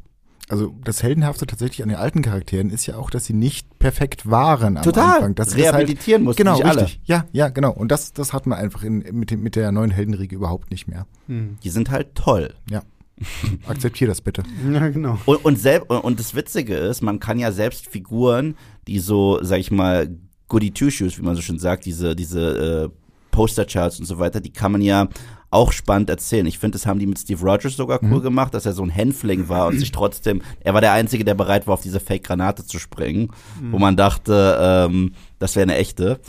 Also 0.49 0.75
das 0.83 1.01
Heldenhafte 1.01 1.47
tatsächlich 1.47 1.83
an 1.83 1.89
den 1.89 1.97
alten 1.97 2.21
Charakteren 2.21 2.69
ist 2.69 2.85
ja 2.85 2.97
auch, 2.97 3.09
dass 3.09 3.25
sie 3.25 3.33
nicht 3.33 3.79
perfekt 3.79 4.29
waren 4.29 4.77
am 4.77 4.83
Total. 4.83 5.17
Anfang. 5.17 5.35
Dass 5.35 5.51
sie 5.51 5.57
das 5.57 5.67
Rehabilitieren 5.67 6.21
halt, 6.21 6.25
mussten 6.25 6.43
genau, 6.43 6.59
alle. 6.59 6.83
richtig. 6.83 7.01
Ja, 7.05 7.25
ja, 7.31 7.49
genau. 7.49 7.71
Und 7.71 7.91
das, 7.91 8.13
das 8.13 8.33
hat 8.33 8.45
man 8.45 8.59
einfach 8.59 8.83
in, 8.83 8.99
mit, 9.13 9.31
dem, 9.31 9.41
mit 9.41 9.55
der 9.55 9.71
neuen 9.71 9.91
Heldenriege 9.91 10.35
überhaupt 10.35 10.69
nicht 10.71 10.87
mehr. 10.87 11.07
Die 11.27 11.69
sind 11.69 11.89
halt 11.91 12.15
toll. 12.15 12.53
Ja. 12.69 12.83
Akzeptier 13.67 14.07
das 14.07 14.21
bitte. 14.21 14.43
Ja, 14.71 14.89
genau. 14.89 15.17
Und, 15.25 15.45
und, 15.45 15.59
selb, 15.59 15.89
und 15.89 16.19
das 16.19 16.35
Witzige 16.35 16.75
ist, 16.75 17.01
man 17.01 17.19
kann 17.19 17.39
ja 17.39 17.51
selbst 17.51 17.87
Figuren, 17.87 18.55
die 18.87 18.99
so, 18.99 19.39
sag 19.43 19.59
ich 19.59 19.71
mal, 19.71 20.09
Goody 20.49 20.71
Two-Shoes, 20.71 21.17
wie 21.17 21.21
man 21.23 21.35
so 21.35 21.41
schön 21.41 21.59
sagt, 21.59 21.85
diese, 21.85 22.15
diese 22.15 22.89
äh, 22.91 22.97
Poster-Charts 23.31 23.99
und 23.99 24.05
so 24.05 24.19
weiter, 24.19 24.41
die 24.41 24.51
kann 24.51 24.71
man 24.71 24.81
ja 24.81 25.07
auch 25.53 25.71
spannend 25.71 26.09
erzählen. 26.09 26.45
Ich 26.45 26.59
finde, 26.59 26.77
das 26.77 26.85
haben 26.85 26.99
die 26.99 27.05
mit 27.05 27.19
Steve 27.19 27.41
Rogers 27.41 27.75
sogar 27.75 27.99
cool 28.03 28.21
gemacht, 28.21 28.53
dass 28.53 28.65
er 28.65 28.73
so 28.73 28.83
ein 28.83 28.89
Hänfling 28.89 29.49
war 29.49 29.67
und 29.67 29.79
sich 29.79 29.91
trotzdem, 29.91 30.41
er 30.61 30.73
war 30.73 30.81
der 30.81 30.93
Einzige, 30.93 31.23
der 31.23 31.35
bereit 31.35 31.67
war, 31.67 31.75
auf 31.75 31.81
diese 31.81 31.99
Fake-Granate 31.99 32.65
zu 32.65 32.79
springen, 32.79 33.29
wo 33.71 33.77
man 33.79 33.95
dachte, 33.95 34.57
ähm, 34.59 35.13
das 35.39 35.55
wäre 35.55 35.63
eine 35.63 35.75
echte. 35.75 36.19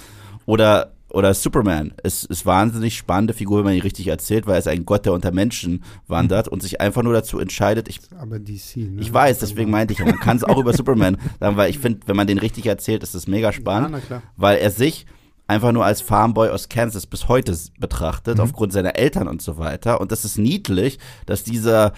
Oder 0.46 0.90
oder 1.10 1.32
Superman 1.32 1.94
ist, 2.02 2.24
ist 2.24 2.44
wahnsinnig 2.44 2.96
spannende 2.96 3.34
Figur, 3.34 3.58
wenn 3.58 3.66
man 3.66 3.74
ihn 3.74 3.82
richtig 3.82 4.08
erzählt, 4.08 4.48
weil 4.48 4.54
er 4.56 4.58
ist 4.58 4.66
ein 4.66 4.84
Gott, 4.84 5.04
der 5.06 5.12
unter 5.12 5.30
Menschen 5.30 5.84
wandert 6.08 6.48
und 6.48 6.60
sich 6.60 6.80
einfach 6.80 7.04
nur 7.04 7.12
dazu 7.12 7.38
entscheidet, 7.38 7.88
ich 7.88 8.00
Aber 8.18 8.40
DC, 8.40 8.78
ne? 8.78 9.00
ich 9.00 9.12
weiß, 9.14 9.38
deswegen 9.38 9.70
meinte 9.70 9.92
ich, 9.92 10.00
man 10.04 10.18
kann 10.18 10.36
es 10.38 10.42
auch 10.42 10.58
über 10.58 10.72
Superman 10.76 11.16
sagen, 11.38 11.56
weil 11.56 11.70
ich 11.70 11.78
finde, 11.78 12.00
wenn 12.06 12.16
man 12.16 12.26
den 12.26 12.38
richtig 12.38 12.66
erzählt, 12.66 13.04
ist 13.04 13.14
das 13.14 13.28
mega 13.28 13.46
Ja, 13.48 13.52
spannend, 13.52 14.04
klar. 14.06 14.22
weil 14.36 14.58
er 14.58 14.72
sich 14.72 15.06
einfach 15.46 15.72
nur 15.72 15.84
als 15.84 16.00
Farmboy 16.00 16.48
aus 16.48 16.68
Kansas 16.68 17.06
bis 17.06 17.28
heute 17.28 17.52
s- 17.52 17.70
Mhm. 17.76 17.80
betrachtet, 17.80 18.40
aufgrund 18.40 18.72
seiner 18.72 18.96
Eltern 18.96 19.28
und 19.28 19.42
so 19.42 19.58
weiter. 19.58 20.00
Und 20.00 20.10
das 20.12 20.24
ist 20.24 20.38
niedlich, 20.38 20.98
dass 21.26 21.44
dieser 21.44 21.92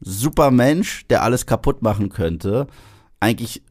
Supermensch, 0.00 1.06
der 1.08 1.22
alles 1.22 1.46
kaputt 1.46 1.82
machen 1.82 2.08
könnte, 2.08 2.66
eigentlich 3.20 3.62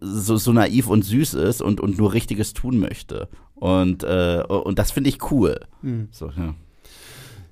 so, 0.00 0.36
so 0.36 0.52
naiv 0.52 0.86
und 0.88 1.02
süß 1.02 1.34
ist 1.34 1.60
und, 1.62 1.80
und 1.80 1.98
nur 1.98 2.12
Richtiges 2.12 2.52
tun 2.52 2.78
möchte. 2.78 3.28
Und, 3.54 4.02
äh, 4.04 4.42
und 4.48 4.78
das 4.78 4.90
finde 4.92 5.10
ich 5.10 5.30
cool. 5.30 5.60
Mhm. 5.82 6.08
So, 6.10 6.30
ja. 6.36 6.54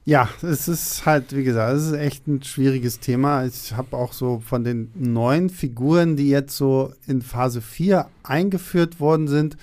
Ja, 0.04 0.28
es 0.42 0.66
ist 0.66 1.06
halt, 1.06 1.34
wie 1.36 1.44
gesagt, 1.44 1.76
es 1.76 1.86
ist 1.86 1.92
echt 1.92 2.26
ein 2.26 2.42
schwieriges 2.42 2.98
Thema. 2.98 3.44
Ich 3.44 3.72
habe 3.74 3.96
auch 3.96 4.12
so 4.12 4.40
von 4.44 4.64
den 4.64 4.90
neuen 4.96 5.48
Figuren, 5.48 6.16
die 6.16 6.28
jetzt 6.28 6.56
so 6.56 6.92
in 7.06 7.22
Phase 7.22 7.60
4 7.60 8.06
eingeführt 8.24 8.98
worden 8.98 9.28
sind, 9.28 9.56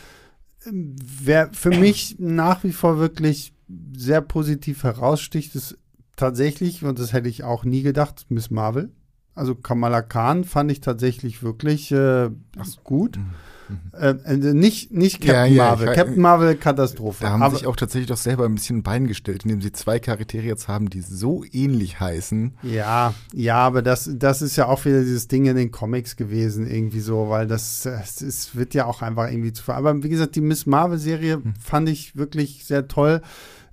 wer 0.65 1.51
für 1.53 1.69
mich 1.69 2.17
nach 2.19 2.63
wie 2.63 2.71
vor 2.71 2.97
wirklich 2.97 3.53
sehr 3.95 4.21
positiv 4.21 4.83
heraussticht, 4.83 5.55
ist 5.55 5.77
tatsächlich, 6.15 6.83
und 6.83 6.99
das 6.99 7.13
hätte 7.13 7.29
ich 7.29 7.43
auch 7.43 7.63
nie 7.63 7.81
gedacht, 7.81 8.25
Miss 8.29 8.49
Marvel. 8.49 8.91
Also 9.35 9.55
Kamala 9.55 10.01
Khan 10.01 10.43
fand 10.43 10.71
ich 10.71 10.81
tatsächlich 10.81 11.43
wirklich 11.43 11.91
äh, 11.91 12.29
gut. 12.83 13.17
Äh, 13.17 13.19
äh, 13.93 14.13
nicht, 14.35 14.91
nicht 14.91 15.23
Ja, 15.23 15.33
Captain 15.33 15.53
ja, 15.55 15.63
ich 15.63 15.69
Marvel. 15.69 15.89
weiß- 15.89 15.95
Captain 15.95 16.21
Marvel 16.21 16.55
Katastrophe. 16.55 17.23
Da 17.23 17.29
haben 17.31 17.41
Aber- 17.43 17.55
sich 17.55 17.67
auch 17.67 17.75
tatsächlich 17.75 18.07
doch 18.09 18.17
selber 18.17 18.45
ein 18.45 18.55
bisschen 18.55 18.77
ein 18.77 18.83
Bein 18.83 19.07
gestellt, 19.07 19.43
indem 19.43 19.61
sie 19.61 19.71
zwei 19.71 19.99
Charaktere 19.99 20.43
jetzt 20.43 20.67
haben, 20.67 20.89
die 20.89 21.01
so 21.01 21.43
ähnlich 21.51 21.99
heißen. 21.99 22.53
Ja, 22.63 23.13
ja, 23.33 23.55
aber 23.57 23.81
das, 23.81 24.09
das 24.13 24.41
ist 24.41 24.55
ja 24.55 24.67
auch 24.67 24.85
wieder 24.85 24.99
dieses 25.01 25.27
Ding 25.27 25.45
in 25.45 25.55
den 25.55 25.71
Comics 25.71 26.15
gewesen, 26.15 26.67
irgendwie 26.69 26.99
so, 27.01 27.29
weil 27.29 27.47
das, 27.47 27.85
es 27.85 28.21
ist, 28.21 28.55
wird 28.55 28.73
ja 28.73 28.85
auch 28.85 29.01
einfach 29.01 29.29
irgendwie 29.29 29.53
zu. 29.53 29.71
Aber 29.71 30.03
wie 30.03 30.09
gesagt, 30.09 30.35
die 30.35 30.41
Miss 30.41 30.65
Marvel-Serie 30.65 31.41
fand 31.59 31.89
ich 31.89 32.15
wirklich 32.15 32.65
sehr 32.65 32.87
toll. 32.87 33.21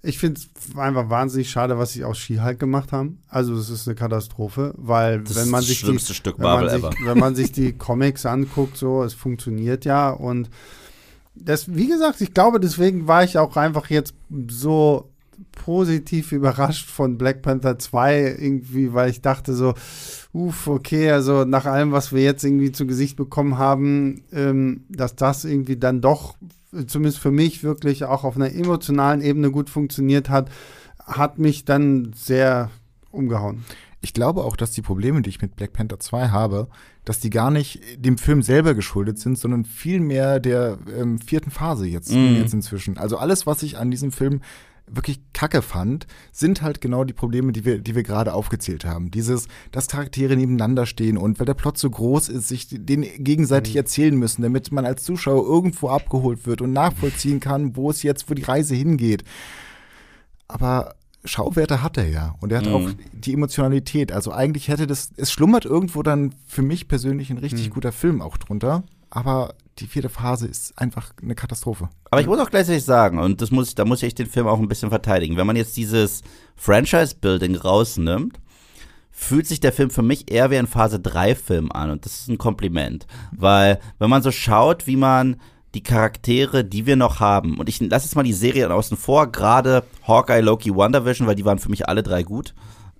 Ich 0.06 0.18
finde 0.18 0.40
es 0.40 0.76
einfach 0.76 1.10
wahnsinnig 1.10 1.50
schade, 1.50 1.78
was 1.78 1.92
sie 1.92 2.04
aus 2.04 2.18
She-Hulk 2.18 2.58
gemacht 2.58 2.92
haben. 2.92 3.18
Also, 3.28 3.54
es 3.54 3.70
ist 3.70 3.88
eine 3.88 3.94
Katastrophe, 3.94 4.72
weil 4.76 5.22
Das 5.22 5.36
wenn 5.36 5.50
man 5.50 5.62
sich 5.62 5.82
die, 5.82 5.98
Stück 5.98 6.38
wenn 6.38 6.44
man, 6.44 6.68
sich, 6.70 6.82
wenn 7.04 7.18
man 7.18 7.34
sich 7.34 7.52
die 7.52 7.72
Comics 7.72 8.24
anguckt, 8.24 8.76
so, 8.76 9.02
es 9.02 9.14
funktioniert 9.14 9.84
ja 9.84 10.10
und 10.10 10.48
das, 11.34 11.74
wie 11.74 11.88
gesagt, 11.88 12.20
ich 12.20 12.32
glaube, 12.32 12.60
deswegen 12.60 13.06
war 13.06 13.22
ich 13.22 13.36
auch 13.38 13.56
einfach 13.56 13.90
jetzt 13.90 14.14
so 14.48 15.10
positiv 15.52 16.32
überrascht 16.32 16.88
von 16.88 17.18
Black 17.18 17.42
Panther 17.42 17.78
2 17.78 18.36
irgendwie, 18.38 18.94
weil 18.94 19.10
ich 19.10 19.20
dachte 19.20 19.54
so, 19.54 19.74
uff, 20.32 20.66
okay, 20.66 21.10
also 21.10 21.44
nach 21.44 21.66
allem, 21.66 21.92
was 21.92 22.12
wir 22.12 22.22
jetzt 22.22 22.44
irgendwie 22.44 22.72
zu 22.72 22.86
Gesicht 22.86 23.16
bekommen 23.16 23.58
haben, 23.58 24.22
ähm, 24.32 24.84
dass 24.88 25.16
das 25.16 25.44
irgendwie 25.44 25.76
dann 25.76 26.00
doch, 26.00 26.36
zumindest 26.86 27.18
für 27.18 27.30
mich, 27.30 27.62
wirklich 27.62 28.04
auch 28.04 28.24
auf 28.24 28.36
einer 28.36 28.52
emotionalen 28.52 29.20
Ebene 29.22 29.50
gut 29.50 29.70
funktioniert 29.70 30.28
hat, 30.30 30.50
hat 30.98 31.38
mich 31.38 31.64
dann 31.64 32.12
sehr 32.14 32.70
umgehauen. 33.10 33.64
Ich 34.02 34.12
glaube 34.12 34.44
auch, 34.44 34.56
dass 34.56 34.70
die 34.72 34.82
Probleme, 34.82 35.22
die 35.22 35.30
ich 35.30 35.40
mit 35.42 35.56
Black 35.56 35.72
Panther 35.72 35.98
2 35.98 36.28
habe, 36.28 36.68
dass 37.04 37.18
die 37.18 37.30
gar 37.30 37.50
nicht 37.50 37.80
dem 37.96 38.18
Film 38.18 38.42
selber 38.42 38.74
geschuldet 38.74 39.18
sind, 39.18 39.38
sondern 39.38 39.64
vielmehr 39.64 40.38
der 40.38 40.78
ähm, 40.96 41.18
vierten 41.18 41.50
Phase 41.50 41.86
jetzt, 41.86 42.12
Mhm. 42.12 42.36
jetzt 42.36 42.52
inzwischen. 42.54 42.98
Also 42.98 43.16
alles, 43.16 43.46
was 43.46 43.62
ich 43.62 43.78
an 43.78 43.90
diesem 43.90 44.12
Film 44.12 44.42
wirklich 44.88 45.20
kacke 45.32 45.62
fand, 45.62 46.06
sind 46.32 46.62
halt 46.62 46.80
genau 46.80 47.04
die 47.04 47.12
Probleme, 47.12 47.52
die 47.52 47.64
wir, 47.64 47.78
die 47.80 47.94
wir 47.94 48.02
gerade 48.04 48.32
aufgezählt 48.34 48.84
haben. 48.84 49.10
Dieses, 49.10 49.48
dass 49.72 49.88
Charaktere 49.88 50.36
nebeneinander 50.36 50.86
stehen 50.86 51.18
und 51.18 51.38
weil 51.40 51.46
der 51.46 51.54
Plot 51.54 51.76
so 51.78 51.90
groß 51.90 52.28
ist, 52.28 52.48
sich 52.48 52.68
den 52.70 53.02
gegenseitig 53.18 53.74
erzählen 53.76 54.14
müssen, 54.16 54.42
damit 54.42 54.70
man 54.72 54.86
als 54.86 55.02
Zuschauer 55.02 55.44
irgendwo 55.44 55.88
abgeholt 55.88 56.46
wird 56.46 56.60
und 56.62 56.72
nachvollziehen 56.72 57.40
kann, 57.40 57.76
wo 57.76 57.90
es 57.90 58.02
jetzt, 58.02 58.30
wo 58.30 58.34
die 58.34 58.42
Reise 58.44 58.74
hingeht. 58.74 59.24
Aber 60.48 60.94
Schauwerte 61.24 61.82
hat 61.82 61.96
er 61.96 62.08
ja. 62.08 62.34
Und 62.40 62.52
er 62.52 62.58
hat 62.58 62.66
Mhm. 62.66 62.72
auch 62.74 62.90
die 63.12 63.32
Emotionalität. 63.32 64.12
Also 64.12 64.30
eigentlich 64.32 64.68
hätte 64.68 64.86
das, 64.86 65.10
es 65.16 65.32
schlummert 65.32 65.64
irgendwo 65.64 66.02
dann 66.04 66.34
für 66.46 66.62
mich 66.62 66.86
persönlich 66.86 67.30
ein 67.30 67.36
Mhm. 67.36 67.42
richtig 67.42 67.70
guter 67.70 67.90
Film 67.92 68.22
auch 68.22 68.36
drunter. 68.36 68.84
Aber 69.10 69.54
die 69.78 69.86
vierte 69.86 70.08
Phase 70.08 70.46
ist 70.46 70.78
einfach 70.78 71.12
eine 71.22 71.34
Katastrophe. 71.34 71.88
Aber 72.10 72.20
ich 72.20 72.26
muss 72.26 72.40
auch 72.40 72.50
gleichzeitig 72.50 72.84
sagen, 72.84 73.18
und 73.18 73.42
das 73.42 73.50
muss, 73.50 73.74
da 73.74 73.84
muss 73.84 74.02
ich 74.02 74.14
den 74.14 74.26
Film 74.26 74.46
auch 74.46 74.58
ein 74.58 74.68
bisschen 74.68 74.90
verteidigen. 74.90 75.36
Wenn 75.36 75.46
man 75.46 75.56
jetzt 75.56 75.76
dieses 75.76 76.22
Franchise-Building 76.56 77.56
rausnimmt, 77.56 78.38
fühlt 79.10 79.46
sich 79.46 79.60
der 79.60 79.72
Film 79.72 79.90
für 79.90 80.02
mich 80.02 80.30
eher 80.30 80.50
wie 80.50 80.58
ein 80.58 80.66
Phase 80.66 81.00
3 81.00 81.34
Film 81.34 81.72
an. 81.72 81.90
Und 81.90 82.04
das 82.04 82.20
ist 82.20 82.28
ein 82.28 82.38
Kompliment. 82.38 83.06
Weil, 83.32 83.80
wenn 83.98 84.10
man 84.10 84.22
so 84.22 84.30
schaut, 84.30 84.86
wie 84.86 84.96
man 84.96 85.36
die 85.74 85.82
Charaktere, 85.82 86.64
die 86.64 86.86
wir 86.86 86.96
noch 86.96 87.20
haben, 87.20 87.58
und 87.58 87.68
ich 87.68 87.80
lasse 87.80 88.06
jetzt 88.06 88.16
mal 88.16 88.22
die 88.22 88.32
Serien 88.32 88.72
außen 88.72 88.96
vor, 88.96 89.30
gerade 89.30 89.84
Hawkeye, 90.06 90.40
Loki, 90.40 90.74
WandaVision, 90.74 91.26
weil 91.26 91.34
die 91.34 91.44
waren 91.44 91.58
für 91.58 91.70
mich 91.70 91.88
alle 91.88 92.02
drei 92.02 92.22
gut. 92.22 92.54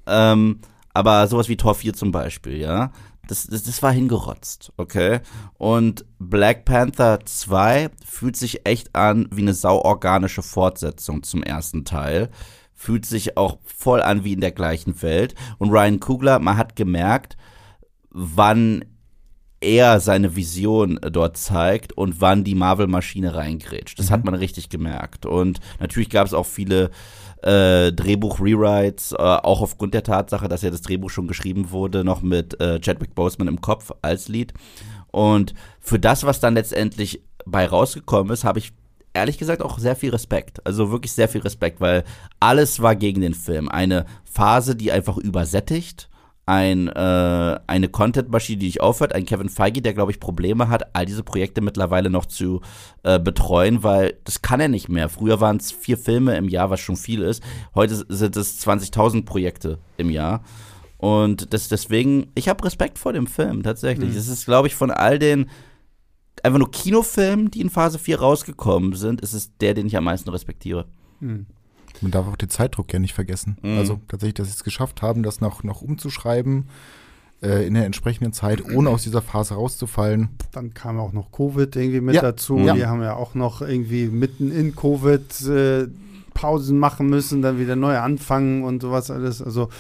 Ähm, 0.07 0.61
aber 0.93 1.27
sowas 1.27 1.49
wie 1.49 1.57
Tor 1.57 1.75
4 1.75 1.95
zum 1.95 2.13
Beispiel, 2.13 2.59
ja. 2.59 2.91
Das, 3.29 3.47
das, 3.47 3.65
das 3.65 3.83
war 3.83 3.93
hingerotzt, 3.93 4.73
okay? 4.77 5.21
Und 5.59 6.05
Black 6.19 6.65
Panther 6.65 7.21
2 7.25 7.91
fühlt 8.05 8.37
sich 8.37 8.67
echt 8.67 8.95
an 8.95 9.29
wie 9.31 9.43
eine 9.43 9.55
sauorganische 9.55 10.43
Fortsetzung 10.43 11.23
zum 11.23 11.43
ersten 11.43 11.85
Teil. 11.85 12.31
Fühlt 12.75 13.07
sich 13.07 13.37
auch 13.37 13.59
voll 13.65 14.03
an 14.03 14.25
wie 14.25 14.35
in 14.35 14.41
der 14.41 14.53
gleichen 14.53 15.01
Welt. 15.03 15.35
Und 15.59 15.71
Ryan 15.71 16.01
Coogler, 16.01 16.39
man 16.39 16.57
hat 16.57 16.77
gemerkt, 16.77 17.37
wann 18.11 18.85
er 19.61 20.01
seine 20.01 20.37
Vision 20.37 20.99
äh, 20.99 21.11
dort 21.11 21.37
zeigt 21.37 21.93
und 21.93 22.21
wann 22.21 22.45
die 22.45 22.55
Marvel-Maschine 22.55 23.35
reingrätscht. 23.35 23.99
Das 23.99 24.11
hat 24.11 24.25
man 24.25 24.35
richtig 24.35 24.69
gemerkt. 24.69 25.27
Und 25.27 25.61
natürlich 25.81 26.11
gab 26.11 26.27
es 26.27 26.35
auch 26.35 26.47
viele 26.47 26.91
äh, 27.43 27.93
Drehbuch-Rewrites, 27.93 29.13
äh, 29.13 29.17
auch 29.17 29.61
aufgrund 29.61 29.95
der 29.95 30.03
Tatsache, 30.03 30.49
dass 30.49 30.63
ja 30.63 30.71
das 30.71 30.83
Drehbuch 30.83 31.11
schon 31.11 31.29
geschrieben 31.29 31.71
wurde, 31.71 32.05
noch 32.05 32.23
mit 32.23 32.61
äh, 32.61 32.81
Chadwick 32.81 33.15
Boseman 33.15 33.49
im 33.49 33.61
Kopf 33.61 33.93
als 34.03 34.29
Lied. 34.29 34.53
Und 35.11 35.55
für 35.81 35.99
das, 35.99 36.25
was 36.25 36.41
dann 36.41 36.55
letztendlich 36.55 37.23
bei 37.45 37.67
rausgekommen 37.67 38.33
ist, 38.33 38.45
habe 38.45 38.59
ich 38.59 38.73
ehrlich 39.15 39.39
gesagt 39.39 39.63
auch 39.63 39.79
sehr 39.79 39.97
viel 39.97 40.11
Respekt. 40.11 40.65
Also 40.67 40.91
wirklich 40.91 41.13
sehr 41.13 41.29
viel 41.29 41.41
Respekt, 41.41 41.81
weil 41.81 42.05
alles 42.39 42.81
war 42.81 42.95
gegen 42.95 43.23
den 43.23 43.35
Film. 43.35 43.69
Eine 43.69 44.05
Phase, 44.25 44.77
die 44.77 44.93
einfach 44.93 45.17
übersättigt, 45.17 46.09
ein, 46.47 46.87
äh, 46.89 47.59
eine 47.67 47.89
Content-Maschine, 47.89 48.59
die 48.59 48.67
nicht 48.67 48.81
aufhört, 48.81 49.13
ein 49.13 49.27
Kevin 49.27 49.49
Feige, 49.49 49.83
der, 49.83 49.95
glaube 49.95 50.13
ich, 50.13 50.21
Probleme 50.21 50.69
hat, 50.69 50.95
all 50.95 51.05
diese 51.05 51.25
Projekte 51.25 51.61
mittlerweile 51.61 52.09
noch 52.09 52.25
zu 52.25 52.61
äh, 53.03 53.19
betreuen, 53.19 53.83
weil 53.83 54.15
das 54.23 54.43
kann 54.43 54.61
er 54.61 54.69
nicht 54.69 54.89
mehr. 54.89 55.09
Früher 55.09 55.41
waren 55.41 55.57
es 55.57 55.73
vier 55.73 55.99
Filme 55.99 56.37
im 56.37 56.49
Jahr, 56.49 56.71
was 56.71 56.79
schon 56.79 56.97
viel 56.97 57.23
ist. 57.23 57.43
Heute 57.75 58.07
sind 58.09 58.37
es 58.37 58.65
20.000 58.65 59.25
Projekte 59.25 59.79
im 59.97 60.09
Jahr. 60.09 60.45
Und 60.99 61.53
das, 61.53 61.69
deswegen, 61.69 62.29
ich 62.37 62.49
habe 62.49 62.65
Respekt 62.65 62.99
vor 62.99 63.13
dem 63.13 63.27
Film, 63.27 63.65
tatsächlich. 63.65 64.11
Mhm. 64.11 64.17
Es 64.17 64.29
ist, 64.29 64.47
glaube 64.47 64.69
ich, 64.69 64.77
von 64.77 64.93
all 64.93 65.19
den 65.19 65.51
einfach 66.45 66.61
nur 66.61 66.71
Kinofilmen, 66.71 67.51
die 67.51 67.61
in 67.61 67.71
Phase 67.71 67.99
4 67.99 68.21
rausgekommen 68.21 68.95
sind, 68.95 69.21
ist 69.21 69.33
es 69.33 69.57
der, 69.59 69.75
den 69.75 69.89
ich 69.89 69.97
am 69.97 70.05
meisten 70.05 70.31
respektiere. 70.31 70.87
Hm. 71.21 71.47
Man 72.03 72.11
darf 72.11 72.27
auch 72.27 72.37
den 72.37 72.51
Zeitdruck 72.51 72.93
ja 72.93 72.99
nicht 72.99 73.15
vergessen. 73.15 73.57
Mhm. 73.63 73.79
Also 73.79 74.01
tatsächlich, 74.09 74.35
dass 74.35 74.49
sie 74.49 74.55
es 74.55 74.65
geschafft 74.65 75.03
haben, 75.03 75.23
das 75.23 75.41
noch, 75.41 75.63
noch 75.65 75.83
umzuschreiben 75.83 76.67
äh, 77.43 77.67
in 77.67 77.75
der 77.75 77.87
entsprechenden 77.87 78.33
Zeit, 78.33 78.65
ohne 78.65 78.91
aus 78.91 79.03
dieser 79.03 79.23
Phase 79.23 79.55
rauszufallen. 79.55 80.29
Dann 80.53 80.75
kam 80.75 80.99
auch 80.99 81.13
noch 81.13 81.33
Covid 81.33 81.75
irgendwie 81.77 82.01
mit 82.01 82.15
Ja. 82.15 82.23
dazu. 82.23 82.59
Ja. 82.59 82.75
Die 82.75 82.87
haben 82.87 83.03
ja 83.03 83.15
auch 83.15 83.35
noch 83.35 83.63
irgendwie 83.63 84.07
mitten 84.07 84.51
in 84.51 84.75
Covid 84.77 85.47
äh, 85.49 85.89
Pausen 86.35 86.79
machen 86.79 87.09
müssen, 87.09 87.41
dann 87.41 87.59
wieder 87.59 87.77
neu 87.77 87.99
anfangen 87.99 88.63
und 88.63 88.83
sowas 88.83 89.11
alles. 89.11 89.41
Also 89.41 89.71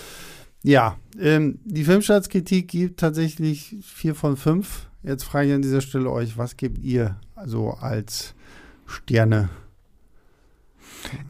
ja, 0.62 0.96
ähm, 1.20 1.58
die 1.64 1.84
Filmstartskritik 1.84 2.68
gibt 2.68 2.98
tatsächlich 3.00 3.76
vier 3.82 4.14
von 4.14 4.36
fünf. 4.36 4.88
Jetzt 5.02 5.24
frage 5.24 5.48
ich 5.48 5.54
an 5.54 5.62
dieser 5.62 5.80
Stelle 5.80 6.10
euch, 6.10 6.36
was 6.38 6.56
gebt 6.56 6.78
ihr 6.78 7.16
also 7.36 7.70
als 7.72 8.34
Sterne? 8.86 9.48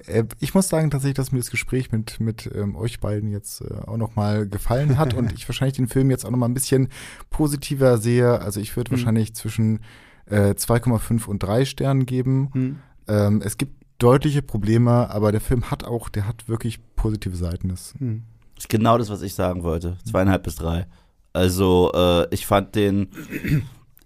Äh, 0.06 0.24
ich 0.40 0.54
muss 0.54 0.68
sagen 0.68 0.90
tatsächlich, 0.90 1.16
dass 1.16 1.32
mir 1.32 1.38
das 1.38 1.50
Gespräch 1.50 1.92
mit, 1.92 2.20
mit 2.20 2.50
ähm, 2.54 2.76
euch 2.76 3.00
beiden 3.00 3.30
jetzt 3.30 3.60
äh, 3.60 3.74
auch 3.86 3.96
nochmal 3.96 4.48
gefallen 4.48 4.98
hat 4.98 5.14
und 5.14 5.32
ich 5.36 5.48
wahrscheinlich 5.48 5.76
den 5.76 5.88
Film 5.88 6.10
jetzt 6.10 6.24
auch 6.24 6.30
nochmal 6.30 6.48
ein 6.48 6.54
bisschen 6.54 6.88
positiver 7.30 7.98
sehe. 7.98 8.40
Also 8.40 8.60
ich 8.60 8.76
würde 8.76 8.90
Mhm. 8.92 8.96
wahrscheinlich 8.98 9.34
zwischen 9.34 9.80
äh, 10.26 10.50
2,5 10.54 11.26
und 11.26 11.40
3 11.42 11.64
Sternen 11.64 12.06
geben. 12.06 12.50
Hm? 12.52 12.76
Ähm, 13.08 13.42
es 13.44 13.58
gibt 13.58 13.72
deutliche 13.98 14.42
Probleme, 14.42 15.08
aber 15.10 15.32
der 15.32 15.40
Film 15.40 15.70
hat 15.70 15.84
auch, 15.84 16.08
der 16.08 16.26
hat 16.26 16.48
wirklich 16.48 16.80
positive 16.96 17.36
Seiten. 17.36 17.68
Das, 17.68 17.94
Hm. 17.98 18.22
ist 18.58 18.68
genau 18.68 18.98
das, 18.98 19.08
was 19.10 19.22
ich 19.22 19.34
sagen 19.34 19.62
wollte. 19.62 19.96
Zweieinhalb 20.04 20.42
bis 20.42 20.56
drei. 20.56 20.86
Also, 21.32 21.92
äh, 21.94 22.26
ich 22.34 22.46
fand 22.46 22.74
den. 22.74 23.08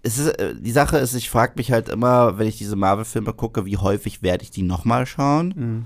Es 0.03 0.17
ist, 0.17 0.27
äh, 0.39 0.55
die 0.55 0.71
Sache 0.71 0.97
ist, 0.97 1.13
ich 1.13 1.29
frage 1.29 1.53
mich 1.57 1.71
halt 1.71 1.89
immer, 1.89 2.37
wenn 2.37 2.47
ich 2.47 2.57
diese 2.57 2.75
Marvel-Filme 2.75 3.33
gucke, 3.33 3.65
wie 3.65 3.77
häufig 3.77 4.21
werde 4.23 4.43
ich 4.43 4.51
die 4.51 4.63
nochmal 4.63 5.05
schauen? 5.05 5.53
Hm. 5.53 5.85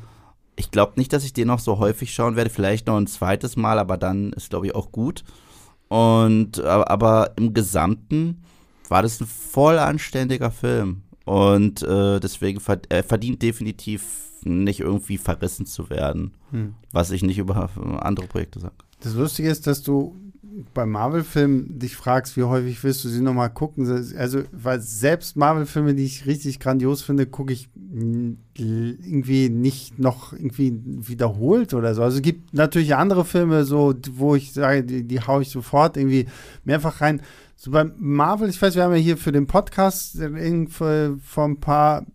Ich 0.55 0.71
glaube 0.71 0.93
nicht, 0.95 1.11
dass 1.11 1.25
ich 1.25 1.33
den 1.33 1.47
noch 1.47 1.59
so 1.59 1.79
häufig 1.79 2.13
schauen 2.13 2.37
werde. 2.37 2.49
Vielleicht 2.49 2.87
noch 2.87 2.95
ein 2.95 3.07
zweites 3.07 3.57
Mal, 3.57 3.77
aber 3.77 3.97
dann 3.97 4.31
ist, 4.33 4.49
glaube 4.49 4.67
ich, 4.67 4.75
auch 4.75 4.91
gut. 4.91 5.23
Und 5.89 6.59
aber, 6.61 6.89
aber 6.89 7.31
im 7.35 7.53
Gesamten 7.53 8.41
war 8.87 9.01
das 9.01 9.19
ein 9.19 9.27
voll 9.27 9.77
anständiger 9.79 10.51
Film. 10.51 11.01
Und 11.25 11.81
äh, 11.83 12.19
deswegen 12.19 12.59
verd 12.59 12.85
er 12.89 13.03
verdient 13.03 13.41
definitiv 13.41 14.03
nicht 14.43 14.79
irgendwie 14.79 15.17
verrissen 15.17 15.65
zu 15.65 15.89
werden, 15.89 16.31
Hm. 16.51 16.75
was 16.91 17.11
ich 17.11 17.23
nicht 17.23 17.39
über 17.39 17.69
andere 17.99 18.27
Projekte 18.27 18.59
sage. 18.59 18.75
Das 19.01 19.13
Lustige 19.15 19.49
ist, 19.49 19.67
dass 19.67 19.81
du 19.81 20.15
bei 20.73 20.85
Marvel-Filmen 20.85 21.79
dich 21.79 21.95
fragst, 21.95 22.37
wie 22.37 22.43
häufig 22.43 22.83
willst 22.83 23.03
du 23.03 23.09
sie 23.09 23.21
nochmal 23.21 23.49
gucken. 23.49 23.87
Also, 24.17 24.43
weil 24.51 24.79
selbst 24.79 25.35
Marvel-Filme, 25.35 25.95
die 25.95 26.05
ich 26.05 26.25
richtig 26.25 26.59
grandios 26.59 27.01
finde, 27.01 27.25
gucke 27.25 27.53
ich 27.53 27.69
irgendwie 28.57 29.49
nicht 29.49 29.99
noch 29.99 30.33
irgendwie 30.33 30.79
wiederholt 30.85 31.73
oder 31.73 31.93
so. 31.93 32.03
Also 32.03 32.17
es 32.17 32.21
gibt 32.21 32.53
natürlich 32.53 32.95
andere 32.95 33.25
Filme, 33.25 33.65
so, 33.65 33.93
wo 34.13 34.35
ich 34.35 34.53
sage, 34.53 34.83
die, 34.83 35.03
die 35.03 35.21
haue 35.21 35.41
ich 35.41 35.49
sofort 35.49 35.97
irgendwie 35.97 36.27
mehrfach 36.63 37.01
rein. 37.01 37.21
So 37.55 37.71
bei 37.71 37.85
Marvel, 37.97 38.49
ich 38.49 38.61
weiß, 38.61 38.75
wir 38.75 38.83
haben 38.83 38.93
ja 38.93 38.99
hier 38.99 39.17
für 39.17 39.31
den 39.31 39.47
Podcast 39.47 40.15
irgendwie 40.15 40.71
vor 40.71 41.45
ein 41.45 41.59
paar 41.59 42.05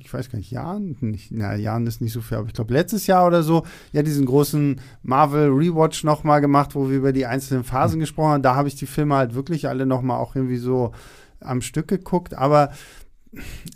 ich 0.00 0.12
weiß 0.12 0.30
gar 0.30 0.38
nicht, 0.38 0.50
Jahren, 0.50 0.96
nicht, 1.00 1.30
na, 1.30 1.54
Jahren 1.56 1.86
ist 1.86 2.00
nicht 2.00 2.12
so 2.12 2.20
viel, 2.20 2.38
aber 2.38 2.46
ich 2.46 2.54
glaube 2.54 2.72
letztes 2.74 3.06
Jahr 3.06 3.26
oder 3.26 3.42
so, 3.42 3.64
ja, 3.92 4.02
diesen 4.02 4.26
großen 4.26 4.80
Marvel 5.02 5.48
Rewatch 5.50 6.04
nochmal 6.04 6.40
gemacht, 6.40 6.74
wo 6.74 6.88
wir 6.90 6.96
über 6.96 7.12
die 7.12 7.26
einzelnen 7.26 7.64
Phasen 7.64 8.00
gesprochen 8.00 8.30
haben. 8.32 8.42
Da 8.42 8.54
habe 8.54 8.68
ich 8.68 8.74
die 8.76 8.86
Filme 8.86 9.14
halt 9.16 9.34
wirklich 9.34 9.68
alle 9.68 9.86
nochmal 9.86 10.18
auch 10.18 10.36
irgendwie 10.36 10.58
so 10.58 10.92
am 11.40 11.60
Stück 11.60 11.88
geguckt, 11.88 12.34
aber 12.34 12.72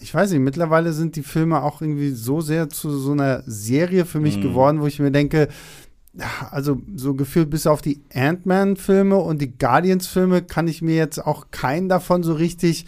ich 0.01 0.15
weiß 0.15 0.31
nicht, 0.33 0.41
mittlerweile 0.41 0.93
sind 0.95 1.15
die 1.17 1.23
Filme 1.23 1.63
auch 1.63 1.83
irgendwie 1.83 2.11
so 2.11 2.41
sehr 2.41 2.71
zu 2.71 2.91
so 2.91 3.13
einer 3.13 3.43
Serie 3.47 4.07
für 4.07 4.19
mich 4.19 4.39
Mhm. 4.39 4.43
geworden, 4.43 4.81
wo 4.81 4.87
ich 4.87 4.99
mir 4.99 5.11
denke, 5.11 5.49
also 6.51 6.81
so 6.95 7.15
gefühlt 7.15 7.49
bis 7.51 7.67
auf 7.67 7.81
die 7.81 8.03
Ant-Man-Filme 8.15 9.17
und 9.17 9.41
die 9.41 9.57
Guardians-Filme 9.57 10.43
kann 10.43 10.69
ich 10.69 10.83
mir 10.83 10.95
jetzt 10.97 11.25
auch 11.25 11.51
keinen 11.51 11.89
davon 11.89 12.23
so 12.23 12.35
richtig 12.35 12.87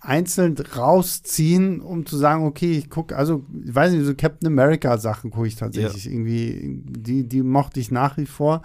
einzeln 0.00 0.56
rausziehen, 0.58 1.80
um 1.80 2.06
zu 2.06 2.16
sagen, 2.16 2.44
okay, 2.44 2.72
ich 2.72 2.90
gucke, 2.90 3.16
also, 3.16 3.44
ich 3.64 3.74
weiß 3.74 3.92
nicht, 3.92 4.04
so 4.04 4.14
Captain 4.14 4.46
America-Sachen 4.46 5.30
gucke 5.30 5.48
ich 5.48 5.56
tatsächlich 5.56 6.06
irgendwie, 6.06 6.82
die, 6.84 7.28
die 7.28 7.42
mochte 7.42 7.80
ich 7.80 7.90
nach 7.90 8.16
wie 8.16 8.26
vor. 8.26 8.62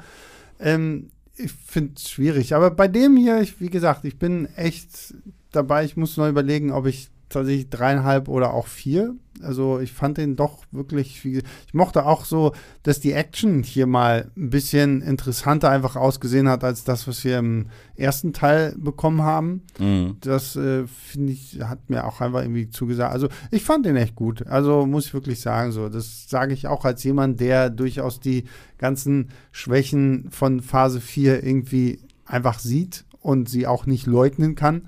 Ähm, 0.59 1.09
ich 1.35 1.51
finde 1.51 1.93
es 1.95 2.09
schwierig, 2.09 2.53
aber 2.53 2.71
bei 2.71 2.87
dem 2.87 3.17
hier, 3.17 3.41
ich, 3.41 3.59
wie 3.59 3.69
gesagt, 3.69 4.05
ich 4.05 4.17
bin 4.17 4.47
echt 4.55 5.15
dabei, 5.51 5.85
ich 5.85 5.97
muss 5.97 6.17
noch 6.17 6.29
überlegen, 6.29 6.71
ob 6.71 6.85
ich 6.85 7.09
tatsächlich 7.29 7.69
dreieinhalb 7.69 8.27
oder 8.27 8.53
auch 8.53 8.67
vier. 8.67 9.15
Also 9.43 9.79
ich 9.79 9.91
fand 9.91 10.17
den 10.17 10.35
doch 10.35 10.63
wirklich, 10.71 11.23
wie, 11.23 11.37
ich 11.39 11.73
mochte 11.73 12.05
auch 12.05 12.25
so, 12.25 12.53
dass 12.83 12.99
die 12.99 13.13
Action 13.13 13.63
hier 13.63 13.87
mal 13.87 14.31
ein 14.35 14.49
bisschen 14.49 15.01
interessanter 15.01 15.69
einfach 15.69 15.95
ausgesehen 15.95 16.49
hat 16.49 16.63
als 16.63 16.83
das, 16.83 17.07
was 17.07 17.23
wir 17.23 17.39
im 17.39 17.67
ersten 17.95 18.33
Teil 18.33 18.75
bekommen 18.77 19.21
haben. 19.21 19.63
Mhm. 19.79 20.17
Das 20.21 20.55
äh, 20.55 20.85
finde 20.87 21.33
ich, 21.33 21.59
hat 21.61 21.89
mir 21.89 22.05
auch 22.05 22.21
einfach 22.21 22.41
irgendwie 22.41 22.69
zugesagt. 22.69 23.13
Also 23.13 23.27
ich 23.51 23.63
fand 23.63 23.85
den 23.85 23.95
echt 23.95 24.15
gut. 24.15 24.45
Also 24.47 24.85
muss 24.85 25.07
ich 25.07 25.13
wirklich 25.13 25.41
sagen, 25.41 25.71
so. 25.71 25.89
Das 25.89 26.29
sage 26.29 26.53
ich 26.53 26.67
auch 26.67 26.85
als 26.85 27.03
jemand, 27.03 27.39
der 27.39 27.69
durchaus 27.69 28.19
die 28.19 28.45
ganzen 28.77 29.29
Schwächen 29.51 30.29
von 30.31 30.61
Phase 30.61 31.01
4 31.01 31.43
irgendwie 31.43 31.99
einfach 32.25 32.59
sieht 32.59 33.05
und 33.19 33.49
sie 33.49 33.67
auch 33.67 33.85
nicht 33.85 34.07
leugnen 34.07 34.55
kann. 34.55 34.83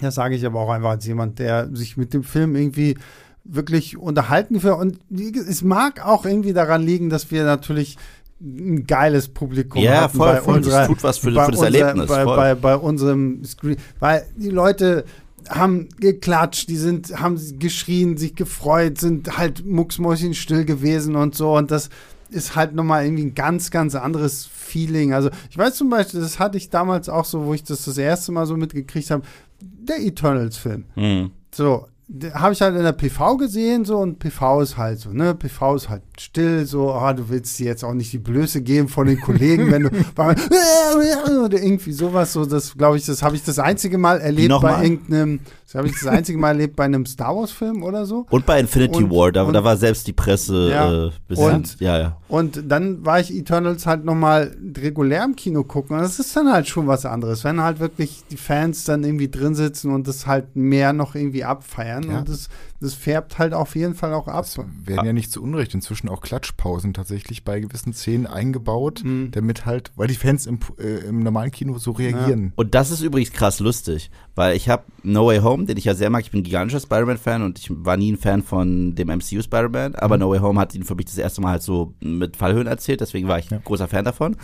Das 0.00 0.16
sage 0.16 0.34
ich 0.34 0.44
aber 0.44 0.60
auch 0.60 0.70
einfach 0.70 0.90
als 0.90 1.06
jemand, 1.06 1.38
der 1.38 1.74
sich 1.74 1.96
mit 1.96 2.14
dem 2.14 2.24
Film 2.24 2.56
irgendwie 2.56 2.96
wirklich 3.44 3.96
unterhalten 3.98 4.62
will. 4.62 4.72
Und 4.72 4.98
es 5.10 5.62
mag 5.62 6.04
auch 6.04 6.24
irgendwie 6.24 6.52
daran 6.52 6.82
liegen, 6.82 7.10
dass 7.10 7.30
wir 7.30 7.44
natürlich 7.44 7.96
ein 8.40 8.86
geiles 8.86 9.28
Publikum 9.28 9.82
Ja, 9.82 10.02
hatten 10.02 10.16
voll, 10.16 10.32
bei 10.32 10.40
voll. 10.40 10.54
Das 10.60 10.66
unserer, 10.66 10.86
tut 10.86 11.02
was 11.02 11.18
für- 11.18 11.30
bei 11.32 11.44
für 11.46 11.52
das 11.52 11.60
unser- 11.60 11.78
Erlebnis, 11.78 12.06
Bei, 12.08 12.24
voll. 12.24 12.36
bei, 12.36 12.54
bei 12.54 12.76
unserem 12.76 13.44
Screen. 13.44 13.76
Weil 14.00 14.26
die 14.36 14.50
Leute 14.50 15.04
haben 15.48 15.88
geklatscht, 16.00 16.68
die 16.68 16.76
sind, 16.76 17.20
haben 17.20 17.38
geschrien, 17.58 18.16
sich 18.16 18.34
gefreut, 18.34 18.98
sind 18.98 19.36
halt 19.38 19.64
mucksmäuschenstill 19.64 20.64
gewesen 20.64 21.16
und 21.16 21.34
so. 21.34 21.54
Und 21.56 21.70
das 21.70 21.90
ist 22.30 22.56
halt 22.56 22.74
nochmal 22.74 23.04
irgendwie 23.04 23.24
ein 23.24 23.34
ganz, 23.34 23.70
ganz 23.70 23.94
anderes 23.94 24.46
Feeling. 24.52 25.12
Also 25.12 25.30
ich 25.50 25.56
weiß 25.58 25.74
zum 25.76 25.90
Beispiel, 25.90 26.20
das 26.20 26.38
hatte 26.38 26.56
ich 26.56 26.70
damals 26.70 27.08
auch 27.10 27.26
so, 27.26 27.44
wo 27.44 27.54
ich 27.54 27.62
das 27.62 27.84
das 27.84 27.98
erste 27.98 28.32
Mal 28.32 28.46
so 28.46 28.56
mitgekriegt 28.56 29.10
habe, 29.10 29.22
der 29.60 30.00
Eternals-Film. 30.00 30.84
Mhm. 30.96 31.30
So, 31.54 31.86
habe 32.34 32.52
ich 32.52 32.60
halt 32.60 32.76
in 32.76 32.82
der 32.82 32.92
PV 32.92 33.36
gesehen, 33.38 33.84
so, 33.86 33.96
und 33.98 34.18
PV 34.18 34.60
ist 34.60 34.76
halt 34.76 34.98
so, 34.98 35.10
ne, 35.10 35.34
PV 35.34 35.74
ist 35.76 35.88
halt 35.88 36.02
still, 36.18 36.66
so, 36.66 36.92
ah, 36.92 37.12
du 37.14 37.28
willst 37.30 37.58
dir 37.58 37.66
jetzt 37.66 37.82
auch 37.82 37.94
nicht 37.94 38.12
die 38.12 38.18
Blöße 38.18 38.60
geben 38.60 38.88
von 38.88 39.06
den 39.06 39.20
Kollegen, 39.20 39.70
wenn 39.72 39.84
du, 39.84 39.90
oder 41.44 41.62
irgendwie 41.62 41.92
sowas, 41.92 42.32
so, 42.32 42.44
das, 42.44 42.76
glaube 42.76 42.96
ich, 42.96 43.06
das 43.06 43.22
habe 43.22 43.36
ich 43.36 43.42
das 43.44 43.58
einzige 43.58 43.98
Mal 43.98 44.20
erlebt 44.20 44.54
bei 44.60 44.82
irgendeinem, 44.82 45.40
das 45.64 45.74
habe 45.76 45.88
ich 45.88 45.94
das 45.94 46.06
einzige 46.06 46.38
Mal 46.38 46.48
erlebt 46.50 46.76
bei 46.76 46.84
einem 46.84 47.06
Star 47.06 47.34
Wars 47.34 47.50
Film 47.50 47.82
oder 47.82 48.06
so. 48.06 48.26
Und 48.30 48.46
bei 48.46 48.60
Infinity 48.60 49.02
Und- 49.04 49.10
War, 49.10 49.32
da, 49.32 49.42
und- 49.44 49.54
da 49.54 49.64
war 49.64 49.76
selbst 49.76 50.06
die 50.06 50.12
Presse 50.12 50.70
Ja. 50.70 51.06
äh, 51.06 51.10
bisschen, 51.26 51.54
Und- 51.54 51.80
ja, 51.80 51.98
ja. 51.98 52.16
Und 52.28 52.62
dann 52.70 53.04
war 53.06 53.20
ich 53.20 53.32
Eternals 53.34 53.86
halt 53.86 54.04
nochmal 54.04 54.56
regulär 54.76 55.24
im 55.24 55.36
Kino 55.36 55.62
gucken. 55.64 55.96
Und 55.96 56.02
das 56.02 56.18
ist 56.18 56.34
dann 56.36 56.52
halt 56.52 56.68
schon 56.68 56.86
was 56.86 57.06
anderes. 57.06 57.44
Wenn 57.44 57.60
halt 57.60 57.78
wirklich 57.80 58.24
die 58.30 58.36
Fans 58.36 58.84
dann 58.84 59.04
irgendwie 59.04 59.28
drin 59.30 59.54
sitzen 59.54 59.92
und 59.92 60.06
das 60.08 60.26
halt 60.26 60.56
mehr 60.56 60.92
noch 60.92 61.14
irgendwie 61.14 61.44
abfeiern. 61.44 61.93
Ja. 62.02 62.18
Und 62.18 62.28
das, 62.28 62.48
das 62.80 62.94
färbt 62.94 63.38
halt 63.38 63.54
auf 63.54 63.76
jeden 63.76 63.94
Fall 63.94 64.12
auch 64.12 64.26
ab. 64.26 64.44
Es 64.44 64.58
werden 64.58 65.06
ja 65.06 65.12
nicht 65.12 65.30
zu 65.30 65.42
Unrecht 65.42 65.72
inzwischen 65.74 66.08
auch 66.08 66.20
Klatschpausen 66.20 66.92
tatsächlich 66.92 67.44
bei 67.44 67.60
gewissen 67.60 67.92
Szenen 67.92 68.26
eingebaut, 68.26 69.02
Mhm. 69.04 69.30
damit 69.30 69.64
halt, 69.66 69.92
weil 69.94 70.08
die 70.08 70.14
Fans 70.16 70.46
im, 70.46 70.58
äh, 70.78 71.06
im 71.06 71.22
normalen 71.22 71.52
Kino 71.52 71.78
so 71.78 71.92
reagieren. 71.92 72.52
Und 72.56 72.74
das 72.74 72.90
ist 72.90 73.00
übrigens 73.02 73.30
krass 73.32 73.60
lustig, 73.60 74.10
weil 74.34 74.56
ich 74.56 74.68
habe 74.68 74.82
No 75.02 75.26
Way 75.26 75.38
Home, 75.38 75.64
den 75.66 75.76
ich 75.76 75.84
ja 75.84 75.94
sehr 75.94 76.10
mag, 76.10 76.22
ich 76.22 76.30
bin 76.32 76.40
ein 76.40 76.44
gigantischer 76.44 76.80
Spider-Man-Fan 76.80 77.42
und 77.42 77.58
ich 77.58 77.68
war 77.70 77.96
nie 77.96 78.10
ein 78.12 78.18
Fan 78.18 78.42
von 78.42 78.94
dem 78.96 79.08
MCU 79.08 79.40
Spider-Man, 79.42 79.94
aber 79.94 80.18
No 80.18 80.30
Way 80.30 80.40
Home 80.40 80.58
hat 80.60 80.74
ihn 80.74 80.82
für 80.84 80.94
mich 80.96 81.06
das 81.06 81.18
erste 81.18 81.40
Mal 81.40 81.52
halt 81.52 81.62
so 81.62 81.94
mit 82.00 82.36
Fallhöhen 82.36 82.66
erzählt, 82.66 83.00
deswegen 83.00 83.28
war 83.28 83.38
ich 83.38 83.50
Ja. 83.50 83.58
großer 83.62 83.86
Fan 83.88 84.04
davon. 84.04 84.36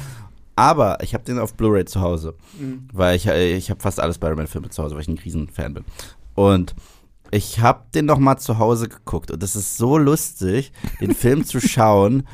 Aber 0.57 0.99
ich 1.03 1.15
habe 1.15 1.25
den 1.25 1.39
auf 1.39 1.55
Blu-ray 1.55 1.87
zu 1.87 2.03
Hause, 2.03 2.35
Mhm. 2.61 2.89
weil 2.93 3.17
ich, 3.17 3.27
äh, 3.27 3.57
ich 3.57 3.71
habe 3.71 3.81
fast 3.81 3.99
alle 3.99 4.13
Spider-Man-Filme 4.13 4.69
zu 4.69 4.83
Hause, 4.83 4.95
weil 4.95 5.03
ich 5.03 5.09
ein 5.09 5.17
Riesenfan 5.17 5.73
bin. 5.73 5.85
Und 6.35 6.75
ich 7.31 7.61
habe 7.61 7.85
den 7.95 8.07
noch 8.07 8.19
mal 8.19 8.39
zu 8.39 8.59
Hause 8.59 8.89
geguckt 8.89 9.31
und 9.31 9.43
es 9.43 9.57
ist 9.57 9.77
so 9.77 9.99
lustig, 9.99 10.73
den 11.01 11.15
Film 11.15 11.45
zu 11.45 11.61
schauen 11.61 12.27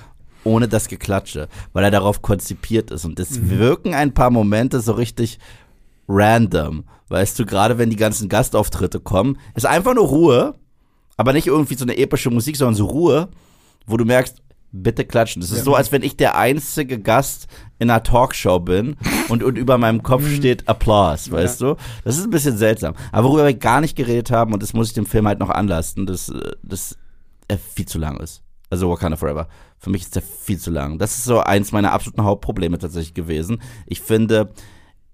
ohne 0.44 0.68
das 0.68 0.88
Geklatsche, 0.88 1.48
weil 1.72 1.84
er 1.84 1.90
darauf 1.90 2.22
konzipiert 2.22 2.90
ist. 2.90 3.04
Und 3.04 3.18
es 3.18 3.50
wirken 3.50 3.94
ein 3.94 4.14
paar 4.14 4.30
Momente 4.30 4.80
so 4.80 4.92
richtig 4.92 5.38
random. 6.08 6.84
Weißt 7.08 7.38
du, 7.38 7.44
gerade 7.44 7.78
wenn 7.78 7.90
die 7.90 7.96
ganzen 7.96 8.28
Gastauftritte 8.28 9.00
kommen, 9.00 9.38
ist 9.54 9.66
einfach 9.66 9.94
nur 9.94 10.06
Ruhe, 10.06 10.54
aber 11.16 11.32
nicht 11.32 11.48
irgendwie 11.48 11.74
so 11.74 11.84
eine 11.84 11.96
epische 11.96 12.30
Musik, 12.30 12.56
sondern 12.56 12.74
so 12.74 12.86
Ruhe, 12.86 13.28
wo 13.86 13.96
du 13.96 14.04
merkst, 14.04 14.42
bitte 14.82 15.04
klatschen. 15.04 15.40
Das 15.40 15.50
ist 15.50 15.64
so, 15.64 15.74
als 15.74 15.92
wenn 15.92 16.02
ich 16.02 16.16
der 16.16 16.36
einzige 16.36 16.98
Gast 16.98 17.46
in 17.78 17.90
einer 17.90 18.02
Talkshow 18.02 18.60
bin 18.60 18.96
und, 19.28 19.42
und 19.42 19.56
über 19.56 19.78
meinem 19.78 20.02
Kopf 20.02 20.28
steht 20.34 20.68
Applaus, 20.68 21.30
weißt 21.30 21.60
du? 21.60 21.76
Das 22.04 22.18
ist 22.18 22.24
ein 22.24 22.30
bisschen 22.30 22.56
seltsam. 22.56 22.94
Aber 23.12 23.28
worüber 23.28 23.46
wir 23.46 23.54
gar 23.54 23.80
nicht 23.80 23.96
geredet 23.96 24.30
haben, 24.30 24.52
und 24.52 24.62
das 24.62 24.72
muss 24.72 24.88
ich 24.88 24.94
dem 24.94 25.06
Film 25.06 25.26
halt 25.26 25.38
noch 25.38 25.50
anlasten, 25.50 26.06
dass 26.06 26.32
das 26.62 26.96
er 27.48 27.58
viel 27.58 27.86
zu 27.86 27.98
lang 27.98 28.18
ist. 28.18 28.42
Also 28.70 28.90
Wakanda 28.90 29.16
Forever. 29.16 29.48
Für 29.78 29.90
mich 29.90 30.02
ist 30.02 30.16
der 30.16 30.22
viel 30.22 30.58
zu 30.58 30.70
lang. 30.70 30.98
Das 30.98 31.16
ist 31.16 31.24
so 31.24 31.40
eins 31.40 31.70
meiner 31.70 31.92
absoluten 31.92 32.24
Hauptprobleme 32.24 32.78
tatsächlich 32.78 33.14
gewesen. 33.14 33.62
Ich 33.86 34.00
finde, 34.00 34.52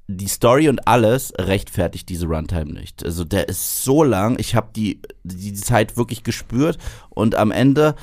die 0.06 0.28
Story 0.28 0.68
und 0.68 0.86
alles 0.88 1.32
rechtfertigt 1.38 2.08
diese 2.08 2.26
Runtime 2.26 2.72
nicht. 2.72 3.04
Also 3.04 3.24
der 3.24 3.48
ist 3.48 3.84
so 3.84 4.02
lang, 4.02 4.38
ich 4.38 4.54
habe 4.54 4.70
die, 4.74 5.00
die 5.22 5.54
Zeit 5.54 5.96
wirklich 5.96 6.22
gespürt 6.22 6.78
und 7.10 7.34
am 7.34 7.50
Ende 7.50 7.94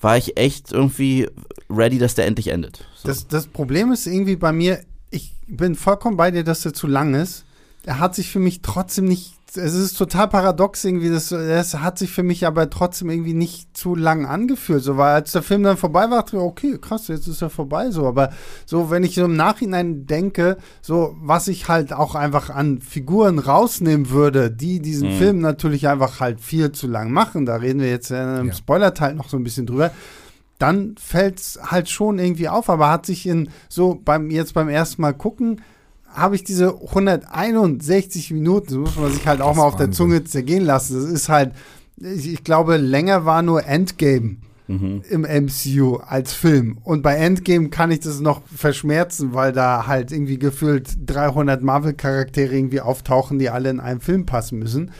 war 0.00 0.16
ich 0.16 0.36
echt 0.36 0.72
irgendwie 0.72 1.28
ready, 1.68 1.98
dass 1.98 2.14
der 2.14 2.26
endlich 2.26 2.48
endet. 2.48 2.86
So. 2.96 3.08
Das, 3.08 3.28
das 3.28 3.46
Problem 3.46 3.92
ist 3.92 4.06
irgendwie 4.06 4.36
bei 4.36 4.52
mir, 4.52 4.80
ich 5.10 5.34
bin 5.46 5.74
vollkommen 5.74 6.16
bei 6.16 6.30
dir, 6.30 6.44
dass 6.44 6.64
er 6.64 6.72
zu 6.72 6.86
lang 6.86 7.14
ist. 7.14 7.44
Er 7.84 7.98
hat 7.98 8.14
sich 8.14 8.30
für 8.30 8.38
mich 8.38 8.62
trotzdem 8.62 9.06
nicht, 9.06 9.34
es 9.56 9.74
ist 9.74 9.98
total 9.98 10.28
paradox 10.28 10.84
irgendwie, 10.84 11.10
das, 11.10 11.32
es 11.32 11.74
hat 11.74 11.98
sich 11.98 12.10
für 12.10 12.22
mich 12.22 12.46
aber 12.46 12.70
trotzdem 12.70 13.10
irgendwie 13.10 13.34
nicht 13.34 13.76
zu 13.76 13.94
lang 13.94 14.26
angefühlt. 14.26 14.82
So, 14.82 14.96
weil 14.96 15.14
als 15.14 15.32
der 15.32 15.42
Film 15.42 15.62
dann 15.62 15.76
vorbei 15.76 16.10
war, 16.10 16.22
dachte 16.22 16.36
ich, 16.36 16.42
okay, 16.42 16.78
krass, 16.80 17.08
jetzt 17.08 17.26
ist 17.26 17.42
er 17.42 17.50
vorbei. 17.50 17.90
So, 17.90 18.06
aber 18.06 18.30
so, 18.66 18.90
wenn 18.90 19.04
ich 19.04 19.14
so 19.14 19.24
im 19.24 19.36
Nachhinein 19.36 20.06
denke, 20.06 20.56
so, 20.82 21.16
was 21.20 21.48
ich 21.48 21.68
halt 21.68 21.92
auch 21.92 22.14
einfach 22.14 22.50
an 22.50 22.80
Figuren 22.80 23.38
rausnehmen 23.38 24.10
würde, 24.10 24.50
die 24.50 24.80
diesen 24.80 25.08
Mhm. 25.14 25.18
Film 25.18 25.40
natürlich 25.40 25.88
einfach 25.88 26.20
halt 26.20 26.40
viel 26.40 26.72
zu 26.72 26.86
lang 26.86 27.10
machen, 27.10 27.46
da 27.46 27.56
reden 27.56 27.80
wir 27.80 27.90
jetzt 27.90 28.10
im 28.10 28.46
Ja. 28.48 28.52
Spoiler-Teil 28.52 29.14
noch 29.14 29.28
so 29.28 29.36
ein 29.36 29.44
bisschen 29.44 29.66
drüber 29.66 29.90
dann 30.58 30.94
fällt 30.98 31.38
es 31.38 31.58
halt 31.70 31.88
schon 31.88 32.18
irgendwie 32.18 32.50
auf, 32.50 32.68
aber 32.68 32.90
hat 32.90 33.06
sich 33.06 33.26
in 33.26 33.48
so 33.70 33.98
beim 34.04 34.30
jetzt 34.30 34.52
beim 34.52 34.68
ersten 34.68 35.00
Mal 35.00 35.14
gucken, 35.14 35.62
habe 36.12 36.34
ich 36.36 36.44
diese 36.44 36.74
161 36.80 38.30
Minuten, 38.32 38.66
das 38.84 38.94
muss 38.94 38.96
man 38.96 39.12
sich 39.12 39.26
halt 39.26 39.40
auch 39.40 39.48
Das 39.48 39.56
mal 39.56 39.64
auf 39.64 39.76
der. 39.76 39.90
Zunge 39.92 40.24
zergehen 40.24 40.64
lassen. 40.64 40.94
Das 41.00 41.10
ist 41.10 41.28
halt, 41.28 41.52
ich, 41.98 42.32
ich 42.32 42.44
glaube, 42.44 42.76
länger 42.76 43.24
war 43.24 43.42
nur 43.42 43.64
Endgame 43.66 44.36
Mhm. 44.68 45.02
im 45.10 45.22
MCU 45.22 45.96
als 45.96 46.32
Film. 46.32 46.78
Und 46.84 47.02
bei 47.02 47.16
Endgame 47.16 47.70
kann 47.70 47.90
ich 47.90 47.98
das 48.00 48.20
noch 48.20 48.42
verschmerzen, 48.54 49.34
weil 49.34 49.50
da 49.52 49.88
halt 49.88 50.12
irgendwie 50.12 50.38
gefühlt 50.38 50.96
300 51.06 51.60
Marvel-Charaktere 51.60 52.54
irgendwie 52.54 52.80
auftauchen, 52.80 53.40
die 53.40 53.50
alle 53.50 53.68
in 53.70 53.80
einen 53.80 54.00
Film 54.00 54.26
passen 54.26 54.60
müssen. 54.60 54.92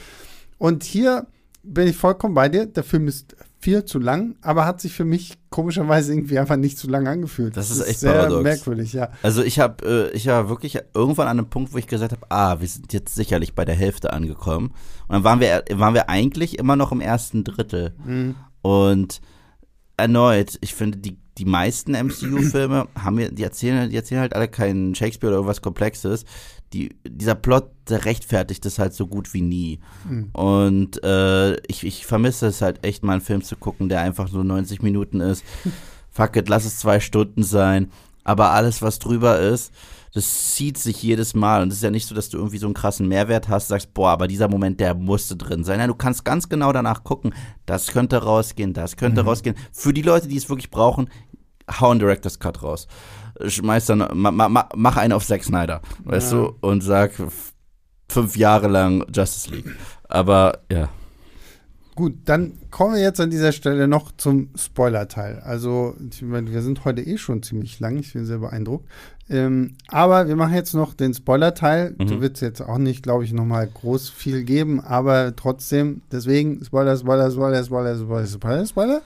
Und 0.59 0.83
hier 0.83 1.29
bin 1.63 1.87
ich 1.87 1.97
vollkommen 1.97 2.35
bei 2.35 2.49
dir. 2.49 2.67
Der 2.67 2.83
Film 2.83 3.07
ist 3.07 3.37
viel 3.61 3.85
zu 3.85 3.99
lang, 3.99 4.37
aber 4.41 4.65
hat 4.65 4.81
sich 4.81 4.95
für 4.95 5.05
mich 5.05 5.39
komischerweise 5.51 6.13
irgendwie 6.15 6.39
einfach 6.39 6.57
nicht 6.57 6.79
zu 6.79 6.89
lang 6.89 7.07
angefühlt. 7.07 7.57
Das 7.57 7.71
ist 7.71 7.87
echt 7.87 8.01
sehr 8.01 8.13
paradox. 8.13 8.43
merkwürdig, 8.43 8.93
ja. 8.95 9.11
Also 9.23 9.43
ich 9.43 9.61
habe 9.61 10.11
äh, 10.13 10.17
ich 10.17 10.27
war 10.27 10.49
wirklich 10.49 10.79
irgendwann 10.95 11.29
an 11.29 11.39
einem 11.39 11.51
Punkt, 11.51 11.75
wo 11.75 11.79
ich 11.79 11.87
gesagt 11.87 12.13
habe, 12.13 12.27
ah, 12.31 12.61
wir 12.61 12.67
sind 12.67 12.93
jetzt 12.95 13.15
sicherlich 13.15 13.55
bei 13.55 13.67
der 13.67 13.75
Hälfte 13.75 14.15
angekommen. 14.15 14.73
Und 15.09 15.15
dann 15.15 15.25
waren 15.25 15.41
wir 15.41 15.63
waren 15.73 15.93
wir 15.93 16.09
eigentlich 16.09 16.59
immer 16.59 16.75
noch 16.75 16.91
im 16.91 17.03
ersten 17.03 17.45
Drittel. 17.45 17.95
Mhm. 18.05 18.35
Und 18.63 19.21
erneut, 19.99 20.57
ich 20.63 20.75
finde 20.75 20.99
die 20.99 21.19
die 21.39 21.45
meisten 21.47 21.93
MCU-Filme 21.93 22.89
haben 22.99 23.35
die 23.35 23.43
erzählen, 23.43 23.89
die 23.89 23.97
erzählen 23.97 24.21
halt 24.21 24.35
alle 24.35 24.49
keinen 24.49 24.95
Shakespeare 24.95 25.31
oder 25.31 25.39
irgendwas 25.39 25.63
Komplexes. 25.63 26.25
Die, 26.73 26.95
dieser 27.07 27.35
Plot, 27.35 27.71
der 27.89 28.05
rechtfertigt 28.05 28.65
das 28.65 28.79
halt 28.79 28.95
so 28.95 29.07
gut 29.07 29.35
wie 29.35 29.41
nie. 29.41 29.81
Und 30.33 31.03
äh, 31.03 31.57
ich, 31.67 31.85
ich 31.85 32.07
vermisse 32.07 32.47
es 32.47 32.63
halt 32.63 32.85
echt 32.87 33.03
mal 33.03 33.15
einen 33.15 33.21
Film 33.21 33.43
zu 33.43 33.57
gucken, 33.57 33.89
der 33.89 34.01
einfach 34.01 34.29
so 34.29 34.43
90 34.43 34.83
Minuten 34.83 35.21
ist. 35.21 35.45
Fuck 36.11 36.37
it, 36.37 36.49
lass 36.49 36.65
es 36.65 36.79
zwei 36.79 37.01
Stunden 37.01 37.43
sein. 37.43 37.91
Aber 38.23 38.51
alles, 38.51 38.83
was 38.83 38.99
drüber 38.99 39.41
ist, 39.41 39.73
das 40.13 40.55
zieht 40.55 40.77
sich 40.77 41.03
jedes 41.03 41.35
Mal. 41.35 41.63
Und 41.63 41.69
es 41.69 41.77
ist 41.77 41.83
ja 41.83 41.91
nicht 41.91 42.07
so, 42.07 42.15
dass 42.15 42.29
du 42.29 42.39
irgendwie 42.39 42.59
so 42.59 42.67
einen 42.67 42.75
krassen 42.75 43.09
Mehrwert 43.09 43.49
hast, 43.49 43.69
sagst, 43.69 43.95
boah, 43.95 44.11
aber 44.11 44.29
dieser 44.29 44.49
Moment, 44.49 44.81
der 44.81 44.95
musste 44.95 45.37
drin 45.37 45.65
sein. 45.65 45.79
Nein, 45.79 45.89
du 45.89 45.95
kannst 45.95 46.25
ganz 46.25 46.49
genau 46.49 46.73
danach 46.73 47.05
gucken, 47.05 47.35
das 47.67 47.89
könnte 47.89 48.23
rausgehen, 48.23 48.73
das 48.73 48.97
könnte 48.97 49.23
rausgehen. 49.25 49.57
Für 49.73 49.93
die 49.93 50.03
Leute, 50.03 50.29
die 50.29 50.37
es 50.37 50.49
wirklich 50.49 50.71
brauchen, 50.71 51.09
hau 51.81 51.91
einen 51.91 52.01
Director's 52.01 52.39
Cut 52.39 52.63
raus. 52.63 52.89
Schmeiß 53.49 53.87
dann, 53.87 53.99
ma, 54.15 54.31
ma, 54.31 54.49
ma, 54.49 54.69
mach 54.75 54.97
einen 54.97 55.13
auf 55.13 55.27
Zack 55.27 55.45
Snyder, 55.45 55.81
weißt 56.05 56.33
Ja. 56.33 56.39
du, 56.39 56.55
und 56.61 56.83
sag 56.83 57.13
fünf 58.09 58.37
Jahre 58.37 58.69
lang 58.69 59.05
Justice 59.15 59.51
League. 59.55 59.67
Aber 60.09 60.59
ja. 60.71 60.89
Gut, 61.97 62.15
dann 62.25 62.53
kommen 62.71 62.95
wir 62.95 63.03
jetzt 63.03 63.21
an 63.21 63.31
dieser 63.31 63.53
Stelle 63.53 63.87
noch 63.87 64.13
zum 64.17 64.49
Spoiler-Teil. 64.57 65.41
Also, 65.45 65.95
ich 66.11 66.23
meine, 66.23 66.51
wir 66.51 66.63
sind 66.63 66.85
heute 66.85 67.03
eh 67.03 67.19
schon 67.19 67.43
ziemlich 67.43 67.79
lang, 67.79 67.99
ich 67.99 68.13
bin 68.15 68.25
sehr 68.25 68.39
beeindruckt. 68.39 68.89
Ähm, 69.29 69.75
aber 69.89 70.27
wir 70.27 70.35
machen 70.35 70.55
jetzt 70.55 70.73
noch 70.73 70.95
den 70.95 71.13
Spoiler-Teil. 71.13 71.95
Mhm. 71.99 72.07
Du 72.07 72.21
wirst 72.21 72.41
jetzt 72.41 72.63
auch 72.63 72.79
nicht, 72.79 73.03
glaube 73.03 73.25
ich, 73.25 73.33
nochmal 73.33 73.69
groß 73.69 74.09
viel 74.09 74.45
geben, 74.45 74.81
aber 74.81 75.37
trotzdem, 75.37 76.01
deswegen 76.11 76.65
Spoiler, 76.65 76.97
Spoiler, 76.97 77.31
Spoiler, 77.31 77.63
Spoiler, 77.65 77.97
Spoiler, 77.97 78.27
Spoiler, 78.27 78.67
Spoiler. 78.67 79.03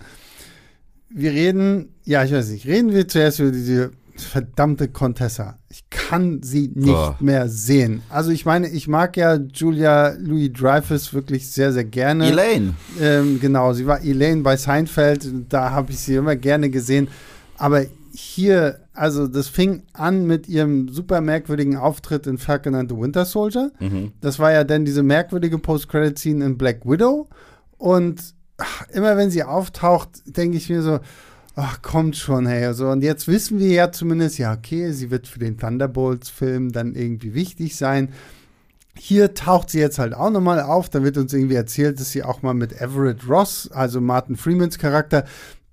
Wir 1.11 1.33
reden, 1.33 1.89
ja, 2.05 2.23
ich 2.25 2.33
weiß 2.33 2.51
nicht, 2.51 2.67
reden 2.67 2.93
wir 2.93 3.09
zuerst 3.09 3.41
über 3.41 3.51
diese 3.51 3.91
verdammte 4.23 4.89
Contessa. 4.89 5.59
Ich 5.69 5.89
kann 5.91 6.43
sie 6.43 6.71
nicht 6.75 6.93
Boah. 6.93 7.17
mehr 7.21 7.49
sehen. 7.49 8.03
Also 8.09 8.31
ich 8.31 8.47
meine, 8.47 8.69
ich 8.69 8.87
mag 8.87 9.17
ja 9.17 9.35
Julia 9.35 10.15
Louis 10.19 10.53
Dreyfus 10.53 11.13
wirklich 11.13 11.51
sehr, 11.51 11.73
sehr 11.73 11.85
gerne. 11.85 12.29
Elaine. 12.29 12.75
Ähm, 13.01 13.41
genau, 13.41 13.73
sie 13.73 13.87
war 13.87 14.03
Elaine 14.03 14.43
bei 14.43 14.57
Seinfeld, 14.57 15.29
da 15.49 15.71
habe 15.71 15.93
ich 15.93 15.99
sie 15.99 16.15
immer 16.15 16.37
gerne 16.37 16.71
gesehen. 16.71 17.09
Aber 17.57 17.85
hier, 18.13 18.81
also 18.93 19.27
das 19.27 19.49
fing 19.49 19.83
an 19.93 20.27
mit 20.27 20.49
ihrem 20.49 20.89
super 20.89 21.21
merkwürdigen 21.21 21.77
Auftritt 21.77 22.27
in 22.27 22.39
Falcon 22.39 22.75
and 22.75 22.91
the 22.91 22.97
Winter 22.97 23.25
Soldier. 23.25 23.73
Mhm. 23.81 24.13
Das 24.21 24.39
war 24.39 24.53
ja 24.53 24.63
dann 24.65 24.85
diese 24.85 25.03
merkwürdige 25.03 25.59
Post-Credit-Scene 25.59 26.45
in 26.45 26.57
Black 26.57 26.85
Widow. 26.85 27.29
Und 27.77 28.23
ach, 28.59 28.87
immer 28.91 29.17
wenn 29.17 29.31
sie 29.31 29.43
auftaucht, 29.43 30.11
denke 30.27 30.57
ich 30.57 30.71
mir 30.71 30.83
so, 30.83 31.01
ach, 31.57 31.83
kommt 31.83 32.17
schon, 32.17 32.47
hey. 32.47 32.65
Also, 32.65 32.89
und 32.89 33.03
jetzt 33.03 33.29
wissen 33.29 33.59
wir 33.59 33.69
ja 33.69 33.93
zumindest, 33.93 34.39
ja, 34.39 34.53
okay, 34.53 34.93
sie 34.93 35.11
wird 35.11 35.27
für 35.29 35.39
den 35.39 35.59
Thunderbolts-Film 35.59 36.73
dann 36.73 36.95
irgendwie 36.95 37.35
wichtig 37.35 37.77
sein. 37.77 38.13
Hier 38.97 39.35
taucht 39.35 39.71
sie 39.71 39.81
jetzt 39.81 39.99
halt 39.99 40.15
auch 40.15 40.31
nochmal 40.31 40.61
auf. 40.61 40.89
Da 40.89 41.03
wird 41.03 41.17
uns 41.19 41.33
irgendwie 41.33 41.57
erzählt, 41.57 41.99
dass 41.99 42.13
sie 42.13 42.23
auch 42.23 42.43
mal 42.43 42.55
mit 42.55 42.81
Everett 42.81 43.29
Ross, 43.29 43.71
also 43.73 44.01
Martin 44.01 44.37
Freemans 44.37 44.79
Charakter, 44.79 45.25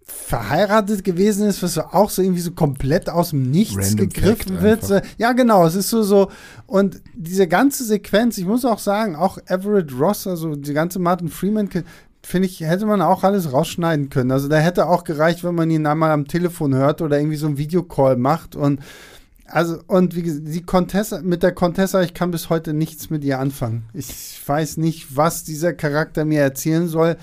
verheiratet 0.04 1.04
gewesen 1.04 1.48
ist, 1.48 1.64
was 1.64 1.78
auch 1.78 2.10
so 2.10 2.22
irgendwie 2.22 2.42
so 2.42 2.52
komplett 2.52 3.10
aus 3.10 3.30
dem 3.30 3.50
Nichts 3.50 3.78
Random 3.78 4.10
gegriffen 4.10 4.62
wird. 4.62 4.84
einfach. 4.84 5.08
Ja, 5.18 5.32
genau, 5.34 5.66
es 5.66 5.76
ist 5.76 5.90
so 5.90 6.04
so. 6.04 6.30
Und 6.68 7.02
diese 7.16 7.48
ganze 7.48 7.84
Sequenz, 7.86 8.38
ich 8.38 8.46
muss 8.46 8.66
auch 8.66 8.80
sagen, 8.80 9.16
auch 9.16 9.38
Everett 9.46 9.94
Ross, 9.98 10.28
also 10.28 10.56
die 10.56 10.74
ganze 10.74 11.00
Martin 11.00 11.30
Freeman, 11.30 11.70
finde 12.24 12.48
ich, 12.48 12.60
hätte 12.62 12.86
man 12.86 13.02
auch 13.02 13.24
alles 13.24 13.52
rausschneiden 13.52 14.10
können. 14.10 14.32
Also 14.32 14.48
da 14.48 14.58
hätte 14.58 14.88
auch 14.88 15.04
gereicht, 15.04 15.44
wenn 15.44 15.56
man 15.56 15.70
ihn 15.72 15.86
einmal 15.86 16.12
am 16.12 16.28
Telefon 16.28 16.76
hört 16.76 17.02
oder 17.02 17.20
irgendwie 17.20 17.38
so 17.38 17.48
einen 17.48 17.58
Videocall 17.58 18.16
macht 18.16 18.56
und 18.56 18.80
also, 19.54 19.80
und 19.88 20.16
wie 20.16 20.22
gesagt, 20.22 20.48
die 20.48 20.62
Contessa, 20.62 21.20
mit 21.22 21.44
der 21.44 21.52
Contessa, 21.52 22.02
ich 22.02 22.14
kann 22.14 22.32
bis 22.32 22.50
heute 22.50 22.74
nichts 22.74 23.10
mit 23.10 23.24
ihr 23.26 23.38
anfangen. 23.40 23.84
Ich 23.94 24.40
weiß 24.46 24.78
nicht, 24.78 25.18
was 25.18 25.44
dieser 25.44 25.74
Charakter 25.74 26.24
mir 26.24 26.42
erzählen 26.42 26.88
soll. 26.88 27.18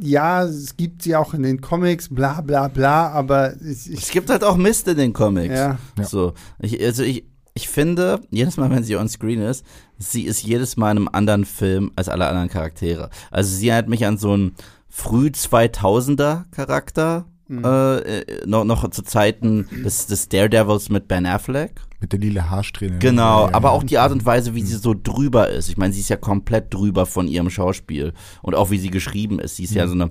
Ja, 0.00 0.44
es 0.44 0.76
gibt 0.76 1.02
sie 1.02 1.16
auch 1.16 1.34
in 1.34 1.42
den 1.42 1.60
Comics, 1.60 2.08
bla 2.10 2.40
bla 2.42 2.68
bla, 2.68 3.10
aber 3.10 3.54
ich, 3.60 3.90
ich 3.90 4.02
Es 4.02 4.10
gibt 4.10 4.30
halt 4.30 4.44
auch 4.44 4.56
Mist 4.56 4.86
in 4.88 4.96
den 4.96 5.12
Comics. 5.12 5.54
ja, 5.54 5.78
Ja. 5.98 6.04
So, 6.04 6.34
ich, 6.60 6.80
also 6.80 7.02
ich, 7.02 7.24
ich 7.58 7.68
finde, 7.68 8.20
jedes 8.30 8.56
Mal, 8.56 8.70
wenn 8.70 8.84
sie 8.84 8.94
on 8.96 9.08
screen 9.08 9.40
ist, 9.42 9.64
sie 9.98 10.22
ist 10.22 10.44
jedes 10.44 10.76
Mal 10.76 10.92
in 10.92 10.98
einem 10.98 11.08
anderen 11.12 11.44
Film 11.44 11.90
als 11.96 12.08
alle 12.08 12.28
anderen 12.28 12.48
Charaktere. 12.48 13.10
Also 13.32 13.52
sie 13.56 13.68
erinnert 13.68 13.88
mich 13.88 14.06
an 14.06 14.16
so 14.16 14.32
einen 14.32 14.54
früh 14.88 15.26
2000er 15.26 16.44
Charakter, 16.52 17.24
Mhm. 17.50 17.64
äh, 17.64 17.96
äh, 17.96 18.46
noch, 18.46 18.64
noch 18.64 18.90
zu 18.90 19.00
Zeiten 19.02 19.66
des, 19.82 20.06
des 20.06 20.28
Daredevils 20.28 20.90
mit 20.90 21.08
Ben 21.08 21.24
Affleck. 21.24 21.80
Mit 21.98 22.12
der 22.12 22.20
lila 22.20 22.50
Haarsträhne. 22.50 22.98
Genau, 22.98 23.46
Ja, 23.46 23.48
ja, 23.50 23.54
aber 23.56 23.72
auch 23.72 23.82
die 23.84 23.96
Art 23.96 24.12
und 24.12 24.26
Weise, 24.26 24.54
wie 24.54 24.60
sie 24.62 24.76
so 24.76 24.94
drüber 24.94 25.48
ist. 25.48 25.70
Ich 25.70 25.78
meine, 25.78 25.94
sie 25.94 26.00
ist 26.00 26.10
ja 26.10 26.16
komplett 26.18 26.72
drüber 26.74 27.06
von 27.06 27.26
ihrem 27.26 27.48
Schauspiel. 27.48 28.12
Und 28.42 28.54
auch 28.54 28.70
wie 28.70 28.78
sie 28.78 28.90
geschrieben 28.90 29.38
ist. 29.40 29.56
Sie 29.56 29.64
ist 29.64 29.72
ja 29.74 29.86
so 29.88 29.94
eine 29.94 30.10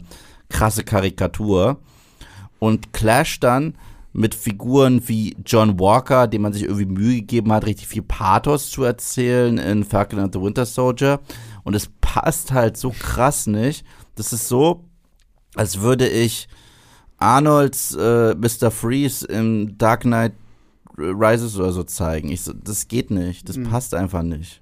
krasse 0.50 0.84
Karikatur. 0.84 1.78
Und 2.58 2.92
clasht 2.92 3.44
dann 3.44 3.76
mit 4.14 4.34
Figuren 4.36 5.08
wie 5.08 5.36
John 5.46 5.80
Walker, 5.80 6.28
dem 6.28 6.42
man 6.42 6.54
sich 6.54 6.64
irgendwie 6.64 6.86
Mühe 6.86 7.16
gegeben 7.18 7.52
hat, 7.54 7.66
richtig 7.66 7.88
viel 7.88 8.02
Pathos 8.02 8.70
zu 8.70 8.84
erzählen 8.84 9.58
in 9.58 9.84
Falcon 9.84 10.20
and 10.20 10.34
the 10.34 10.42
Winter 10.42 10.66
Soldier. 10.66 11.20
Und 11.64 11.76
es 11.76 11.90
passt 12.02 12.52
halt 12.52 12.78
so 12.78 12.92
krass 12.92 13.46
nicht. 13.48 13.86
Das 14.16 14.34
ist 14.34 14.48
so, 14.48 14.86
als 15.56 15.82
würde 15.82 16.08
ich 16.08 16.48
Arnolds 17.18 17.96
äh, 17.96 18.36
Mr. 18.36 18.72
Freeze 18.72 19.26
im 19.28 19.78
Dark 19.78 20.02
Knight 20.02 20.34
Rises 20.98 21.58
oder 21.58 21.72
so 21.74 21.84
zeigen. 21.84 22.30
Ich 22.30 22.42
so, 22.42 22.54
das 22.54 22.88
geht 22.88 23.12
nicht. 23.12 23.48
Das 23.50 23.58
Mhm. 23.58 23.64
passt 23.70 23.94
einfach 23.94 24.24
nicht. 24.24 24.62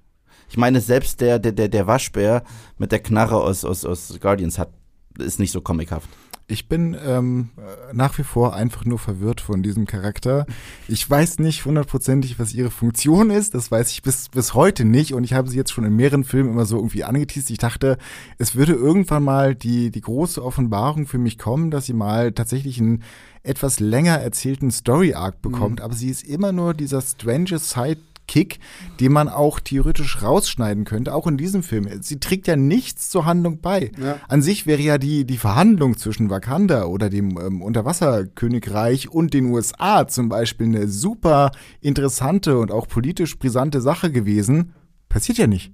Ich 0.49 0.57
meine, 0.57 0.81
selbst 0.81 1.21
der, 1.21 1.39
der, 1.39 1.53
der, 1.53 1.69
der 1.69 1.87
Waschbär 1.87 2.43
mit 2.77 2.91
der 2.91 2.99
Knarre 2.99 3.37
aus, 3.37 3.63
aus, 3.65 3.85
aus 3.85 4.17
Guardians 4.19 4.59
hat, 4.59 4.69
ist 5.17 5.39
nicht 5.39 5.51
so 5.51 5.61
comichaft. 5.61 6.09
Ich 6.47 6.69
bin 6.69 6.95
ähm, 7.03 7.49
äh, 7.57 7.93
nach 7.93 8.15
wie 8.19 8.23
vor 8.23 8.53
einfach 8.53 8.85
nur 8.85 8.99
verwirrt 8.99 9.41
von 9.41 9.63
diesem 9.63 9.87
Charakter. 9.87 10.45
Ich 10.87 11.09
weiß 11.09 11.39
nicht 11.39 11.65
hundertprozentig, 11.65 12.37
was 12.37 12.53
ihre 12.53 12.69
Funktion 12.69 13.31
ist. 13.31 13.55
Das 13.55 13.71
weiß 13.71 13.89
ich 13.91 14.03
bis, 14.03 14.29
bis 14.29 14.53
heute 14.53 14.85
nicht. 14.85 15.15
Und 15.15 15.23
ich 15.23 15.33
habe 15.33 15.49
sie 15.49 15.57
jetzt 15.57 15.71
schon 15.71 15.85
in 15.85 15.95
mehreren 15.95 16.23
Filmen 16.23 16.51
immer 16.51 16.65
so 16.65 16.77
irgendwie 16.77 17.03
angeteased. 17.03 17.49
Ich 17.49 17.57
dachte, 17.57 17.97
es 18.37 18.55
würde 18.55 18.73
irgendwann 18.73 19.23
mal 19.23 19.55
die, 19.55 19.89
die 19.89 20.01
große 20.01 20.43
Offenbarung 20.43 21.07
für 21.07 21.17
mich 21.17 21.39
kommen, 21.39 21.71
dass 21.71 21.87
sie 21.87 21.93
mal 21.93 22.31
tatsächlich 22.31 22.79
einen 22.79 23.01
etwas 23.41 23.79
länger 23.79 24.19
erzählten 24.19 24.69
Story-Arc 24.69 25.41
bekommt. 25.41 25.81
Aber 25.81 25.95
sie 25.95 26.09
ist 26.09 26.23
immer 26.23 26.51
nur 26.51 26.75
dieser 26.75 27.01
strange 27.01 27.57
Side 27.57 28.01
Kick, 28.27 28.59
den 28.99 29.11
man 29.11 29.29
auch 29.29 29.59
theoretisch 29.59 30.21
rausschneiden 30.21 30.85
könnte, 30.85 31.13
auch 31.13 31.27
in 31.27 31.37
diesem 31.37 31.63
Film. 31.63 31.87
Sie 32.01 32.19
trägt 32.19 32.47
ja 32.47 32.55
nichts 32.55 33.09
zur 33.09 33.25
Handlung 33.25 33.59
bei. 33.61 33.91
Ja. 34.01 34.19
An 34.27 34.41
sich 34.41 34.65
wäre 34.65 34.81
ja 34.81 34.97
die, 34.97 35.25
die 35.25 35.37
Verhandlung 35.37 35.97
zwischen 35.97 36.29
Wakanda 36.29 36.85
oder 36.85 37.09
dem 37.09 37.37
ähm, 37.39 37.61
Unterwasserkönigreich 37.61 39.09
und 39.09 39.33
den 39.33 39.45
USA 39.45 40.07
zum 40.07 40.29
Beispiel 40.29 40.67
eine 40.67 40.87
super 40.87 41.51
interessante 41.81 42.57
und 42.57 42.71
auch 42.71 42.87
politisch 42.87 43.37
brisante 43.37 43.81
Sache 43.81 44.11
gewesen. 44.11 44.73
Passiert 45.09 45.37
ja 45.37 45.47
nicht. 45.47 45.71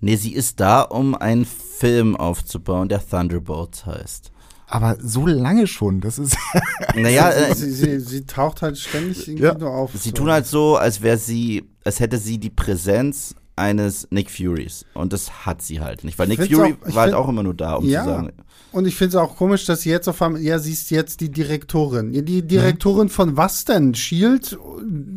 Nee, 0.00 0.16
sie 0.16 0.32
ist 0.32 0.58
da, 0.58 0.80
um 0.82 1.14
einen 1.14 1.44
Film 1.44 2.16
aufzubauen, 2.16 2.88
der 2.88 3.06
Thunderbolts 3.06 3.86
heißt. 3.86 4.31
Aber 4.74 4.96
so 5.02 5.26
lange 5.26 5.66
schon, 5.66 6.00
das 6.00 6.18
ist. 6.18 6.36
Naja, 6.96 7.30
äh, 7.30 7.54
sie, 7.54 7.70
sie, 7.70 8.00
sie 8.00 8.24
taucht 8.26 8.62
halt 8.62 8.78
ständig 8.78 9.28
irgendwie 9.28 9.44
Ja. 9.44 9.56
nur 9.56 9.70
auf. 9.70 9.90
sie 9.94 10.08
so. 10.10 10.14
tun 10.14 10.30
halt 10.30 10.46
so, 10.46 10.76
als 10.76 11.02
wäre 11.02 11.18
sie, 11.18 11.64
als 11.84 12.00
hätte 12.00 12.16
sie 12.18 12.38
die 12.38 12.50
Präsenz 12.50 13.34
eines 13.54 14.08
Nick 14.10 14.30
Furies. 14.30 14.84
Und 14.94 15.12
das 15.12 15.44
hat 15.46 15.60
sie 15.62 15.80
halt 15.80 16.04
nicht. 16.04 16.18
Weil 16.18 16.28
Nick 16.28 16.38
Fury 16.50 16.74
auch- 16.82 16.94
war 16.94 17.02
halt 17.02 17.10
find- 17.10 17.14
auch 17.14 17.28
immer 17.28 17.42
nur 17.42 17.54
da, 17.54 17.74
um 17.74 17.84
Ja. 17.84 18.02
zu 18.04 18.08
sagen. 18.10 18.30
Und 18.72 18.86
ich 18.86 18.96
finde 18.96 19.10
es 19.18 19.22
auch 19.22 19.36
komisch, 19.36 19.66
dass 19.66 19.82
sie 19.82 19.90
jetzt 19.90 20.08
auf 20.08 20.22
einmal, 20.22 20.40
ja, 20.40 20.58
sie 20.58 20.72
ist 20.72 20.90
jetzt 20.90 21.20
die 21.20 21.30
Direktorin. 21.30 22.14
Ja, 22.14 22.22
die 22.22 22.40
Direktorin 22.46 23.10
von 23.10 23.36
was 23.36 23.66
denn? 23.66 23.94
Shield? 23.94 24.58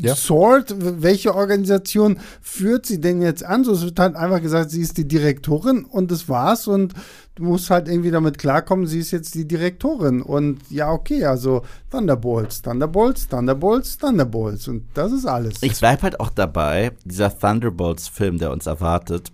Ja. 0.01 0.13
Sword? 0.15 0.75
Welche 1.01 1.33
Organisation 1.33 2.19
führt 2.41 2.85
sie 2.85 2.99
denn 2.99 3.21
jetzt 3.21 3.45
an? 3.45 3.63
So, 3.63 3.71
es 3.71 3.83
wird 3.83 3.97
halt 3.99 4.17
einfach 4.17 4.41
gesagt, 4.41 4.71
sie 4.71 4.81
ist 4.81 4.97
die 4.97 5.07
Direktorin 5.07 5.85
und 5.85 6.11
das 6.11 6.27
war's 6.27 6.67
und 6.67 6.93
du 7.35 7.43
musst 7.43 7.69
halt 7.69 7.87
irgendwie 7.87 8.11
damit 8.11 8.37
klarkommen, 8.37 8.87
sie 8.87 8.99
ist 8.99 9.11
jetzt 9.11 9.35
die 9.35 9.47
Direktorin. 9.47 10.21
Und 10.21 10.59
ja, 10.69 10.91
okay, 10.91 11.25
also 11.25 11.61
Thunderbolts, 11.91 12.61
Thunderbolts, 12.61 13.27
Thunderbolts, 13.27 13.97
Thunderbolts 13.97 14.67
und 14.67 14.85
das 14.93 15.11
ist 15.11 15.25
alles. 15.25 15.61
Ich 15.61 15.77
bleib 15.77 16.01
halt 16.01 16.19
auch 16.19 16.29
dabei, 16.29 16.93
dieser 17.03 17.37
Thunderbolts-Film, 17.37 18.39
der 18.39 18.51
uns 18.51 18.65
erwartet. 18.65 19.31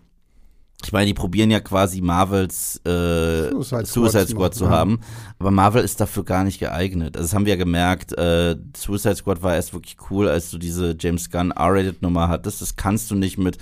Ich 0.84 0.92
meine, 0.92 1.06
die 1.06 1.14
probieren 1.14 1.52
ja 1.52 1.60
quasi 1.60 2.02
Marvels 2.02 2.82
äh, 2.86 3.52
Suicide 3.52 3.86
Suicide, 3.86 4.28
Squad 4.28 4.56
zu 4.56 4.68
haben. 4.68 5.00
Aber 5.38 5.52
Marvel 5.52 5.84
ist 5.84 6.02
dafür 6.02 6.24
gar 6.24 6.44
nicht 6.44 6.60
geeignet. 6.60 7.16
Also 7.16 7.28
das 7.28 7.36
haben 7.36 7.46
wir 7.46 7.54
ja 7.54 7.60
gemerkt. 7.60 8.18
Äh, 8.18 8.56
Suicide 8.76 9.16
Squad 9.16 9.44
war 9.44 9.54
erst 9.54 9.74
wirklich 9.74 9.98
cool, 10.10 10.28
als 10.28 10.50
du 10.50 10.58
diese 10.58 10.96
James 11.00 11.30
Gunn 11.30 11.52
R-Rated-Nummer 11.52 12.30
hattest. 12.30 12.64
Das 12.64 12.78
kannst 12.78 13.12
du 13.12 13.16
nicht 13.16 13.38
mit 13.38 13.60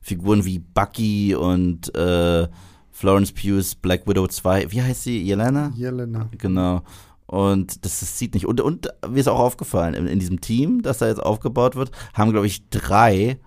Figuren 0.00 0.46
wie 0.46 0.60
Bucky 0.60 1.34
und 1.34 1.94
äh, 1.94 2.48
Florence 2.92 3.32
Pugh's 3.32 3.74
Black 3.74 4.06
Widow 4.06 4.28
2. 4.28 4.70
Wie 4.70 4.82
heißt 4.82 5.02
sie? 5.02 5.22
Yelena? 5.22 5.72
Jelena. 5.74 6.28
Genau. 6.38 6.82
Und 7.26 7.84
das, 7.84 8.00
das 8.00 8.16
zieht 8.16 8.34
nicht. 8.34 8.46
Und, 8.46 8.60
und 8.60 8.88
mir 9.08 9.18
ist 9.18 9.28
auch 9.28 9.38
aufgefallen, 9.38 9.94
in, 9.94 10.06
in 10.06 10.18
diesem 10.18 10.40
Team, 10.40 10.82
das 10.82 10.98
da 10.98 11.08
jetzt 11.08 11.22
aufgebaut 11.22 11.76
wird, 11.76 11.90
haben, 12.12 12.30
glaube 12.32 12.46
ich, 12.46 12.68
drei 12.68 13.38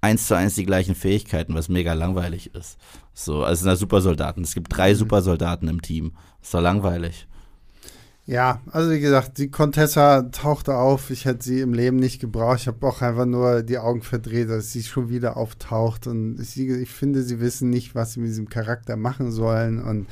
eins 0.00 0.28
zu 0.28 0.36
eins 0.36 0.54
die 0.54 0.64
gleichen 0.64 0.94
Fähigkeiten, 0.94 1.54
was 1.54 1.68
mega 1.68 1.92
langweilig 1.92 2.54
ist. 2.54 2.78
So, 3.12 3.42
also 3.42 3.52
es 3.52 3.58
sind 3.60 3.68
da 3.68 3.76
Supersoldaten. 3.76 4.44
Es 4.44 4.54
gibt 4.54 4.76
drei 4.76 4.94
Supersoldaten 4.94 5.68
im 5.68 5.82
Team. 5.82 6.12
Ist 6.40 6.54
doch 6.54 6.60
langweilig. 6.60 7.26
Ja, 8.28 8.60
also 8.72 8.90
wie 8.90 8.98
gesagt, 8.98 9.38
die 9.38 9.52
Contessa 9.52 10.22
tauchte 10.22 10.74
auf. 10.74 11.10
Ich 11.10 11.26
hätte 11.26 11.44
sie 11.44 11.60
im 11.60 11.72
Leben 11.72 11.96
nicht 11.96 12.20
gebraucht. 12.20 12.58
Ich 12.60 12.66
habe 12.66 12.84
auch 12.84 13.00
einfach 13.00 13.24
nur 13.24 13.62
die 13.62 13.78
Augen 13.78 14.02
verdreht, 14.02 14.50
dass 14.50 14.72
sie 14.72 14.82
schon 14.82 15.08
wieder 15.08 15.36
auftaucht. 15.36 16.08
Und 16.08 16.40
ich, 16.40 16.58
ich 16.58 16.90
finde, 16.90 17.22
sie 17.22 17.38
wissen 17.38 17.70
nicht, 17.70 17.94
was 17.94 18.12
sie 18.12 18.20
mit 18.20 18.30
diesem 18.30 18.48
Charakter 18.48 18.96
machen 18.96 19.30
sollen. 19.30 19.80
Und 19.80 20.08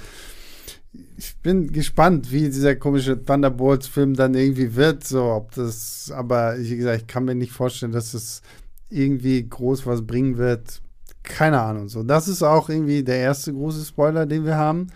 ich 1.16 1.36
bin 1.38 1.72
gespannt, 1.72 2.30
wie 2.30 2.42
dieser 2.42 2.76
komische 2.76 3.20
Thunderbolts-Film 3.20 4.14
dann 4.14 4.34
irgendwie 4.34 4.76
wird. 4.76 5.02
So, 5.02 5.32
ob 5.32 5.52
das, 5.56 6.12
aber 6.14 6.56
wie 6.56 6.76
gesagt, 6.76 7.00
ich 7.00 7.06
kann 7.08 7.24
mir 7.24 7.34
nicht 7.34 7.52
vorstellen, 7.52 7.90
dass 7.90 8.14
es 8.14 8.42
irgendwie 8.90 9.44
groß 9.48 9.86
was 9.86 10.06
bringen 10.06 10.38
wird. 10.38 10.82
Keine 11.24 11.60
Ahnung. 11.60 11.88
So, 11.88 12.04
das 12.04 12.28
ist 12.28 12.44
auch 12.44 12.68
irgendwie 12.68 13.02
der 13.02 13.16
erste 13.16 13.52
große 13.52 13.84
Spoiler, 13.84 14.24
den 14.24 14.44
wir 14.44 14.56
haben. 14.56 14.86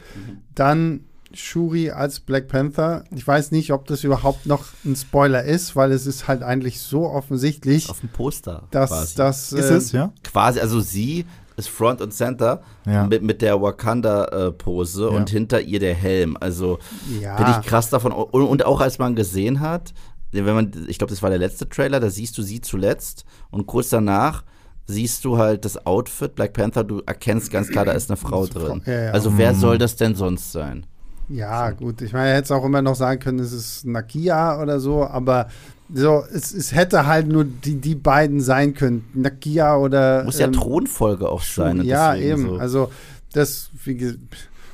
Dann 0.55 1.08
Shuri 1.33 1.91
als 1.91 2.21
Black 2.21 2.49
Panther. 2.49 3.05
Ich 3.15 3.27
weiß 3.27 3.51
nicht, 3.51 3.73
ob 3.73 3.87
das 3.87 4.05
überhaupt 4.05 4.47
noch 4.47 4.65
ein 4.85 4.97
Spoiler 4.97 5.43
ist, 5.45 5.77
weil 5.77 5.93
es 5.93 6.07
ist 6.07 6.27
halt 6.29 6.43
eigentlich 6.43 6.81
so 6.81 7.07
offensichtlich, 7.09 7.91
Auf 7.91 8.01
dem 8.01 8.09
Poster. 8.09 8.63
dass 8.71 8.91
quasi. 8.91 9.15
das 9.17 9.53
Ist 9.53 9.71
äh, 9.71 9.75
es, 9.75 9.93
ja? 9.93 10.13
quasi, 10.25 10.61
also 10.61 10.81
sie 10.81 11.27
ist 11.57 11.69
Front 11.69 12.01
und 12.01 12.13
Center 12.13 12.63
Ja. 12.87 13.07
mit, 13.07 13.23
mit 13.23 13.43
der 13.43 13.61
Wakanda-Pose 13.61 15.03
Ja. 15.11 15.17
und 15.17 15.31
hinter 15.31 15.61
ihr 15.61 15.81
der 15.81 15.95
Helm. 15.95 16.37
Also 16.41 16.79
ja, 17.21 17.37
bin 17.37 17.47
ich 17.61 17.67
krass 17.69 17.91
davon. 17.91 18.13
Und, 18.13 18.43
und 18.43 18.65
auch 18.65 18.81
als 18.81 18.99
man 18.99 19.15
gesehen 19.17 19.61
hat, 19.61 19.93
wenn 20.33 20.45
man, 20.45 20.73
ich 20.89 20.99
glaube, 20.99 21.11
das 21.11 21.23
war 21.23 21.31
der 21.31 21.39
letzte 21.39 21.69
Trailer, 21.69 22.01
da 22.01 22.11
siehst 22.11 22.37
du 22.39 22.43
sie 22.43 22.61
zuletzt 22.61 23.25
und 23.51 23.67
kurz 23.67 23.89
danach 23.91 24.45
siehst 24.87 25.25
du 25.25 25.37
halt 25.37 25.65
das 25.65 25.85
Outfit 25.87 26.35
Black 26.35 26.53
Panther, 26.55 26.85
du 26.85 27.03
erkennst 27.07 27.51
ganz 27.51 27.69
klar, 27.69 27.85
da 27.85 27.93
ist 27.93 28.11
eine 28.11 28.17
Frau 28.17 28.45
ist 28.45 28.55
drin. 28.55 28.83
Frau, 28.85 28.91
ja, 28.91 29.05
ja. 29.07 29.11
Also 29.13 29.37
wer 29.37 29.55
soll 29.55 29.79
das 29.79 29.97
denn 29.97 30.15
sonst 30.15 30.53
sein? 30.53 30.87
Ja, 31.29 31.71
gut. 31.71 32.01
Ich 32.03 32.13
meine, 32.13 32.31
er 32.31 32.37
hätte 32.37 32.45
es 32.45 32.51
auch 32.51 32.65
immer 32.65 32.83
noch 32.83 32.95
sagen 32.95 33.21
können, 33.21 33.39
es 33.39 33.53
ist 33.53 33.87
Nakia 33.87 34.61
oder 34.63 34.81
so, 34.81 35.05
aber 35.07 35.49
so, 35.93 36.25
es, 36.33 36.53
es 36.53 36.75
hätte 36.75 37.07
halt 37.07 37.29
nur 37.29 37.45
die, 37.45 37.77
die 37.77 37.95
beiden 37.95 38.41
sein 38.41 38.75
können. 38.75 39.09
Nakia 39.15 39.77
oder. 39.77 40.25
Muss 40.25 40.39
ja 40.39 40.47
ähm, 40.47 40.53
Thronfolge 40.53 41.29
auch 41.29 41.43
sein. 41.43 41.83
Ja, 41.83 42.15
eben. 42.15 42.43
So. 42.43 42.57
Also, 42.57 42.93
das 43.33 43.71
wie, 43.85 44.19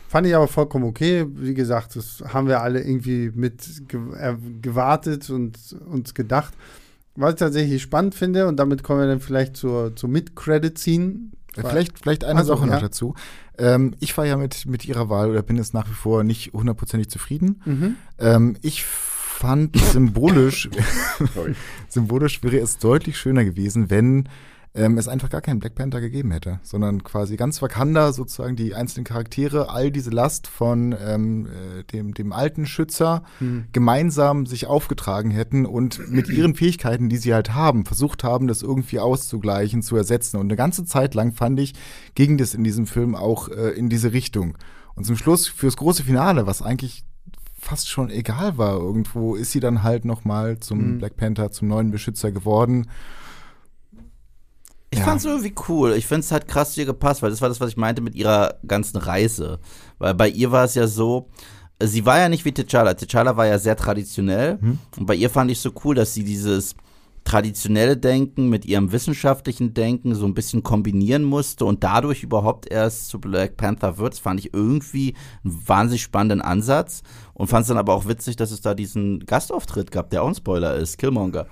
fand 0.09 0.27
ich 0.27 0.35
aber 0.35 0.49
vollkommen 0.49 0.85
okay. 0.85 1.27
Wie 1.29 1.55
gesagt, 1.55 1.97
das 1.97 2.23
haben 2.33 2.49
wir 2.49 2.61
alle 2.61 2.81
irgendwie 2.81 3.31
mit 3.35 3.89
ge 3.89 4.01
äh, 4.19 4.35
gewartet 4.61 5.31
und 5.31 5.59
uns 5.87 6.15
gedacht. 6.15 6.55
Was 7.17 7.35
ich 7.35 7.39
tatsächlich 7.39 7.83
spannend 7.83 8.17
finde, 8.17 8.49
und 8.49 8.57
damit 8.57 8.83
kommen 8.83 9.01
wir 9.01 9.07
dann 9.07 9.21
vielleicht 9.21 9.57
zur, 9.57 9.95
zur 9.95 10.09
Mid-Credit-Scene. 10.09 11.31
Äh, 11.57 11.63
Vielleicht, 11.69 11.99
vielleicht 12.01 12.25
eine 12.25 12.41
Also, 12.41 12.55
Sache 12.57 12.67
noch 12.67 12.75
ja. 12.75 12.81
dazu. 12.81 13.15
Ähm, 13.59 13.95
ich 14.01 14.17
war 14.17 14.27
ja 14.27 14.37
mit, 14.37 14.67
mit 14.67 14.85
ihrer 14.85 15.09
Wahl 15.09 15.31
oder 15.31 15.43
bin 15.43 15.57
jetzt 15.57 15.75
nach 15.75 15.89
wie 15.89 15.95
vor 15.95 16.25
nicht 16.25 16.53
hundertprozentig 16.53 17.09
zufrieden. 17.09 17.63
Mhm. 17.65 17.97
Ähm, 18.19 18.57
ich 18.63 18.85
fand 18.85 19.77
symbolisch, 19.79 20.69
symbolisch 21.89 22.43
wäre 22.43 22.59
es 22.59 22.79
deutlich 22.79 23.19
schöner 23.19 23.45
gewesen, 23.45 23.91
wenn 23.91 24.29
ähm, 24.77 24.99
es 24.99 25.07
einfach 25.07 25.31
gar 25.31 25.41
keinen 25.41 25.61
Black 25.61 25.77
Panther 25.77 26.01
gegeben 26.01 26.33
hätte, 26.33 26.59
sondern 26.65 27.05
quasi 27.05 27.37
ganz 27.37 27.63
Wakanda 27.63 28.13
sozusagen 28.13 28.57
die 28.57 28.75
einzelnen 28.75 29.05
Charaktere 29.05 29.71
all 29.71 29.93
diese 29.93 30.11
Last 30.11 30.49
von 30.49 30.95
ähm, 31.01 31.47
äh, 31.47 31.85
dem, 31.85 32.13
dem 32.15 32.33
alten 32.33 32.67
Schützer 32.67 33.23
Mhm. 33.39 33.67
gemeinsam 33.73 34.47
sich 34.47 34.67
aufgetragen 34.67 35.31
hätten 35.31 35.65
und 35.65 36.11
mit 36.11 36.29
ihren 36.29 36.55
Fähigkeiten, 36.57 37.09
die 37.09 37.19
sie 37.19 37.33
halt 37.33 37.55
haben, 37.55 37.85
versucht 37.85 38.25
haben, 38.25 38.49
das 38.49 38.63
irgendwie 38.63 38.99
auszugleichen, 38.99 39.83
zu 39.83 39.97
ersetzen. 39.97 40.39
Und 40.39 40.47
eine 40.47 40.57
ganze 40.57 40.85
Zeit 40.85 41.15
lang 41.15 41.33
fand 41.33 41.61
ich, 41.61 41.75
ging 42.17 42.37
das 42.37 42.55
in 42.55 42.65
diesem 42.65 42.87
Film 42.87 43.15
auch 43.15 43.49
äh, 43.49 43.71
in 43.71 43.89
diese 43.89 44.13
Richtung. 44.13 44.59
Und 44.97 45.05
zum 45.07 45.17
Schluss 45.17 45.47
fürs 45.47 45.77
große 45.77 46.03
Finale, 46.03 46.47
was 46.47 46.63
eigentlich 46.63 47.05
fast 47.59 47.89
schon 47.89 48.11
egal 48.11 48.59
war, 48.59 48.75
irgendwo 48.75 49.37
ist 49.37 49.53
sie 49.53 49.61
dann 49.61 49.83
halt 49.85 50.05
noch 50.05 50.25
mal 50.25 50.59
zum 50.59 50.95
Mhm. 50.95 50.99
Black 50.99 51.17
Panther, 51.17 51.51
zum 51.53 51.69
neuen 51.69 51.91
Beschützer 51.93 52.33
geworden. 52.33 52.89
Ich 54.95 55.01
Ja. 55.01 55.05
fand's 55.07 55.25
irgendwie 55.25 55.55
cool. 55.69 55.93
Ich 55.93 56.07
find's 56.07 56.31
halt 56.33 56.47
krass 56.49 56.73
zu 56.75 56.81
ihr 56.81 56.87
gepasst, 56.87 57.23
weil 57.23 57.31
das 57.31 57.41
war 57.41 57.49
das, 57.49 57.61
was 57.61 57.71
ich 57.71 57.77
meinte 57.77 58.01
mit 58.01 58.15
ihrer 58.15 58.55
ganzen 58.67 58.97
Reise. 58.99 59.59
Weil 59.99 60.15
bei 60.15 60.29
ihr 60.29 60.53
war 60.53 60.65
es 60.65 60.75
ja 60.75 60.87
so, 60.87 61.29
sie 61.83 62.07
war 62.07 62.19
ja 62.19 62.29
nicht 62.29 62.45
wie 62.45 62.51
T'Challa. 62.51 62.93
T'Challa 62.93 63.37
war 63.37 63.47
ja 63.47 63.59
sehr 63.59 63.77
traditionell. 63.77 64.59
Mhm. 64.61 64.79
Und 64.99 65.07
bei 65.07 65.15
ihr 65.15 65.31
fand 65.31 65.51
ich 65.51 65.59
so 65.61 65.73
cool, 65.85 65.95
dass 65.95 66.15
sie 66.15 66.25
dieses 66.25 66.77
traditionelle 67.25 67.97
Denken 67.97 68.51
mit 68.51 68.67
ihrem 68.67 68.93
wissenschaftlichen 68.93 69.73
Denken 69.73 70.15
so 70.15 70.27
ein 70.27 70.35
bisschen 70.35 70.63
kombinieren 70.63 71.25
musste 71.25 71.65
und 71.65 71.83
dadurch 71.83 72.23
überhaupt 72.23 72.71
erst 72.71 73.09
zu 73.09 73.19
Black 73.19 73.57
Panther 73.57 73.97
wird. 73.97 74.13
Das 74.13 74.19
fand 74.21 74.41
ich 74.41 74.53
irgendwie 74.53 75.15
einen 75.43 75.59
wahnsinnig 75.67 76.03
spannenden 76.03 76.43
Ansatz 76.43 77.03
und 77.33 77.47
fand 77.49 77.63
es 77.63 77.69
dann 77.69 77.79
aber 77.79 77.95
auch 77.95 78.07
witzig, 78.07 78.37
dass 78.37 78.51
es 78.51 78.61
da 78.61 78.75
diesen 78.75 79.21
Gastauftritt 79.25 79.91
gab, 79.91 80.11
der 80.11 80.23
auch 80.23 80.29
ein 80.29 80.35
Spoiler 80.35 80.75
ist, 80.77 80.99
Killmonger. 80.99 81.47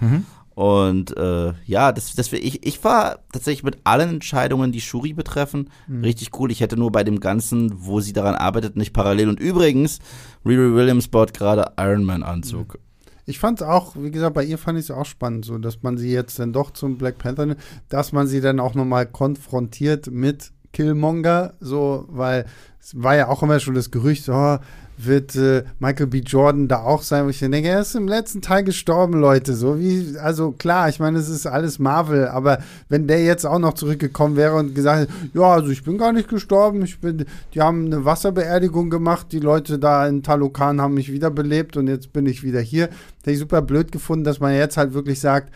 Und 0.54 1.16
äh, 1.16 1.52
ja, 1.64 1.92
das, 1.92 2.14
das, 2.14 2.32
ich, 2.32 2.66
ich 2.66 2.84
war 2.84 3.20
tatsächlich 3.32 3.62
mit 3.62 3.78
allen 3.84 4.10
Entscheidungen, 4.10 4.70
die 4.72 4.80
Shuri 4.80 5.12
betreffen, 5.14 5.70
Mhm. 5.86 6.04
richtig 6.04 6.38
cool. 6.38 6.50
Ich 6.52 6.60
hätte 6.60 6.76
nur 6.76 6.92
bei 6.92 7.04
dem 7.04 7.20
Ganzen, 7.20 7.72
wo 7.74 8.00
sie 8.00 8.12
daran 8.12 8.34
arbeitet, 8.34 8.76
nicht 8.76 8.92
parallel. 8.92 9.28
Und 9.30 9.40
übrigens, 9.40 9.98
Riri 10.44 10.74
Williams 10.74 11.08
baut 11.08 11.32
gerade 11.32 11.72
Iron 11.78 12.04
Man 12.04 12.22
Anzug. 12.22 12.78
Ich 13.24 13.38
fand 13.38 13.60
es 13.60 13.66
auch, 13.66 13.94
wie 13.96 14.10
gesagt, 14.10 14.34
bei 14.34 14.44
ihr 14.44 14.58
fand 14.58 14.78
ich 14.78 14.86
es 14.86 14.90
auch 14.90 15.06
spannend, 15.06 15.44
so 15.44 15.56
dass 15.56 15.82
man 15.82 15.96
sie 15.96 16.10
jetzt 16.12 16.38
dann 16.38 16.52
doch 16.52 16.72
zum 16.72 16.98
Black 16.98 17.18
Panther, 17.18 17.46
nimmt, 17.46 17.60
dass 17.88 18.12
man 18.12 18.26
sie 18.26 18.40
dann 18.40 18.58
auch 18.60 18.74
nochmal 18.74 19.06
konfrontiert 19.06 20.10
mit 20.10 20.50
Killmonger, 20.72 21.54
so, 21.60 22.06
weil 22.08 22.46
es 22.80 23.00
war 23.00 23.14
ja 23.14 23.28
auch 23.28 23.42
immer 23.42 23.60
schon 23.60 23.74
das 23.74 23.90
Gerücht, 23.90 24.28
oh, 24.28 24.58
wird 24.98 25.34
äh, 25.36 25.64
Michael 25.78 26.06
B. 26.06 26.18
Jordan 26.18 26.68
da 26.68 26.82
auch 26.82 27.02
sein, 27.02 27.24
wo 27.24 27.30
ich 27.30 27.38
denke, 27.38 27.68
er 27.68 27.80
ist 27.80 27.94
im 27.94 28.08
letzten 28.08 28.42
Teil 28.42 28.62
gestorben, 28.64 29.14
Leute. 29.14 29.54
So 29.54 29.78
wie, 29.78 30.16
also 30.18 30.52
klar, 30.52 30.88
ich 30.88 31.00
meine, 31.00 31.18
es 31.18 31.28
ist 31.28 31.46
alles 31.46 31.78
Marvel, 31.78 32.28
aber 32.28 32.58
wenn 32.88 33.06
der 33.06 33.24
jetzt 33.24 33.44
auch 33.44 33.58
noch 33.58 33.74
zurückgekommen 33.74 34.36
wäre 34.36 34.54
und 34.56 34.74
gesagt 34.74 35.00
hätte, 35.00 35.12
ja, 35.34 35.52
also 35.52 35.70
ich 35.70 35.82
bin 35.82 35.98
gar 35.98 36.12
nicht 36.12 36.28
gestorben, 36.28 36.82
ich 36.82 37.00
bin, 37.00 37.24
die 37.54 37.60
haben 37.60 37.86
eine 37.86 38.04
Wasserbeerdigung 38.04 38.90
gemacht, 38.90 39.28
die 39.32 39.40
Leute 39.40 39.78
da 39.78 40.06
in 40.06 40.22
Talokan 40.22 40.80
haben 40.80 40.94
mich 40.94 41.12
wiederbelebt 41.12 41.76
und 41.76 41.88
jetzt 41.88 42.12
bin 42.12 42.26
ich 42.26 42.42
wieder 42.42 42.60
hier. 42.60 42.88
Hätte 43.18 43.32
ich 43.32 43.38
super 43.38 43.62
blöd 43.62 43.92
gefunden, 43.92 44.24
dass 44.24 44.40
man 44.40 44.54
jetzt 44.54 44.76
halt 44.76 44.94
wirklich 44.94 45.20
sagt, 45.20 45.52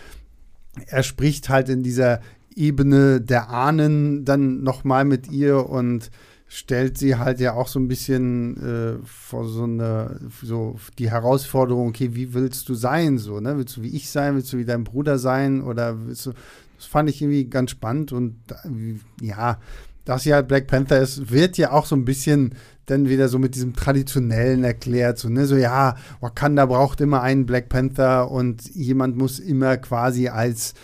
er 0.86 1.02
spricht 1.02 1.48
halt 1.48 1.68
in 1.68 1.82
dieser 1.82 2.20
Ebene 2.54 3.20
der 3.20 3.50
Ahnen 3.50 4.24
dann 4.24 4.62
nochmal 4.62 5.04
mit 5.04 5.30
ihr 5.30 5.68
und 5.68 6.10
stellt 6.48 6.96
sie 6.96 7.16
halt 7.16 7.40
ja 7.40 7.54
auch 7.54 7.68
so 7.68 7.80
ein 7.80 7.88
bisschen 7.88 8.56
äh, 8.56 9.04
vor 9.04 9.48
so 9.48 9.64
eine, 9.64 10.20
so 10.42 10.76
die 10.98 11.10
Herausforderung, 11.10 11.88
okay, 11.88 12.10
wie 12.14 12.34
willst 12.34 12.68
du 12.68 12.74
sein, 12.74 13.18
so, 13.18 13.40
ne? 13.40 13.58
Willst 13.58 13.76
du 13.76 13.82
wie 13.82 13.94
ich 13.96 14.10
sein, 14.10 14.36
willst 14.36 14.52
du 14.52 14.58
wie 14.58 14.64
dein 14.64 14.84
Bruder 14.84 15.18
sein? 15.18 15.62
Oder 15.62 16.06
willst 16.06 16.26
du, 16.26 16.32
das 16.76 16.86
fand 16.86 17.10
ich 17.10 17.20
irgendwie 17.20 17.46
ganz 17.46 17.72
spannend 17.72 18.12
und 18.12 18.36
äh, 18.50 19.24
ja, 19.24 19.58
dass 20.04 20.22
sie 20.22 20.32
halt 20.32 20.46
Black 20.46 20.68
Panther 20.68 21.00
ist, 21.00 21.32
wird 21.32 21.58
ja 21.58 21.72
auch 21.72 21.84
so 21.84 21.96
ein 21.96 22.04
bisschen 22.04 22.54
dann 22.86 23.08
wieder 23.08 23.28
so 23.28 23.40
mit 23.40 23.56
diesem 23.56 23.74
Traditionellen 23.74 24.62
erklärt, 24.62 25.18
so, 25.18 25.28
ne, 25.28 25.46
so, 25.46 25.56
ja, 25.56 25.96
Wakanda 26.20 26.66
braucht 26.66 27.00
immer 27.00 27.22
einen 27.22 27.44
Black 27.44 27.68
Panther 27.68 28.30
und 28.30 28.64
jemand 28.74 29.16
muss 29.16 29.40
immer 29.40 29.76
quasi 29.78 30.28
als 30.28 30.74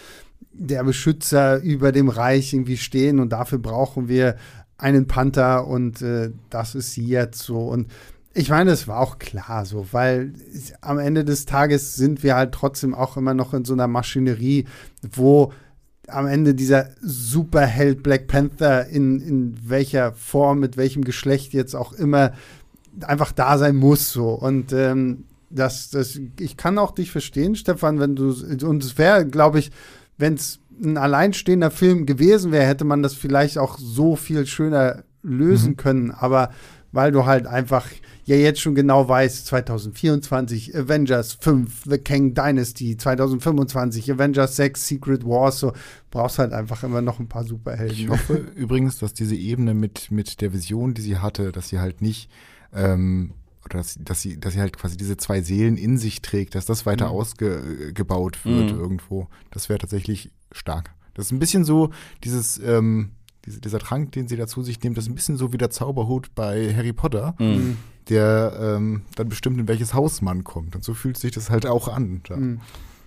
der 0.52 0.82
Beschützer 0.82 1.62
über 1.62 1.92
dem 1.92 2.08
Reich 2.08 2.52
irgendwie 2.52 2.76
stehen 2.76 3.20
und 3.20 3.30
dafür 3.30 3.58
brauchen 3.58 4.08
wir 4.08 4.36
einen 4.82 5.06
Panther 5.06 5.66
und 5.68 6.02
äh, 6.02 6.30
das 6.50 6.74
ist 6.74 6.92
sie 6.92 7.06
jetzt 7.06 7.40
so. 7.40 7.68
Und 7.68 7.86
ich 8.34 8.50
meine, 8.50 8.72
es 8.72 8.88
war 8.88 8.98
auch 8.98 9.18
klar 9.18 9.64
so, 9.64 9.86
weil 9.92 10.32
am 10.80 10.98
Ende 10.98 11.24
des 11.24 11.46
Tages 11.46 11.94
sind 11.94 12.22
wir 12.22 12.34
halt 12.34 12.52
trotzdem 12.52 12.94
auch 12.94 13.16
immer 13.16 13.32
noch 13.32 13.54
in 13.54 13.64
so 13.64 13.74
einer 13.74 13.86
Maschinerie, 13.86 14.66
wo 15.12 15.52
am 16.08 16.26
Ende 16.26 16.54
dieser 16.54 16.90
Superheld 17.00 18.02
Black 18.02 18.26
Panther 18.26 18.88
in, 18.88 19.20
in 19.20 19.56
welcher 19.68 20.12
Form, 20.12 20.58
mit 20.58 20.76
welchem 20.76 21.04
Geschlecht 21.04 21.52
jetzt 21.52 21.76
auch 21.76 21.92
immer 21.92 22.32
einfach 23.02 23.30
da 23.30 23.58
sein 23.58 23.76
muss 23.76 24.12
so. 24.12 24.30
Und 24.30 24.72
ähm, 24.72 25.24
das, 25.48 25.90
das, 25.90 26.18
ich 26.40 26.56
kann 26.56 26.78
auch 26.78 26.90
dich 26.90 27.12
verstehen, 27.12 27.54
Stefan, 27.54 28.00
wenn 28.00 28.16
du 28.16 28.30
und 28.66 28.82
es 28.82 28.98
wäre, 28.98 29.26
glaube 29.26 29.60
ich, 29.60 29.70
wenn 30.18 30.34
es 30.34 30.61
ein 30.82 30.96
alleinstehender 30.96 31.70
Film 31.70 32.06
gewesen 32.06 32.52
wäre, 32.52 32.66
hätte 32.66 32.84
man 32.84 33.02
das 33.02 33.14
vielleicht 33.14 33.58
auch 33.58 33.78
so 33.78 34.16
viel 34.16 34.46
schöner 34.46 35.04
lösen 35.22 35.70
Mhm. 35.72 35.76
können. 35.76 36.10
Aber 36.10 36.50
weil 36.92 37.10
du 37.12 37.24
halt 37.26 37.46
einfach 37.46 37.86
ja 38.24 38.36
jetzt 38.36 38.60
schon 38.60 38.74
genau 38.74 39.08
weißt, 39.08 39.46
2024 39.46 40.76
Avengers 40.76 41.32
5, 41.34 41.84
The 41.88 41.98
Kang 41.98 42.34
Dynasty, 42.34 42.96
2025 42.96 44.12
Avengers 44.12 44.56
6, 44.56 44.86
Secret 44.88 45.24
Wars, 45.24 45.58
so 45.60 45.72
brauchst 46.10 46.38
halt 46.38 46.52
einfach 46.52 46.82
immer 46.84 47.00
noch 47.02 47.18
ein 47.18 47.28
paar 47.28 47.44
Superhelden. 47.44 47.96
Ich 47.96 48.08
hoffe 48.08 48.34
übrigens, 48.54 48.98
dass 48.98 49.14
diese 49.14 49.34
Ebene 49.34 49.74
mit, 49.74 50.10
mit 50.10 50.40
der 50.40 50.52
Vision, 50.52 50.94
die 50.94 51.02
sie 51.02 51.18
hatte, 51.18 51.50
dass 51.52 51.68
sie 51.68 51.80
halt 51.80 52.00
nicht, 52.02 52.30
ähm, 52.74 53.32
dass, 53.74 53.96
dass, 54.00 54.20
sie, 54.22 54.38
dass 54.38 54.54
sie 54.54 54.60
halt 54.60 54.76
quasi 54.76 54.96
diese 54.96 55.16
zwei 55.16 55.40
Seelen 55.42 55.76
in 55.76 55.98
sich 55.98 56.22
trägt, 56.22 56.54
dass 56.54 56.66
das 56.66 56.86
weiter 56.86 57.06
Mhm. 57.06 57.12
ausgebaut 57.12 58.44
wird 58.44 58.72
Mhm. 58.72 58.78
irgendwo. 58.80 59.28
Das 59.50 59.68
wäre 59.68 59.78
tatsächlich 59.78 60.30
stark. 60.52 60.90
Das 61.14 61.26
ist 61.26 61.32
ein 61.32 61.38
bisschen 61.38 61.64
so, 61.64 61.90
dieses, 62.24 62.58
ähm, 62.58 63.10
diese, 63.44 63.60
dieser 63.60 63.78
Trank, 63.80 64.12
den 64.12 64.28
sie 64.28 64.36
da 64.36 64.46
zu 64.46 64.62
sich 64.62 64.80
nimmt, 64.82 64.96
das 64.96 65.04
ist 65.04 65.10
ein 65.10 65.14
bisschen 65.14 65.36
so 65.36 65.52
wie 65.52 65.58
der 65.58 65.70
Zauberhut 65.70 66.34
bei 66.34 66.72
Harry 66.74 66.92
Potter, 66.92 67.34
Mhm. 67.38 67.76
der 68.08 68.56
ähm, 68.76 69.02
dann 69.16 69.28
bestimmt 69.28 69.58
in 69.58 69.68
welches 69.68 69.94
Haus 69.94 70.22
man 70.22 70.44
kommt. 70.44 70.74
Und 70.76 70.84
so 70.84 70.94
fühlt 70.94 71.16
sich 71.18 71.32
das 71.32 71.50
halt 71.50 71.66
auch 71.66 71.88
an. 71.88 72.22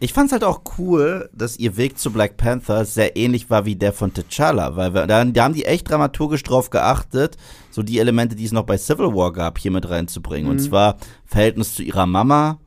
Mhm. 0.06 0.10
Ich 0.10 0.14
fand's 0.14 0.32
halt 0.32 0.44
auch 0.44 0.62
cool, 0.78 1.30
dass 1.34 1.58
ihr 1.58 1.78
Weg 1.78 1.98
zu 1.98 2.12
Black 2.12 2.38
Panther 2.38 2.86
sehr 2.86 3.18
ähnlich 3.18 3.50
war 3.50 3.66
wie 3.66 3.76
der 3.76 3.92
von 3.94 4.12
T'Challa, 4.12 4.76
weil 4.76 4.94
wir, 4.94 5.08
da, 5.08 5.26
da 5.26 5.44
haben 5.44 5.54
die 5.54 5.66
echt 5.66 5.90
dramaturgisch 5.90 6.44
drauf 6.44 6.70
geachtet, 6.70 7.38
so 7.72 7.84
die 7.84 8.00
Elemente, 8.00 8.36
die 8.36 8.46
es 8.46 8.52
noch 8.52 8.64
bei 8.66 8.78
Civil 8.78 9.14
War 9.16 9.34
gab, 9.34 9.58
hier 9.60 9.72
mit 9.72 9.90
reinzubringen. 9.90 10.50
Und 10.50 10.58
Mhm. 10.58 10.66
zwar 10.68 10.98
Verhältnis 11.26 11.76
zu 11.76 11.84
ihrer 11.84 12.06
Mama, 12.06 12.60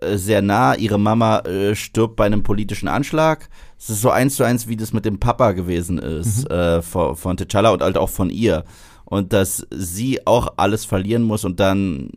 äh, 0.00 0.16
sehr 0.16 0.42
nah. 0.42 0.74
Ihre 0.74 0.98
Mama 0.98 1.38
äh, 1.40 1.74
stirbt 1.74 2.16
bei 2.16 2.26
einem 2.26 2.42
politischen 2.42 2.88
Anschlag. 2.88 3.48
Es 3.78 3.90
ist 3.90 4.00
so 4.02 4.10
eins 4.10 4.36
zu 4.36 4.44
eins, 4.44 4.66
wie 4.66 4.76
das 4.76 4.92
mit 4.92 5.04
dem 5.04 5.20
Papa 5.20 5.52
gewesen 5.52 5.98
ist, 5.98 6.50
äh, 6.50 6.82
von, 6.82 7.16
von 7.16 7.36
T'Challa 7.36 7.72
und 7.72 7.82
halt 7.82 7.96
auch 7.96 8.08
von 8.10 8.30
ihr. 8.30 8.64
Und 9.04 9.32
dass 9.32 9.66
sie 9.70 10.26
auch 10.26 10.54
alles 10.56 10.84
verlieren 10.86 11.22
muss 11.22 11.44
und 11.44 11.60
dann 11.60 12.10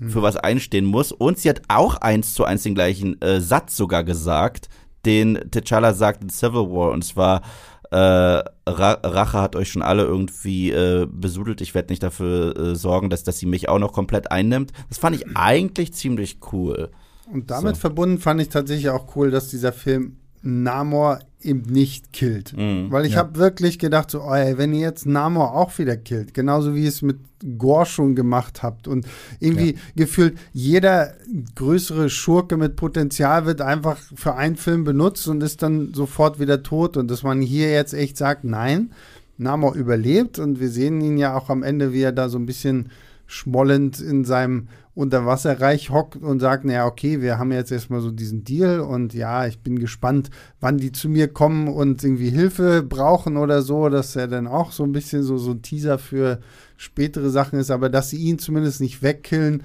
für 0.00 0.22
was 0.22 0.36
einstehen 0.36 0.84
muss. 0.84 1.12
Und 1.12 1.38
sie 1.38 1.48
hat 1.48 1.62
auch 1.68 1.96
eins 1.96 2.34
zu 2.34 2.44
eins 2.44 2.62
den 2.62 2.74
gleichen 2.74 3.20
äh, 3.20 3.40
Satz 3.40 3.76
sogar 3.76 4.04
gesagt, 4.04 4.68
den 5.04 5.38
T'Challa 5.38 5.92
sagt 5.92 6.22
in 6.22 6.30
Civil 6.30 6.70
War. 6.70 6.92
Und 6.92 7.04
zwar, 7.04 7.42
äh, 7.90 7.96
Ra 7.96 8.44
Rache 8.66 9.40
hat 9.40 9.56
euch 9.56 9.70
schon 9.70 9.82
alle 9.82 10.04
irgendwie 10.04 10.70
äh, 10.70 11.06
besudelt. 11.10 11.60
Ich 11.60 11.74
werde 11.74 11.90
nicht 11.90 12.02
dafür 12.02 12.56
äh, 12.56 12.74
sorgen, 12.76 13.10
dass, 13.10 13.24
dass 13.24 13.38
sie 13.38 13.46
mich 13.46 13.68
auch 13.68 13.78
noch 13.78 13.92
komplett 13.92 14.30
einnimmt. 14.30 14.72
Das 14.88 14.98
fand 14.98 15.16
ich 15.16 15.36
eigentlich 15.36 15.94
ziemlich 15.94 16.38
cool. 16.52 16.90
Und 17.32 17.50
damit 17.50 17.76
So. 17.76 17.80
verbunden 17.80 18.18
fand 18.18 18.40
ich 18.40 18.48
tatsächlich 18.48 18.90
auch 18.90 19.16
cool, 19.16 19.30
dass 19.30 19.48
dieser 19.48 19.72
Film 19.72 20.18
Namor 20.48 21.20
eben 21.40 21.62
nicht 21.70 22.12
killt. 22.12 22.56
Mhm. 22.56 22.90
Weil 22.90 23.06
ich 23.06 23.12
Ja. 23.12 23.18
habe 23.18 23.38
wirklich 23.38 23.78
gedacht, 23.78 24.10
so, 24.10 24.22
oh, 24.22 24.34
ey, 24.34 24.58
wenn 24.58 24.72
ihr 24.74 24.80
jetzt 24.80 25.06
Namor 25.06 25.54
auch 25.54 25.78
wieder 25.78 25.96
killt, 25.96 26.34
genauso 26.34 26.74
wie 26.74 26.82
ihr 26.82 26.88
es 26.88 27.02
mit 27.02 27.18
Gore 27.56 27.86
schon 27.86 28.16
gemacht 28.16 28.64
habt 28.64 28.88
und 28.88 29.06
irgendwie 29.38 29.76
gefühlt 29.94 30.36
jeder 30.52 31.14
größere 31.54 32.10
Schurke 32.10 32.56
mit 32.56 32.74
Potenzial 32.74 33.46
wird 33.46 33.60
einfach 33.60 33.96
für 34.16 34.34
einen 34.34 34.56
Film 34.56 34.82
benutzt 34.82 35.28
und 35.28 35.40
ist 35.44 35.62
dann 35.62 35.94
sofort 35.94 36.40
wieder 36.40 36.64
tot 36.64 36.96
und 36.96 37.08
dass 37.08 37.22
man 37.22 37.40
hier 37.40 37.70
jetzt 37.70 37.94
echt 37.94 38.16
sagt, 38.16 38.42
nein, 38.42 38.90
Namor 39.36 39.74
überlebt 39.76 40.40
und 40.40 40.58
wir 40.58 40.68
sehen 40.68 41.00
ihn 41.00 41.16
ja 41.16 41.36
auch 41.36 41.48
am 41.48 41.62
Ende, 41.62 41.92
wie 41.92 42.02
er 42.02 42.10
da 42.10 42.28
so 42.28 42.38
ein 42.38 42.46
bisschen 42.46 42.88
schmollend 43.28 44.00
in 44.00 44.24
seinem 44.24 44.68
Unterwasserreich 44.94 45.90
hockt 45.90 46.16
und 46.16 46.40
sagt, 46.40 46.64
naja, 46.64 46.86
okay, 46.86 47.20
wir 47.20 47.38
haben 47.38 47.52
jetzt 47.52 47.70
erstmal 47.70 48.00
so 48.00 48.10
diesen 48.10 48.42
Deal 48.42 48.80
und 48.80 49.14
ja, 49.14 49.46
ich 49.46 49.60
bin 49.60 49.78
gespannt, 49.78 50.30
wann 50.60 50.78
die 50.78 50.90
zu 50.90 51.08
mir 51.08 51.28
kommen 51.28 51.68
und 51.68 52.02
irgendwie 52.02 52.30
Hilfe 52.30 52.82
brauchen 52.82 53.36
oder 53.36 53.62
so, 53.62 53.90
dass 53.90 54.16
er 54.16 54.26
dann 54.26 54.48
auch 54.48 54.72
so 54.72 54.82
ein 54.82 54.90
bisschen 54.90 55.22
so, 55.22 55.38
so 55.38 55.52
ein 55.52 55.62
Teaser 55.62 55.98
für 55.98 56.40
spätere 56.76 57.30
Sachen 57.30 57.60
ist, 57.60 57.70
aber 57.70 57.90
dass 57.90 58.10
sie 58.10 58.16
ihn 58.16 58.40
zumindest 58.40 58.80
nicht 58.80 59.02
wegkillen, 59.02 59.62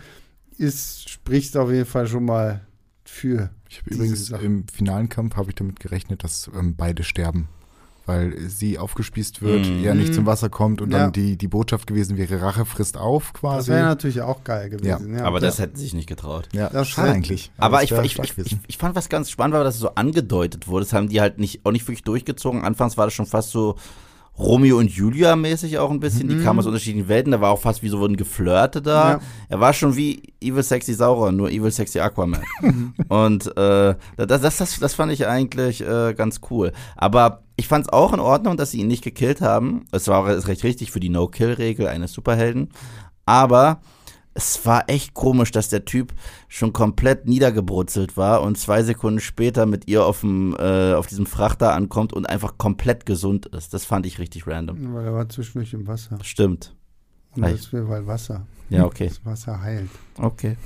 ist, 0.58 1.10
spricht 1.10 1.58
auf 1.58 1.72
jeden 1.72 1.88
Fall 1.88 2.06
schon 2.06 2.26
mal 2.26 2.62
für. 3.06 3.50
Ich 3.70 3.80
habe 3.80 3.96
übrigens 3.96 4.28
Sache. 4.28 4.46
im 4.46 4.68
finalen 4.68 5.10
Kampf 5.10 5.36
habe 5.36 5.50
ich 5.50 5.56
damit 5.56 5.80
gerechnet, 5.80 6.24
dass 6.24 6.52
ähm, 6.56 6.76
beide 6.76 7.04
sterben. 7.04 7.48
Weil 8.06 8.38
sie 8.50 8.78
aufgespießt 8.78 9.42
wird, 9.42 9.66
Mhm. 9.66 9.86
er 9.86 9.96
nicht 9.96 10.14
zum 10.14 10.26
Wasser 10.26 10.50
kommt 10.50 10.82
und 10.82 10.92
Ja. 10.92 11.00
dann 11.00 11.14
die, 11.14 11.38
die 11.38 11.48
Botschaft 11.48 11.88
gewesen 11.88 12.18
wäre, 12.18 12.42
Rache 12.42 12.66
frisst 12.66 12.98
auf 12.98 13.32
Das 13.32 13.40
quasi. 13.40 13.72
wäre 13.72 13.86
natürlich 13.86 14.22
auch 14.22 14.44
geil 14.44 14.70
gewesen. 14.70 15.16
Ja. 15.18 15.24
Aber 15.24 15.40
das 15.40 15.58
hätten 15.60 15.78
sie 15.78 15.84
sich 15.86 15.94
nicht 15.94 16.10
getraut. 16.10 16.50
ja, 16.54 16.68
das 16.70 16.90
schade 16.90 17.12
eigentlich. 17.12 17.52
Aber 17.58 17.78
das 17.80 17.86
ich, 17.92 18.20
ich, 18.20 18.38
ich, 18.38 18.58
ich, 18.68 18.78
fand, 18.78 18.96
was 18.96 19.08
ganz 19.08 19.30
spannend 19.32 19.56
war, 19.56 19.64
dass 19.64 19.76
es 19.76 19.80
so 19.82 19.96
angedeutet 19.96 20.68
wurde. 20.68 20.84
Das 20.84 20.92
haben 20.94 21.08
die 21.08 21.22
halt 21.22 21.40
nicht, 21.40 21.66
auch 21.66 21.72
nicht 21.72 21.88
wirklich 21.88 22.04
durchgezogen. 22.04 22.64
Anfangs 22.66 22.98
war 22.98 23.06
das 23.06 23.14
schon 23.14 23.26
fast 23.26 23.52
so 23.52 23.76
Romeo 24.38 24.80
und 24.80 24.90
Julia 24.90 25.36
mäßig 25.36 25.78
auch 25.78 25.92
ein 25.92 26.00
bisschen. 26.00 26.28
Die 26.28 26.36
Mhm. 26.36 26.44
kamen 26.44 26.60
aus 26.60 26.66
unterschiedlichen 26.66 27.08
Welten. 27.08 27.32
Da 27.32 27.40
war 27.40 27.52
auch 27.52 27.60
fast 27.62 27.84
wie 27.84 27.90
so 27.90 28.04
ein 28.04 28.18
Geflirte 28.18 28.82
da. 28.82 29.12
Ja. 29.12 29.20
Er 29.48 29.60
war 29.60 29.74
schon 29.74 29.96
wie 29.96 30.34
Evil 30.42 30.64
Sexy 30.64 30.94
Sauron, 30.96 31.36
nur 31.38 31.52
Evil 31.52 31.72
Sexy 31.72 32.00
Aquaman. 32.00 32.42
Mhm. 32.62 32.94
und 33.10 33.46
äh, 33.56 33.96
das, 34.18 34.42
das, 34.42 34.58
das, 34.58 34.80
das 34.80 34.94
fand 34.96 35.12
ich 35.14 35.28
eigentlich 35.28 35.82
äh, 35.88 36.16
ganz 36.16 36.42
cool. 36.50 36.72
Aber 36.96 37.44
ich 37.64 37.70
fand 37.70 37.86
es 37.86 37.94
auch 37.94 38.12
in 38.12 38.20
Ordnung, 38.20 38.58
dass 38.58 38.72
sie 38.72 38.82
ihn 38.82 38.88
nicht 38.88 39.06
gekillt 39.06 39.40
haben. 39.40 39.86
Es 39.94 40.10
war 40.10 40.20
auch 40.20 40.28
recht 40.28 40.66
richtig 40.66 40.92
für 40.92 41.00
die 41.00 41.08
No-Kill-Regel 41.08 41.88
eines 41.88 42.12
Superhelden. 42.12 42.72
Aber 43.26 43.80
es 44.34 44.66
war 44.66 44.90
echt 44.90 45.14
komisch, 45.14 45.52
dass 45.52 45.70
der 45.70 45.86
Typ 45.86 46.12
schon 46.50 46.74
komplett 46.74 47.26
niedergebrutzelt 47.26 48.18
war 48.18 48.42
und 48.42 48.58
zwei 48.58 48.84
Sekunden 48.84 49.22
später 49.22 49.66
mit 49.66 49.88
ihr 49.88 50.06
auf, 50.06 50.20
dem, 50.20 50.54
äh, 50.60 50.94
auf 50.94 51.08
diesem 51.08 51.26
Frachter 51.26 51.74
ankommt 51.74 52.12
und 52.12 52.26
einfach 52.26 52.58
komplett 52.58 53.06
gesund 53.06 53.46
ist. 53.46 53.74
Das 53.74 53.86
fand 53.86 54.06
ich 54.06 54.20
richtig 54.20 54.46
random. 54.46 54.94
Weil 54.94 55.06
er 55.06 55.14
war 55.14 55.30
zwischendurch 55.30 55.72
im 55.72 55.88
Wasser. 55.88 56.20
Stimmt. 56.22 56.76
Und 57.38 57.44
das 57.44 57.72
wäre, 57.72 57.88
weil 57.88 58.06
Wasser. 58.08 58.46
Ja, 58.70 58.84
okay. 58.84 59.08
Das 59.08 59.26
Wasser 59.26 59.62
heilt. 59.62 59.90
Okay. 60.18 60.58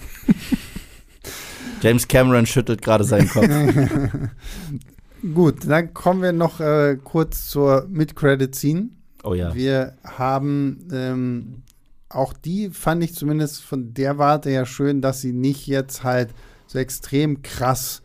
James 1.84 2.08
Cameron 2.08 2.48
schüttelt 2.48 2.82
gerade 2.82 3.04
seinen 3.04 3.30
Kopf. 3.30 3.46
Gut, 5.34 5.68
dann 5.68 5.94
kommen 5.94 6.22
wir 6.22 6.32
noch 6.32 6.60
äh, 6.60 6.98
kurz 7.04 7.48
zur 7.50 7.88
Mid-Credit-Scene. 7.90 8.90
Oh 9.24 9.34
ja. 9.34 9.54
Wir 9.54 9.98
haben 10.04 10.88
ähm, 10.92 11.64
auch 12.10 12.34
die 12.34 12.70
fand 12.70 13.04
ich 13.04 13.14
zumindest 13.16 13.64
von 13.64 13.94
der 13.94 14.18
Warte 14.18 14.50
ja 14.50 14.66
schön, 14.66 15.02
dass 15.02 15.22
sie 15.22 15.34
nicht 15.34 15.68
jetzt 15.68 16.04
halt 16.04 16.30
so 16.68 16.80
extrem 16.80 17.42
krass 17.42 18.02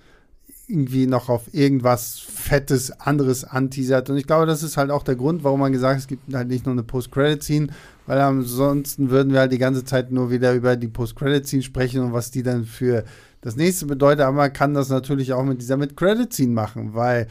irgendwie 0.68 1.06
noch 1.06 1.28
auf 1.28 1.52
irgendwas 1.52 2.18
Fettes 2.18 2.92
anderes 3.00 3.44
anteasert. 3.44 4.08
Und 4.08 4.16
ich 4.16 4.26
glaube, 4.26 4.46
das 4.46 4.62
ist 4.62 4.76
halt 4.76 4.90
auch 4.90 5.02
der 5.02 5.16
Grund, 5.16 5.44
warum 5.44 5.60
man 5.60 5.72
gesagt 5.72 5.94
hat, 5.94 6.00
es 6.00 6.06
gibt 6.06 6.32
halt 6.32 6.48
nicht 6.48 6.64
nur 6.64 6.72
eine 6.72 6.82
Post-Credit-Scene, 6.82 7.68
weil 8.06 8.20
ansonsten 8.20 9.10
würden 9.10 9.32
wir 9.32 9.40
halt 9.40 9.52
die 9.52 9.58
ganze 9.58 9.84
Zeit 9.84 10.10
nur 10.12 10.30
wieder 10.30 10.54
über 10.54 10.76
die 10.76 10.88
Post-Credit-Scene 10.88 11.62
sprechen 11.62 12.02
und 12.02 12.12
was 12.12 12.30
die 12.30 12.42
dann 12.42 12.64
für 12.64 13.04
das 13.42 13.56
nächste 13.56 13.84
bedeutet. 13.84 14.22
Aber 14.22 14.36
man 14.36 14.52
kann 14.52 14.72
das 14.72 14.88
natürlich 14.88 15.34
auch 15.34 15.44
mit 15.44 15.60
dieser 15.60 15.76
Mid-Credit-Scene 15.76 16.52
machen, 16.52 16.94
weil 16.94 17.28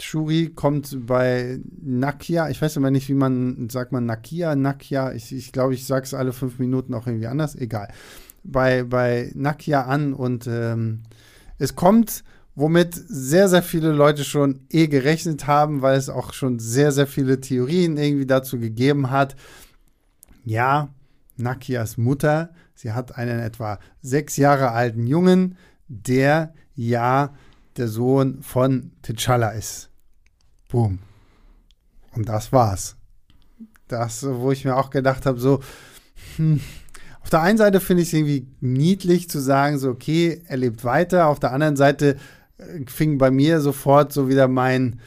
Shuri 0.00 0.50
kommt 0.54 1.06
bei 1.06 1.60
Nakia, 1.80 2.48
ich 2.48 2.60
weiß 2.60 2.76
immer 2.76 2.90
nicht, 2.90 3.08
wie 3.08 3.14
man, 3.14 3.68
sagt 3.70 3.92
man 3.92 4.06
Nakia, 4.06 4.56
Nakia, 4.56 5.12
ich, 5.12 5.32
ich 5.32 5.52
glaube, 5.52 5.74
ich 5.74 5.86
sage 5.86 6.04
es 6.04 6.14
alle 6.14 6.32
fünf 6.32 6.58
Minuten 6.58 6.94
auch 6.94 7.06
irgendwie 7.06 7.26
anders, 7.26 7.54
egal. 7.54 7.88
Bei, 8.42 8.84
bei 8.84 9.30
Nakia 9.34 9.82
an 9.82 10.14
und 10.14 10.46
ähm, 10.46 11.02
es 11.58 11.76
kommt, 11.76 12.24
womit 12.54 12.94
sehr, 12.94 13.48
sehr 13.48 13.62
viele 13.62 13.92
Leute 13.92 14.24
schon 14.24 14.60
eh 14.70 14.88
gerechnet 14.88 15.46
haben, 15.46 15.82
weil 15.82 15.98
es 15.98 16.08
auch 16.08 16.32
schon 16.32 16.58
sehr, 16.58 16.92
sehr 16.92 17.06
viele 17.06 17.40
Theorien 17.40 17.98
irgendwie 17.98 18.26
dazu 18.26 18.58
gegeben 18.58 19.10
hat. 19.10 19.36
Ja, 20.44 20.88
Nakias 21.36 21.98
Mutter, 21.98 22.50
sie 22.80 22.92
hat 22.92 23.18
einen 23.18 23.40
etwa 23.40 23.78
sechs 24.00 24.38
Jahre 24.38 24.70
alten 24.70 25.06
Jungen, 25.06 25.58
der 25.88 26.54
ja 26.74 27.34
der 27.76 27.88
Sohn 27.88 28.42
von 28.42 28.92
T'Challa 29.04 29.50
ist. 29.50 29.90
Boom. 30.68 31.00
Und 32.14 32.28
das 32.30 32.52
war's. 32.52 32.96
Das, 33.86 34.24
wo 34.26 34.50
ich 34.50 34.64
mir 34.64 34.76
auch 34.76 34.88
gedacht 34.88 35.26
habe, 35.26 35.38
so, 35.38 35.60
hm, 36.36 36.60
auf 37.20 37.28
der 37.28 37.42
einen 37.42 37.58
Seite 37.58 37.80
finde 37.80 38.02
ich 38.02 38.08
es 38.08 38.14
irgendwie 38.14 38.46
niedlich 38.60 39.28
zu 39.28 39.40
sagen, 39.40 39.78
so, 39.78 39.90
okay, 39.90 40.40
er 40.46 40.56
lebt 40.56 40.82
weiter. 40.82 41.26
Auf 41.26 41.38
der 41.38 41.52
anderen 41.52 41.76
Seite 41.76 42.16
äh, 42.56 42.86
fing 42.86 43.18
bei 43.18 43.30
mir 43.30 43.60
sofort 43.60 44.10
so 44.10 44.26
wieder 44.26 44.48
mein 44.48 45.00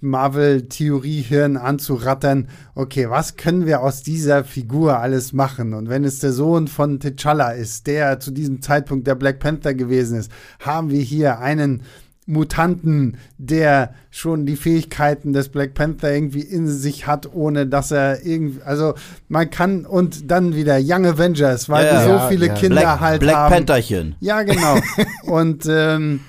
Marvel-Theorie-Hirn 0.00 1.56
anzurattern. 1.56 2.48
Okay, 2.74 3.10
was 3.10 3.36
können 3.36 3.66
wir 3.66 3.80
aus 3.82 4.02
dieser 4.02 4.44
Figur 4.44 4.98
alles 4.98 5.32
machen? 5.32 5.74
Und 5.74 5.88
wenn 5.88 6.04
es 6.04 6.20
der 6.20 6.32
Sohn 6.32 6.68
von 6.68 6.98
T'Challa 6.98 7.52
ist, 7.54 7.86
der 7.86 8.20
zu 8.20 8.30
diesem 8.30 8.62
Zeitpunkt 8.62 9.06
der 9.06 9.14
Black 9.14 9.38
Panther 9.40 9.74
gewesen 9.74 10.18
ist, 10.18 10.30
haben 10.60 10.90
wir 10.90 11.00
hier 11.00 11.40
einen 11.40 11.82
Mutanten, 12.28 13.16
der 13.38 13.94
schon 14.10 14.44
die 14.44 14.56
Fähigkeiten 14.56 15.32
des 15.32 15.48
Black 15.48 15.72
Panther 15.72 16.12
irgendwie 16.12 16.42
in 16.42 16.68
sich 16.68 17.06
hat, 17.06 17.32
ohne 17.32 17.66
dass 17.66 17.90
er 17.90 18.24
irgendwie, 18.24 18.60
also 18.62 18.94
man 19.28 19.48
kann 19.48 19.86
und 19.86 20.30
dann 20.30 20.54
wieder 20.54 20.78
Young 20.78 21.06
Avengers, 21.06 21.70
weil 21.70 21.86
Ja, 21.86 22.04
so 22.04 22.10
ja, 22.10 22.28
viele 22.28 22.46
ja. 22.48 22.54
Kinder 22.54 22.80
Black, 22.82 23.00
halt 23.00 23.20
Black 23.20 23.36
haben. 23.36 23.54
Pantherchen. 23.54 24.14
Ja, 24.20 24.42
genau. 24.42 24.78
und 25.22 25.64
ähm, 25.70 26.20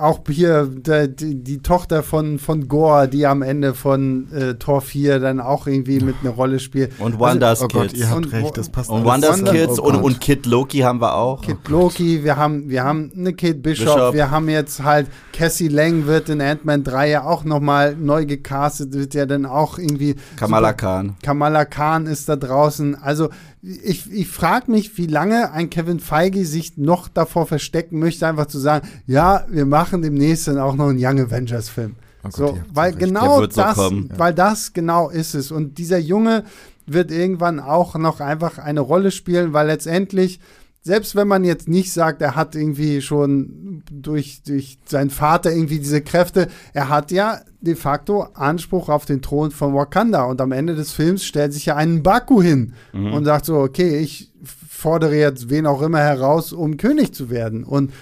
auch 0.00 0.20
hier 0.28 0.66
die, 0.66 1.34
die 1.42 1.58
Tochter 1.58 2.02
von, 2.02 2.38
von 2.38 2.68
Gore, 2.68 3.08
die 3.08 3.26
am 3.26 3.42
Ende 3.42 3.74
von 3.74 4.32
äh, 4.32 4.54
Tor 4.54 4.80
4 4.80 5.20
dann 5.20 5.40
auch 5.40 5.66
irgendwie 5.66 6.00
mit 6.00 6.16
einer 6.22 6.30
Rolle 6.30 6.58
spielt. 6.60 6.92
Und 6.98 7.18
Wonders 7.18 7.62
oh 7.62 7.68
Gott, 7.68 7.88
Kids. 7.88 7.98
ihr 8.00 8.08
habt 8.10 8.26
Und- 8.26 8.32
recht, 8.32 8.56
das 8.56 8.68
passt 8.68 8.90
und 8.90 9.04
Wonder- 9.04 9.32
Kids 9.52 9.78
oh 9.78 9.84
und, 9.84 9.94
Gott. 9.94 10.04
und 10.04 10.20
Kid 10.20 10.46
Loki 10.46 10.78
haben 10.78 11.00
wir 11.00 11.14
auch. 11.14 11.42
Kid 11.42 11.56
Loki, 11.68 12.24
wir 12.24 12.36
haben, 12.36 12.68
wir 12.68 12.84
haben 12.84 13.10
eine 13.16 13.32
Kate 13.34 13.54
Bishop, 13.54 13.86
Bishop. 13.94 14.14
wir 14.14 14.30
haben 14.30 14.48
jetzt 14.48 14.82
halt 14.82 15.06
Cassie 15.32 15.68
Lang 15.68 16.06
wird 16.06 16.28
in 16.28 16.40
Ant-Man 16.40 16.84
3 16.84 17.10
ja 17.10 17.24
auch 17.24 17.44
nochmal 17.44 17.94
neu 17.96 18.26
gecastet, 18.26 18.92
wird 18.94 19.14
ja 19.14 19.26
dann 19.26 19.46
auch 19.46 19.78
irgendwie 19.78 20.16
Kamala 20.36 20.68
super- 20.70 20.74
Khan. 20.78 21.16
Kamala 21.22 21.64
Khan 21.64 22.06
ist 22.06 22.28
da 22.28 22.36
draußen. 22.36 22.94
Also 23.00 23.28
ich, 23.62 24.10
ich 24.12 24.28
frage 24.28 24.70
mich, 24.70 24.96
wie 24.98 25.06
lange 25.06 25.52
ein 25.52 25.70
Kevin 25.70 26.00
Feige 26.00 26.44
sich 26.44 26.76
noch 26.76 27.08
davor 27.08 27.46
verstecken 27.46 27.98
möchte, 27.98 28.26
einfach 28.26 28.46
zu 28.46 28.58
sagen, 28.58 28.88
ja, 29.06 29.46
wir 29.48 29.66
machen 29.66 30.02
demnächst 30.02 30.48
dann 30.48 30.58
auch 30.58 30.74
noch 30.74 30.88
einen 30.88 30.98
Young 31.00 31.20
Avengers 31.20 31.68
Film. 31.68 31.96
Oh 32.22 32.28
Gott, 32.30 32.34
so, 32.34 32.58
weil 32.72 32.90
recht. 32.90 32.98
genau 33.00 33.40
so 33.40 33.46
das, 33.46 33.76
kommen. 33.76 34.10
weil 34.16 34.34
das 34.34 34.72
genau 34.72 35.08
ist 35.08 35.34
es. 35.34 35.50
Und 35.50 35.78
dieser 35.78 35.98
Junge 35.98 36.44
wird 36.86 37.10
irgendwann 37.10 37.60
auch 37.60 37.96
noch 37.96 38.20
einfach 38.20 38.58
eine 38.58 38.80
Rolle 38.80 39.10
spielen, 39.10 39.52
weil 39.52 39.66
letztendlich 39.66 40.40
selbst 40.88 41.14
wenn 41.14 41.28
man 41.28 41.44
jetzt 41.44 41.68
nicht 41.68 41.92
sagt, 41.92 42.22
er 42.22 42.34
hat 42.34 42.54
irgendwie 42.56 43.00
schon 43.02 43.82
durch, 43.92 44.42
durch 44.42 44.78
seinen 44.86 45.10
Vater 45.10 45.52
irgendwie 45.52 45.78
diese 45.78 46.00
Kräfte, 46.00 46.48
er 46.72 46.88
hat 46.88 47.10
ja 47.12 47.40
de 47.60 47.74
facto 47.74 48.22
Anspruch 48.34 48.88
auf 48.88 49.04
den 49.04 49.20
Thron 49.20 49.50
von 49.50 49.74
Wakanda. 49.74 50.24
Und 50.24 50.40
am 50.40 50.50
Ende 50.52 50.74
des 50.74 50.92
Films 50.92 51.24
stellt 51.24 51.52
sich 51.52 51.66
ja 51.66 51.76
einen 51.76 52.02
Baku 52.02 52.40
hin 52.42 52.72
Mhm. 52.92 53.12
und 53.12 53.24
sagt 53.26 53.44
so, 53.44 53.56
okay, 53.58 53.98
ich 53.98 54.32
fordere 54.68 55.14
jetzt 55.16 55.50
wen 55.50 55.66
auch 55.66 55.82
immer 55.82 55.98
heraus, 56.00 56.52
um 56.52 56.76
König 56.78 57.12
zu 57.12 57.28
werden. 57.30 57.64
Und 57.64 57.92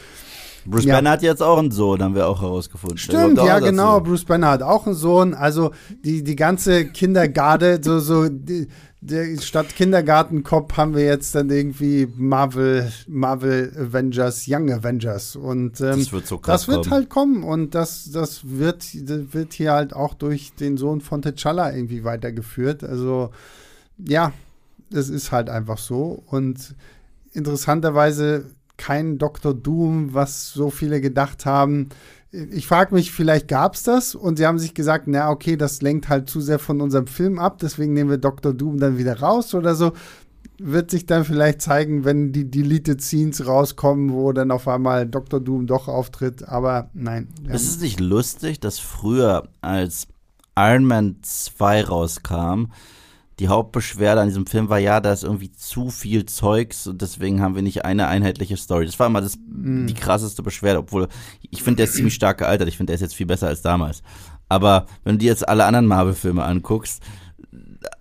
Bruce 0.64 0.84
Ja. 0.84 0.94
Banner 0.96 1.10
hat 1.10 1.22
jetzt 1.22 1.42
auch 1.42 1.58
einen 1.58 1.70
Sohn, 1.70 2.02
haben 2.02 2.14
wir 2.14 2.26
auch 2.28 2.40
herausgefunden. 2.42 2.98
Stimmt, 2.98 3.38
auch 3.38 3.46
ja 3.46 3.58
genau. 3.60 4.00
Bruce 4.00 4.24
Banner 4.24 4.48
hat 4.50 4.62
auch 4.62 4.86
einen 4.86 4.94
Sohn. 4.96 5.32
Also 5.34 5.70
die, 6.04 6.22
die 6.24 6.36
ganze 6.36 6.86
Kindergarde, 6.86 7.80
so, 7.82 7.98
so 8.00 8.28
die, 8.28 8.68
statt 9.40 9.74
Kindergartenkopf 9.76 10.76
haben 10.76 10.94
wir 10.94 11.04
jetzt 11.04 11.34
dann 11.34 11.50
irgendwie 11.50 12.08
Marvel, 12.16 12.92
Marvel 13.06 13.72
Avengers, 13.78 14.44
Young 14.48 14.70
Avengers. 14.70 15.36
Und 15.36 15.80
ähm, 15.80 15.98
Das 15.98 16.12
wird 16.12 16.26
so 16.26 16.38
krass 16.38 16.62
das 16.62 16.68
wird 16.68 16.84
kommen. 16.84 16.90
halt 16.92 17.08
kommen 17.10 17.42
und 17.44 17.74
das, 17.74 18.10
das, 18.10 18.40
wird, 18.48 18.84
das 19.08 19.32
wird 19.32 19.52
hier 19.52 19.72
halt 19.72 19.94
auch 19.94 20.14
durch 20.14 20.54
den 20.54 20.76
Sohn 20.76 21.00
von 21.00 21.22
T'Challa 21.22 21.74
irgendwie 21.74 22.04
weitergeführt. 22.04 22.84
Also 22.84 23.30
ja, 23.98 24.32
es 24.92 25.08
ist 25.08 25.32
halt 25.32 25.48
einfach 25.50 25.78
so. 25.78 26.22
Und 26.26 26.74
interessanterweise 27.32 28.46
kein 28.76 29.18
Dr. 29.18 29.54
Doom, 29.54 30.12
was 30.14 30.52
so 30.52 30.70
viele 30.70 31.00
gedacht 31.00 31.46
haben. 31.46 31.88
Ich 32.50 32.66
frage 32.66 32.94
mich, 32.94 33.12
vielleicht 33.12 33.48
gab 33.48 33.74
es 33.74 33.82
das 33.82 34.14
und 34.14 34.36
sie 34.36 34.46
haben 34.46 34.58
sich 34.58 34.74
gesagt, 34.74 35.06
na 35.06 35.30
okay, 35.30 35.56
das 35.56 35.80
lenkt 35.80 36.08
halt 36.08 36.28
zu 36.28 36.40
sehr 36.40 36.58
von 36.58 36.80
unserem 36.80 37.06
Film 37.06 37.38
ab, 37.38 37.58
deswegen 37.60 37.94
nehmen 37.94 38.10
wir 38.10 38.18
Dr. 38.18 38.52
Doom 38.52 38.78
dann 38.78 38.98
wieder 38.98 39.20
raus 39.20 39.54
oder 39.54 39.74
so. 39.74 39.92
Wird 40.58 40.90
sich 40.90 41.06
dann 41.06 41.24
vielleicht 41.24 41.62
zeigen, 41.62 42.04
wenn 42.04 42.32
die 42.32 42.50
Deleted 42.50 43.02
Scenes 43.02 43.46
rauskommen, 43.46 44.12
wo 44.12 44.32
dann 44.32 44.50
auf 44.50 44.68
einmal 44.68 45.06
Dr. 45.06 45.40
Doom 45.40 45.66
doch 45.66 45.88
auftritt, 45.88 46.46
aber 46.46 46.90
nein. 46.94 47.28
wir 47.42 47.54
Ist 47.54 47.68
es 47.68 47.80
nicht 47.80 48.00
lustig, 48.00 48.60
dass 48.60 48.78
früher, 48.78 49.48
als 49.60 50.08
Iron 50.56 50.84
Man 50.84 51.16
2 51.22 51.84
rauskam, 51.84 52.66
die 53.38 53.48
Hauptbeschwerde 53.48 54.22
an 54.22 54.28
diesem 54.28 54.46
Film 54.46 54.68
war, 54.70 54.78
ja, 54.78 55.00
da 55.00 55.12
ist 55.12 55.22
irgendwie 55.24 55.52
zu 55.52 55.90
viel 55.90 56.24
Zeugs 56.24 56.86
und 56.86 57.02
deswegen 57.02 57.42
haben 57.42 57.54
wir 57.54 57.62
nicht 57.62 57.84
eine 57.84 58.08
einheitliche 58.08 58.56
Story. 58.56 58.86
Das 58.86 58.98
war 58.98 59.06
immer 59.08 59.20
das, 59.20 59.36
Mhm. 59.46 59.86
die 59.86 59.94
krasseste 59.94 60.42
Beschwerde, 60.42 60.78
obwohl 60.78 61.08
ich 61.50 61.62
finde, 61.62 61.76
der 61.76 61.86
ist 61.86 61.94
ziemlich 61.94 62.14
stark 62.14 62.38
gealtert. 62.38 62.68
Ich 62.68 62.76
finde, 62.78 62.92
der 62.92 62.94
ist 62.94 63.02
jetzt 63.02 63.14
viel 63.14 63.26
besser 63.26 63.48
als 63.48 63.60
damals. 63.62 64.02
Aber 64.48 64.86
wenn 65.04 65.16
du 65.16 65.18
dir 65.18 65.30
jetzt 65.30 65.48
alle 65.48 65.64
anderen 65.66 65.86
Marvel-Filme 65.86 66.42
anguckst, 66.44 67.02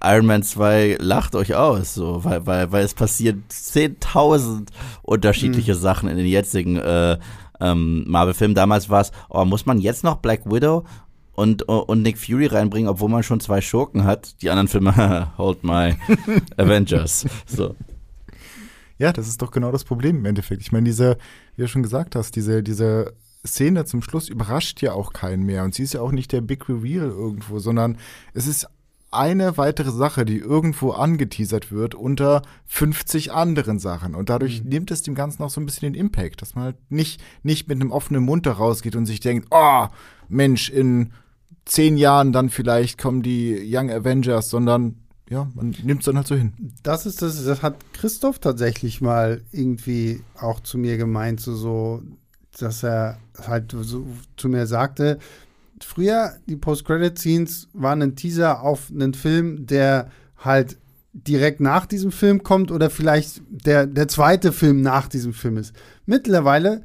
Iron 0.04 0.26
Man 0.26 0.42
2 0.44 0.98
lacht 1.00 1.36
euch 1.36 1.56
aus, 1.56 1.94
so, 1.94 2.24
weil, 2.24 2.46
weil, 2.46 2.72
weil 2.72 2.86
es 2.86 2.94
passieren 2.94 3.44
10.000 3.50 4.70
unterschiedliche 5.04 5.76
Sachen 5.76 6.10
in 6.10 6.18
den 6.18 6.26
jetzigen 6.26 6.78
äh, 6.78 7.18
ähm, 7.60 8.04
Marvel-Filmen. 8.08 8.56
Damals 8.56 8.90
war 8.90 9.02
es, 9.02 9.12
oh, 9.30 9.46
muss 9.46 9.66
man 9.66 9.80
jetzt 9.80 10.04
noch 10.04 10.18
Black 10.18 10.46
Widow 10.46 10.86
und, 11.36 11.64
und 11.64 12.02
Nick 12.02 12.18
Fury 12.18 12.48
reinbringen, 12.48 12.90
obwohl 12.90 13.10
man 13.10 13.24
schon 13.24 13.40
zwei 13.40 13.62
Schurken 13.62 14.04
hat? 14.04 14.42
Die 14.42 14.50
anderen 14.50 14.68
Filme, 14.68 15.32
hold 15.38 15.64
my 15.64 15.96
Avengers. 16.58 17.26
So. 17.46 17.76
Ja, 18.98 19.12
das 19.12 19.28
ist 19.28 19.42
doch 19.42 19.52
genau 19.52 19.72
das 19.72 19.84
Problem 19.84 20.18
im 20.18 20.26
Endeffekt. 20.26 20.62
Ich 20.62 20.72
meine, 20.72 20.86
diese, 20.86 21.18
wie 21.56 21.64
du 21.64 21.68
schon 21.68 21.84
gesagt 21.84 22.16
hast, 22.16 22.36
diese, 22.36 22.64
diese 22.64 23.14
Szene 23.46 23.86
zum 23.86 24.02
Schluss 24.02 24.30
überrascht 24.30 24.82
ja 24.82 24.94
auch 24.94 25.14
keinen 25.14 25.44
mehr. 25.44 25.64
Und 25.64 25.76
sie 25.76 25.84
ist 25.84 25.94
ja 25.94 26.02
auch 26.02 26.12
nicht 26.12 26.32
der 26.32 26.42
Big 26.42 26.70
Reveal 26.70 27.10
irgendwo, 27.10 27.60
sondern 27.60 27.98
es 28.34 28.48
ist 28.48 28.68
eine 29.12 29.58
weitere 29.58 29.92
Sache, 29.92 30.26
die 30.26 30.38
irgendwo 30.38 30.92
angeteasert 30.92 31.72
wird 31.72 31.96
unter 31.96 32.42
50 32.66 33.32
anderen 33.32 33.80
Sachen. 33.80 34.14
Und 34.14 34.30
dadurch 34.30 34.64
nimmt 34.64 34.92
es 34.92 35.04
dem 35.04 35.16
Ganzen 35.16 35.44
auch 35.44 35.50
so 35.50 35.62
ein 35.62 35.66
bisschen 35.66 35.94
den 35.94 36.00
Impact, 36.00 36.42
dass 36.42 36.56
man 36.56 36.66
halt 36.66 36.92
nicht, 36.92 37.22
nicht 37.44 37.68
mit 37.68 37.80
einem 37.80 37.92
offenen 37.92 38.24
Mund 38.24 38.46
da 38.46 38.54
rausgeht 38.54 38.96
und 38.96 39.06
sich 39.06 39.22
denkt, 39.22 39.48
oh, 39.52 39.88
Mensch, 40.28 40.70
in 40.70 41.12
zehn 41.66 41.98
Jahren 41.98 42.32
dann 42.32 42.50
vielleicht 42.50 42.98
kommen 42.98 43.22
die 43.22 43.60
Young 43.66 43.90
Avengers, 43.92 44.50
sondern 44.50 44.96
ja, 45.30 45.50
man 45.56 45.76
nimmt 45.84 46.02
es 46.02 46.06
dann 46.06 46.18
halt 46.18 46.28
so 46.28 46.36
hin. 46.36 46.54
Das 46.84 47.06
ist 47.06 47.22
das, 47.22 47.44
das 47.44 47.64
hat 47.64 47.76
Christoph 47.94 48.40
tatsächlich 48.40 49.02
mal 49.02 49.42
irgendwie 49.52 50.22
auch 50.40 50.60
zu 50.60 50.78
mir 50.78 50.98
gemeint, 50.98 51.40
so, 51.40 51.56
so 51.56 52.04
dass 52.60 52.84
er 52.84 53.18
halt 53.48 53.76
so 53.78 54.06
zu 54.38 54.50
mir 54.50 54.68
sagte, 54.68 55.18
früher 55.82 56.36
die 56.48 56.56
Post-Credit-Scenes 56.56 57.70
waren 57.74 58.02
ein 58.02 58.16
Teaser 58.16 58.62
auf 58.62 58.92
einen 58.92 59.14
Film, 59.14 59.66
der 59.66 60.10
halt 60.38 60.78
direkt 61.14 61.60
nach 61.60 61.86
diesem 61.86 62.12
Film 62.12 62.44
kommt 62.44 62.72
oder 62.72 62.90
vielleicht 62.90 63.42
der, 63.48 63.88
der 63.88 64.08
zweite 64.08 64.52
Film 64.52 64.82
nach 64.82 65.08
diesem 65.08 65.34
Film 65.34 65.58
ist. 65.58 65.74
Mittlerweile 66.06 66.82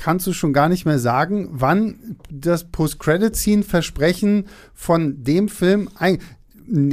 kannst 0.00 0.26
du 0.26 0.32
schon 0.32 0.54
gar 0.54 0.70
nicht 0.70 0.86
mehr 0.86 0.98
sagen, 0.98 1.50
wann 1.52 2.16
das 2.30 2.64
Post-Credit-Scene-Versprechen 2.70 4.46
von 4.74 5.22
dem 5.22 5.48
Film 5.48 5.90
ein 5.94 6.18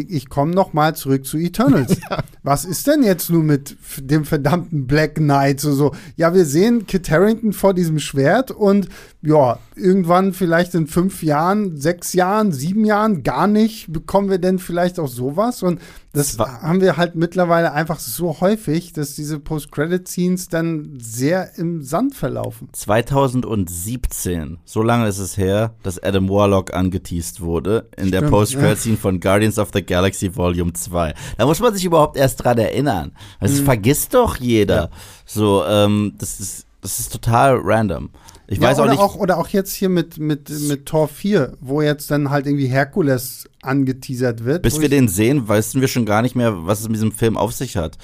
ich 0.09 0.27
komme 0.27 0.53
noch 0.53 0.73
mal 0.73 0.95
zurück 0.95 1.25
zu 1.25 1.38
Eternals. 1.38 1.97
Ja. 2.09 2.23
Was 2.41 2.63
ist 2.63 2.88
denn 2.88 3.03
jetzt 3.03 3.29
nun 3.29 3.45
mit 3.45 3.75
dem 3.99 4.23
verdammten 4.23 4.88
Black 4.88 5.15
Knight? 5.15 5.59
So, 5.59 5.73
so, 5.73 5.93
ja, 6.15 6.34
wir 6.34 6.45
sehen 6.45 6.88
Kit 6.88 7.09
Harrington 7.11 7.51
vor 7.51 7.73
diesem 7.73 7.99
Schwert 7.99 8.49
und 8.49 8.88
ja, 9.21 9.59
irgendwann 9.75 10.34
vielleicht 10.34 10.73
in 10.73 10.88
fünf 10.88 11.21
Jahren, 11.21 11.75
sechs 11.75 12.13
Jahren, 12.13 12.53
sieben 12.53 12.85
Jahren 12.85 13.23
gar 13.23 13.47
nicht, 13.47 13.91
bekommen 13.91 14.29
wir 14.29 14.38
denn 14.38 14.57
vielleicht 14.57 14.99
auch 14.99 15.09
sowas? 15.09 15.63
Und 15.63 15.81
das 16.18 16.38
haben 16.39 16.81
wir 16.81 16.98
halt 16.98 17.15
mittlerweile 17.15 17.73
einfach 17.73 17.99
so 17.99 18.41
häufig, 18.41 18.94
dass 18.94 19.15
diese 19.15 19.39
Post-Credit-Scenes 19.39 20.49
dann 20.49 20.98
sehr 20.99 21.57
im 21.57 21.84
Sand 21.84 22.15
verlaufen. 22.15 22.69
2017, 22.72 24.57
so 24.65 24.81
lange 24.81 25.07
ist 25.07 25.19
es 25.19 25.38
her, 25.38 25.73
dass 25.84 26.02
Adam 26.02 26.30
Warlock 26.30 26.73
angeteased 26.73 27.41
wurde 27.41 27.88
in 27.95 28.07
Stimmt, 28.07 28.14
der 28.14 28.30
Post-Credit-Scene 28.30 28.95
ja. 28.95 29.02
von 29.02 29.19
Guardians 29.19 29.60
of 29.60 29.69
the 29.73 29.84
Galaxy 29.84 30.35
Volume 30.35 30.73
2. 30.73 31.14
Da 31.38 31.45
muss 31.45 31.60
man 31.60 31.73
sich 31.73 31.85
überhaupt 31.85 32.18
erst 32.18 32.44
dran 32.44 32.57
erinnern. 32.57 33.11
Das 33.39 33.60
mhm. 33.60 33.65
vergisst 33.65 34.14
doch 34.14 34.38
jeder. 34.38 34.76
Ja. 34.76 34.89
So, 35.26 35.64
ähm, 35.65 36.14
das 36.18 36.39
ist, 36.39 36.65
das 36.81 36.99
ist 36.99 37.11
total 37.11 37.60
random. 37.64 38.10
Ich 38.48 38.60
ja, 38.60 38.69
weiß 38.69 38.80
auch 38.80 38.89
nicht. 38.89 38.99
Auch, 38.99 39.15
oder 39.15 39.38
auch 39.38 39.49
jetzt 39.49 39.73
hier 39.73 39.89
mit, 39.89 40.18
mit, 40.19 40.49
mit 40.49 40.85
Tor 40.85 41.10
4, 41.10 41.57
wo 41.60 41.81
jetzt 41.81 42.10
dann 42.10 42.30
halt 42.30 42.48
irgendwie 42.48 42.68
Herkules 42.68 43.49
angeteasert 43.68 44.44
wird. 44.44 44.64
Bis 44.64 44.80
wir 44.80 44.89
den 44.89 45.07
sehen, 45.07 45.48
wissen 45.48 45.81
wir 45.81 45.88
schon 45.88 46.06
gar 46.06 46.22
nicht 46.22 46.35
mehr, 46.35 46.65
was 46.65 46.80
es 46.80 46.88
mit 46.88 46.95
diesem 46.95 47.11
Film 47.11 47.38
auf 47.38 47.53
sich 47.53 47.77
hat. 47.77 47.98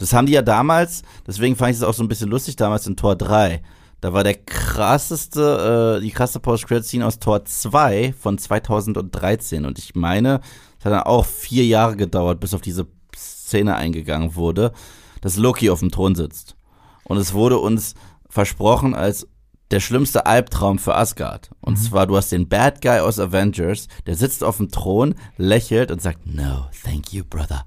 Das 0.00 0.12
haben 0.12 0.26
die 0.26 0.32
ja 0.32 0.42
damals, 0.42 1.02
deswegen 1.26 1.54
fand 1.54 1.70
ich 1.70 1.76
es 1.76 1.82
auch 1.82 1.94
so 1.94 2.02
ein 2.02 2.08
bisschen 2.08 2.30
lustig 2.30 2.56
damals 2.56 2.86
in 2.86 2.96
Tor 2.96 3.14
3. 3.14 3.62
Da 4.00 4.12
war 4.12 4.24
der 4.24 4.34
krasseste, 4.34 5.98
äh, 5.98 6.02
die 6.02 6.10
krasse 6.10 6.40
Post-Credit-Scene 6.40 7.06
aus 7.06 7.20
Tor 7.20 7.44
2 7.44 8.14
von 8.18 8.36
2013. 8.36 9.64
Und 9.64 9.78
ich 9.78 9.94
meine, 9.94 10.40
es 10.80 10.84
hat 10.84 10.92
dann 10.92 11.04
auch 11.04 11.24
vier 11.24 11.64
Jahre 11.64 11.96
gedauert, 11.96 12.40
bis 12.40 12.52
auf 12.52 12.62
diese 12.62 12.88
Szene 13.16 13.76
eingegangen 13.76 14.34
wurde, 14.34 14.72
dass 15.20 15.36
Loki 15.36 15.70
auf 15.70 15.78
dem 15.78 15.92
Thron 15.92 16.16
sitzt. 16.16 16.56
Und 17.04 17.16
es 17.16 17.32
wurde 17.32 17.58
uns 17.58 17.94
versprochen 18.28 18.94
als 18.94 19.28
der 19.72 19.80
schlimmste 19.80 20.26
Albtraum 20.26 20.78
für 20.78 20.94
Asgard. 20.94 21.50
Und 21.60 21.78
mhm. 21.78 21.82
zwar, 21.82 22.06
du 22.06 22.16
hast 22.16 22.30
den 22.30 22.48
Bad 22.48 22.82
Guy 22.82 23.00
aus 23.00 23.18
Avengers, 23.18 23.88
der 24.06 24.14
sitzt 24.14 24.44
auf 24.44 24.58
dem 24.58 24.70
Thron, 24.70 25.14
lächelt 25.38 25.90
und 25.90 26.02
sagt, 26.02 26.26
no, 26.26 26.66
thank 26.84 27.12
you, 27.12 27.24
brother. 27.28 27.64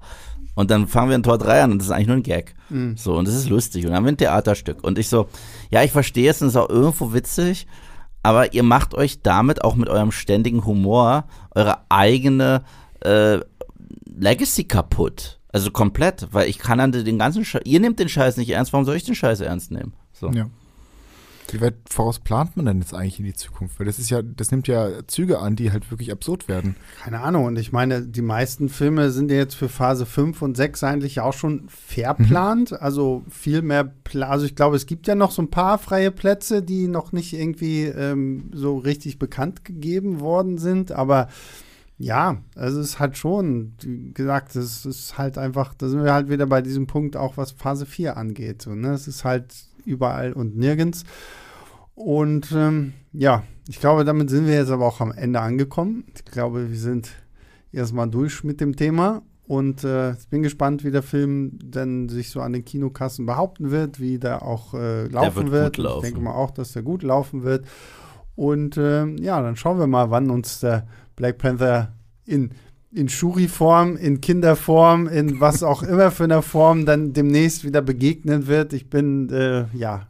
Und 0.54 0.70
dann 0.70 0.88
fangen 0.88 1.10
wir 1.10 1.16
in 1.16 1.22
Tor 1.22 1.36
3 1.36 1.64
an 1.64 1.72
und 1.72 1.78
das 1.78 1.88
ist 1.88 1.92
eigentlich 1.92 2.06
nur 2.06 2.16
ein 2.16 2.22
Gag. 2.22 2.54
Mhm. 2.70 2.96
So, 2.96 3.16
und 3.16 3.28
das 3.28 3.34
ist 3.34 3.50
lustig. 3.50 3.84
Und 3.84 3.90
dann 3.90 3.98
haben 3.98 4.04
wir 4.04 4.12
ein 4.12 4.16
Theaterstück. 4.16 4.82
Und 4.84 4.98
ich 4.98 5.08
so, 5.08 5.28
ja, 5.70 5.82
ich 5.82 5.92
verstehe 5.92 6.30
es 6.30 6.40
und 6.40 6.48
es 6.48 6.54
ist 6.54 6.60
auch 6.60 6.70
irgendwo 6.70 7.12
witzig, 7.12 7.66
aber 8.22 8.54
ihr 8.54 8.62
macht 8.62 8.94
euch 8.94 9.20
damit 9.22 9.62
auch 9.64 9.74
mit 9.74 9.88
eurem 9.88 10.12
ständigen 10.12 10.64
Humor 10.64 11.24
eure 11.54 11.78
eigene 11.88 12.62
äh, 13.00 13.40
Legacy 14.06 14.64
kaputt. 14.64 15.40
Also 15.52 15.70
komplett, 15.70 16.28
weil 16.32 16.48
ich 16.48 16.58
kann 16.58 16.78
dann 16.78 16.92
den 16.92 17.18
ganzen 17.18 17.44
Scheiß, 17.44 17.62
ihr 17.64 17.80
nehmt 17.80 17.98
den 17.98 18.08
Scheiß 18.08 18.36
nicht 18.36 18.50
ernst, 18.50 18.72
warum 18.72 18.84
soll 18.84 18.96
ich 18.96 19.04
den 19.04 19.14
Scheiß 19.14 19.40
ernst 19.40 19.70
nehmen? 19.70 19.92
So. 20.12 20.30
Ja. 20.30 20.46
Wie 21.52 21.60
weit 21.60 21.74
voraus 21.88 22.18
plant 22.18 22.56
man 22.56 22.66
denn 22.66 22.80
jetzt 22.80 22.94
eigentlich 22.94 23.18
in 23.18 23.24
die 23.24 23.34
Zukunft? 23.34 23.78
Weil 23.78 23.86
das 23.86 23.98
ist 23.98 24.10
ja, 24.10 24.22
das 24.22 24.50
nimmt 24.50 24.68
ja 24.68 25.06
Züge 25.06 25.38
an, 25.38 25.56
die 25.56 25.72
halt 25.72 25.90
wirklich 25.90 26.12
absurd 26.12 26.48
werden. 26.48 26.76
Keine 27.02 27.20
Ahnung. 27.20 27.44
Und 27.44 27.58
ich 27.58 27.72
meine, 27.72 28.02
die 28.02 28.22
meisten 28.22 28.68
Filme 28.68 29.10
sind 29.10 29.30
ja 29.30 29.36
jetzt 29.36 29.54
für 29.54 29.68
Phase 29.68 30.06
5 30.06 30.42
und 30.42 30.56
6 30.56 30.82
eigentlich 30.84 31.20
auch 31.20 31.32
schon 31.32 31.68
verplant. 31.68 32.72
Mhm. 32.72 32.78
Also 32.80 33.24
viel 33.30 33.62
mehr, 33.62 33.92
also 34.20 34.46
ich 34.46 34.56
glaube, 34.56 34.76
es 34.76 34.86
gibt 34.86 35.06
ja 35.06 35.14
noch 35.14 35.30
so 35.30 35.42
ein 35.42 35.50
paar 35.50 35.78
freie 35.78 36.10
Plätze, 36.10 36.62
die 36.62 36.88
noch 36.88 37.12
nicht 37.12 37.32
irgendwie 37.32 37.84
ähm, 37.84 38.50
so 38.52 38.78
richtig 38.78 39.18
bekannt 39.18 39.64
gegeben 39.64 40.20
worden 40.20 40.58
sind. 40.58 40.92
Aber 40.92 41.28
ja, 41.98 42.42
also 42.54 42.80
es 42.80 42.90
ist 42.90 42.98
halt 42.98 43.16
schon, 43.16 43.72
wie 43.82 44.12
gesagt, 44.12 44.54
es 44.54 44.84
ist 44.84 45.16
halt 45.16 45.38
einfach, 45.38 45.72
da 45.74 45.88
sind 45.88 46.04
wir 46.04 46.12
halt 46.12 46.28
wieder 46.28 46.46
bei 46.46 46.60
diesem 46.60 46.86
Punkt, 46.86 47.16
auch 47.16 47.36
was 47.36 47.52
Phase 47.52 47.86
4 47.86 48.16
angeht. 48.16 48.62
So, 48.62 48.74
ne? 48.74 48.90
Es 48.90 49.08
ist 49.08 49.24
halt 49.24 49.54
überall 49.86 50.32
und 50.32 50.56
nirgends. 50.56 51.04
Und 51.94 52.52
ähm, 52.54 52.92
ja, 53.12 53.42
ich 53.68 53.80
glaube, 53.80 54.04
damit 54.04 54.28
sind 54.28 54.46
wir 54.46 54.54
jetzt 54.54 54.70
aber 54.70 54.86
auch 54.86 55.00
am 55.00 55.12
Ende 55.12 55.40
angekommen. 55.40 56.04
Ich 56.14 56.24
glaube, 56.26 56.70
wir 56.70 56.78
sind 56.78 57.10
erstmal 57.72 58.08
durch 58.08 58.44
mit 58.44 58.60
dem 58.60 58.76
Thema. 58.76 59.22
Und 59.48 59.84
äh, 59.84 60.12
ich 60.12 60.28
bin 60.28 60.42
gespannt, 60.42 60.84
wie 60.84 60.90
der 60.90 61.02
Film 61.04 61.58
dann 61.62 62.08
sich 62.08 62.30
so 62.30 62.40
an 62.40 62.52
den 62.52 62.64
Kinokassen 62.64 63.26
behaupten 63.26 63.70
wird, 63.70 64.00
wie 64.00 64.18
der 64.18 64.42
auch 64.42 64.74
äh, 64.74 65.06
laufen 65.06 65.52
wird. 65.52 65.78
wird. 65.78 65.96
Ich 65.96 66.02
denke 66.02 66.20
mal 66.20 66.34
auch, 66.34 66.50
dass 66.50 66.72
der 66.72 66.82
gut 66.82 67.02
laufen 67.02 67.44
wird. 67.44 67.64
Und 68.34 68.76
äh, 68.76 69.06
ja, 69.16 69.40
dann 69.40 69.56
schauen 69.56 69.78
wir 69.78 69.86
mal, 69.86 70.10
wann 70.10 70.30
uns 70.30 70.60
der 70.60 70.86
Black 71.14 71.38
Panther 71.38 71.92
in 72.24 72.50
in 72.96 73.10
Shuri-Form, 73.10 73.96
in 73.96 74.22
Kinderform, 74.22 75.06
in 75.06 75.38
was 75.38 75.62
auch 75.62 75.82
immer 75.82 76.10
für 76.10 76.24
einer 76.24 76.40
Form 76.40 76.86
dann 76.86 77.12
demnächst 77.12 77.62
wieder 77.62 77.82
begegnen 77.82 78.46
wird. 78.46 78.72
Ich 78.72 78.88
bin 78.88 79.28
äh, 79.28 79.66
ja 79.74 80.06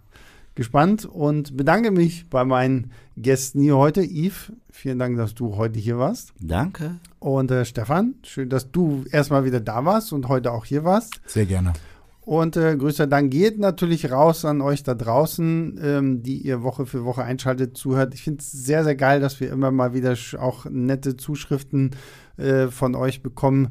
gespannt 0.54 1.04
und 1.04 1.56
bedanke 1.56 1.90
mich 1.90 2.30
bei 2.30 2.44
meinen 2.44 2.92
Gästen 3.16 3.60
hier 3.60 3.76
heute. 3.76 4.02
Yves, 4.02 4.52
vielen 4.70 5.00
Dank, 5.00 5.16
dass 5.16 5.34
du 5.34 5.56
heute 5.56 5.80
hier 5.80 5.98
warst. 5.98 6.32
Danke. 6.40 7.00
Und 7.18 7.50
äh, 7.50 7.64
Stefan, 7.64 8.14
schön, 8.22 8.48
dass 8.48 8.70
du 8.70 9.04
erstmal 9.10 9.44
wieder 9.44 9.60
da 9.60 9.84
warst 9.84 10.12
und 10.12 10.28
heute 10.28 10.52
auch 10.52 10.64
hier 10.64 10.84
warst. 10.84 11.20
Sehr 11.26 11.46
gerne. 11.46 11.72
Und 12.20 12.56
äh, 12.56 12.76
größter 12.76 13.06
Dank 13.06 13.30
geht 13.30 13.58
natürlich 13.58 14.10
raus 14.10 14.44
an 14.44 14.60
euch 14.60 14.82
da 14.82 14.94
draußen, 14.94 15.78
ähm, 15.80 16.22
die 16.22 16.38
ihr 16.38 16.62
Woche 16.62 16.84
für 16.84 17.04
Woche 17.04 17.22
einschaltet, 17.22 17.76
zuhört. 17.76 18.14
Ich 18.14 18.22
finde 18.22 18.40
es 18.40 18.50
sehr, 18.50 18.82
sehr 18.82 18.96
geil, 18.96 19.20
dass 19.20 19.38
wir 19.38 19.50
immer 19.52 19.70
mal 19.70 19.94
wieder 19.94 20.16
auch 20.38 20.66
nette 20.68 21.16
Zuschriften 21.16 21.90
äh, 21.92 22.25
von 22.70 22.94
euch 22.94 23.22
bekommen. 23.22 23.70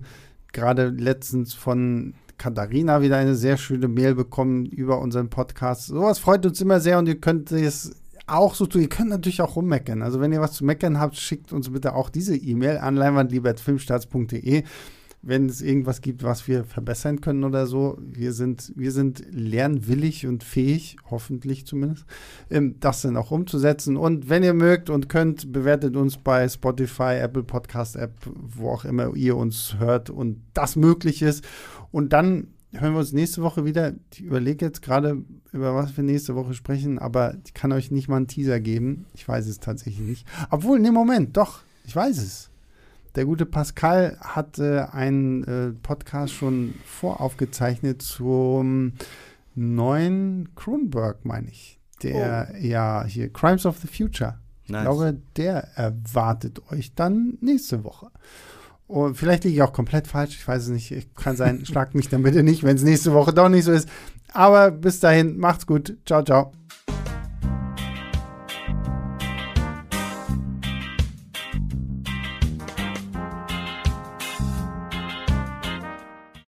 Gerade 0.53 0.89
letztens 0.89 1.53
von 1.53 2.13
Katharina 2.37 3.01
wieder 3.01 3.17
eine 3.17 3.35
sehr 3.35 3.57
schöne 3.57 3.87
Mail 3.87 4.15
bekommen 4.15 4.65
über 4.65 4.99
unseren 4.99 5.29
Podcast. 5.29 5.87
Sowas 5.87 6.19
freut 6.19 6.45
uns 6.45 6.59
immer 6.61 6.79
sehr 6.79 6.97
und 6.97 7.07
ihr 7.07 7.19
könnt 7.19 7.51
es 7.51 7.95
auch 8.27 8.55
so 8.55 8.65
tun. 8.65 8.81
Ihr 8.81 8.89
könnt 8.89 9.09
natürlich 9.09 9.41
auch 9.41 9.55
rummeckern. 9.55 10.01
Also 10.01 10.19
wenn 10.19 10.33
ihr 10.33 10.41
was 10.41 10.53
zu 10.53 10.65
meckern 10.65 10.99
habt, 10.99 11.15
schickt 11.15 11.53
uns 11.53 11.71
bitte 11.71 11.93
auch 11.93 12.09
diese 12.09 12.35
E-Mail 12.35 12.77
an 12.77 12.95
leinwandliebertfilmstarts.de 12.95 14.63
wenn 15.25 15.49
es 15.49 15.61
irgendwas 15.61 16.01
gibt, 16.01 16.23
was 16.23 16.47
wir 16.47 16.63
verbessern 16.63 17.19
können 17.19 17.43
oder 17.43 17.65
so. 17.65 17.97
Wir 17.99 18.31
sind, 18.31 18.71
wir 18.75 18.91
sind 18.91 19.23
lernwillig 19.31 20.27
und 20.27 20.43
fähig, 20.43 20.97
hoffentlich 21.09 21.65
zumindest, 21.65 22.05
ähm, 22.51 22.75
das 22.79 23.01
dann 23.01 23.17
auch 23.17 23.31
umzusetzen. 23.31 23.97
Und 23.97 24.29
wenn 24.29 24.43
ihr 24.43 24.53
mögt 24.53 24.91
und 24.91 25.09
könnt, 25.09 25.51
bewertet 25.51 25.95
uns 25.95 26.17
bei 26.17 26.47
Spotify, 26.47 27.17
Apple 27.19 27.43
Podcast 27.43 27.95
App, 27.95 28.13
wo 28.25 28.69
auch 28.69 28.85
immer 28.85 29.15
ihr 29.15 29.35
uns 29.35 29.77
hört 29.79 30.11
und 30.11 30.41
das 30.53 30.75
möglich 30.75 31.23
ist. 31.23 31.43
Und 31.91 32.13
dann 32.13 32.49
hören 32.71 32.93
wir 32.93 32.99
uns 32.99 33.11
nächste 33.11 33.41
Woche 33.41 33.65
wieder. 33.65 33.93
Ich 34.13 34.21
überlege 34.21 34.63
jetzt 34.63 34.83
gerade, 34.83 35.23
über 35.51 35.73
was 35.73 35.97
wir 35.97 36.03
nächste 36.03 36.35
Woche 36.35 36.53
sprechen, 36.53 36.99
aber 36.99 37.35
ich 37.43 37.55
kann 37.55 37.71
euch 37.71 37.89
nicht 37.89 38.09
mal 38.09 38.17
einen 38.17 38.27
Teaser 38.27 38.59
geben. 38.59 39.05
Ich 39.15 39.27
weiß 39.27 39.47
es 39.47 39.59
tatsächlich 39.59 40.07
nicht. 40.07 40.27
Obwohl, 40.51 40.79
ne, 40.79 40.91
Moment, 40.91 41.35
doch, 41.35 41.63
ich 41.83 41.95
weiß 41.95 42.17
es. 42.19 42.51
Der 43.15 43.25
gute 43.25 43.45
Pascal 43.45 44.17
hat 44.19 44.59
äh, 44.59 44.81
einen 44.91 45.43
äh, 45.45 45.71
Podcast 45.71 46.33
schon 46.33 46.73
voraufgezeichnet 46.85 48.01
zum 48.01 48.93
neuen 49.55 50.49
Kronberg, 50.55 51.23
meine 51.23 51.49
ich. 51.49 51.79
Der 52.03 52.49
oh. 52.51 52.57
ja 52.57 53.05
hier 53.05 53.31
Crimes 53.31 53.65
of 53.65 53.77
the 53.77 53.87
Future. 53.87 54.39
Nice. 54.67 54.81
Ich 54.81 54.85
glaube, 54.85 55.17
der 55.37 55.69
erwartet 55.75 56.61
euch 56.71 56.93
dann 56.93 57.37
nächste 57.39 57.83
Woche. 57.83 58.09
Und 58.87 59.15
vielleicht 59.15 59.45
liege 59.45 59.55
ich 59.55 59.61
auch 59.61 59.73
komplett 59.73 60.07
falsch, 60.07 60.35
ich 60.35 60.47
weiß 60.47 60.63
es 60.63 60.69
nicht. 60.69 60.91
Ich 60.91 61.13
kann 61.15 61.37
sein, 61.37 61.65
schlagt 61.65 61.95
mich 61.95 62.09
dann 62.09 62.23
bitte 62.23 62.43
nicht, 62.43 62.63
wenn 62.63 62.75
es 62.75 62.83
nächste 62.83 63.13
Woche 63.13 63.33
doch 63.33 63.49
nicht 63.49 63.63
so 63.63 63.71
ist. 63.71 63.87
Aber 64.33 64.71
bis 64.71 64.99
dahin, 64.99 65.37
macht's 65.37 65.65
gut. 65.65 65.97
Ciao, 66.05 66.21
ciao. 66.21 66.51